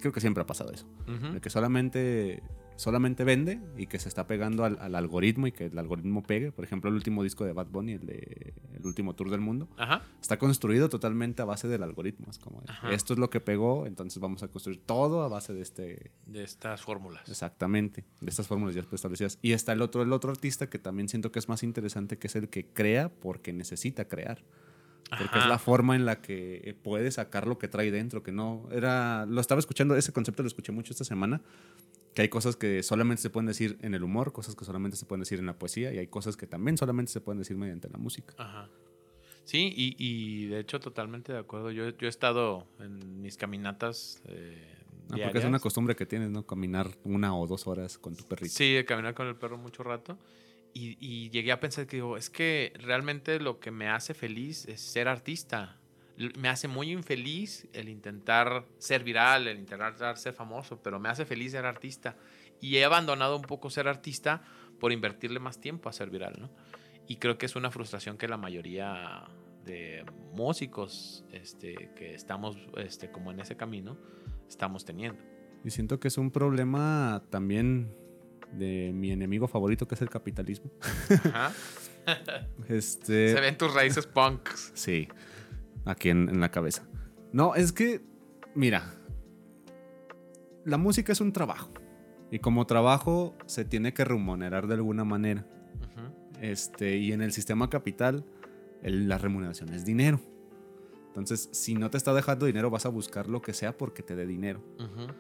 creo 0.01 0.13
que 0.13 0.21
siempre 0.21 0.43
ha 0.43 0.47
pasado 0.47 0.73
eso. 0.73 0.87
El 1.07 1.41
que 1.41 1.51
solamente, 1.51 2.43
solamente 2.77 3.25
vende 3.25 3.61
y 3.77 3.87
que 3.87 3.99
se 3.99 4.09
está 4.09 4.27
pegando 4.27 4.65
al, 4.65 4.79
al 4.81 4.95
algoritmo 4.95 5.47
y 5.47 5.53
que 5.53 5.67
el 5.67 5.79
algoritmo 5.79 6.23
pegue. 6.23 6.51
Por 6.51 6.65
ejemplo, 6.65 6.89
el 6.89 6.97
último 6.97 7.23
disco 7.23 7.45
de 7.45 7.53
Bad 7.53 7.67
Bunny, 7.67 7.93
el 7.93 8.07
de 8.07 8.55
El 8.75 8.87
último 8.87 9.15
tour 9.15 9.31
del 9.31 9.41
mundo, 9.41 9.69
Ajá. 9.77 10.03
está 10.21 10.39
construido 10.39 10.89
totalmente 10.89 11.43
a 11.43 11.45
base 11.45 11.69
del 11.69 11.83
algoritmo. 11.83 12.27
Es 12.31 12.39
como, 12.39 12.63
Ajá. 12.67 12.91
esto 12.93 13.13
es 13.13 13.19
lo 13.19 13.29
que 13.31 13.41
pegó, 13.41 13.87
entonces 13.87 14.19
vamos 14.19 14.43
a 14.43 14.49
construir 14.49 14.81
todo 14.85 15.23
a 15.23 15.29
base 15.29 15.53
de 15.53 15.61
este, 15.61 16.11
De 16.27 16.43
estas 16.43 16.81
fórmulas. 16.83 17.29
Exactamente, 17.29 18.05
de 18.21 18.31
estas 18.31 18.47
fórmulas 18.49 18.75
ya 18.75 18.83
establecidas. 18.91 19.39
Y 19.43 19.53
está 19.53 19.73
el 19.75 19.83
otro, 19.83 20.03
el 20.03 20.13
otro 20.13 20.31
artista 20.31 20.69
que 20.71 20.79
también 20.79 21.09
siento 21.11 21.31
que 21.31 21.39
es 21.39 21.49
más 21.49 21.63
interesante, 21.63 22.19
que 22.19 22.27
es 22.29 22.35
el 22.37 22.49
que 22.49 22.67
crea 22.67 23.11
porque 23.11 23.53
necesita 23.53 24.07
crear. 24.09 24.43
Porque 25.19 25.37
Ajá. 25.37 25.41
es 25.41 25.49
la 25.49 25.59
forma 25.59 25.97
en 25.97 26.05
la 26.07 26.21
que 26.21 26.77
puede 26.83 27.11
sacar 27.11 27.47
lo 27.47 27.59
que 27.59 27.69
trae 27.69 27.91
dentro, 27.91 28.23
que 28.23 28.33
no 28.33 28.69
era... 28.73 29.27
Lo 29.27 29.41
estaba 29.41 29.59
escuchando, 29.59 29.95
ese 29.97 30.13
concepto 30.13 30.43
lo 30.43 30.47
escuché 30.47 30.73
mucho 30.73 30.93
esta 30.93 31.05
semana, 31.05 31.43
que 32.15 32.23
hay 32.23 32.29
cosas 32.29 32.57
que 32.57 32.83
solamente 32.83 33.23
se 33.23 33.31
pueden 33.31 33.47
decir 33.47 33.79
en 33.83 33.95
el 33.95 34.03
humor, 34.03 34.33
cosas 34.33 34.55
que 34.55 34.65
solamente 34.65 34.97
se 34.97 35.07
pueden 35.07 35.21
decir 35.21 35.39
en 35.39 35.47
la 35.47 35.59
poesía, 35.59 35.93
y 35.93 35.99
hay 35.99 36.07
cosas 36.07 36.37
que 36.37 36.47
también 36.47 36.77
solamente 36.77 37.13
se 37.13 37.21
pueden 37.21 37.39
decir 37.39 37.57
mediante 37.57 37.89
la 37.89 37.99
música. 37.99 38.35
Ajá. 38.39 38.69
Sí, 39.45 39.73
y, 39.77 39.97
y 39.99 40.47
de 40.47 40.61
hecho 40.61 40.79
totalmente 40.79 41.33
de 41.33 41.39
acuerdo. 41.39 41.71
Yo, 41.73 41.91
yo 41.91 42.07
he 42.07 42.09
estado 42.09 42.67
en 42.79 43.21
mis 43.21 43.37
caminatas 43.37 44.23
eh, 44.27 44.83
Ah, 45.11 45.17
porque 45.25 45.39
es 45.39 45.45
una 45.45 45.59
costumbre 45.59 45.95
que 45.95 46.07
tienes, 46.07 46.31
¿no? 46.31 46.47
Caminar 46.47 46.91
una 47.05 47.37
o 47.37 47.47
dos 47.47 47.67
horas 47.67 47.99
con 47.99 48.17
tu 48.17 48.25
perrito. 48.25 48.55
Sí, 48.55 48.73
de 48.73 48.85
caminar 48.85 49.15
con 49.15 49.27
el 49.27 49.37
perro 49.37 49.59
mucho 49.59 49.83
rato. 49.83 50.19
Y, 50.75 51.29
llegué 51.31 51.53
a 51.53 51.61
pensar 51.61 51.87
que 51.87 51.97
digo, 51.97 52.17
es 52.17 52.31
que 52.31 52.73
realmente 52.77 53.39
lo 53.41 53.61
que 53.61 53.71
me 53.71 53.89
hace 53.89 54.15
feliz 54.15 54.67
es 54.69 54.81
ser 54.81 55.09
artista. 55.09 55.79
Me 56.39 56.49
hace 56.49 56.69
muy 56.69 56.91
infeliz 56.91 57.69
el 57.73 57.89
intentar 57.89 58.65
ser 58.79 59.05
viral, 59.05 59.49
el 59.49 59.59
intentar 59.59 60.17
ser 60.17 60.33
famoso, 60.33 60.83
pero 60.83 60.99
me 60.99 61.09
hace 61.09 61.25
feliz 61.25 61.53
ser 61.53 61.67
artista. 61.67 62.17
Y 62.61 62.77
he 62.77 62.85
abandonado 62.85 63.37
un 63.37 63.43
poco 63.43 63.71
ser 63.71 63.89
artista 63.89 64.43
por 64.79 64.93
invertirle 64.93 65.41
más 65.41 65.61
tiempo 65.61 65.89
a 65.89 65.93
ser 65.93 66.11
viral, 66.11 66.37
¿no? 66.39 66.51
Y 67.07 67.17
creo 67.17 67.37
que 67.37 67.47
es 67.47 67.57
una 67.57 67.71
frustración 67.71 68.17
que 68.17 68.29
la 68.29 68.37
mayoría 68.37 69.29
de 69.65 70.05
músicos 70.33 71.25
este, 71.33 71.91
que 71.97 72.15
estamos 72.15 72.57
este, 72.77 73.11
como 73.11 73.31
en 73.31 73.41
ese 73.41 73.57
camino 73.57 73.99
estamos 74.49 74.85
teniendo. 74.85 75.23
Y 75.65 75.71
siento 75.71 76.01
que 76.01 76.09
es 76.09 76.19
un 76.19 76.31
problema 76.31 77.23
también 77.31 77.95
de 78.53 78.93
mi 78.95 79.11
enemigo 79.13 79.49
favorito, 79.49 79.87
que 79.89 79.95
es 79.95 80.03
el 80.03 80.11
capitalismo. 80.11 80.71
Ajá. 81.33 81.53
Este, 82.69 83.33
Se 83.33 83.41
ven 83.41 83.57
tus 83.57 83.73
raíces 83.73 84.07
punks. 84.09 84.73
Sí, 84.75 85.07
aquí 85.85 86.09
en, 86.11 86.29
en 86.29 86.41
la 86.41 86.51
cabeza. 86.51 86.85
No, 87.33 87.55
es 87.55 87.73
que, 87.73 88.01
mira, 88.57 88.93
la 90.65 90.79
música 90.79 91.13
es 91.13 91.21
un 91.21 91.33
trabajo. 91.33 91.71
Y 92.31 92.39
como 92.41 92.67
trabajo 92.67 93.37
se 93.47 93.65
tiene 93.65 93.93
que 93.95 94.05
remunerar 94.05 94.67
de 94.67 94.75
alguna 94.75 95.05
manera. 95.05 95.47
Este, 96.41 96.97
y 96.97 97.13
en 97.13 97.23
el 97.23 97.31
sistema 97.33 97.71
capital, 97.71 98.25
el- 98.83 99.09
la 99.09 99.19
remuneración 99.19 99.69
es 99.73 99.85
dinero. 99.85 100.19
Entonces, 101.07 101.49
si 101.53 101.75
no 101.75 101.89
te 101.91 101.99
está 101.99 102.13
dejando 102.15 102.47
dinero, 102.47 102.69
vas 102.71 102.85
a 102.85 102.89
buscar 102.89 103.29
lo 103.29 103.41
que 103.43 103.53
sea 103.53 103.77
porque 103.77 104.03
te 104.03 104.17
dé 104.17 104.27
dinero. 104.27 104.61
Ujú. 104.81 105.13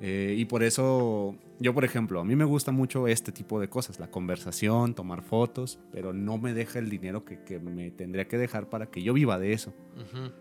Eh, 0.00 0.34
y 0.38 0.44
por 0.44 0.62
eso, 0.62 1.36
yo 1.58 1.74
por 1.74 1.84
ejemplo, 1.84 2.20
a 2.20 2.24
mí 2.24 2.36
me 2.36 2.44
gusta 2.44 2.70
mucho 2.70 3.08
este 3.08 3.32
tipo 3.32 3.58
de 3.60 3.68
cosas, 3.68 3.98
la 3.98 4.10
conversación, 4.10 4.94
tomar 4.94 5.22
fotos, 5.22 5.80
pero 5.90 6.12
no 6.12 6.38
me 6.38 6.54
deja 6.54 6.78
el 6.78 6.88
dinero 6.88 7.24
que, 7.24 7.42
que 7.42 7.58
me 7.58 7.90
tendría 7.90 8.28
que 8.28 8.38
dejar 8.38 8.68
para 8.70 8.86
que 8.86 9.02
yo 9.02 9.12
viva 9.12 9.38
de 9.38 9.52
eso. 9.52 9.74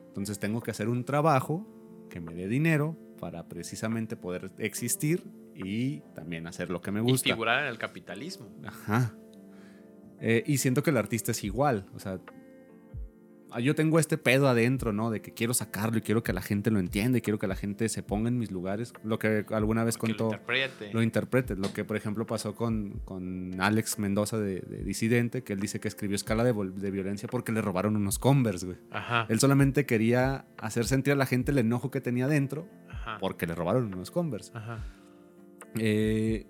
Entonces 0.09 0.37
tengo 0.39 0.61
que 0.61 0.71
hacer 0.71 0.89
un 0.89 1.03
trabajo 1.05 1.65
que 2.09 2.19
me 2.21 2.33
dé 2.35 2.47
dinero 2.47 2.95
para 3.19 3.47
precisamente 3.47 4.15
poder 4.15 4.51
existir 4.59 5.23
y 5.55 6.01
también 6.13 6.45
hacer 6.45 6.69
lo 6.69 6.81
que 6.81 6.91
me 6.91 6.99
Y 6.99 7.03
gusta. 7.03 7.27
figurar 7.29 7.63
en 7.63 7.69
el 7.69 7.79
capitalismo. 7.79 8.47
Ajá. 8.63 9.15
Eh, 10.19 10.43
y 10.45 10.57
siento 10.57 10.83
que 10.83 10.91
el 10.91 10.97
artista 10.97 11.31
es 11.31 11.43
igual, 11.43 11.85
o 11.95 11.99
sea, 11.99 12.19
yo 13.61 13.75
tengo 13.75 13.99
este 13.99 14.17
pedo 14.17 14.47
adentro, 14.47 14.93
¿no? 14.93 15.09
De 15.09 15.21
que 15.21 15.33
quiero 15.33 15.53
sacarlo 15.53 15.97
y 15.97 16.01
quiero 16.01 16.23
que 16.23 16.33
la 16.33 16.41
gente 16.41 16.69
lo 16.71 16.79
entienda 16.79 17.17
y 17.17 17.21
quiero 17.21 17.39
que 17.39 17.47
la 17.47 17.55
gente 17.55 17.89
se 17.89 18.03
ponga 18.03 18.27
en 18.29 18.37
mis 18.37 18.51
lugares. 18.51 18.93
Lo 19.03 19.19
que 19.19 19.45
alguna 19.49 19.83
vez 19.83 19.97
Que 19.97 20.07
lo 20.07 20.17
contó 20.17 20.25
interprete. 20.25 20.93
lo 20.93 21.01
interprete. 21.01 21.55
Lo 21.55 21.73
que, 21.73 21.83
por 21.85 21.95
ejemplo, 21.97 22.25
pasó 22.25 22.55
con, 22.55 22.99
con 23.05 23.59
Alex 23.59 23.99
Mendoza 23.99 24.37
de, 24.37 24.59
de 24.61 24.83
Disidente, 24.83 25.43
que 25.43 25.53
él 25.53 25.59
dice 25.59 25.79
que 25.79 25.87
escribió 25.87 26.15
Escala 26.15 26.43
de, 26.43 26.91
Violencia 26.91 27.27
porque 27.29 27.51
le 27.51 27.61
robaron 27.61 27.95
unos 27.95 28.19
Converse, 28.19 28.65
güey. 28.65 28.77
Ajá. 28.91 29.25
Él 29.29 29.39
solamente 29.39 29.85
quería 29.85 30.45
hacer 30.57 30.85
sentir 30.85 31.13
a 31.13 31.15
la 31.15 31.25
gente 31.25 31.51
el 31.51 31.57
enojo 31.57 31.89
que 31.91 32.01
tenía 32.01 32.27
dentro 32.27 32.67
Ajá. 32.89 33.17
porque 33.19 33.47
le 33.47 33.55
robaron 33.55 33.85
unos 33.93 34.11
Converse. 34.11 34.51
Ajá. 34.55 34.83
Eh, 35.79 36.45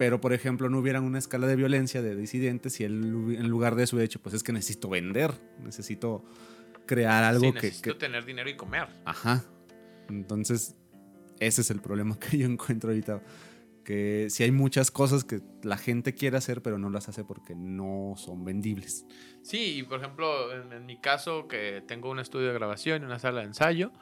pero, 0.00 0.18
por 0.18 0.32
ejemplo, 0.32 0.70
no 0.70 0.78
hubiera 0.78 0.98
una 1.02 1.18
escala 1.18 1.46
de 1.46 1.56
violencia 1.56 2.00
de 2.00 2.16
Disidentes 2.16 2.72
si 2.72 2.84
él 2.84 2.94
en 3.36 3.48
lugar 3.50 3.74
de 3.74 3.82
eso 3.82 3.96
hubiera 3.96 4.08
dicho, 4.08 4.18
pues 4.22 4.34
es 4.34 4.42
que 4.42 4.50
necesito 4.50 4.88
vender, 4.88 5.30
necesito 5.62 6.24
crear 6.86 7.22
algo 7.22 7.44
Sí, 7.44 7.52
que- 7.52 7.66
necesito 7.66 7.92
que, 7.92 7.98
tener 7.98 8.24
dinero 8.24 8.48
y 8.48 8.56
comer. 8.56 8.88
Ajá. 9.04 9.44
Entonces, 10.08 10.74
ese 11.38 11.60
es 11.60 11.70
el 11.70 11.82
problema 11.82 12.18
que 12.18 12.38
yo 12.38 12.46
encuentro 12.46 12.88
ahorita. 12.88 13.22
Que 13.84 14.28
si 14.30 14.42
hay 14.42 14.52
muchas 14.52 14.90
cosas 14.90 15.22
que 15.24 15.42
la 15.62 15.76
gente 15.76 16.14
quiere 16.14 16.38
hacer, 16.38 16.62
pero 16.62 16.78
no 16.78 16.88
las 16.88 17.10
hace 17.10 17.22
porque 17.22 17.54
no 17.54 18.14
son 18.16 18.42
vendibles. 18.42 19.04
Sí, 19.42 19.80
y 19.80 19.82
por 19.82 19.98
ejemplo, 20.00 20.50
en, 20.54 20.72
en 20.72 20.86
mi 20.86 20.98
caso, 20.98 21.46
que 21.46 21.82
tengo 21.86 22.10
un 22.10 22.20
estudio 22.20 22.46
de 22.48 22.54
grabación 22.54 23.02
y 23.02 23.04
una 23.04 23.18
sala 23.18 23.40
de 23.40 23.48
ensayo, 23.48 23.92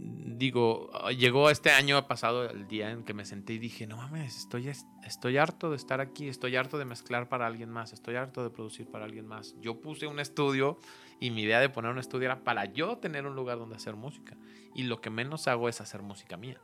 digo, 0.00 0.90
ah, 0.94 1.10
llegó 1.10 1.50
este 1.50 1.70
año 1.70 2.06
pasado 2.06 2.48
el 2.48 2.68
día 2.68 2.90
en 2.90 3.02
que 3.04 3.14
me 3.14 3.24
senté 3.24 3.54
y 3.54 3.58
dije, 3.58 3.86
no 3.86 3.96
mames, 3.96 4.36
estoy, 4.36 4.68
es- 4.68 4.86
estoy 5.04 5.36
harto 5.38 5.70
de 5.70 5.76
estar 5.76 6.00
aquí, 6.00 6.28
estoy 6.28 6.54
harto 6.56 6.78
de 6.78 6.84
mezclar 6.84 7.28
para 7.28 7.46
alguien 7.46 7.68
más, 7.70 7.92
estoy 7.92 8.14
harto 8.16 8.42
de 8.44 8.50
producir 8.50 8.86
para 8.90 9.04
alguien 9.04 9.26
más. 9.26 9.54
Yo 9.60 9.80
puse 9.80 10.06
un 10.06 10.20
estudio 10.20 10.78
y 11.20 11.30
mi 11.30 11.42
idea 11.42 11.58
de 11.60 11.68
poner 11.68 11.90
un 11.90 11.98
estudio 11.98 12.26
era 12.26 12.44
para 12.44 12.66
yo 12.66 12.98
tener 12.98 13.26
un 13.26 13.34
lugar 13.34 13.58
donde 13.58 13.76
hacer 13.76 13.96
música. 13.96 14.36
Y 14.74 14.84
lo 14.84 15.00
que 15.00 15.10
menos 15.10 15.48
hago 15.48 15.68
es 15.68 15.80
hacer 15.80 16.02
música 16.02 16.36
mía. 16.36 16.60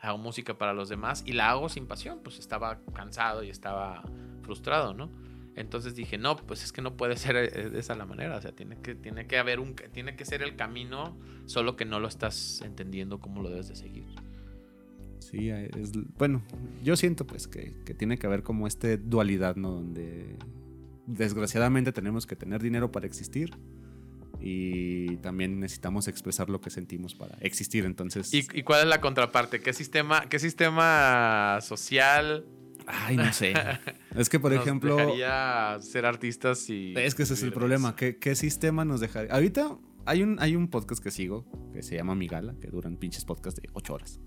Hago 0.00 0.18
música 0.18 0.58
para 0.58 0.74
los 0.74 0.88
demás 0.88 1.22
y 1.24 1.32
la 1.32 1.50
hago 1.50 1.68
sin 1.68 1.86
pasión, 1.86 2.20
pues 2.22 2.38
estaba 2.38 2.80
cansado 2.94 3.42
y 3.44 3.50
estaba 3.50 4.02
frustrado, 4.42 4.92
¿no? 4.92 5.10
Entonces 5.56 5.94
dije, 5.94 6.18
no, 6.18 6.36
pues 6.36 6.64
es 6.64 6.72
que 6.72 6.82
no 6.82 6.96
puede 6.96 7.16
ser 7.18 7.36
eh, 7.36 7.78
esa 7.78 7.94
la 7.94 8.06
manera, 8.06 8.36
o 8.36 8.40
sea, 8.40 8.52
tiene 8.52 8.76
que, 8.76 8.94
tiene 8.94 9.26
que 9.26 9.38
haber 9.38 9.60
un, 9.60 9.74
tiene 9.92 10.16
que 10.16 10.24
ser 10.24 10.42
el 10.42 10.56
camino, 10.56 11.16
solo 11.46 11.76
que 11.76 11.84
no 11.84 12.00
lo 12.00 12.08
estás 12.08 12.60
entendiendo 12.62 13.20
cómo 13.20 13.42
lo 13.42 13.50
debes 13.50 13.68
de 13.68 13.76
seguir. 13.76 14.06
Sí, 15.18 15.48
es, 15.50 15.92
bueno, 16.18 16.42
yo 16.82 16.96
siento 16.96 17.26
pues 17.26 17.48
que, 17.48 17.74
que 17.86 17.94
tiene 17.94 18.18
que 18.18 18.26
haber 18.26 18.42
como 18.42 18.66
este 18.66 18.98
dualidad, 18.98 19.56
¿no? 19.56 19.70
Donde 19.70 20.36
desgraciadamente 21.06 21.92
tenemos 21.92 22.26
que 22.26 22.36
tener 22.36 22.62
dinero 22.62 22.92
para 22.92 23.06
existir 23.06 23.50
y 24.40 25.16
también 25.18 25.60
necesitamos 25.60 26.08
expresar 26.08 26.50
lo 26.50 26.60
que 26.60 26.68
sentimos 26.68 27.14
para 27.14 27.36
existir. 27.40 27.86
Entonces, 27.86 28.32
¿Y, 28.34 28.46
y 28.52 28.62
cuál 28.62 28.82
es 28.82 28.86
la 28.86 29.00
contraparte? 29.00 29.60
¿Qué 29.60 29.72
sistema, 29.72 30.28
qué 30.28 30.38
sistema 30.38 31.58
social 31.62 32.44
ay, 32.86 33.16
no 33.16 33.32
sé. 33.32 33.54
es 34.16 34.28
que, 34.28 34.40
por 34.40 34.52
nos 34.52 34.62
ejemplo, 34.62 34.96
dejaría 34.96 35.78
ser 35.80 36.06
artistas 36.06 36.68
y... 36.70 36.94
Es 36.96 37.14
que 37.14 37.24
ese 37.24 37.34
es 37.34 37.42
el 37.42 37.52
problema. 37.52 37.96
¿Qué, 37.96 38.18
qué 38.18 38.34
sistema 38.34 38.84
nos 38.84 39.00
deja? 39.00 39.22
Ahorita 39.30 39.78
hay 40.06 40.22
un, 40.22 40.36
hay 40.40 40.56
un 40.56 40.68
podcast 40.68 41.02
que 41.02 41.10
sigo 41.10 41.44
que 41.72 41.82
se 41.82 41.96
llama 41.96 42.14
Migala, 42.14 42.54
que 42.60 42.68
duran 42.68 42.96
pinches 42.96 43.24
podcasts 43.24 43.60
de 43.60 43.68
8 43.72 43.94
horas. 43.94 44.20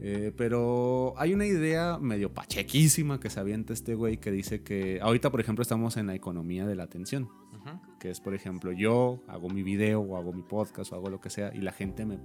Eh, 0.00 0.32
pero 0.36 1.14
hay 1.16 1.34
una 1.34 1.44
idea 1.44 1.98
medio 1.98 2.32
pachequísima 2.32 3.18
que 3.18 3.30
se 3.30 3.40
avienta 3.40 3.72
este 3.72 3.94
güey 3.96 4.18
que 4.18 4.30
dice 4.30 4.62
que 4.62 5.00
ahorita, 5.02 5.30
por 5.30 5.40
ejemplo, 5.40 5.62
estamos 5.62 5.96
en 5.96 6.06
la 6.06 6.14
economía 6.14 6.66
de 6.66 6.76
la 6.76 6.84
atención. 6.84 7.28
Que 8.00 8.10
es, 8.10 8.20
por 8.20 8.32
ejemplo, 8.32 8.72
yo 8.72 9.22
hago 9.26 9.50
mi 9.50 9.62
video 9.62 10.00
o 10.00 10.16
hago 10.16 10.32
mi 10.32 10.42
podcast 10.42 10.90
o 10.92 10.96
hago 10.96 11.10
lo 11.10 11.20
que 11.20 11.28
sea 11.28 11.52
y 11.54 11.58
la 11.58 11.72
gente 11.72 12.06
me 12.06 12.18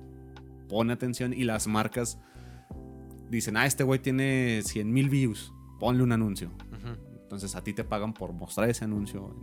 pone 0.70 0.94
atención 0.94 1.34
y 1.34 1.44
las 1.44 1.68
marcas 1.68 2.18
dicen, 3.30 3.58
ah, 3.58 3.66
este 3.66 3.84
güey 3.84 4.00
tiene 4.00 4.62
100 4.64 4.92
mil 4.92 5.10
views, 5.10 5.54
ponle 5.80 6.04
un 6.04 6.12
anuncio. 6.12 6.50
Ujú. 6.50 7.22
Entonces 7.24 7.56
a 7.56 7.64
ti 7.64 7.74
te 7.74 7.84
pagan 7.84 8.14
por 8.14 8.34
mostrar 8.34 8.70
ese 8.70 8.86
anuncio. 8.86 9.36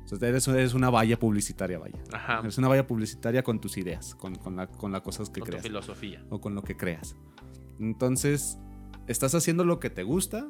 Entonces 0.00 0.28
eres, 0.28 0.48
eres 0.48 0.74
una 0.74 0.90
valla 0.90 1.18
publicitaria, 1.18 1.78
vaya. 1.78 1.98
Ajá. 2.12 2.40
Eres 2.40 2.58
una 2.58 2.66
valla 2.68 2.86
publicitaria 2.86 3.42
con 3.44 3.60
tus 3.60 3.76
ideas, 3.76 4.14
con, 4.16 4.34
con, 4.34 4.56
la, 4.56 4.66
con 4.66 4.90
las 4.90 5.02
cosas 5.02 5.28
que 5.30 5.40
Con 5.40 5.46
tu 5.46 5.50
creas. 5.52 5.62
filosofía. 5.62 6.24
O 6.30 6.40
con 6.40 6.54
lo 6.54 6.62
que 6.62 6.76
creas. 6.76 7.14
Entonces, 7.78 8.58
estás 9.06 9.34
haciendo 9.34 9.64
lo 9.64 9.78
que 9.78 9.88
te 9.90 10.02
gusta 10.02 10.46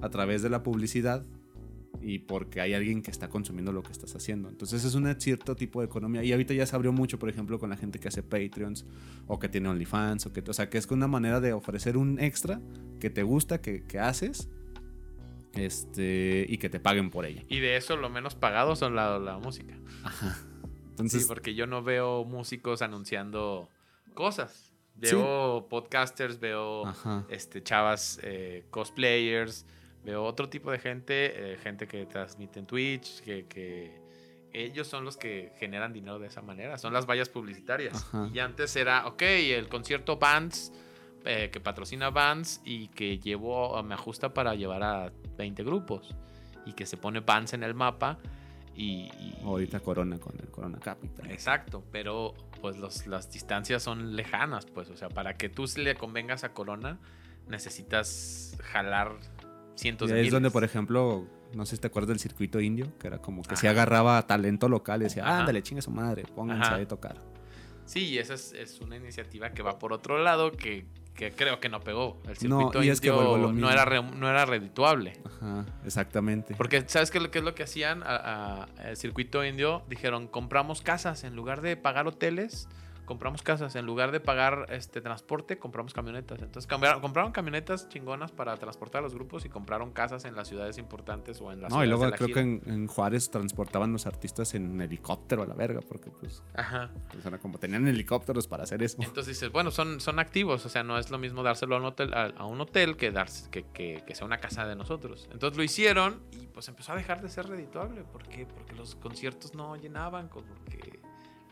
a 0.00 0.08
través 0.10 0.42
de 0.42 0.50
la 0.50 0.62
publicidad 0.62 1.24
y 2.00 2.20
porque 2.20 2.60
hay 2.60 2.74
alguien 2.74 3.02
que 3.02 3.10
está 3.10 3.28
consumiendo 3.28 3.72
lo 3.72 3.82
que 3.82 3.92
estás 3.92 4.14
haciendo. 4.14 4.48
Entonces 4.48 4.84
es 4.84 4.94
un 4.94 5.20
cierto 5.20 5.56
tipo 5.56 5.80
de 5.80 5.86
economía. 5.86 6.22
Y 6.22 6.32
ahorita 6.32 6.54
ya 6.54 6.66
se 6.66 6.76
abrió 6.76 6.92
mucho, 6.92 7.18
por 7.18 7.28
ejemplo, 7.28 7.58
con 7.58 7.70
la 7.70 7.76
gente 7.76 7.98
que 7.98 8.08
hace 8.08 8.22
Patreons 8.22 8.86
o 9.26 9.38
que 9.38 9.48
tiene 9.48 9.68
OnlyFans. 9.68 10.26
O, 10.26 10.32
que, 10.32 10.42
o 10.46 10.52
sea, 10.52 10.70
que 10.70 10.78
es 10.78 10.86
una 10.86 11.08
manera 11.08 11.40
de 11.40 11.52
ofrecer 11.52 11.96
un 11.96 12.18
extra 12.20 12.60
que 13.00 13.10
te 13.10 13.22
gusta, 13.22 13.60
que, 13.60 13.84
que 13.84 13.98
haces. 13.98 14.48
Este, 15.54 16.46
y 16.48 16.58
que 16.58 16.68
te 16.68 16.78
paguen 16.78 17.10
por 17.10 17.24
ella. 17.24 17.42
Y 17.48 17.58
de 17.58 17.76
eso 17.76 17.96
lo 17.96 18.10
menos 18.10 18.34
pagado 18.34 18.76
son 18.76 18.94
la, 18.94 19.18
la 19.18 19.38
música. 19.38 19.74
Ajá. 20.04 20.36
sí, 21.08 21.24
porque 21.26 21.54
yo 21.54 21.66
no 21.66 21.82
veo 21.82 22.24
músicos 22.24 22.82
anunciando 22.82 23.68
cosas. 24.14 24.72
Veo 24.94 25.68
podcasters, 25.68 26.40
veo 26.40 26.82
este, 27.28 27.62
chavas 27.62 28.18
eh, 28.22 28.66
cosplayers, 28.70 29.64
veo 30.04 30.24
otro 30.24 30.48
tipo 30.48 30.70
de 30.70 30.78
gente, 30.78 31.52
eh, 31.52 31.56
gente 31.58 31.86
que 31.86 32.06
transmite 32.06 32.60
en 32.60 32.66
Twitch, 32.66 33.20
que, 33.22 34.06
ellos 34.50 34.86
son 34.86 35.04
los 35.04 35.18
que 35.18 35.52
generan 35.58 35.92
dinero 35.92 36.18
de 36.18 36.26
esa 36.26 36.40
manera, 36.40 36.78
son 36.78 36.94
las 36.94 37.06
vallas 37.06 37.28
publicitarias. 37.28 38.10
Y 38.32 38.38
antes 38.38 38.74
era, 38.76 39.06
ok, 39.06 39.20
el 39.20 39.68
concierto 39.68 40.16
Bands, 40.16 40.72
eh, 41.26 41.50
que 41.52 41.60
patrocina 41.60 42.08
Bands 42.08 42.62
y 42.64 42.88
que 42.88 43.18
llevo, 43.18 43.80
me 43.82 43.94
ajusta 43.94 44.32
para 44.32 44.54
llevar 44.54 44.82
a 44.82 45.12
20 45.36 45.62
grupos 45.64 46.14
y 46.64 46.72
que 46.72 46.86
se 46.86 46.96
pone 46.96 47.20
Bands 47.20 47.52
en 47.52 47.62
el 47.62 47.74
mapa 47.74 48.18
y, 48.74 49.10
Ahorita 49.44 49.80
Corona 49.80 50.18
con 50.18 50.34
el 50.38 50.48
Corona 50.48 50.78
Capital. 50.78 51.30
Exacto, 51.30 51.84
pero 51.92 52.34
pues 52.60 53.06
las 53.06 53.30
distancias 53.30 53.82
son 53.82 54.16
lejanas, 54.16 54.66
pues, 54.66 54.88
o 54.88 54.96
sea, 54.96 55.08
para 55.08 55.34
que 55.34 55.48
tú 55.48 55.66
le 55.76 55.94
convengas 55.94 56.44
a 56.44 56.54
Corona 56.54 56.98
necesitas 57.48 58.56
jalar 58.62 59.16
cientos 59.78 60.10
de 60.10 60.20
Es 60.20 60.30
donde, 60.30 60.50
por 60.50 60.64
ejemplo, 60.64 61.26
no 61.54 61.66
sé 61.66 61.76
si 61.76 61.80
te 61.80 61.86
acuerdas 61.86 62.08
del 62.08 62.18
circuito 62.18 62.60
indio, 62.60 62.92
que 62.98 63.06
era 63.06 63.18
como 63.18 63.42
que 63.42 63.56
se 63.56 63.68
agarraba 63.68 64.26
talento 64.26 64.68
local 64.68 65.00
y 65.02 65.04
decía, 65.04 65.38
ándale, 65.38 65.62
chingue 65.62 65.82
su 65.82 65.90
madre, 65.90 66.24
pónganse 66.34 66.70
a 66.70 66.88
tocar. 66.88 67.22
Sí, 67.84 68.04
y 68.04 68.18
esa 68.18 68.34
es, 68.34 68.52
es, 68.52 68.80
una 68.80 68.96
iniciativa 68.96 69.50
que 69.50 69.62
va 69.62 69.78
por 69.78 69.94
otro 69.94 70.18
lado, 70.18 70.52
que 70.52 70.84
que 71.18 71.32
creo 71.32 71.58
que 71.58 71.68
no 71.68 71.80
pegó. 71.80 72.22
El 72.28 72.36
circuito 72.36 72.80
no, 72.80 73.52
no, 73.52 73.70
era 73.70 73.84
no 74.00 74.30
era 74.30 74.46
redituable. 74.46 75.14
Ajá, 75.24 75.66
exactamente. 75.84 76.54
Porque, 76.54 76.84
¿sabes 76.86 77.10
qué, 77.10 77.18
es 77.18 77.42
lo 77.42 77.54
que 77.56 77.64
hacían? 77.64 78.04
el 78.84 78.96
circuito 78.96 79.44
indio 79.44 79.82
dijeron, 79.88 80.28
compramos 80.28 80.80
casas 80.80 81.24
en 81.24 81.34
lugar 81.34 81.60
de 81.60 81.76
pagar 81.76 82.06
hoteles 82.06 82.68
compramos 83.08 83.42
casas. 83.42 83.74
En 83.74 83.86
lugar 83.86 84.12
de 84.12 84.20
pagar 84.20 84.66
este 84.68 85.00
transporte, 85.00 85.58
compramos 85.58 85.94
camionetas. 85.94 86.42
Entonces 86.42 86.70
compraron, 87.00 87.32
camionetas 87.32 87.88
chingonas 87.88 88.32
para 88.32 88.54
transportar 88.58 89.00
a 89.00 89.02
los 89.02 89.14
grupos 89.14 89.46
y 89.46 89.48
compraron 89.48 89.92
casas 89.92 90.26
en 90.26 90.36
las 90.36 90.46
ciudades 90.46 90.76
importantes 90.76 91.40
o 91.40 91.50
en 91.50 91.62
las 91.62 91.72
No, 91.72 91.82
y 91.82 91.88
luego 91.88 92.08
creo 92.10 92.28
que 92.28 92.40
en, 92.40 92.86
Juárez 92.86 93.30
transportaban 93.30 93.92
los 93.92 94.06
artistas 94.06 94.54
en 94.54 94.78
helicóptero 94.80 95.42
a 95.42 95.46
la 95.46 95.54
verga, 95.54 95.80
porque 95.80 96.10
pues, 96.10 96.42
Ajá. 96.54 96.90
pues 97.10 97.24
era 97.24 97.38
como 97.38 97.58
tenían 97.58 97.88
helicópteros 97.88 98.46
para 98.46 98.64
hacer 98.64 98.82
eso. 98.82 98.98
Entonces 99.00 99.38
dices, 99.38 99.50
bueno, 99.50 99.70
son, 99.70 100.00
son 100.00 100.18
activos, 100.18 100.66
o 100.66 100.68
sea, 100.68 100.82
no 100.82 100.98
es 100.98 101.10
lo 101.10 101.16
mismo 101.16 101.42
dárselo 101.42 101.76
a 101.76 101.78
un 101.78 101.86
hotel, 101.86 102.12
a, 102.12 102.44
un 102.44 102.60
hotel 102.60 102.98
que, 102.98 103.10
darse, 103.10 103.50
que, 103.50 103.64
que, 103.72 104.04
que 104.06 104.14
sea 104.14 104.26
una 104.26 104.38
casa 104.38 104.66
de 104.66 104.76
nosotros. 104.76 105.30
Entonces 105.32 105.56
lo 105.56 105.62
hicieron 105.62 106.20
y 106.32 106.46
pues 106.48 106.68
empezó 106.68 106.92
a 106.92 106.96
dejar 106.96 107.22
de 107.22 107.30
ser 107.30 107.48
redituable. 107.48 108.02
¿Por 108.02 108.24
qué? 108.24 108.44
Porque 108.44 108.74
los 108.74 108.96
conciertos 108.96 109.54
no 109.54 109.76
llenaban, 109.76 110.28
como 110.28 110.54
que 110.66 111.00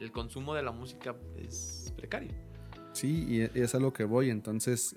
el 0.01 0.13
consumo 0.13 0.55
de 0.55 0.63
la 0.63 0.73
música 0.73 1.15
es 1.37 1.93
precario. 1.97 2.33
Sí, 2.93 3.27
y 3.29 3.41
es 3.59 3.75
a 3.75 3.79
lo 3.79 3.93
que 3.93 4.05
voy. 4.05 4.31
Entonces, 4.31 4.97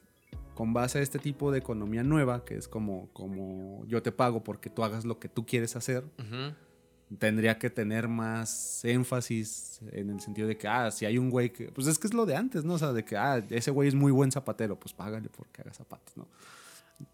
con 0.56 0.74
base 0.74 1.00
a 1.00 1.02
este 1.02 1.20
tipo 1.20 1.52
de 1.52 1.60
economía 1.60 2.04
nueva, 2.04 2.43
que 2.43 2.56
es 2.56 2.68
como, 2.68 3.10
como 3.14 3.86
yo 3.88 4.02
te 4.02 4.12
pago 4.12 4.43
porque 4.43 4.70
tú 4.70 4.84
hagas 4.84 5.06
lo 5.06 5.20
que 5.20 5.30
tú 5.30 5.45
quieres 5.45 5.76
hacer, 5.76 6.04
tendría 7.18 7.58
que 7.58 7.70
tener 7.70 8.08
más 8.08 8.84
énfasis 8.86 9.80
en 9.91 10.10
el 10.10 10.20
sentido 10.20 10.47
de 10.47 10.58
que, 10.58 10.68
ah, 10.68 10.91
si 10.91 11.06
hay 11.06 11.18
un 11.18 11.30
güey 11.30 11.52
que, 11.52 11.72
pues 11.72 11.88
es 11.88 11.97
que 11.97 12.08
es 12.08 12.14
lo 12.14 12.26
de 12.26 12.36
antes, 12.36 12.64
¿no? 12.64 12.74
O 12.74 12.78
sea, 12.78 12.93
de 12.93 13.04
que, 13.04 13.18
ah, 13.18 13.43
ese 13.50 13.72
güey 13.72 13.88
es 13.88 13.95
muy 13.95 14.12
buen 14.12 14.32
zapatero, 14.32 14.80
pues 14.80 14.93
págale 14.93 15.30
porque 15.30 15.62
haga 15.62 15.74
zapatos, 15.74 16.18
¿no? 16.18 16.28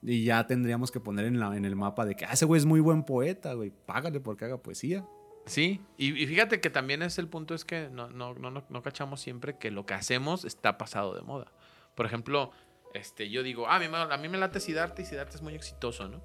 Y 0.01 0.23
ya 0.23 0.47
tendríamos 0.47 0.91
que 0.91 0.99
poner 0.99 1.25
en, 1.25 1.39
la, 1.39 1.55
en 1.55 1.65
el 1.65 1.75
mapa 1.75 2.05
de 2.05 2.15
que, 2.15 2.25
ah, 2.25 2.33
ese 2.33 2.45
güey 2.45 2.59
es 2.59 2.65
muy 2.65 2.79
buen 2.79 3.03
poeta, 3.03 3.53
güey, 3.53 3.71
págale 3.85 4.19
porque 4.19 4.45
haga 4.45 4.57
poesía. 4.57 5.07
Sí, 5.45 5.81
y, 5.97 6.11
fíjate 6.25 6.59
que 6.59 6.69
también 6.69 7.03
es 7.03 7.19
el 7.19 7.27
punto 7.27 7.53
es 7.53 7.65
que 7.65 7.89
no, 7.89 8.09
no, 8.09 8.33
no, 8.33 8.65
no, 8.67 8.81
cachamos 8.81 9.21
siempre 9.21 9.57
que 9.57 9.69
lo 9.69 9.85
que 9.85 9.93
hacemos 9.93 10.43
está 10.43 10.77
pasado 10.77 11.13
de 11.13 11.21
moda. 11.21 11.51
Por 11.93 12.07
ejemplo, 12.07 12.51
este, 12.95 13.29
yo 13.29 13.43
digo, 13.43 13.67
ah, 13.67 13.75
a 13.75 13.79
mí, 13.79 13.85
a 13.91 14.17
mí 14.17 14.27
me 14.27 14.39
late 14.39 14.59
Sidarte 14.59 15.03
y 15.03 15.05
Sidarte 15.05 15.35
es 15.35 15.43
muy 15.43 15.53
exitoso, 15.53 16.07
¿no? 16.07 16.21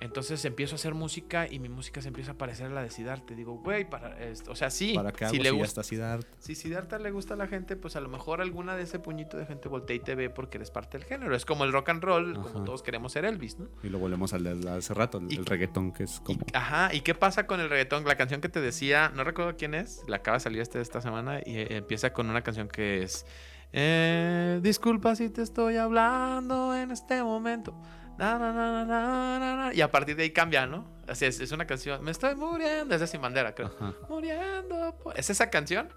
Entonces 0.00 0.44
empiezo 0.44 0.74
a 0.74 0.76
hacer 0.76 0.94
música 0.94 1.48
y 1.50 1.58
mi 1.58 1.68
música 1.68 2.00
se 2.00 2.08
empieza 2.08 2.32
a 2.32 2.34
parecer 2.34 2.66
a 2.66 2.70
la 2.70 2.82
de 2.82 2.90
Siddhartha. 2.90 3.34
Digo, 3.34 3.58
güey, 3.58 3.88
para 3.88 4.16
esto, 4.22 4.52
o 4.52 4.56
sea, 4.56 4.70
sí. 4.70 4.94
¿Para 4.94 5.10
qué 5.12 5.28
si 5.28 5.38
le 5.38 5.50
gusta 5.50 5.82
Siddhartha? 5.82 6.28
Si 6.38 6.54
Siddhartha 6.54 6.98
le 6.98 7.10
gusta 7.10 7.34
a 7.34 7.36
la 7.36 7.48
gente, 7.48 7.74
pues 7.74 7.96
a 7.96 8.00
lo 8.00 8.08
mejor 8.08 8.40
alguna 8.40 8.76
de 8.76 8.84
ese 8.84 9.00
puñito 9.00 9.36
de 9.36 9.46
gente 9.46 9.68
voltea 9.68 9.96
y 9.96 10.00
te 10.00 10.14
ve 10.14 10.30
porque 10.30 10.58
eres 10.58 10.70
parte 10.70 10.98
del 10.98 11.06
género. 11.06 11.34
Es 11.34 11.44
como 11.44 11.64
el 11.64 11.72
rock 11.72 11.88
and 11.88 12.02
roll, 12.02 12.34
como 12.34 12.64
todos 12.64 12.82
queremos 12.82 13.12
ser 13.12 13.24
Elvis, 13.24 13.58
¿no? 13.58 13.68
Y 13.82 13.88
lo 13.88 13.98
volvemos 13.98 14.32
al 14.34 14.44
de 14.44 14.70
hace 14.70 14.94
rato, 14.94 15.18
el, 15.18 15.44
reggaetón, 15.44 15.92
que 15.92 16.04
es 16.04 16.20
como. 16.20 16.40
ajá, 16.52 16.94
¿y 16.94 17.00
qué 17.00 17.14
pasa 17.14 17.46
con 17.46 17.58
el 17.60 17.68
reggaetón? 17.68 18.04
La 18.04 18.16
canción 18.16 18.40
que 18.40 18.48
te 18.48 18.60
decía, 18.60 19.10
no 19.14 19.24
recuerdo 19.24 19.56
quién 19.56 19.74
es, 19.74 20.04
la 20.06 20.16
acaba 20.16 20.36
de 20.36 20.40
salir 20.40 20.60
este, 20.60 20.80
esta 20.80 21.00
semana 21.00 21.40
y 21.44 21.56
eh, 21.56 21.76
empieza 21.76 22.12
con 22.12 22.30
una 22.30 22.42
canción 22.42 22.68
que 22.68 23.02
es. 23.02 23.26
Eh, 23.72 24.60
disculpa 24.62 25.14
si 25.16 25.28
te 25.28 25.42
estoy 25.42 25.76
hablando 25.76 26.74
en 26.74 26.90
este 26.90 27.22
momento 27.22 27.74
y 28.18 29.80
a 29.80 29.90
partir 29.90 30.16
de 30.16 30.24
ahí 30.24 30.30
cambia, 30.30 30.66
¿no? 30.66 30.86
Así 31.06 31.24
es, 31.24 31.40
es 31.40 31.52
una 31.52 31.66
canción. 31.66 32.02
Me 32.02 32.10
estoy 32.10 32.34
muriendo. 32.34 32.94
Es 32.94 33.00
de 33.00 33.06
Sin 33.06 33.20
Bandera, 33.20 33.54
creo. 33.54 33.70
Muriendo. 34.08 34.94
Es 35.14 35.30
esa 35.30 35.50
canción, 35.50 35.88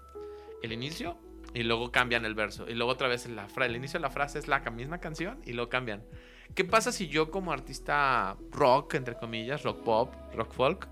el 0.62 0.72
inicio, 0.72 1.18
y 1.52 1.64
luego 1.64 1.90
cambian 1.90 2.24
el 2.24 2.34
verso. 2.34 2.68
Y 2.68 2.74
luego 2.74 2.92
otra 2.92 3.08
vez 3.08 3.26
la 3.28 3.48
el 3.64 3.76
inicio 3.76 3.98
de 3.98 4.02
la 4.02 4.10
frase 4.10 4.38
es 4.38 4.48
la 4.48 4.60
misma 4.60 4.98
canción 4.98 5.40
y 5.44 5.52
luego 5.52 5.68
cambian. 5.68 6.04
¿Qué 6.54 6.64
pasa 6.64 6.92
si 6.92 7.08
yo, 7.08 7.30
como 7.30 7.52
artista 7.52 8.36
rock, 8.50 8.94
entre 8.94 9.16
comillas, 9.16 9.62
rock 9.62 9.82
pop, 9.82 10.14
rock 10.34 10.52
folk, 10.52 10.88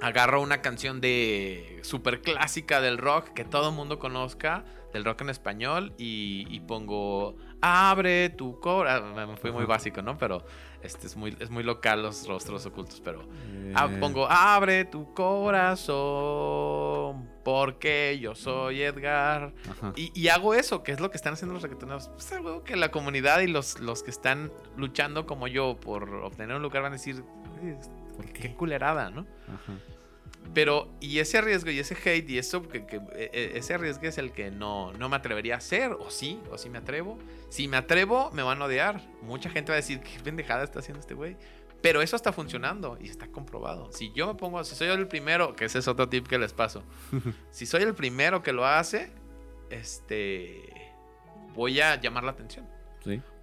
agarro 0.00 0.40
una 0.42 0.60
canción 0.62 1.00
de 1.00 1.80
super 1.82 2.20
clásica 2.20 2.80
del 2.80 2.98
rock 2.98 3.32
que 3.32 3.44
todo 3.44 3.70
el 3.70 3.74
mundo 3.74 3.98
conozca, 3.98 4.64
del 4.92 5.04
rock 5.04 5.22
en 5.22 5.30
español, 5.30 5.92
y 5.98 6.60
pongo 6.60 7.36
abre 7.60 8.30
tu 8.30 8.58
corazón. 8.60 9.18
Ah, 9.18 9.26
me 9.26 9.36
fui 9.36 9.50
muy 9.52 9.64
básico, 9.64 10.00
¿no? 10.02 10.16
Pero 10.18 10.44
este 10.82 11.06
es 11.06 11.16
muy, 11.16 11.36
es 11.40 11.50
muy 11.50 11.62
local 11.64 12.02
los 12.02 12.26
rostros 12.28 12.64
ocultos, 12.66 13.00
pero 13.00 13.28
ah, 13.74 13.88
pongo 14.00 14.28
abre 14.28 14.84
tu 14.84 15.12
corazón 15.14 15.98
porque 17.44 18.18
yo 18.20 18.34
soy 18.34 18.82
Edgar. 18.82 19.52
Y, 19.96 20.28
hago 20.28 20.54
eso, 20.54 20.82
que 20.82 20.92
es 20.92 21.00
lo 21.00 21.10
que 21.10 21.16
están 21.16 21.32
haciendo 21.34 21.54
los 21.54 21.62
reggaetoneros. 21.62 22.08
Pues 22.10 22.30
algo 22.32 22.62
que 22.62 22.76
la 22.76 22.90
comunidad 22.90 23.40
y 23.40 23.46
los, 23.48 23.80
los 23.80 24.02
que 24.02 24.10
están 24.10 24.52
luchando 24.76 25.26
como 25.26 25.48
yo 25.48 25.78
por 25.80 26.14
obtener 26.14 26.56
un 26.56 26.62
lugar 26.62 26.82
van 26.82 26.92
a 26.92 26.96
decir, 26.96 27.24
qué 28.34 28.54
culerada, 28.54 29.10
¿no? 29.10 29.26
Ajá. 29.46 29.72
Pero, 30.54 30.88
y 31.00 31.18
ese 31.18 31.40
riesgo 31.40 31.70
y 31.70 31.78
ese 31.78 31.94
hate 31.94 32.28
y 32.30 32.38
eso, 32.38 32.62
que, 32.62 32.78
e, 32.78 33.30
e, 33.32 33.58
ese 33.58 33.76
riesgo 33.76 34.06
es 34.06 34.18
el 34.18 34.32
que 34.32 34.50
no, 34.50 34.92
no 34.94 35.08
me 35.08 35.16
atrevería 35.16 35.54
a 35.54 35.58
hacer, 35.58 35.92
o 35.92 36.10
sí, 36.10 36.40
o 36.50 36.58
sí 36.58 36.70
me 36.70 36.78
atrevo. 36.78 37.18
Si 37.48 37.68
me 37.68 37.76
atrevo, 37.76 38.30
me 38.32 38.42
van 38.42 38.60
a 38.62 38.64
odiar. 38.64 39.02
Mucha 39.22 39.50
gente 39.50 39.72
va 39.72 39.74
a 39.74 39.80
decir, 39.80 40.00
qué 40.00 40.18
pendejada 40.22 40.64
está 40.64 40.80
haciendo 40.80 41.00
este 41.00 41.14
güey. 41.14 41.36
Pero 41.80 42.02
eso 42.02 42.16
está 42.16 42.32
funcionando 42.32 42.98
y 43.00 43.08
está 43.08 43.28
comprobado. 43.28 43.92
Si 43.92 44.12
yo 44.12 44.26
me 44.26 44.34
pongo, 44.34 44.64
si 44.64 44.74
soy 44.74 44.88
el 44.88 45.06
primero, 45.06 45.54
que 45.54 45.66
ese 45.66 45.78
es 45.78 45.86
otro 45.86 46.08
tip 46.08 46.26
que 46.26 46.38
les 46.38 46.52
paso. 46.52 46.82
si 47.50 47.66
soy 47.66 47.82
el 47.82 47.94
primero 47.94 48.42
que 48.42 48.52
lo 48.52 48.66
hace, 48.66 49.12
este, 49.70 50.92
voy 51.54 51.80
a 51.80 52.00
llamar 52.00 52.24
la 52.24 52.32
atención. 52.32 52.66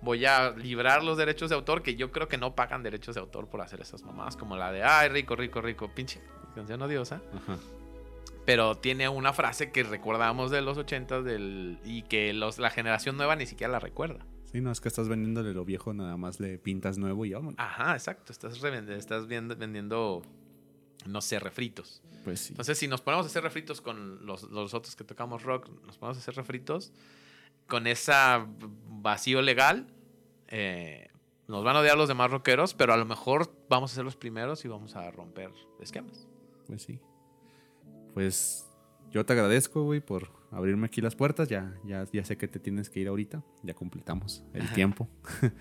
Voy 0.02 0.26
a 0.26 0.52
librar 0.52 1.04
los 1.04 1.18
derechos 1.18 1.50
de 1.50 1.56
autor, 1.56 1.82
que 1.82 1.96
yo 1.96 2.12
creo 2.12 2.28
que 2.28 2.38
no 2.38 2.54
pagan 2.54 2.84
derechos 2.84 3.16
de 3.16 3.22
autor 3.22 3.48
por 3.48 3.62
hacer 3.62 3.82
esas 3.82 4.04
mamás, 4.04 4.38
como 4.38 4.56
la 4.58 4.72
de, 4.72 4.84
ay, 4.84 5.10
rico, 5.10 5.36
rico, 5.36 5.60
rico, 5.60 5.90
pinche 5.90 6.22
canción 6.56 6.82
odiosa. 6.82 7.22
Pero 8.46 8.78
tiene 8.78 9.10
una 9.10 9.34
frase 9.34 9.72
que 9.72 9.84
recordamos 9.84 10.52
de 10.52 10.62
los 10.62 10.78
80 10.78 11.22
del, 11.22 11.80
y 11.84 12.04
que 12.04 12.34
los, 12.34 12.60
la 12.60 12.70
generación 12.70 13.18
nueva 13.18 13.36
ni 13.36 13.46
siquiera 13.46 13.72
la 13.72 13.80
recuerda. 13.80 14.26
Sí, 14.52 14.62
no 14.62 14.72
es 14.72 14.80
que 14.80 14.88
estás 14.88 15.10
vendiéndole 15.10 15.54
lo 15.54 15.66
viejo, 15.66 15.94
nada 15.94 16.16
más 16.16 16.40
le 16.40 16.58
pintas 16.58 16.98
nuevo 16.98 17.26
y 17.26 17.34
vámonos. 17.34 17.60
Ajá, 17.60 17.94
exacto. 17.94 18.32
Estás, 18.32 18.64
estás 18.64 19.28
vendiendo, 19.28 20.22
no 21.08 21.22
sé, 21.22 21.40
refritos. 21.40 22.02
Pues 22.24 22.40
sí. 22.40 22.54
Entonces, 22.54 22.78
si 22.78 22.88
nos 22.88 23.02
ponemos 23.02 23.26
a 23.26 23.30
hacer 23.30 23.44
refritos 23.44 23.82
con 23.82 24.26
los, 24.26 24.44
los 24.44 24.74
otros 24.74 24.96
que 24.96 25.04
tocamos 25.04 25.44
rock, 25.44 25.70
nos 25.86 25.98
ponemos 25.98 26.18
a 26.18 26.20
hacer 26.22 26.36
refritos 26.36 26.94
con 27.68 27.88
esa 27.88 28.48
vacío 28.88 29.42
legal, 29.42 29.88
eh, 30.48 31.10
nos 31.48 31.64
van 31.64 31.76
a 31.76 31.80
odiar 31.80 31.98
los 31.98 32.08
demás 32.08 32.32
rockeros, 32.32 32.74
pero 32.74 32.94
a 32.94 32.98
lo 32.98 33.06
mejor 33.06 33.52
vamos 33.70 33.92
a 33.92 33.96
ser 33.96 34.06
los 34.06 34.16
primeros 34.16 34.66
y 34.66 34.68
vamos 34.68 34.96
a 34.96 35.10
romper 35.12 35.52
esquemas. 35.80 36.28
Pues 36.68 36.84
sí. 36.84 37.00
Pues 38.14 38.66
yo 39.12 39.26
te 39.26 39.34
agradezco, 39.34 39.84
güey, 39.84 40.00
por 40.02 40.30
abrirme 40.52 40.86
aquí 40.88 41.02
las 41.02 41.16
puertas. 41.16 41.48
Ya, 41.50 41.74
ya, 41.86 42.06
ya 42.12 42.24
sé 42.26 42.38
que 42.38 42.48
te 42.48 42.60
tienes 42.60 42.90
que 42.90 43.00
ir 43.00 43.08
ahorita. 43.08 43.44
Ya 43.64 43.74
completamos 43.74 44.44
el 44.54 44.72
tiempo. 44.74 45.10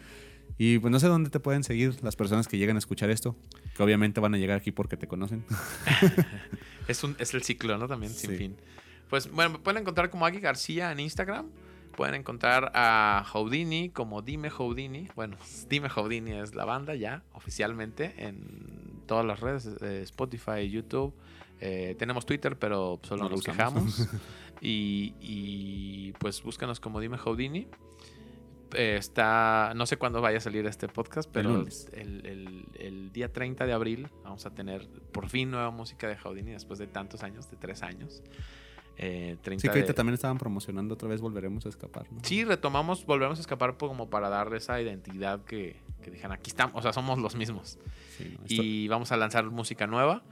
Y 0.59 0.79
pues 0.79 0.93
no 0.93 1.01
sé 1.01 1.09
dónde 1.09 1.31
te 1.31 1.41
pueden 1.41 1.65
seguir 1.65 2.05
las 2.05 2.15
personas 2.17 2.47
que 2.47 2.59
llegan 2.59 2.77
a 2.77 2.79
escuchar 2.79 3.09
esto, 3.11 3.35
que 3.75 3.83
obviamente 3.83 4.21
van 4.21 4.35
a 4.35 4.39
llegar 4.39 4.59
aquí 4.59 4.71
porque 4.73 4.97
te 4.97 5.09
conocen. 5.09 5.43
es, 6.87 7.03
un, 7.03 7.17
es 7.19 7.33
el 7.35 7.43
ciclo, 7.43 7.77
¿no? 7.79 7.89
También, 7.89 8.13
sin 8.13 8.31
Sí. 8.31 8.37
fin. 8.37 8.57
Pues 9.09 9.29
bueno, 9.33 9.53
me 9.55 9.59
pueden 9.59 9.81
encontrar 9.81 10.11
como 10.11 10.27
Agui 10.27 10.41
García 10.41 10.93
en 10.93 11.01
Instagram. 11.01 11.47
Pueden 11.97 12.15
encontrar 12.15 12.71
a 12.75 13.25
Houdini 13.33 13.89
como 13.89 14.21
Dime 14.23 14.51
Houdini. 14.51 15.09
Bueno, 15.17 15.39
Dime 15.69 15.89
Houdini 15.89 16.33
es 16.33 16.55
la 16.55 16.67
banda 16.67 16.95
ya, 16.95 17.25
oficialmente, 17.33 18.15
en 18.19 18.94
todas 19.05 19.25
las 19.25 19.41
redes, 19.41 19.67
eh, 19.83 20.01
Spotify, 20.03 20.69
YouTube. 20.71 21.15
Eh, 21.61 21.95
tenemos 21.99 22.27
Twitter, 22.27 22.59
pero 22.59 22.99
solo 23.05 23.25
No 23.25 23.31
nos 23.31 23.43
quejamos. 23.43 24.09
y, 24.61 25.15
y, 25.21 26.13
pues 26.19 26.43
búscanos 26.43 26.81
como 26.81 27.01
Dime 27.01 27.17
Houdini. 27.19 27.69
Eh, 28.77 28.97
está, 28.99 29.73
no 29.77 29.87
sé 29.87 29.97
cuándo 29.99 30.21
vaya 30.21 30.39
a 30.39 30.41
salir 30.41 30.67
este 30.67 30.89
podcast, 30.89 31.31
pero 31.33 31.51
lunes. 31.51 31.89
el, 31.93 32.27
el- 32.27 32.65
el 32.81 33.13
día 33.13 33.33
30 33.33 33.67
de 33.67 33.73
abril 33.73 34.09
vamos 34.25 34.47
a 34.47 34.51
tener 34.55 34.89
por 35.13 35.29
fin 35.29 35.51
nueva 35.51 35.71
música 35.71 36.09
de 36.09 36.17
Houdini 36.17 36.51
después 36.51 36.81
de 36.81 36.89
tantos 36.89 37.23
años, 37.23 37.49
de 37.51 37.57
tres 37.57 37.83
años. 37.85 38.23
Eh, 38.97 39.37
30 39.43 39.61
Sí, 39.61 39.67
que 39.69 39.73
ahorita 39.73 39.89
de- 39.89 39.95
también 39.95 40.15
estaban 40.15 40.39
promocionando 40.39 40.95
otra 40.95 41.09
vez 41.09 41.21
Volveremos 41.21 41.67
a 41.67 41.69
Escapar. 41.69 42.07
¿no? 42.13 42.21
Sí, 42.23 42.45
retomamos, 42.45 43.05
volvemos 43.07 43.39
a 43.39 43.41
escapar 43.41 43.77
como 43.77 44.09
para 44.09 44.29
darle 44.29 44.59
esa 44.59 44.81
identidad 44.81 45.45
que, 45.45 45.77
que 46.03 46.11
dijeran, 46.13 46.33
aquí 46.33 46.51
estamos, 46.51 46.75
o 46.77 46.83
sea, 46.83 46.93
somos 46.93 47.19
los 47.19 47.35
mismos. 47.35 47.79
Sí, 48.17 48.37
¿no? 48.39 48.45
Esto- 48.47 48.63
Y 48.63 48.89
vamos 48.89 49.11
a 49.13 49.17
lanzar 49.17 49.45
música 49.51 49.87
nueva. 49.87 50.23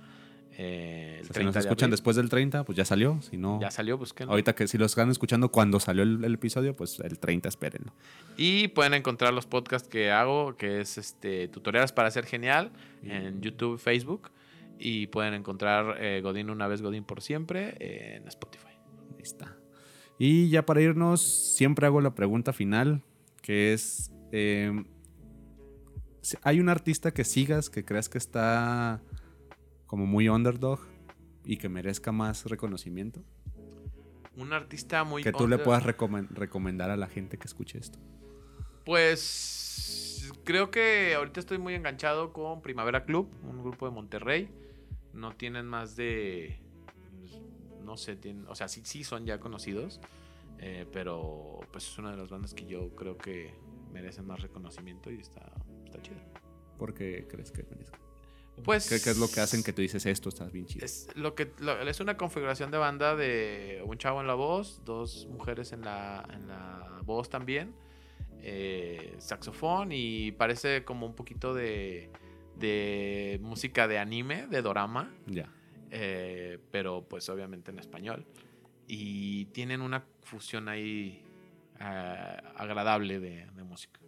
eh, 0.58 1.16
el 1.20 1.26
si 1.28 1.32
30 1.32 1.46
nos 1.46 1.54
de 1.54 1.60
escuchan 1.60 1.86
abril. 1.86 1.90
después 1.92 2.16
del 2.16 2.28
30, 2.28 2.64
pues 2.64 2.76
ya 2.76 2.84
salió. 2.84 3.18
Si 3.22 3.38
no, 3.38 3.58
Ya 3.60 3.70
salió, 3.70 3.96
búsquenlo. 3.96 4.32
ahorita 4.32 4.54
que 4.54 4.68
si 4.68 4.76
los 4.76 4.92
están 4.92 5.10
escuchando 5.10 5.48
cuando 5.50 5.80
salió 5.80 6.02
el, 6.02 6.22
el 6.22 6.34
episodio, 6.34 6.76
pues 6.76 7.00
el 7.00 7.18
30 7.18 7.48
espérenlo. 7.48 7.92
Y 8.36 8.68
pueden 8.68 8.92
encontrar 8.92 9.32
los 9.32 9.46
podcasts 9.46 9.88
que 9.88 10.10
hago, 10.10 10.54
que 10.58 10.82
es 10.82 10.98
este 10.98 11.48
tutoriales 11.48 11.92
para 11.92 12.10
ser 12.10 12.26
genial, 12.26 12.70
en 13.02 13.40
YouTube, 13.40 13.78
Facebook. 13.78 14.30
Y 14.78 15.06
pueden 15.08 15.34
encontrar 15.34 15.96
eh, 16.02 16.20
Godín 16.22 16.50
una 16.50 16.66
vez, 16.66 16.82
Godín 16.82 17.04
por 17.04 17.22
siempre 17.22 17.76
en 18.16 18.26
Spotify. 18.28 18.72
Ahí 19.16 19.22
está. 19.22 19.56
Y 20.18 20.48
ya 20.50 20.64
para 20.66 20.80
irnos, 20.80 21.20
siempre 21.22 21.86
hago 21.86 22.00
la 22.00 22.14
pregunta 22.14 22.52
final, 22.52 23.02
que 23.42 23.72
es, 23.72 24.12
eh, 24.32 24.72
si- 26.20 26.36
¿hay 26.42 26.60
un 26.60 26.68
artista 26.68 27.12
que 27.12 27.24
sigas 27.24 27.70
que 27.70 27.84
creas 27.84 28.08
que 28.08 28.18
está 28.18 29.00
como 29.86 30.06
muy 30.06 30.28
underdog 30.28 30.80
y 31.44 31.56
que 31.56 31.68
merezca 31.68 32.12
más 32.12 32.46
reconocimiento? 32.46 33.22
Un 34.36 34.52
artista 34.52 35.04
muy... 35.04 35.22
Que 35.22 35.32
tú 35.32 35.46
le 35.46 35.58
puedas 35.58 35.84
recomen- 35.84 36.28
recomendar 36.30 36.90
a 36.90 36.96
la 36.96 37.06
gente 37.06 37.36
que 37.36 37.46
escuche 37.46 37.78
esto. 37.78 37.98
Pues 38.84 40.30
creo 40.44 40.70
que 40.70 41.14
ahorita 41.14 41.40
estoy 41.40 41.58
muy 41.58 41.74
enganchado 41.74 42.32
con 42.32 42.62
Primavera 42.62 43.04
Club, 43.04 43.28
un 43.44 43.62
grupo 43.62 43.86
de 43.86 43.92
Monterrey. 43.92 44.48
No 45.12 45.34
tienen 45.36 45.66
más 45.66 45.96
de, 45.96 46.58
pues, 47.20 47.40
no 47.84 47.96
sé, 47.96 48.16
tienen, 48.16 48.46
o 48.48 48.54
sea, 48.54 48.68
sí, 48.68 48.82
sí 48.84 49.04
son 49.04 49.26
ya 49.26 49.38
conocidos, 49.40 50.00
eh, 50.58 50.86
pero 50.92 51.60
pues 51.72 51.86
es 51.88 51.98
una 51.98 52.10
de 52.12 52.16
las 52.16 52.30
bandas 52.30 52.54
que 52.54 52.66
yo 52.66 52.94
creo 52.94 53.16
que 53.18 53.54
merecen 53.92 54.26
más 54.26 54.40
reconocimiento 54.40 55.10
y 55.10 55.20
está, 55.20 55.52
está 55.84 56.00
chido. 56.00 56.20
¿Por 56.78 56.94
qué 56.94 57.26
crees 57.28 57.50
que 57.52 57.62
merezca? 57.64 57.98
Pues 58.64 58.88
¿Qué, 58.88 58.96
es 58.96 59.18
lo 59.18 59.28
que 59.28 59.40
hacen 59.40 59.62
que 59.62 59.72
tú 59.72 59.82
dices 59.82 60.04
esto 60.06 60.28
está 60.28 60.44
bien 60.46 60.66
chido? 60.66 60.84
Es, 60.84 61.08
lo 61.14 61.34
que, 61.34 61.52
lo- 61.58 61.80
es 61.82 62.00
una 62.00 62.16
configuración 62.16 62.70
de 62.70 62.78
banda 62.78 63.16
de 63.16 63.82
un 63.86 63.96
chavo 63.98 64.20
en 64.20 64.26
la 64.26 64.34
voz, 64.34 64.82
dos 64.84 65.26
mujeres 65.30 65.72
en 65.72 65.80
la, 65.82 66.26
en 66.32 66.46
la 66.48 67.00
voz 67.04 67.28
también, 67.30 67.74
eh, 68.40 69.14
saxofón 69.18 69.90
y 69.92 70.32
parece 70.32 70.84
como 70.84 71.06
un 71.06 71.14
poquito 71.14 71.54
de, 71.54 72.10
de 72.56 73.38
música 73.42 73.88
de 73.88 73.98
anime, 73.98 74.46
de 74.46 74.62
dorama, 74.62 75.10
Ya. 75.26 75.48
eh, 75.90 76.58
pero 76.70 77.06
pues 77.08 77.28
obviamente 77.28 77.70
en 77.70 77.78
español. 77.78 78.26
Y 78.86 79.46
tienen 79.46 79.80
una 79.80 80.04
fusión 80.22 80.68
ahí 80.68 81.22
eh, 81.80 82.36
agradable 82.56 83.20
de, 83.20 83.46
de 83.46 83.62
música. 83.64 84.00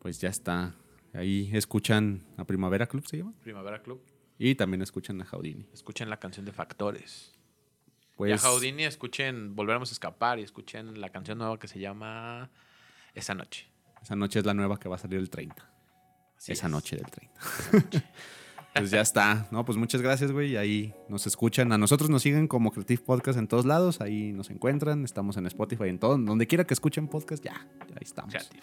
Pues 0.00 0.20
ya 0.20 0.28
está. 0.28 0.74
Ahí 1.12 1.50
escuchan 1.54 2.24
a 2.36 2.44
Primavera 2.44 2.86
Club, 2.86 3.06
se 3.06 3.18
llama. 3.18 3.32
Primavera 3.42 3.82
Club. 3.82 4.02
Y 4.38 4.56
también 4.56 4.82
escuchan 4.82 5.20
a 5.22 5.24
Jaudini. 5.24 5.66
Escuchen 5.72 6.10
la 6.10 6.18
canción 6.18 6.44
de 6.44 6.52
Factores. 6.52 7.32
Pues, 8.16 8.30
y 8.30 8.34
a 8.34 8.38
Jaudini 8.38 8.84
escuchen 8.84 9.56
Volveremos 9.56 9.90
a 9.90 9.92
escapar 9.92 10.38
y 10.38 10.42
escuchen 10.42 11.00
la 11.00 11.08
canción 11.10 11.38
nueva 11.38 11.58
que 11.58 11.68
se 11.68 11.78
llama 11.80 12.50
Esa 13.14 13.34
noche. 13.34 13.68
Esa 14.02 14.16
noche 14.16 14.40
es 14.40 14.44
la 14.46 14.54
nueva 14.54 14.78
que 14.78 14.88
va 14.88 14.96
a 14.96 14.98
salir 14.98 15.18
el 15.18 15.30
30. 15.30 15.70
Así 16.44 16.52
Esa 16.52 16.66
es. 16.66 16.72
noche 16.72 16.96
del 16.96 17.06
30. 17.06 18.04
pues 18.74 18.90
ya 18.90 19.00
está. 19.00 19.48
No, 19.50 19.64
pues 19.64 19.78
muchas 19.78 20.02
gracias, 20.02 20.30
güey. 20.30 20.56
Ahí 20.56 20.92
nos 21.08 21.26
escuchan. 21.26 21.72
A 21.72 21.78
nosotros 21.78 22.10
nos 22.10 22.22
siguen 22.22 22.48
como 22.48 22.70
Creative 22.70 23.02
Podcast 23.02 23.38
en 23.38 23.48
todos 23.48 23.64
lados. 23.64 24.00
Ahí 24.00 24.32
nos 24.32 24.50
encuentran. 24.50 25.04
Estamos 25.04 25.36
en 25.38 25.46
Spotify, 25.46 25.84
en 25.88 25.98
todo. 25.98 26.18
Donde 26.18 26.46
quiera 26.46 26.64
que 26.64 26.74
escuchen 26.74 27.08
podcast, 27.08 27.42
ya. 27.42 27.52
ya 27.52 27.94
ahí 27.94 28.02
estamos. 28.02 28.32
Creative. 28.34 28.62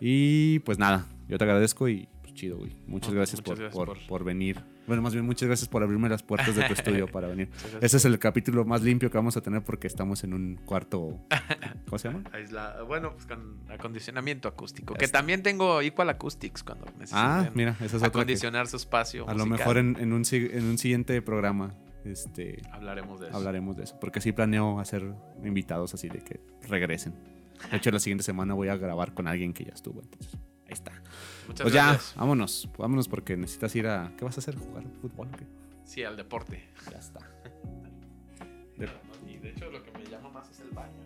Y 0.00 0.60
pues 0.60 0.78
nada, 0.78 1.06
yo 1.28 1.36
te 1.38 1.44
agradezco 1.44 1.88
y 1.88 2.08
pues 2.22 2.32
chido, 2.34 2.56
güey. 2.58 2.74
Muchas 2.86 3.10
No, 3.10 3.16
gracias, 3.16 3.40
muchas 3.40 3.44
por, 3.44 3.58
gracias 3.58 3.74
por- 3.74 3.86
por- 3.98 4.06
por 4.06 4.24
venir. 4.24 4.62
Bueno, 4.86 5.00
más 5.02 5.12
bien 5.14 5.24
muchas 5.24 5.46
gracias 5.46 5.68
por 5.68 5.82
abrirme 5.82 6.08
las 6.08 6.22
puertas 6.22 6.54
de 6.54 6.62
tu 6.64 6.72
estudio 6.74 7.06
para 7.12 7.28
venir. 7.28 7.48
Ese 7.80 7.96
es 7.96 8.04
el 8.04 8.18
capítulo 8.18 8.64
más 8.64 8.82
limpio 8.82 9.10
que 9.10 9.16
vamos 9.16 9.36
a 9.36 9.40
tener 9.40 9.62
porque 9.62 9.86
estamos 9.86 10.24
en 10.24 10.34
un 10.34 10.56
cuarto. 10.64 11.18
¿Cómo 11.86 11.98
se 11.98 12.08
llama? 12.08 12.24
Aisla- 12.32 12.82
Bueno, 12.86 13.12
pues 13.14 13.26
con 13.26 13.60
acondicionamiento 13.70 14.48
acústico. 14.48 14.94
Que 14.94 15.04
está. 15.06 15.18
también 15.18 15.42
tengo 15.42 15.80
Equal 15.80 16.10
Acoustics 16.10 16.62
cuando 16.62 16.84
necesiten 16.98 17.18
Ah, 17.22 17.50
mira, 17.54 17.76
esa 17.80 17.96
es 17.96 18.02
que- 18.02 18.06
acondicionar 18.08 18.66
su 18.66 18.76
espacio. 18.76 19.28
a 19.28 19.34
lo 19.34 19.46
mejor 19.46 19.78
en, 19.78 19.96
en 19.98 20.12
un, 20.12 20.22
en 20.30 20.64
un 20.64 20.78
siguiente 20.78 21.20
programa 21.22 21.74
este, 22.04 22.60
hablaremos 22.70 23.20
de 23.20 23.28
eso. 23.28 23.36
hablaremos 23.36 23.76
de 23.78 23.84
eso. 23.84 23.98
Porque 23.98 24.20
sí 24.20 24.32
planeo 24.32 24.78
hacer 24.80 25.02
invitados 25.42 25.94
así 25.94 26.08
de 26.10 26.18
que 26.18 26.40
regresen. 26.68 27.14
De 27.70 27.78
hecho, 27.78 27.90
la 27.90 28.00
siguiente 28.00 28.24
semana 28.24 28.52
voy 28.52 28.68
a 28.68 28.76
grabar 28.76 29.14
con 29.14 29.26
alguien 29.28 29.54
que 29.54 29.64
ya 29.64 29.72
estuvo. 29.72 30.02
Entonces, 30.02 30.34
ahí 30.66 30.72
está. 30.72 30.92
Muchas 31.46 31.62
pues 31.62 31.74
ya, 31.74 31.88
gracias. 31.88 32.14
vámonos. 32.16 32.68
Vámonos 32.78 33.08
porque 33.08 33.36
necesitas 33.36 33.74
ir 33.76 33.86
a. 33.86 34.12
¿Qué 34.16 34.24
vas 34.24 34.36
a 34.36 34.40
hacer? 34.40 34.56
¿Jugar 34.56 34.84
fútbol 35.00 35.28
qué? 35.36 35.46
Sí, 35.84 36.02
al 36.02 36.16
deporte. 36.16 36.68
Ya 36.90 36.98
está. 36.98 37.20
Y 39.26 39.38
de 39.38 39.50
hecho 39.50 39.70
lo 39.70 39.82
que 39.82 39.92
me 39.92 40.04
llama 40.04 40.28
más 40.30 40.50
es 40.50 40.60
el 40.60 40.70
baño. 40.70 41.03